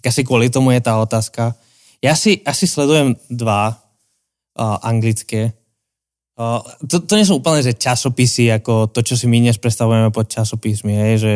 Tak 0.00 0.04
asi 0.08 0.24
kvôli 0.24 0.48
tomu 0.48 0.72
je 0.72 0.80
tá 0.80 0.96
otázka. 0.96 1.52
Ja 2.00 2.16
si 2.16 2.40
asi 2.48 2.64
sledujem 2.64 3.12
dva 3.28 3.76
uh, 3.76 4.80
anglické. 4.80 5.52
Uh, 6.40 6.64
to, 6.88 7.04
to 7.04 7.20
nie 7.20 7.28
sú 7.28 7.44
úplne 7.44 7.60
že 7.60 7.76
časopisy, 7.76 8.48
ako 8.48 8.88
to, 8.88 9.04
čo 9.04 9.12
si 9.12 9.28
my 9.28 9.44
dnes 9.44 9.60
predstavujeme 9.60 10.08
pod 10.08 10.24
časopismi, 10.24 10.96
hej, 10.96 11.14
že 11.20 11.32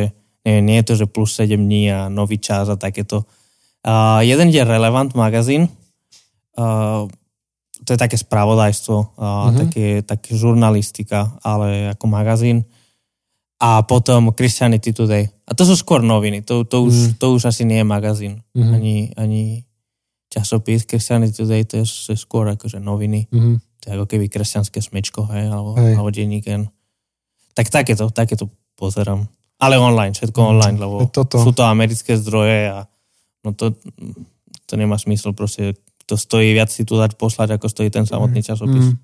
nie, 0.49 0.65
nie 0.65 0.81
je 0.81 0.87
to, 0.89 0.95
že 1.05 1.13
plus 1.13 1.37
7 1.37 1.61
dní 1.61 1.93
a 1.93 2.09
nový 2.09 2.41
čas 2.41 2.73
a 2.73 2.81
takéto. 2.81 3.29
Uh, 3.85 4.25
jeden 4.25 4.49
je 4.49 4.65
Relevant 4.65 5.13
magazín. 5.13 5.69
Uh, 6.57 7.05
to 7.85 7.93
je 7.93 8.01
také 8.01 8.17
spravodajstvo, 8.17 8.97
uh, 8.97 9.05
mm-hmm. 9.21 9.57
také, 9.61 9.87
také 10.09 10.31
žurnalistika, 10.41 11.37
ale 11.45 11.93
ako 11.93 12.05
magazín 12.09 12.65
a 13.61 13.85
potom 13.85 14.33
Christianity 14.33 14.97
Today. 14.97 15.29
A 15.45 15.53
to 15.53 15.69
sú 15.69 15.77
skôr 15.77 16.01
noviny, 16.01 16.41
to, 16.49 16.65
to, 16.65 16.81
už, 16.81 16.95
mm. 16.97 17.11
to 17.21 17.27
už 17.37 17.53
asi 17.53 17.69
nie 17.69 17.85
je 17.85 17.87
magazín, 17.87 18.41
mm-hmm. 18.57 18.73
ani, 18.73 18.97
ani 19.21 19.43
časopis. 20.33 20.89
Christianity 20.89 21.37
Today 21.37 21.69
to 21.69 21.85
je 21.85 22.17
skôr 22.17 22.49
akože 22.57 22.81
noviny. 22.81 23.29
Mm-hmm. 23.29 23.57
To 23.85 23.93
je 23.93 23.95
ako 24.01 24.07
keby 24.09 24.33
kresťanské 24.33 24.81
smečko, 24.81 25.29
hej, 25.29 25.53
alebo, 25.53 25.77
hej. 25.77 25.93
alebo 25.93 26.09
denník. 26.09 26.49
Tak 27.53 27.69
takéto, 27.69 28.09
takéto 28.09 28.49
pozerám. 28.81 29.29
Ale 29.61 29.77
online, 29.77 30.17
všetko 30.17 30.41
mm. 30.41 30.49
online, 30.49 30.77
lebo 30.81 30.97
Toto. 31.13 31.37
sú 31.37 31.53
to 31.53 31.63
americké 31.69 32.17
zdroje 32.17 32.73
a 32.73 32.89
no 33.45 33.53
to, 33.53 33.77
to 34.65 34.75
nemá 34.75 34.97
smysl 34.97 35.37
proste. 35.37 35.77
To 36.05 36.21
stojí 36.21 36.53
viac 36.53 36.69
si 36.69 36.85
tu 36.85 37.01
dať 37.01 37.17
poslať, 37.17 37.57
ako 37.57 37.69
stojí 37.69 37.89
ten 37.89 38.05
samotný 38.05 38.45
časopis. 38.45 38.93
Mm. 38.93 38.97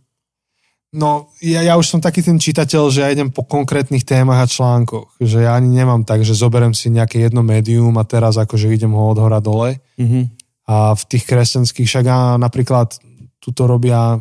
No, 0.91 1.31
ja, 1.39 1.63
ja 1.63 1.79
už 1.79 1.87
som 1.87 2.01
taký 2.03 2.19
ten 2.19 2.35
čitateľ, 2.35 2.91
že 2.91 3.01
ja 3.07 3.15
idem 3.15 3.31
po 3.31 3.47
konkrétnych 3.47 4.03
témach 4.03 4.43
a 4.43 4.51
článkoch. 4.51 5.23
Že 5.23 5.47
ja 5.47 5.55
ani 5.55 5.71
nemám 5.71 6.03
tak, 6.03 6.27
že 6.27 6.35
zoberiem 6.35 6.75
si 6.75 6.91
nejaké 6.91 7.23
jedno 7.23 7.47
médium 7.47 7.95
a 7.95 8.03
teraz 8.03 8.35
akože 8.35 8.75
idem 8.75 8.91
ho 8.91 9.15
od 9.15 9.19
hora 9.23 9.39
dole. 9.39 9.79
Mm-hmm. 9.95 10.25
A 10.67 10.99
v 10.99 11.03
tých 11.07 11.25
kresťanských, 11.31 11.87
však 11.87 12.05
a 12.11 12.19
napríklad 12.43 12.99
tuto 13.39 13.71
robia 13.71 14.19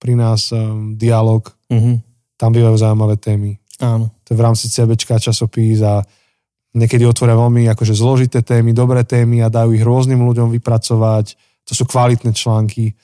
pri 0.00 0.16
nás 0.16 0.48
um, 0.50 0.96
dialog, 0.96 1.44
mm-hmm. 1.68 1.96
tam 2.40 2.50
bývajú 2.56 2.76
zaujímavé 2.80 3.20
témy. 3.20 3.60
Áno. 3.84 4.08
To 4.24 4.28
je 4.32 4.36
v 4.36 4.44
rámci 4.44 4.72
CBčka 4.72 5.20
časopís 5.20 5.84
a 5.84 6.00
niekedy 6.72 7.04
otvoria 7.04 7.36
veľmi 7.36 7.68
akože 7.68 7.92
zložité 7.92 8.40
témy, 8.40 8.72
dobré 8.72 9.04
témy 9.04 9.44
a 9.44 9.52
dajú 9.52 9.76
ich 9.76 9.84
rôznym 9.84 10.24
ľuďom 10.24 10.48
vypracovať. 10.56 11.36
To 11.68 11.72
sú 11.76 11.84
kvalitné 11.84 12.32
články. 12.32 12.96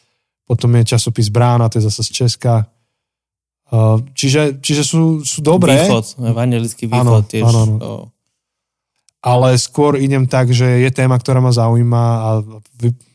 Potom 0.48 0.72
je 0.80 0.96
časopis 0.96 1.28
Brána, 1.28 1.68
to 1.68 1.78
je 1.78 1.86
zase 1.86 2.02
z 2.08 2.10
Česka 2.24 2.64
Čiže, 4.14 4.62
čiže 4.62 4.82
sú, 4.86 5.26
sú 5.26 5.42
dobré. 5.42 5.74
Východ, 5.74 6.22
evangelický 6.22 6.86
východ 6.86 7.02
áno, 7.02 7.26
tiež. 7.26 7.42
Áno, 7.42 7.62
áno. 7.66 7.94
Ale 9.26 9.58
skôr 9.58 9.98
idem 9.98 10.30
tak, 10.30 10.54
že 10.54 10.86
je 10.86 10.90
téma, 10.94 11.18
ktorá 11.18 11.42
ma 11.42 11.50
zaujíma 11.50 12.02
a 12.22 12.28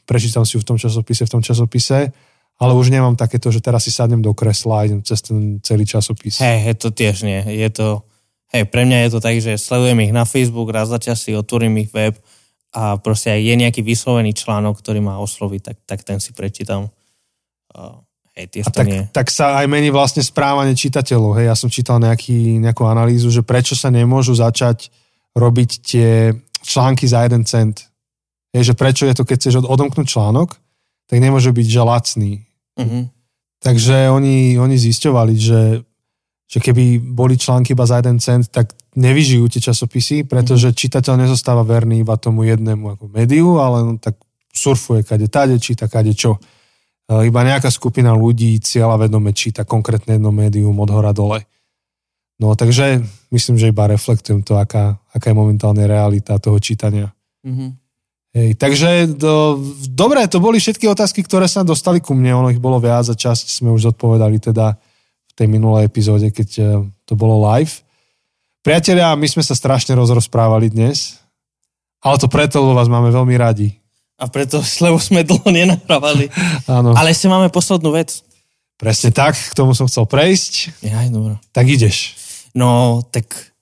prečítam 0.04 0.44
si 0.44 0.60
ju 0.60 0.60
v 0.60 0.68
tom 0.68 0.76
časopise, 0.76 1.24
v 1.24 1.34
tom 1.40 1.40
časopise, 1.40 2.12
ale 2.62 2.78
už 2.78 2.94
nemám 2.94 3.18
takéto, 3.18 3.50
že 3.50 3.58
teraz 3.58 3.90
si 3.90 3.92
sadnem 3.92 4.22
do 4.22 4.38
kresla 4.38 4.86
a 4.86 4.86
idem 4.86 5.02
cez 5.02 5.26
ten 5.26 5.58
celý 5.66 5.82
časopis. 5.82 6.38
Hej, 6.38 6.58
hej, 6.62 6.76
to 6.78 6.94
tiež 6.94 7.26
nie. 7.26 7.42
Je 7.42 7.70
to, 7.74 8.06
hej, 8.54 8.70
pre 8.70 8.86
mňa 8.86 9.10
je 9.10 9.10
to 9.18 9.20
tak, 9.20 9.36
že 9.42 9.58
sledujem 9.58 9.98
ich 10.06 10.14
na 10.14 10.30
Facebook, 10.30 10.70
raz 10.70 10.94
za 10.94 11.02
čas 11.02 11.26
si 11.26 11.34
otvorím 11.34 11.82
ich 11.82 11.90
web 11.90 12.14
a 12.70 13.02
proste 13.02 13.34
aj 13.34 13.42
je 13.42 13.56
nejaký 13.58 13.82
vyslovený 13.82 14.38
článok, 14.38 14.78
ktorý 14.78 15.02
ma 15.02 15.18
osloví, 15.18 15.58
tak, 15.58 15.82
tak 15.90 16.06
ten 16.06 16.22
si 16.22 16.38
prečítam. 16.38 16.94
Hej, 18.38 18.64
a 18.64 18.70
tak, 18.70 18.88
nie. 18.88 19.04
tak 19.10 19.28
sa 19.34 19.60
aj 19.60 19.66
mení 19.66 19.90
vlastne 19.90 20.22
správanie 20.22 20.78
čitateľov. 20.78 21.42
Hej, 21.42 21.46
ja 21.50 21.56
som 21.58 21.68
čítal 21.68 21.98
nejaký, 21.98 22.62
nejakú 22.62 22.86
analýzu, 22.86 23.34
že 23.34 23.42
prečo 23.42 23.74
sa 23.74 23.90
nemôžu 23.90 24.38
začať 24.38 24.94
robiť 25.34 25.70
tie 25.82 26.10
články 26.62 27.10
za 27.10 27.26
jeden 27.26 27.42
cent. 27.44 27.90
Hej, 28.54 28.72
že 28.72 28.74
prečo 28.78 29.04
je 29.10 29.18
to, 29.18 29.26
keď 29.26 29.36
chceš 29.42 29.54
odomknúť 29.66 30.08
článok, 30.08 30.62
tak 31.12 31.18
nemôže 31.20 31.52
byť 31.52 31.68
že 31.68 31.82
lacný. 31.84 32.34
Uh-huh. 32.78 33.10
Takže 33.62 34.10
oni, 34.10 34.58
oni 34.58 34.76
zisťovali, 34.78 35.34
že, 35.38 35.62
že 36.46 36.58
keby 36.60 36.98
boli 37.02 37.38
články 37.38 37.78
iba 37.78 37.86
za 37.86 38.00
jeden 38.00 38.18
cent, 38.18 38.50
tak 38.50 38.74
nevyžijú 38.96 39.48
tie 39.52 39.62
časopisy, 39.72 40.28
pretože 40.28 40.72
uh-huh. 40.72 40.80
čitateľ 40.80 41.28
nezostáva 41.28 41.64
verný 41.64 42.04
iba 42.04 42.16
tomu 42.20 42.48
jednému 42.48 42.96
ako 42.96 43.12
médiu, 43.12 43.60
ale 43.60 43.84
on 43.86 43.98
tak 44.00 44.20
surfuje 44.52 45.08
kade 45.08 45.32
tade, 45.32 45.56
číta 45.60 45.88
kade 45.88 46.12
čo. 46.12 46.36
E, 47.08 47.28
iba 47.28 47.42
nejaká 47.44 47.72
skupina 47.72 48.12
ľudí 48.12 48.60
cieľa 48.60 49.08
vedome 49.08 49.32
číta 49.32 49.64
konkrétne 49.64 50.20
jedno 50.20 50.36
médium 50.36 50.76
od 50.76 50.92
hora 50.92 51.16
dole. 51.16 51.48
No 52.42 52.58
takže 52.58 53.06
myslím, 53.32 53.56
že 53.62 53.70
iba 53.70 53.86
reflektujem 53.88 54.42
to, 54.42 54.58
aká, 54.58 54.98
aká 55.14 55.30
je 55.32 55.38
momentálne 55.38 55.86
realita 55.86 56.42
toho 56.42 56.58
čítania. 56.58 57.14
Mm-hmm. 57.46 57.81
Hej, 58.32 58.56
takže 58.56 59.12
do, 59.12 59.60
dobre, 59.92 60.24
to 60.32 60.40
boli 60.40 60.56
všetky 60.56 60.88
otázky, 60.88 61.20
ktoré 61.20 61.52
sa 61.52 61.68
dostali 61.68 62.00
ku 62.00 62.16
mne, 62.16 62.40
ono 62.40 62.48
ich 62.48 62.64
bolo 62.64 62.80
viac 62.80 63.04
a 63.12 63.16
časť 63.16 63.60
sme 63.60 63.76
už 63.76 63.92
zodpovedali 63.92 64.40
teda 64.40 64.80
v 65.28 65.34
tej 65.36 65.48
minulej 65.52 65.92
epizóde, 65.92 66.32
keď 66.32 66.50
e, 66.56 66.64
to 67.04 67.20
bolo 67.20 67.44
live. 67.44 67.84
Priatelia, 68.64 69.20
my 69.20 69.28
sme 69.28 69.44
sa 69.44 69.52
strašne 69.52 70.00
rozrozprávali 70.00 70.72
dnes, 70.72 71.20
ale 72.00 72.16
to 72.16 72.32
preto, 72.32 72.64
lebo 72.64 72.72
vás 72.72 72.88
máme 72.88 73.12
veľmi 73.12 73.36
radi. 73.36 73.76
A 74.16 74.32
preto, 74.32 74.64
lebo 74.86 74.96
sme 74.96 75.28
dlho 75.28 75.52
nenahrávali. 75.52 76.32
Áno. 76.72 76.96
Ale 76.96 77.12
ešte 77.12 77.28
máme 77.28 77.52
poslednú 77.52 77.92
vec. 77.92 78.24
Presne 78.80 79.12
tak, 79.12 79.36
k 79.36 79.54
tomu 79.54 79.76
som 79.76 79.92
chcel 79.92 80.08
prejsť. 80.08 80.84
Ja, 80.88 81.04
dobro. 81.12 81.36
Tak 81.52 81.68
ideš. 81.68 82.16
No, 82.56 83.04
tak 83.12 83.54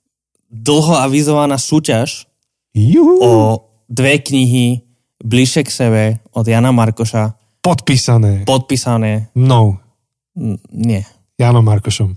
dlho 0.49 0.97
avizovaná 0.97 1.57
súťaž 1.57 2.29
Juhu. 2.73 3.17
o 3.21 3.68
dve 3.89 4.21
knihy 4.21 4.85
Bližšie 5.19 5.67
k 5.67 5.71
sebe 5.71 6.03
od 6.31 6.47
Jana 6.47 6.71
Markoša. 6.71 7.35
Podpísané. 7.59 8.47
Podpísané. 8.47 9.35
No. 9.35 9.75
N- 10.31 10.55
nie. 10.71 11.03
Janom 11.35 11.67
Markošom. 11.67 12.15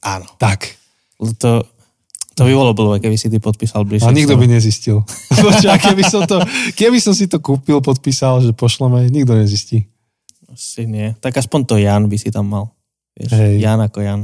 Áno. 0.00 0.24
Tak. 0.40 0.72
To, 1.20 1.60
to 2.32 2.40
by 2.40 2.52
bolo 2.56 2.72
blbé, 2.72 3.04
keby 3.04 3.20
si 3.20 3.28
ty 3.28 3.36
podpísal 3.36 3.84
bližšie. 3.84 4.08
A 4.08 4.16
nikto 4.16 4.40
by 4.40 4.48
nezistil. 4.48 5.04
keby, 5.84 6.00
som 6.00 6.24
to, 6.24 6.40
keby 6.72 6.96
som 6.96 7.12
si 7.12 7.28
to 7.28 7.44
kúpil, 7.44 7.84
podpísal, 7.84 8.40
že 8.40 8.56
pošleme, 8.56 9.04
nikto 9.12 9.36
nezistí. 9.36 9.84
Asi 10.48 10.88
nie. 10.88 11.12
Tak 11.20 11.36
aspoň 11.36 11.60
to 11.68 11.76
Jan 11.76 12.08
by 12.08 12.16
si 12.16 12.32
tam 12.32 12.48
mal. 12.48 12.72
Vieš, 13.20 13.36
Hej. 13.36 13.54
Jan 13.60 13.84
ako 13.84 14.00
Jan. 14.00 14.20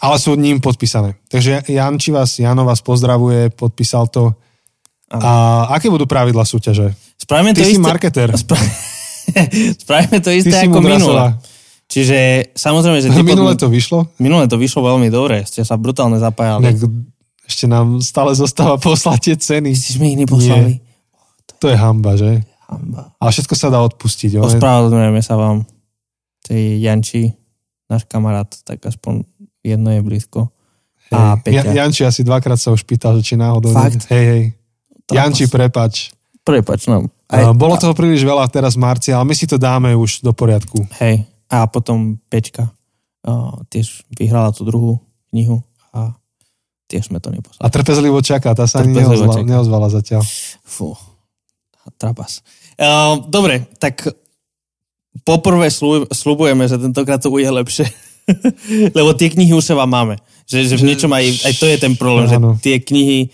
Ale 0.00 0.16
sú 0.20 0.36
ním 0.36 0.60
podpísané. 0.60 1.16
Takže 1.32 1.72
Jan, 1.72 1.96
či 1.96 2.12
vás, 2.12 2.36
Jano 2.36 2.68
vás 2.68 2.84
pozdravuje, 2.84 3.48
podpísal 3.56 4.12
to. 4.12 4.36
A 5.10 5.66
aké 5.74 5.90
budú 5.90 6.06
pravidla 6.06 6.46
súťaže? 6.46 6.94
Spravíme 7.18 7.50
Ty 7.50 7.62
to 7.62 7.66
si 7.66 7.74
isté... 7.74 7.82
marketer. 7.82 8.28
Spra... 8.42 8.60
Spravíme 9.82 10.18
to 10.22 10.30
isté 10.30 10.54
Ty 10.54 10.70
ako 10.70 10.78
minule. 10.78 11.34
Čiže 11.90 12.18
samozrejme, 12.54 12.98
že... 13.02 13.10
Minule 13.26 13.58
to 13.58 13.66
vyšlo? 13.66 14.06
Minule 14.22 14.46
to 14.46 14.54
vyšlo 14.54 14.86
veľmi 14.94 15.10
dobre. 15.10 15.42
Ste 15.42 15.66
sa 15.66 15.74
brutálne 15.74 16.22
zapájali. 16.22 16.70
Tak 16.70 16.86
ešte 17.50 17.66
nám 17.66 17.98
stále 17.98 18.30
zostáva 18.38 18.78
poslať 18.78 19.18
tie 19.18 19.36
ceny. 19.36 19.74
Si 19.74 19.98
sme 19.98 20.14
ich 20.14 20.18
neposlali. 20.22 20.78
Nie. 20.78 20.86
To 21.58 21.66
je 21.66 21.74
hamba, 21.74 22.14
že? 22.14 22.46
Hamba. 22.70 23.10
Ale 23.18 23.30
všetko 23.34 23.54
sa 23.58 23.74
dá 23.74 23.82
odpustiť. 23.82 24.38
Ospravedlňujeme 24.38 25.18
sa 25.18 25.34
vám. 25.34 25.66
Tej 26.46 26.78
Janči, 26.78 27.34
náš 27.90 28.06
kamarát, 28.06 28.48
tak 28.62 28.86
aspoň 28.86 29.26
jedno 29.66 29.90
je 29.90 30.00
blízko. 30.00 30.54
A 31.10 31.42
Peťa. 31.42 31.74
Ja, 31.74 31.84
Janči 31.84 32.06
asi 32.06 32.22
dvakrát 32.22 32.56
sa 32.56 32.70
už 32.70 32.86
pýtal, 32.86 33.18
že 33.18 33.26
či 33.26 33.34
náhodou... 33.34 33.74
Fakt? 33.74 34.06
Hej, 34.14 34.24
hej. 34.30 34.42
Janči, 35.14 35.50
prepač. 35.50 36.14
Prepač, 36.40 36.88
no. 36.88 37.10
Aj, 37.30 37.54
Bolo 37.54 37.78
toho 37.78 37.94
príliš 37.94 38.26
veľa 38.26 38.50
teraz 38.50 38.74
v 38.74 38.82
marci, 38.82 39.14
ale 39.14 39.22
my 39.22 39.34
si 39.36 39.46
to 39.46 39.54
dáme 39.54 39.94
už 39.94 40.24
do 40.24 40.34
poriadku. 40.34 40.82
Hej, 40.98 41.28
a 41.50 41.66
potom 41.70 42.18
Pečka 42.26 42.70
uh, 43.26 43.60
tiež 43.70 44.06
vyhrala 44.14 44.54
tú 44.54 44.66
druhú 44.66 45.02
knihu 45.30 45.62
a 45.94 46.14
tiež 46.90 47.10
sme 47.10 47.22
to 47.22 47.30
neposlali. 47.30 47.62
A 47.62 47.70
trpezlivo 47.70 48.18
čaká, 48.22 48.54
tá 48.54 48.66
sa 48.66 48.82
ani 48.82 48.98
neozvala, 48.98 49.46
neozvala 49.46 49.86
zatiaľ. 49.90 50.22
Fú, 50.66 50.94
trapas. 51.98 52.42
Uh, 52.74 53.22
dobre, 53.30 53.68
tak 53.78 54.10
poprvé 55.22 55.70
slu- 55.70 56.08
slubujeme, 56.10 56.66
že 56.66 56.78
tentokrát 56.78 57.22
to 57.22 57.30
bude 57.30 57.46
lepšie. 57.46 57.86
Lebo 58.96 59.14
tie 59.14 59.28
knihy 59.30 59.52
už 59.54 59.70
sa 59.70 59.74
vám 59.74 59.90
máme. 59.90 60.14
Že, 60.50 60.74
že 60.74 60.76
v 60.78 60.86
niečom 60.86 61.10
aj, 61.14 61.24
aj 61.46 61.54
to 61.62 61.66
je 61.66 61.76
ten 61.78 61.94
problém, 61.94 62.26
že 62.26 62.38
tie 62.62 62.76
knihy, 62.82 63.30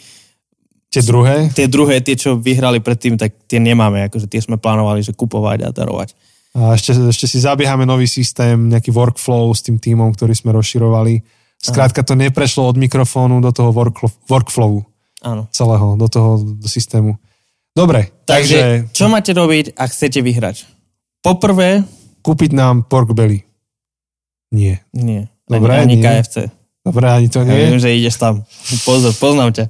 Tie 0.96 1.04
druhé? 1.04 1.52
tie 1.52 1.66
druhé, 1.68 2.00
tie, 2.00 2.16
čo 2.16 2.40
vyhrali 2.40 2.80
predtým, 2.80 3.20
tak 3.20 3.36
tie 3.44 3.60
nemáme. 3.60 4.08
Akože 4.08 4.26
tie 4.26 4.40
sme 4.40 4.56
plánovali, 4.56 5.04
že 5.04 5.12
kupovať 5.12 5.58
a 5.64 5.68
darovať. 5.70 6.16
A 6.56 6.72
ešte, 6.72 6.96
ešte 6.96 7.28
si 7.28 7.36
zabiehame 7.36 7.84
nový 7.84 8.08
systém, 8.08 8.56
nejaký 8.72 8.88
workflow 8.88 9.52
s 9.52 9.60
tým 9.60 9.76
týmom, 9.76 10.08
ktorý 10.16 10.32
sme 10.32 10.56
rozširovali. 10.56 11.20
Skrátka 11.60 12.00
to 12.00 12.16
neprešlo 12.16 12.64
od 12.64 12.80
mikrofónu 12.80 13.44
do 13.44 13.52
toho 13.52 13.76
workflow, 13.76 14.08
workflowu 14.24 14.80
Áno. 15.20 15.48
celého, 15.52 16.00
do 16.00 16.08
toho 16.08 16.40
do 16.40 16.68
systému. 16.68 17.20
Dobre, 17.76 18.08
Takže, 18.24 18.56
takže 18.56 18.96
čo 18.96 19.12
máte 19.12 19.36
robiť, 19.36 19.76
ak 19.76 19.92
chcete 19.92 20.24
vyhrať? 20.24 20.64
Poprvé, 21.20 21.84
kúpiť 22.24 22.56
nám 22.56 22.88
pork 22.88 23.12
belly. 23.12 23.44
Nie. 24.48 24.80
nie. 24.96 25.28
Dobre, 25.44 25.76
ani, 25.76 25.82
ani 25.82 25.96
nie. 26.00 26.04
KFC. 26.04 26.36
Dobre, 26.80 27.04
ani 27.10 27.28
to 27.28 27.42
Ja 27.42 27.52
nie. 27.52 27.68
viem, 27.68 27.76
že 27.76 27.92
ideš 27.92 28.16
tam. 28.16 28.46
Pozor, 28.88 29.12
poznám 29.12 29.52
ťa. 29.52 29.64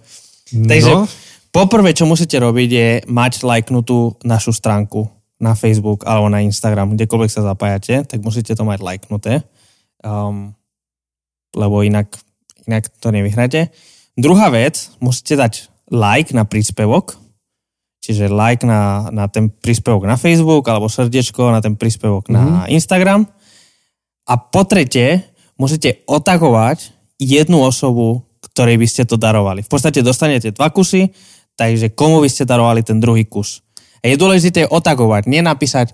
Takže 0.46 0.92
no, 0.92 1.10
poprvé, 1.50 1.90
čo 1.90 2.06
musíte 2.06 2.38
robiť, 2.38 2.70
je 2.70 2.88
mať 3.10 3.42
lajknutú 3.42 4.22
našu 4.22 4.54
stránku 4.54 5.10
na 5.36 5.52
Facebook 5.52 6.06
alebo 6.08 6.32
na 6.32 6.40
Instagram, 6.40 6.96
kdekoľvek 6.96 7.30
sa 7.30 7.44
zapájate, 7.44 8.06
tak 8.08 8.24
musíte 8.24 8.56
to 8.56 8.64
mať 8.64 8.80
lajknuté, 8.80 9.44
um, 10.00 10.54
lebo 11.52 11.84
inak, 11.84 12.08
inak 12.64 12.88
to 13.02 13.12
nevyhráte. 13.12 13.68
Druhá 14.16 14.48
vec, 14.48 14.88
musíte 14.96 15.36
dať 15.36 15.68
like 15.92 16.32
na 16.32 16.48
príspevok, 16.48 17.20
čiže 18.00 18.32
like 18.32 18.64
na, 18.64 19.12
na 19.12 19.28
ten 19.28 19.52
príspevok 19.52 20.08
na 20.08 20.16
Facebook 20.16 20.64
alebo 20.70 20.88
srdiečko 20.88 21.52
na 21.52 21.60
ten 21.60 21.76
príspevok 21.76 22.32
na 22.32 22.64
Instagram. 22.70 23.28
A 24.26 24.34
po 24.40 24.66
tretie, 24.66 25.22
musíte 25.54 26.02
otagovať 26.08 26.92
jednu 27.20 27.62
osobu, 27.62 28.25
ktorej 28.56 28.80
by 28.80 28.88
ste 28.88 29.04
to 29.04 29.20
darovali. 29.20 29.60
V 29.60 29.68
podstate 29.68 30.00
dostanete 30.00 30.48
dva 30.56 30.72
kusy, 30.72 31.12
takže 31.60 31.92
komu 31.92 32.24
by 32.24 32.28
ste 32.32 32.48
darovali 32.48 32.80
ten 32.80 32.96
druhý 32.96 33.28
kus. 33.28 33.60
A 34.00 34.08
je 34.08 34.16
dôležité 34.16 34.64
otagovať, 34.64 35.28
nenapísať 35.28 35.92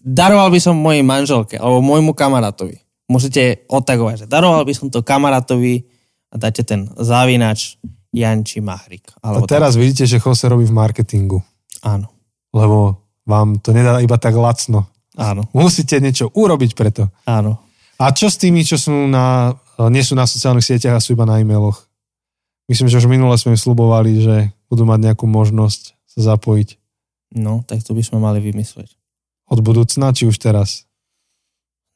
daroval 0.00 0.48
by 0.48 0.56
som 0.56 0.72
mojej 0.78 1.04
manželke 1.04 1.60
alebo 1.60 1.84
môjmu 1.84 2.16
kamarátovi. 2.16 2.80
Musíte 3.12 3.68
otagovať, 3.68 4.24
že 4.24 4.26
daroval 4.28 4.64
by 4.64 4.72
som 4.72 4.88
to 4.88 5.04
kamarátovi 5.04 5.84
a 6.32 6.40
dáte 6.40 6.64
ten 6.64 6.88
zavinač 6.96 7.76
Janči 8.12 8.64
Mahrik. 8.64 9.12
a 9.20 9.32
Alebo 9.32 9.44
teraz 9.44 9.76
vidíte, 9.76 10.08
že 10.08 10.20
Jose 10.20 10.48
robí 10.48 10.64
v 10.64 10.72
marketingu, 10.72 11.44
tak. 11.80 12.00
Áno, 12.00 12.08
lebo 12.56 13.04
vám 13.28 13.60
to 13.60 13.76
nedá 13.76 14.00
iba 14.00 14.16
tak 14.16 14.32
lacno. 14.32 14.88
áno, 15.16 15.44
Musíte 15.52 16.00
niečo 16.00 16.32
urobiť 16.32 16.72
preto. 16.72 17.12
áno. 17.28 17.60
A 17.98 18.14
čo 18.14 18.30
s 18.30 18.38
tými, 18.38 18.62
čo 18.62 18.78
sú 18.78 18.94
na, 19.10 19.50
nie 19.90 20.06
sú 20.06 20.14
na 20.14 20.22
sociálnych 20.22 20.62
sieťach 20.62 20.96
a 20.96 21.02
sú 21.02 21.18
iba 21.18 21.26
na 21.26 21.42
e-mailoch? 21.42 21.87
Myslím, 22.68 22.92
že 22.92 23.00
už 23.00 23.08
minule 23.08 23.32
sme 23.40 23.56
im 23.56 23.60
slubovali, 23.60 24.20
že 24.20 24.36
budú 24.68 24.84
mať 24.84 25.10
nejakú 25.10 25.24
možnosť 25.24 25.96
sa 26.04 26.36
zapojiť 26.36 26.76
No, 27.36 27.60
tak 27.68 27.84
to 27.84 27.92
by 27.92 28.00
sme 28.00 28.24
mali 28.24 28.40
vymyslieť. 28.40 28.96
od 29.48 29.60
budúcna, 29.60 30.12
či 30.12 30.28
už 30.28 30.40
teraz. 30.40 30.88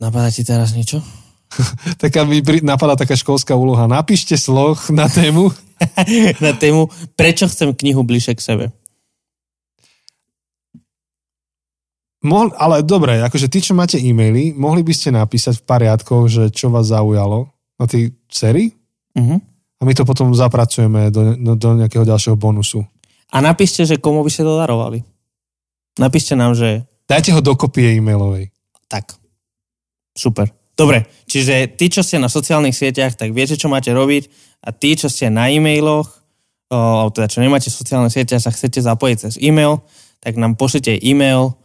Napadá 0.00 0.28
ti 0.28 0.44
teraz 0.44 0.76
niečo? 0.76 1.00
Taká 2.02 2.24
mi 2.24 2.40
napadá 2.64 2.96
taká 2.96 3.12
školská 3.16 3.52
úloha. 3.56 3.84
Napíšte 3.84 4.36
sloh 4.40 4.76
na 4.88 5.08
tému. 5.08 5.52
Na 6.44 6.54
tému, 6.54 6.86
prečo 7.18 7.50
chcem 7.50 7.74
knihu 7.74 8.06
bližšie 8.06 8.38
k 8.38 8.44
sebe. 8.44 8.64
Mohli, 12.22 12.54
ale 12.54 12.76
dobre, 12.86 13.18
akože 13.18 13.50
tí, 13.50 13.58
čo 13.58 13.74
máte 13.74 13.98
e-maily, 13.98 14.54
mohli 14.54 14.86
by 14.86 14.94
ste 14.94 15.10
napísať 15.10 15.58
v 15.58 15.66
pár 15.66 15.82
riadkoch, 15.82 16.30
že 16.30 16.54
čo 16.54 16.70
vás 16.70 16.86
zaujalo 16.86 17.50
na 17.82 17.86
tej 17.90 18.14
sérii 18.30 18.70
Uh-huh. 19.12 19.44
A 19.82 19.86
my 19.86 19.92
to 19.98 20.06
potom 20.06 20.30
zapracujeme 20.30 21.10
do, 21.10 21.34
do, 21.58 21.68
nejakého 21.74 22.06
ďalšieho 22.06 22.38
bonusu. 22.38 22.86
A 23.34 23.42
napíšte, 23.42 23.82
že 23.82 23.98
komu 23.98 24.22
by 24.22 24.30
ste 24.30 24.46
to 24.46 24.54
darovali. 24.54 25.02
Napíšte 25.98 26.38
nám, 26.38 26.54
že 26.54 26.86
Dajte 27.10 27.34
ho 27.34 27.42
do 27.42 27.58
kopie 27.58 27.98
e-mailovej. 27.98 28.54
tak. 28.86 29.18
Super. 30.14 30.54
Dobre, 30.78 31.04
čiže 31.26 31.74
tí, 31.74 31.90
čo 31.90 32.00
ste 32.00 32.22
na 32.22 32.30
sociálnych 32.30 32.72
sieťach, 32.72 33.18
tak 33.18 33.34
viete, 33.34 33.58
čo 33.58 33.68
máte 33.68 33.90
robiť 33.90 34.30
a 34.62 34.70
tí, 34.70 34.94
čo 34.94 35.10
ste 35.10 35.28
na 35.28 35.50
e-mailoch, 35.50 36.08
alebo 36.70 37.12
teda 37.12 37.28
čo 37.28 37.42
nemáte 37.42 37.68
sociálne 37.68 38.08
siete 38.08 38.38
a 38.38 38.40
sa 38.40 38.54
chcete 38.54 38.80
zapojiť 38.80 39.16
cez 39.18 39.34
e-mail, 39.42 39.82
tak 40.22 40.38
nám 40.40 40.56
pošlite 40.56 40.94
e-mail 41.04 41.58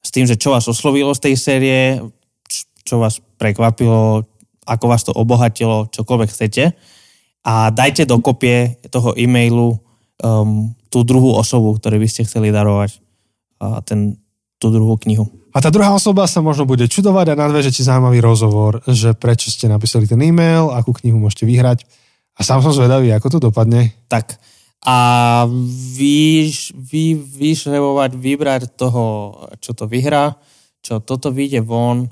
s 0.00 0.08
tým, 0.14 0.24
že 0.24 0.40
čo 0.40 0.54
vás 0.54 0.64
oslovilo 0.70 1.12
z 1.12 1.20
tej 1.28 1.34
série, 1.36 1.80
čo 2.86 3.02
vás 3.02 3.20
prekvapilo, 3.36 4.24
ako 4.64 4.84
vás 4.88 5.02
to 5.04 5.12
obohatilo, 5.12 5.90
čokoľvek 5.92 6.30
chcete 6.30 6.64
a 7.44 7.68
dajte 7.68 8.08
do 8.08 8.18
kopie 8.24 8.80
toho 8.88 9.12
e-mailu 9.14 9.76
um, 10.24 10.72
tú 10.88 11.04
druhú 11.04 11.36
osobu, 11.36 11.76
ktorej 11.76 12.00
by 12.00 12.08
ste 12.08 12.24
chceli 12.24 12.48
darovať 12.48 13.04
a 13.60 13.84
ten, 13.84 14.16
tú 14.56 14.72
druhú 14.72 14.96
knihu. 15.04 15.28
A 15.54 15.62
tá 15.62 15.70
druhá 15.70 15.94
osoba 15.94 16.26
sa 16.26 16.42
možno 16.42 16.66
bude 16.66 16.90
čudovať 16.90 17.30
a 17.30 17.38
nadveže 17.38 17.70
ti 17.70 17.86
zaujímavý 17.86 18.18
rozhovor, 18.18 18.82
že 18.90 19.14
prečo 19.14 19.54
ste 19.54 19.70
napísali 19.70 20.10
ten 20.10 20.18
e-mail, 20.18 20.74
akú 20.74 20.90
knihu 20.98 21.20
môžete 21.20 21.46
vyhrať. 21.46 21.86
A 22.34 22.42
sám 22.42 22.66
som 22.66 22.74
zvedavý, 22.74 23.14
ako 23.14 23.38
to 23.38 23.38
dopadne. 23.38 23.94
Tak. 24.10 24.34
A 24.82 25.46
vyš, 25.94 26.74
vy, 26.74 27.14
vyšrebovať, 27.14 28.10
vybrať 28.18 28.62
toho, 28.74 29.32
čo 29.62 29.78
to 29.78 29.86
vyhrá, 29.86 30.34
čo 30.82 30.98
toto 30.98 31.30
vyjde 31.30 31.62
von 31.62 32.10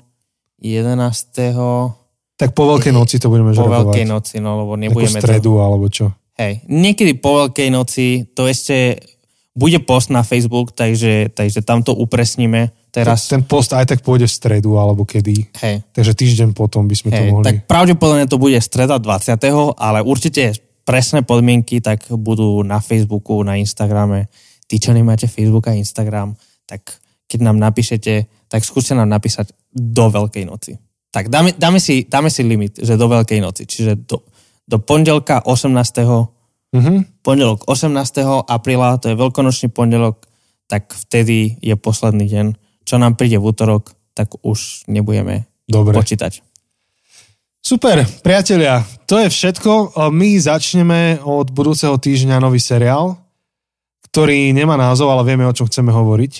11. 0.63 2.02
Tak 2.43 2.51
po 2.51 2.67
Veľkej 2.75 2.91
noci 2.91 3.15
to 3.23 3.31
budeme 3.31 3.55
po 3.55 3.63
žrebovať. 3.63 3.87
Veľkej 3.87 4.07
noci, 4.11 4.35
no 4.43 4.59
lebo 4.59 4.75
Takú 4.75 4.83
nebudeme 4.83 5.19
to... 5.19 5.27
stredu 5.31 5.51
alebo 5.63 5.87
čo. 5.87 6.11
Hej, 6.35 6.67
niekedy 6.67 7.15
po 7.15 7.39
Veľkej 7.39 7.69
noci 7.71 8.27
to 8.35 8.51
ešte 8.51 8.99
bude 9.53 9.79
post 9.85 10.09
na 10.09 10.25
Facebook, 10.25 10.73
takže, 10.73 11.31
takže 11.31 11.61
tam 11.61 11.85
to 11.85 11.93
upresníme 11.93 12.73
teraz. 12.89 13.29
Ten 13.29 13.45
post 13.45 13.71
aj 13.71 13.95
tak 13.95 13.99
pôjde 14.01 14.25
v 14.25 14.33
stredu 14.33 14.75
alebo 14.81 15.05
kedy. 15.05 15.53
Hej, 15.61 15.85
Takže 15.93 16.13
týždeň 16.17 16.49
potom 16.57 16.89
by 16.89 16.95
sme 16.97 17.09
to 17.13 17.21
hej, 17.21 17.29
mohli. 17.31 17.45
tak 17.45 17.55
pravdepodobne 17.69 18.25
to 18.25 18.41
bude 18.41 18.57
streda 18.59 18.97
20. 18.97 19.39
ale 19.77 19.99
určite 20.01 20.57
presné 20.83 21.21
podmienky 21.23 21.79
tak 21.79 22.09
budú 22.11 22.59
na 22.65 22.81
Facebooku, 22.83 23.39
na 23.45 23.55
Instagrame. 23.55 24.27
Tí, 24.65 24.81
čo 24.81 24.91
nemáte 24.91 25.29
Facebook 25.29 25.69
a 25.69 25.77
Instagram, 25.77 26.33
tak 26.65 26.97
keď 27.29 27.39
nám 27.45 27.61
napíšete, 27.61 28.25
tak 28.49 28.65
skúste 28.65 28.97
nám 28.97 29.07
napísať 29.07 29.53
do 29.69 30.09
Veľkej 30.09 30.45
noci. 30.49 30.73
Tak 31.13 31.29
dáme, 31.29 31.53
dáme, 31.53 31.77
si, 31.77 32.09
dáme 32.09 32.33
si 32.33 32.41
limit, 32.41 32.81
že 32.81 32.97
do 32.97 33.05
Veľkej 33.05 33.37
noci, 33.37 33.69
čiže 33.69 34.01
do, 34.09 34.25
do 34.65 34.77
pondelka 34.81 35.45
18. 35.45 35.69
Mhm. 36.73 37.21
pondelok 37.21 37.69
18. 37.69 38.49
apríla, 38.49 38.97
to 38.97 39.13
je 39.13 39.21
veľkonočný 39.21 39.69
pondelok, 39.69 40.25
tak 40.65 40.89
vtedy 40.89 41.61
je 41.61 41.77
posledný 41.77 42.25
deň. 42.25 42.45
Čo 42.81 42.97
nám 42.97 43.13
príde 43.13 43.37
v 43.37 43.45
útorok, 43.45 43.93
tak 44.17 44.33
už 44.41 44.89
nebudeme 44.89 45.45
Dobre. 45.69 45.93
počítať. 45.93 46.41
Super, 47.63 48.03
priatelia, 48.25 48.83
to 49.07 49.21
je 49.23 49.29
všetko. 49.29 49.95
My 50.11 50.35
začneme 50.35 51.21
od 51.23 51.47
budúceho 51.53 51.95
týždňa 51.95 52.41
nový 52.41 52.59
seriál, 52.59 53.15
ktorý 54.09 54.51
nemá 54.51 54.75
názov, 54.75 55.13
ale 55.13 55.23
vieme, 55.23 55.47
o 55.47 55.55
čom 55.55 55.69
chceme 55.69 55.93
hovoriť. 55.93 56.33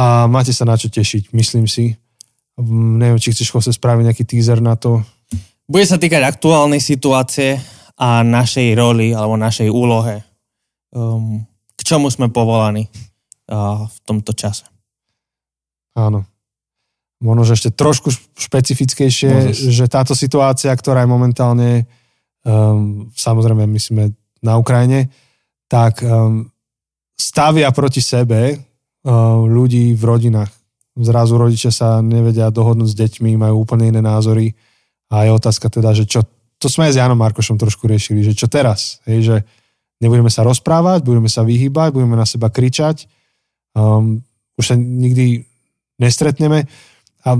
A 0.00 0.26
máte 0.26 0.50
sa 0.50 0.66
na 0.66 0.74
čo 0.74 0.90
tešiť, 0.90 1.30
myslím 1.30 1.70
si. 1.70 1.94
Neviem, 2.64 3.20
či 3.20 3.36
chceš 3.36 3.52
sa 3.52 3.72
spraviť 3.72 4.04
nejaký 4.08 4.24
teaser 4.24 4.64
na 4.64 4.80
to. 4.80 5.04
Bude 5.68 5.84
sa 5.84 6.00
týkať 6.00 6.24
aktuálnej 6.24 6.80
situácie 6.80 7.60
a 8.00 8.24
našej 8.24 8.72
roli 8.76 9.12
alebo 9.12 9.36
našej 9.36 9.68
úlohe. 9.68 10.24
Um, 10.92 11.44
k 11.76 11.80
čomu 11.84 12.08
sme 12.08 12.32
povolaní 12.32 12.88
uh, 12.88 13.84
v 13.84 13.98
tomto 14.08 14.32
čase. 14.32 14.64
Áno. 15.96 16.24
Možno, 17.20 17.48
že 17.48 17.56
ešte 17.56 17.70
trošku 17.72 18.12
špecifickejšie, 18.36 19.32
Môžeš. 19.32 19.72
že 19.72 19.84
táto 19.88 20.12
situácia, 20.12 20.68
ktorá 20.72 21.04
je 21.04 21.12
momentálne, 21.12 21.70
um, 22.44 23.08
samozrejme 23.16 23.64
myslíme 23.64 24.12
na 24.44 24.60
Ukrajine, 24.60 25.08
tak 25.66 26.04
um, 26.04 26.44
stavia 27.16 27.72
proti 27.72 28.04
sebe 28.04 28.56
um, 28.56 29.48
ľudí 29.48 29.96
v 29.96 30.02
rodinách. 30.04 30.52
Zrazu 30.96 31.36
rodičia 31.36 31.68
sa 31.68 32.00
nevedia 32.00 32.48
dohodnúť 32.48 32.88
s 32.92 32.96
deťmi, 32.96 33.36
majú 33.36 33.68
úplne 33.68 33.92
iné 33.92 34.00
názory 34.00 34.56
a 35.12 35.28
je 35.28 35.30
otázka 35.30 35.68
teda, 35.68 35.92
že 35.92 36.08
čo, 36.08 36.24
to 36.56 36.72
sme 36.72 36.88
aj 36.88 36.92
s 36.96 36.98
Janom 36.98 37.20
Markošom 37.20 37.60
trošku 37.60 37.84
riešili, 37.84 38.24
že 38.24 38.32
čo 38.32 38.48
teraz, 38.48 39.04
hej, 39.04 39.20
že 39.22 39.36
Nebudeme 39.96 40.28
sa 40.28 40.44
rozprávať, 40.44 41.08
budeme 41.08 41.32
sa 41.32 41.40
vyhýbať, 41.40 41.96
budeme 41.96 42.20
na 42.20 42.28
seba 42.28 42.52
kričať, 42.52 43.08
um, 43.72 44.20
už 44.60 44.64
sa 44.64 44.76
nikdy 44.76 45.48
nestretneme. 45.96 46.68
A, 47.24 47.30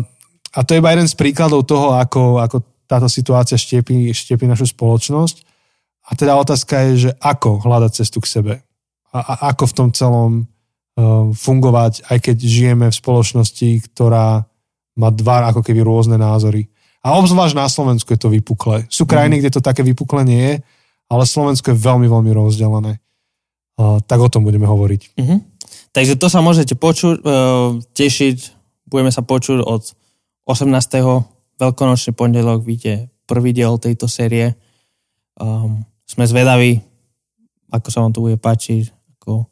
a 0.56 0.58
to 0.64 0.72
je 0.72 0.80
iba 0.80 0.92
jeden 0.96 1.04
z 1.04 1.18
príkladov 1.20 1.68
toho, 1.68 2.00
ako, 2.00 2.40
ako 2.40 2.56
táto 2.88 3.12
situácia 3.12 3.60
štiepí, 3.60 4.08
štiepí 4.08 4.48
našu 4.48 4.72
spoločnosť. 4.72 5.36
A 6.08 6.16
teda 6.16 6.40
otázka 6.40 6.80
je, 6.88 6.92
že 7.08 7.10
ako 7.20 7.60
hľadať 7.60 7.92
cestu 7.92 8.24
k 8.24 8.30
sebe. 8.40 8.54
A, 9.12 9.18
a 9.20 9.34
ako 9.52 9.64
v 9.68 9.76
tom 9.76 9.88
celom 9.92 10.48
fungovať, 11.36 12.08
aj 12.08 12.18
keď 12.24 12.36
žijeme 12.40 12.86
v 12.88 12.98
spoločnosti, 12.98 13.68
ktorá 13.92 14.48
má 14.96 15.08
dva 15.12 15.52
ako 15.52 15.60
keby 15.60 15.84
rôzne 15.84 16.16
názory. 16.16 16.72
A 17.04 17.14
obzvlášť 17.20 17.54
na 17.54 17.68
Slovensku 17.68 18.08
je 18.16 18.20
to 18.20 18.32
vypuklé. 18.32 18.88
Sú 18.88 19.04
krajiny, 19.04 19.38
mm. 19.38 19.40
kde 19.44 19.54
to 19.54 19.62
také 19.62 19.84
vypuklé 19.84 20.24
nie 20.26 20.42
je, 20.42 20.54
ale 21.06 21.22
Slovensko 21.22 21.70
je 21.70 21.78
veľmi, 21.78 22.08
veľmi 22.10 22.32
rozdelené. 22.34 22.98
Uh, 23.76 24.00
tak 24.08 24.18
o 24.24 24.32
tom 24.32 24.42
budeme 24.42 24.64
hovoriť. 24.64 25.20
Mm-hmm. 25.20 25.38
Takže 25.92 26.16
to 26.16 26.32
sa 26.32 26.40
môžete 26.40 26.74
počuť, 26.80 27.20
uh, 27.22 27.76
tešiť, 27.92 28.36
budeme 28.88 29.12
sa 29.12 29.20
počuť 29.20 29.60
od 29.60 29.92
18. 30.48 30.72
veľkonočný 31.60 32.16
pondelok, 32.16 32.64
vidíte 32.64 33.12
prvý 33.28 33.52
diel 33.52 33.76
tejto 33.76 34.08
série. 34.08 34.56
Um, 35.36 35.84
sme 36.08 36.24
zvedaví, 36.24 36.80
ako 37.68 37.88
sa 37.92 38.00
vám 38.00 38.16
to 38.16 38.24
bude 38.24 38.40
páčiť, 38.40 38.88
ako, 39.20 39.44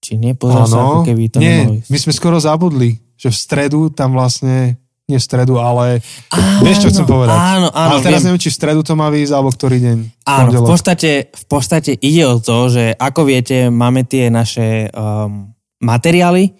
či 0.00 0.16
nie, 0.16 0.32
pozor 0.32 0.64
sa, 0.64 0.80
ako 0.80 1.04
keby 1.04 1.28
to 1.28 1.38
nie, 1.38 1.84
my 1.84 1.98
sme 2.00 2.12
skoro 2.16 2.40
zabudli, 2.40 2.96
že 3.20 3.28
v 3.28 3.36
stredu 3.36 3.92
tam 3.92 4.16
vlastne 4.16 4.80
nie 5.10 5.18
v 5.18 5.26
stredu, 5.26 5.58
ale 5.58 5.98
áno, 6.30 6.62
vieš, 6.62 6.86
čo 6.86 6.88
chcem 6.94 7.06
povedať. 7.06 7.34
Áno, 7.34 7.68
áno. 7.74 7.98
Ale 7.98 8.06
teraz 8.06 8.22
viem. 8.22 8.26
neviem, 8.30 8.42
či 8.46 8.50
v 8.54 8.58
stredu 8.62 8.80
to 8.86 8.94
má 8.94 9.10
výjsť, 9.10 9.32
alebo 9.34 9.50
ktorý 9.50 9.76
deň. 9.82 9.98
Áno, 10.22 10.50
v 10.54 10.70
podstate, 10.70 11.10
v 11.34 11.44
podstate 11.50 11.90
ide 11.98 12.22
o 12.30 12.38
to, 12.38 12.70
že 12.70 12.94
ako 12.94 13.26
viete, 13.26 13.66
máme 13.74 14.06
tie 14.06 14.30
naše 14.30 14.86
um, 14.94 15.50
materiály, 15.82 16.54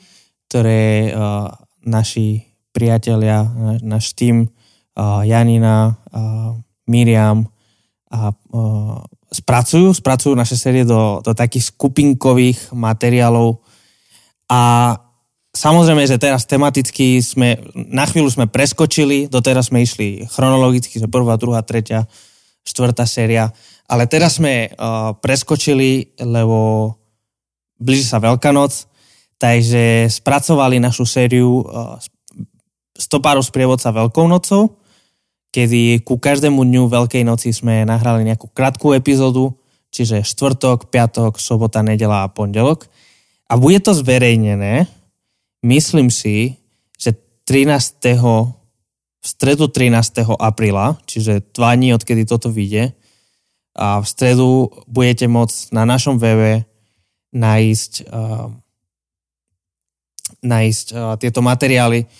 ktoré 0.50 1.14
uh, 1.14 1.46
naši 1.86 2.42
priatelia, 2.74 3.46
náš 3.86 4.18
tým, 4.18 4.50
uh, 4.50 5.22
Janina, 5.22 5.94
uh, 6.10 6.58
Miriam 6.90 7.46
a 8.10 8.34
uh, 8.34 8.98
spracujú, 9.30 9.94
spracujú 9.94 10.34
naše 10.34 10.58
série 10.58 10.82
do, 10.82 11.22
do 11.22 11.32
takých 11.32 11.70
skupinkových 11.70 12.74
materiálov. 12.74 13.62
A 14.50 14.60
Samozrejme, 15.50 16.06
že 16.06 16.14
teraz 16.14 16.46
tematicky 16.46 17.18
sme, 17.18 17.58
na 17.74 18.06
chvíľu 18.06 18.30
sme 18.30 18.46
preskočili, 18.46 19.26
doteraz 19.26 19.66
sme 19.66 19.82
išli 19.82 20.22
chronologicky, 20.30 21.02
že 21.02 21.10
prvá, 21.10 21.34
druhá, 21.34 21.58
tretia, 21.66 22.06
štvrtá 22.62 23.02
séria, 23.02 23.50
ale 23.90 24.06
teraz 24.06 24.38
sme 24.38 24.70
uh, 24.70 25.10
preskočili, 25.18 26.14
lebo 26.22 26.94
blíži 27.82 28.06
sa 28.06 28.22
Veľká 28.22 28.54
noc, 28.54 28.86
takže 29.42 30.06
spracovali 30.06 30.78
našu 30.78 31.02
sériu 31.02 31.66
uh, 31.66 31.98
Stopárov 32.94 33.42
sprievodca 33.42 33.90
Veľkou 33.90 34.30
nocou, 34.30 34.78
kedy 35.50 36.02
ku 36.06 36.16
každému 36.16 36.62
dňu 36.62 36.86
Veľkej 36.86 37.26
noci 37.26 37.50
sme 37.50 37.86
nahrali 37.86 38.22
nejakú 38.26 38.50
krátku 38.50 38.94
epizódu, 38.94 39.54
čiže 39.90 40.22
štvrtok, 40.22 40.90
piatok, 40.90 41.42
sobota, 41.42 41.82
nedela 41.82 42.22
a 42.24 42.30
pondelok. 42.30 42.86
A 43.50 43.58
bude 43.58 43.82
to 43.82 43.90
zverejnené 43.90 44.86
myslím 45.62 46.08
si, 46.10 46.56
že 46.96 47.16
13. 47.44 48.16
v 49.20 49.26
stredu 49.26 49.68
13. 49.68 50.24
apríla, 50.40 50.96
čiže 51.04 51.44
dva 51.52 51.76
dní, 51.76 51.92
odkedy 51.92 52.24
toto 52.24 52.48
vyjde, 52.48 52.96
a 53.70 54.02
v 54.02 54.06
stredu 54.06 54.66
budete 54.90 55.30
môcť 55.30 55.70
na 55.70 55.86
našom 55.86 56.18
webe 56.18 56.66
nájsť, 57.30 57.92
uh, 58.10 58.50
nájsť 60.42 60.86
uh, 60.90 61.14
tieto 61.16 61.38
materiály. 61.38 62.10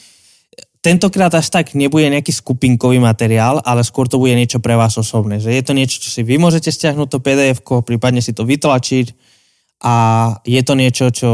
Tentokrát 0.80 1.28
až 1.36 1.52
tak 1.52 1.76
nebude 1.76 2.08
nejaký 2.08 2.32
skupinkový 2.32 2.96
materiál, 3.04 3.60
ale 3.60 3.84
skôr 3.84 4.08
to 4.08 4.16
bude 4.16 4.32
niečo 4.32 4.64
pre 4.64 4.80
vás 4.80 4.96
osobné. 4.96 5.36
Že 5.36 5.52
je 5.52 5.62
to 5.64 5.72
niečo, 5.76 5.96
čo 6.00 6.08
si 6.08 6.24
vy 6.24 6.40
môžete 6.40 6.72
stiahnuť 6.72 7.08
to 7.12 7.18
pdf 7.20 7.60
prípadne 7.84 8.24
si 8.24 8.32
to 8.32 8.48
vytlačiť 8.48 9.12
a 9.84 9.94
je 10.48 10.60
to 10.64 10.72
niečo, 10.72 11.12
čo 11.12 11.30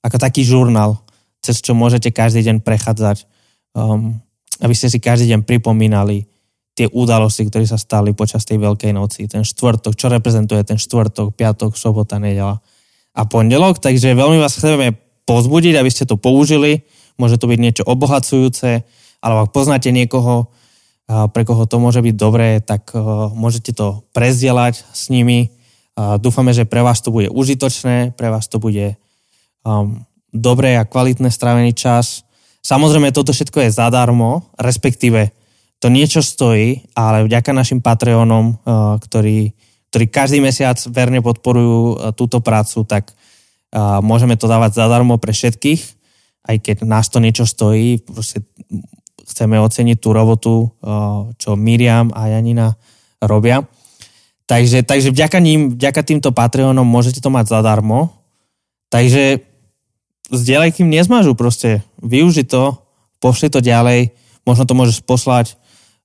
ako 0.00 0.16
taký 0.22 0.46
žurnál 0.46 1.02
cez 1.40 1.64
čo 1.64 1.72
môžete 1.72 2.12
každý 2.12 2.44
deň 2.44 2.60
prechádzať, 2.60 3.24
um, 3.72 4.20
aby 4.60 4.74
ste 4.76 4.92
si 4.92 5.00
každý 5.00 5.32
deň 5.32 5.48
pripomínali 5.48 6.28
tie 6.76 6.86
udalosti, 6.86 7.48
ktoré 7.48 7.64
sa 7.66 7.80
stali 7.80 8.12
počas 8.12 8.44
tej 8.46 8.60
Veľkej 8.60 8.92
noci, 8.94 9.26
ten 9.26 9.44
štvrtok, 9.44 9.96
čo 9.96 10.06
reprezentuje 10.12 10.62
ten 10.64 10.78
štvrtok, 10.78 11.34
piatok, 11.34 11.74
sobota, 11.76 12.20
nedela 12.20 12.60
a 13.16 13.22
pondelok. 13.26 13.82
Takže 13.82 14.14
veľmi 14.14 14.38
vás 14.38 14.56
chceme 14.56 14.94
pozbudiť, 15.26 15.74
aby 15.76 15.90
ste 15.90 16.06
to 16.06 16.20
použili. 16.20 16.84
Môže 17.20 17.36
to 17.36 17.44
byť 17.44 17.58
niečo 17.60 17.84
obohacujúce, 17.84 18.88
alebo 19.20 19.44
ak 19.44 19.52
poznáte 19.52 19.92
niekoho, 19.92 20.48
pre 21.04 21.42
koho 21.44 21.68
to 21.68 21.76
môže 21.76 22.00
byť 22.00 22.14
dobré, 22.16 22.64
tak 22.64 22.96
môžete 23.36 23.76
to 23.76 24.08
prezdielať 24.16 24.80
s 24.94 25.12
nimi. 25.12 25.52
Dúfame, 25.98 26.56
že 26.56 26.64
pre 26.64 26.80
vás 26.80 27.04
to 27.04 27.12
bude 27.12 27.28
užitočné, 27.28 28.16
pre 28.16 28.32
vás 28.32 28.48
to 28.48 28.56
bude 28.56 28.96
um, 29.66 30.06
dobré 30.32 30.78
a 30.78 30.86
kvalitné 30.86 31.28
strávený 31.28 31.74
čas. 31.74 32.22
Samozrejme, 32.62 33.10
toto 33.10 33.34
všetko 33.34 33.68
je 33.68 33.74
zadarmo, 33.74 34.48
respektíve 34.56 35.34
to 35.80 35.88
niečo 35.88 36.20
stojí, 36.20 36.84
ale 36.92 37.24
vďaka 37.24 37.50
našim 37.56 37.80
Patreonom, 37.80 38.52
eh, 38.52 38.56
ktorí, 39.00 39.38
ktorí 39.90 40.04
každý 40.12 40.38
mesiac 40.44 40.76
verne 40.92 41.24
podporujú 41.24 41.78
eh, 41.80 41.96
túto 42.14 42.40
prácu, 42.40 42.86
tak 42.86 43.12
môžeme 44.02 44.34
to 44.34 44.50
dávať 44.50 44.82
zadarmo 44.82 45.14
pre 45.22 45.30
všetkých, 45.30 45.99
aj 46.46 46.56
keď 46.60 46.76
nás 46.88 47.08
to 47.12 47.20
niečo 47.20 47.44
stojí. 47.44 48.00
Proste 48.00 48.44
chceme 49.26 49.60
oceniť 49.60 49.98
tú 50.00 50.10
robotu, 50.10 50.74
čo 51.38 51.54
Miriam 51.54 52.10
a 52.16 52.32
Janina 52.32 52.74
robia. 53.22 53.62
Takže, 54.50 54.82
takže 54.82 55.14
vďaka 55.14 55.38
ním, 55.38 55.78
vďaka 55.78 56.02
týmto 56.02 56.34
Patreonom 56.34 56.82
môžete 56.82 57.22
to 57.22 57.30
mať 57.30 57.54
zadarmo. 57.54 58.10
Takže 58.90 59.46
zdieľaj, 60.34 60.74
kým 60.74 60.90
nezmažu 60.90 61.38
proste. 61.38 61.86
Využi 62.02 62.42
to, 62.42 62.82
pošli 63.22 63.46
to 63.46 63.62
ďalej, 63.62 64.10
možno 64.42 64.66
to 64.66 64.74
môžeš 64.74 65.06
poslať 65.06 65.54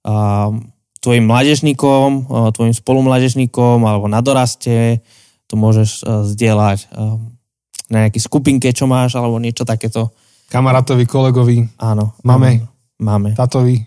uh, 0.06 0.54
tvojim 1.02 1.26
mládežníkom, 1.26 2.30
uh, 2.30 2.54
tvojim 2.54 2.78
spolumládežníkom 2.78 3.82
alebo 3.82 4.06
na 4.06 4.22
doraste, 4.22 5.02
to 5.50 5.58
môžeš 5.58 6.06
uh, 6.06 6.22
zdieľať 6.22 6.90
uh, 6.94 7.18
na 7.90 8.06
nejaký 8.06 8.22
skupinke, 8.22 8.70
čo 8.74 8.86
máš, 8.86 9.18
alebo 9.18 9.42
niečo 9.42 9.66
takéto. 9.66 10.14
Kamarátovi, 10.50 11.04
kolegovi. 11.10 11.66
Áno. 11.82 12.14
Máme. 12.22 12.66
Máme. 13.02 13.34
Tatovi. 13.34 13.84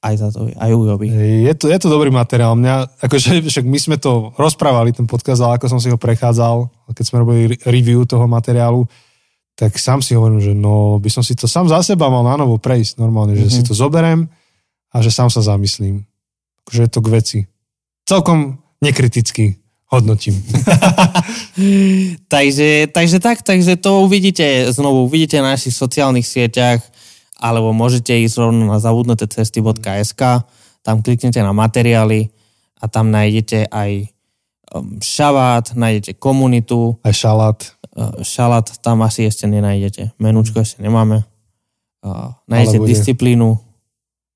Aj 0.00 0.16
tatovi, 0.16 0.56
aj 0.56 0.72
ujovi. 0.72 1.12
Je 1.44 1.52
to, 1.60 1.68
je 1.68 1.76
to 1.76 1.92
dobrý 1.92 2.08
materiál. 2.08 2.56
Mňa, 2.56 3.04
akože, 3.04 3.44
však 3.44 3.68
my 3.68 3.76
sme 3.76 3.96
to 4.00 4.32
rozprávali, 4.40 4.96
ten 4.96 5.04
podcast, 5.04 5.44
ale 5.44 5.60
ako 5.60 5.76
som 5.76 5.80
si 5.80 5.92
ho 5.92 6.00
prechádzal, 6.00 6.72
keď 6.96 7.04
sme 7.04 7.20
robili 7.20 7.60
review 7.68 8.08
toho 8.08 8.24
materiálu, 8.24 8.88
tak 9.60 9.76
sám 9.76 10.00
si 10.00 10.16
hovorím, 10.16 10.40
že 10.40 10.56
no, 10.56 10.96
by 10.96 11.10
som 11.12 11.20
si 11.20 11.36
to 11.36 11.44
sám 11.44 11.68
za 11.68 11.84
seba 11.84 12.08
mal 12.08 12.24
na 12.24 12.40
novo 12.40 12.56
prejsť 12.56 12.96
normálne, 12.96 13.36
že 13.36 13.44
mm-hmm. 13.44 13.60
si 13.60 13.68
to 13.68 13.76
zoberem 13.76 14.24
a 14.88 14.96
že 15.04 15.12
sám 15.12 15.28
sa 15.28 15.44
zamyslím. 15.44 16.08
Že 16.72 16.88
je 16.88 16.90
to 16.96 17.00
k 17.04 17.08
veci. 17.12 17.38
Celkom 18.08 18.56
nekriticky 18.80 19.60
hodnotím. 19.90 20.38
takže, 22.34 22.88
takže 22.94 23.18
tak, 23.18 23.42
takže 23.42 23.76
to 23.76 24.06
uvidíte 24.06 24.70
znovu, 24.72 25.04
uvidíte 25.10 25.42
na 25.42 25.58
našich 25.58 25.74
sociálnych 25.74 26.24
sieťach 26.24 26.80
alebo 27.40 27.74
môžete 27.74 28.14
ísť 28.14 28.36
rovno 28.38 28.70
na 28.70 28.78
zabudnuté 28.78 29.26
cesty.sk 29.26 30.46
tam 30.80 30.96
kliknete 31.04 31.42
na 31.44 31.52
materiály 31.52 32.32
a 32.80 32.88
tam 32.88 33.12
nájdete 33.12 33.68
aj 33.68 34.08
um, 34.72 34.96
šavát, 34.96 35.76
nájdete 35.76 36.16
komunitu. 36.16 36.96
Aj 37.04 37.12
šalát 37.12 37.80
Eh, 38.00 38.22
šalát 38.22 38.70
tam 38.78 39.02
asi 39.02 39.26
ešte 39.26 39.50
nenájdete. 39.50 40.14
Menúčko 40.22 40.62
ešte 40.62 40.78
nemáme. 40.80 41.26
Uh, 42.00 42.32
nájdete 42.48 42.80
disciplínu, 42.80 43.60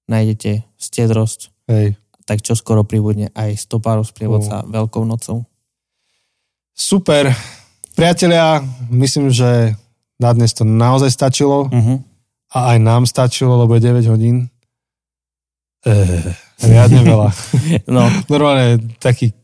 nájdete 0.05 0.69
stiedrosť. 0.77 1.49
Hej. 1.65 1.97
Tak 2.25 2.41
čo 2.41 2.57
skoro 2.57 2.85
pribudne 2.85 3.29
aj 3.37 3.69
stopárov 3.69 4.05
sprievodca 4.05 4.65
uh. 4.65 4.69
Veľkou 4.69 5.05
nocou. 5.05 5.45
Super. 6.75 7.31
Priatelia, 7.95 8.65
myslím, 8.91 9.31
že 9.31 9.79
na 10.19 10.31
dnes 10.35 10.57
to 10.57 10.67
naozaj 10.67 11.13
stačilo. 11.13 11.71
Uh-huh. 11.71 12.03
A 12.55 12.75
aj 12.75 12.79
nám 12.83 13.03
stačilo, 13.07 13.55
lebo 13.61 13.77
je 13.79 13.87
9 13.87 14.11
hodín. 14.11 14.51
Eh, 15.85 16.33
riadne 16.65 17.07
veľa. 17.13 17.29
no. 17.87 18.09
Normálne 18.27 18.83
taký 18.99 19.37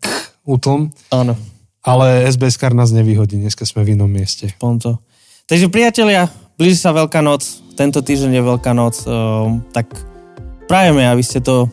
útlm. 0.43 0.91
Áno 1.13 1.39
ale 1.81 2.29
SBS 2.29 2.61
kar 2.61 2.77
nás 2.77 2.93
nevyhodí, 2.93 3.41
dneska 3.41 3.65
sme 3.65 3.85
v 3.85 3.97
inom 3.97 4.09
mieste. 4.09 4.53
Ponto. 4.61 5.01
Takže 5.49 5.73
priatelia, 5.73 6.29
blíži 6.61 6.77
sa 6.77 6.93
Veľká 6.93 7.25
noc, 7.25 7.43
tento 7.75 8.05
týždeň 8.05 8.37
je 8.37 8.43
Veľká 8.45 8.73
noc, 8.77 8.95
uh, 9.09 9.49
tak 9.73 9.89
prajeme, 10.69 11.09
aby 11.09 11.25
ste 11.25 11.41
to 11.41 11.67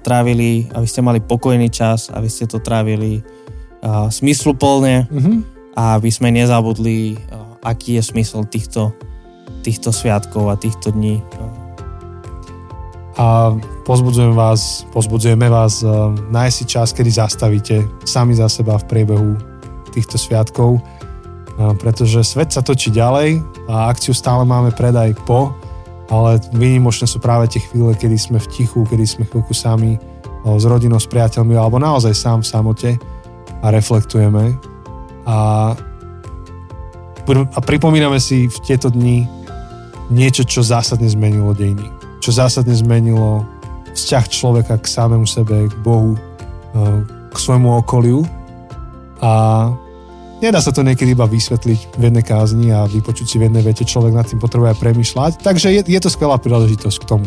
trávili, 0.00 0.64
aby 0.72 0.86
ste 0.88 1.04
mali 1.04 1.20
pokojný 1.20 1.68
čas, 1.68 2.08
aby 2.08 2.28
ste 2.32 2.48
to 2.48 2.64
trávili 2.64 3.20
uh, 3.20 4.08
smysluplne 4.08 5.04
Mhm. 5.12 5.32
a 5.76 6.00
aby 6.00 6.08
sme 6.08 6.32
nezabudli, 6.32 7.16
uh, 7.16 7.60
aký 7.60 8.00
je 8.00 8.02
smysl 8.08 8.48
týchto, 8.48 8.96
týchto 9.60 9.92
sviatkov 9.92 10.48
a 10.48 10.56
týchto 10.56 10.90
dní. 10.96 11.20
A 13.20 13.52
pozbudzujem 13.84 14.32
vás, 14.32 14.88
pozbudzujeme 14.96 15.52
vás, 15.52 15.84
uh, 15.84 16.08
nájsť 16.32 16.56
si 16.56 16.64
čas, 16.64 16.88
kedy 16.96 17.10
zastavíte 17.12 17.84
sami 18.08 18.32
za 18.32 18.48
seba 18.48 18.80
v 18.80 18.88
priebehu 18.88 19.36
týchto 19.92 20.16
sviatkov, 20.16 20.80
uh, 20.80 21.76
pretože 21.76 22.24
svet 22.24 22.48
sa 22.48 22.64
točí 22.64 22.88
ďalej 22.88 23.44
a 23.68 23.92
akciu 23.92 24.16
stále 24.16 24.48
máme 24.48 24.72
predaj 24.72 25.12
po, 25.28 25.52
ale 26.10 26.42
výnimočné 26.50 27.06
sú 27.06 27.22
práve 27.22 27.46
tie 27.46 27.62
chvíle, 27.62 27.94
kedy 27.94 28.18
sme 28.18 28.38
v 28.42 28.50
tichu, 28.50 28.82
kedy 28.82 29.06
sme 29.06 29.24
chvíľku 29.30 29.54
sami 29.54 29.96
s 30.42 30.64
rodinou, 30.66 30.98
s 30.98 31.06
priateľmi 31.06 31.54
alebo 31.54 31.78
naozaj 31.78 32.12
sám 32.12 32.38
v 32.42 32.50
samote 32.50 32.90
a 33.62 33.66
reflektujeme 33.70 34.58
a, 35.28 35.38
a 37.30 37.58
pripomíname 37.62 38.18
si 38.18 38.50
v 38.50 38.58
tieto 38.64 38.90
dni 38.90 39.28
niečo, 40.10 40.42
čo 40.42 40.66
zásadne 40.66 41.06
zmenilo 41.06 41.54
dejiny. 41.54 41.86
Čo 42.18 42.34
zásadne 42.34 42.74
zmenilo 42.74 43.46
vzťah 43.94 44.24
človeka 44.26 44.74
k 44.82 44.86
samému 44.90 45.24
sebe, 45.24 45.70
k 45.70 45.74
Bohu, 45.80 46.18
k 47.30 47.36
svojmu 47.36 47.78
okoliu. 47.86 48.26
A 49.22 49.32
nedá 50.40 50.58
sa 50.58 50.70
to 50.70 50.80
niekedy 50.80 51.12
iba 51.12 51.24
vysvetliť 51.24 51.94
v 51.94 52.02
jednej 52.02 52.20
kázni 52.20 52.68
a 52.68 52.84
vypočuť 52.84 53.26
si 53.26 53.36
v 53.36 53.46
jednej 53.46 53.62
vete. 53.62 53.82
Človek 53.82 54.12
nad 54.12 54.24
tým 54.24 54.36
potrebuje 54.36 54.72
aj 54.72 54.78
premýšľať. 54.78 55.32
Takže 55.38 55.68
je, 55.70 55.80
je 55.82 56.00
to 56.00 56.08
skvelá 56.08 56.36
príležitosť 56.36 56.98
k 56.98 57.06
tomu. 57.06 57.26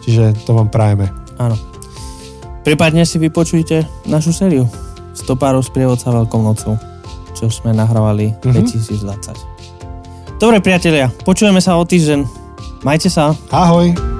Čiže 0.00 0.46
to 0.46 0.52
vám 0.52 0.68
prajeme. 0.68 1.10
áno. 1.36 1.58
Prípadne 2.62 3.02
si 3.02 3.18
vypočujte 3.18 3.86
našu 4.04 4.30
sériu 4.30 4.66
Stopárov 5.14 5.62
sprievodca 5.62 6.10
Veľkou 6.10 6.40
nocou, 6.40 6.74
čo 7.32 7.46
sme 7.46 7.70
nahrávali 7.70 8.34
Mhm. 8.42 8.66
2020. 8.66 9.38
Dobre 10.36 10.58
priatelia, 10.58 11.08
počujeme 11.22 11.58
sa 11.58 11.74
o 11.74 11.82
týždeň. 11.82 12.26
Majte 12.82 13.08
sa. 13.08 13.32
Ahoj! 13.48 14.15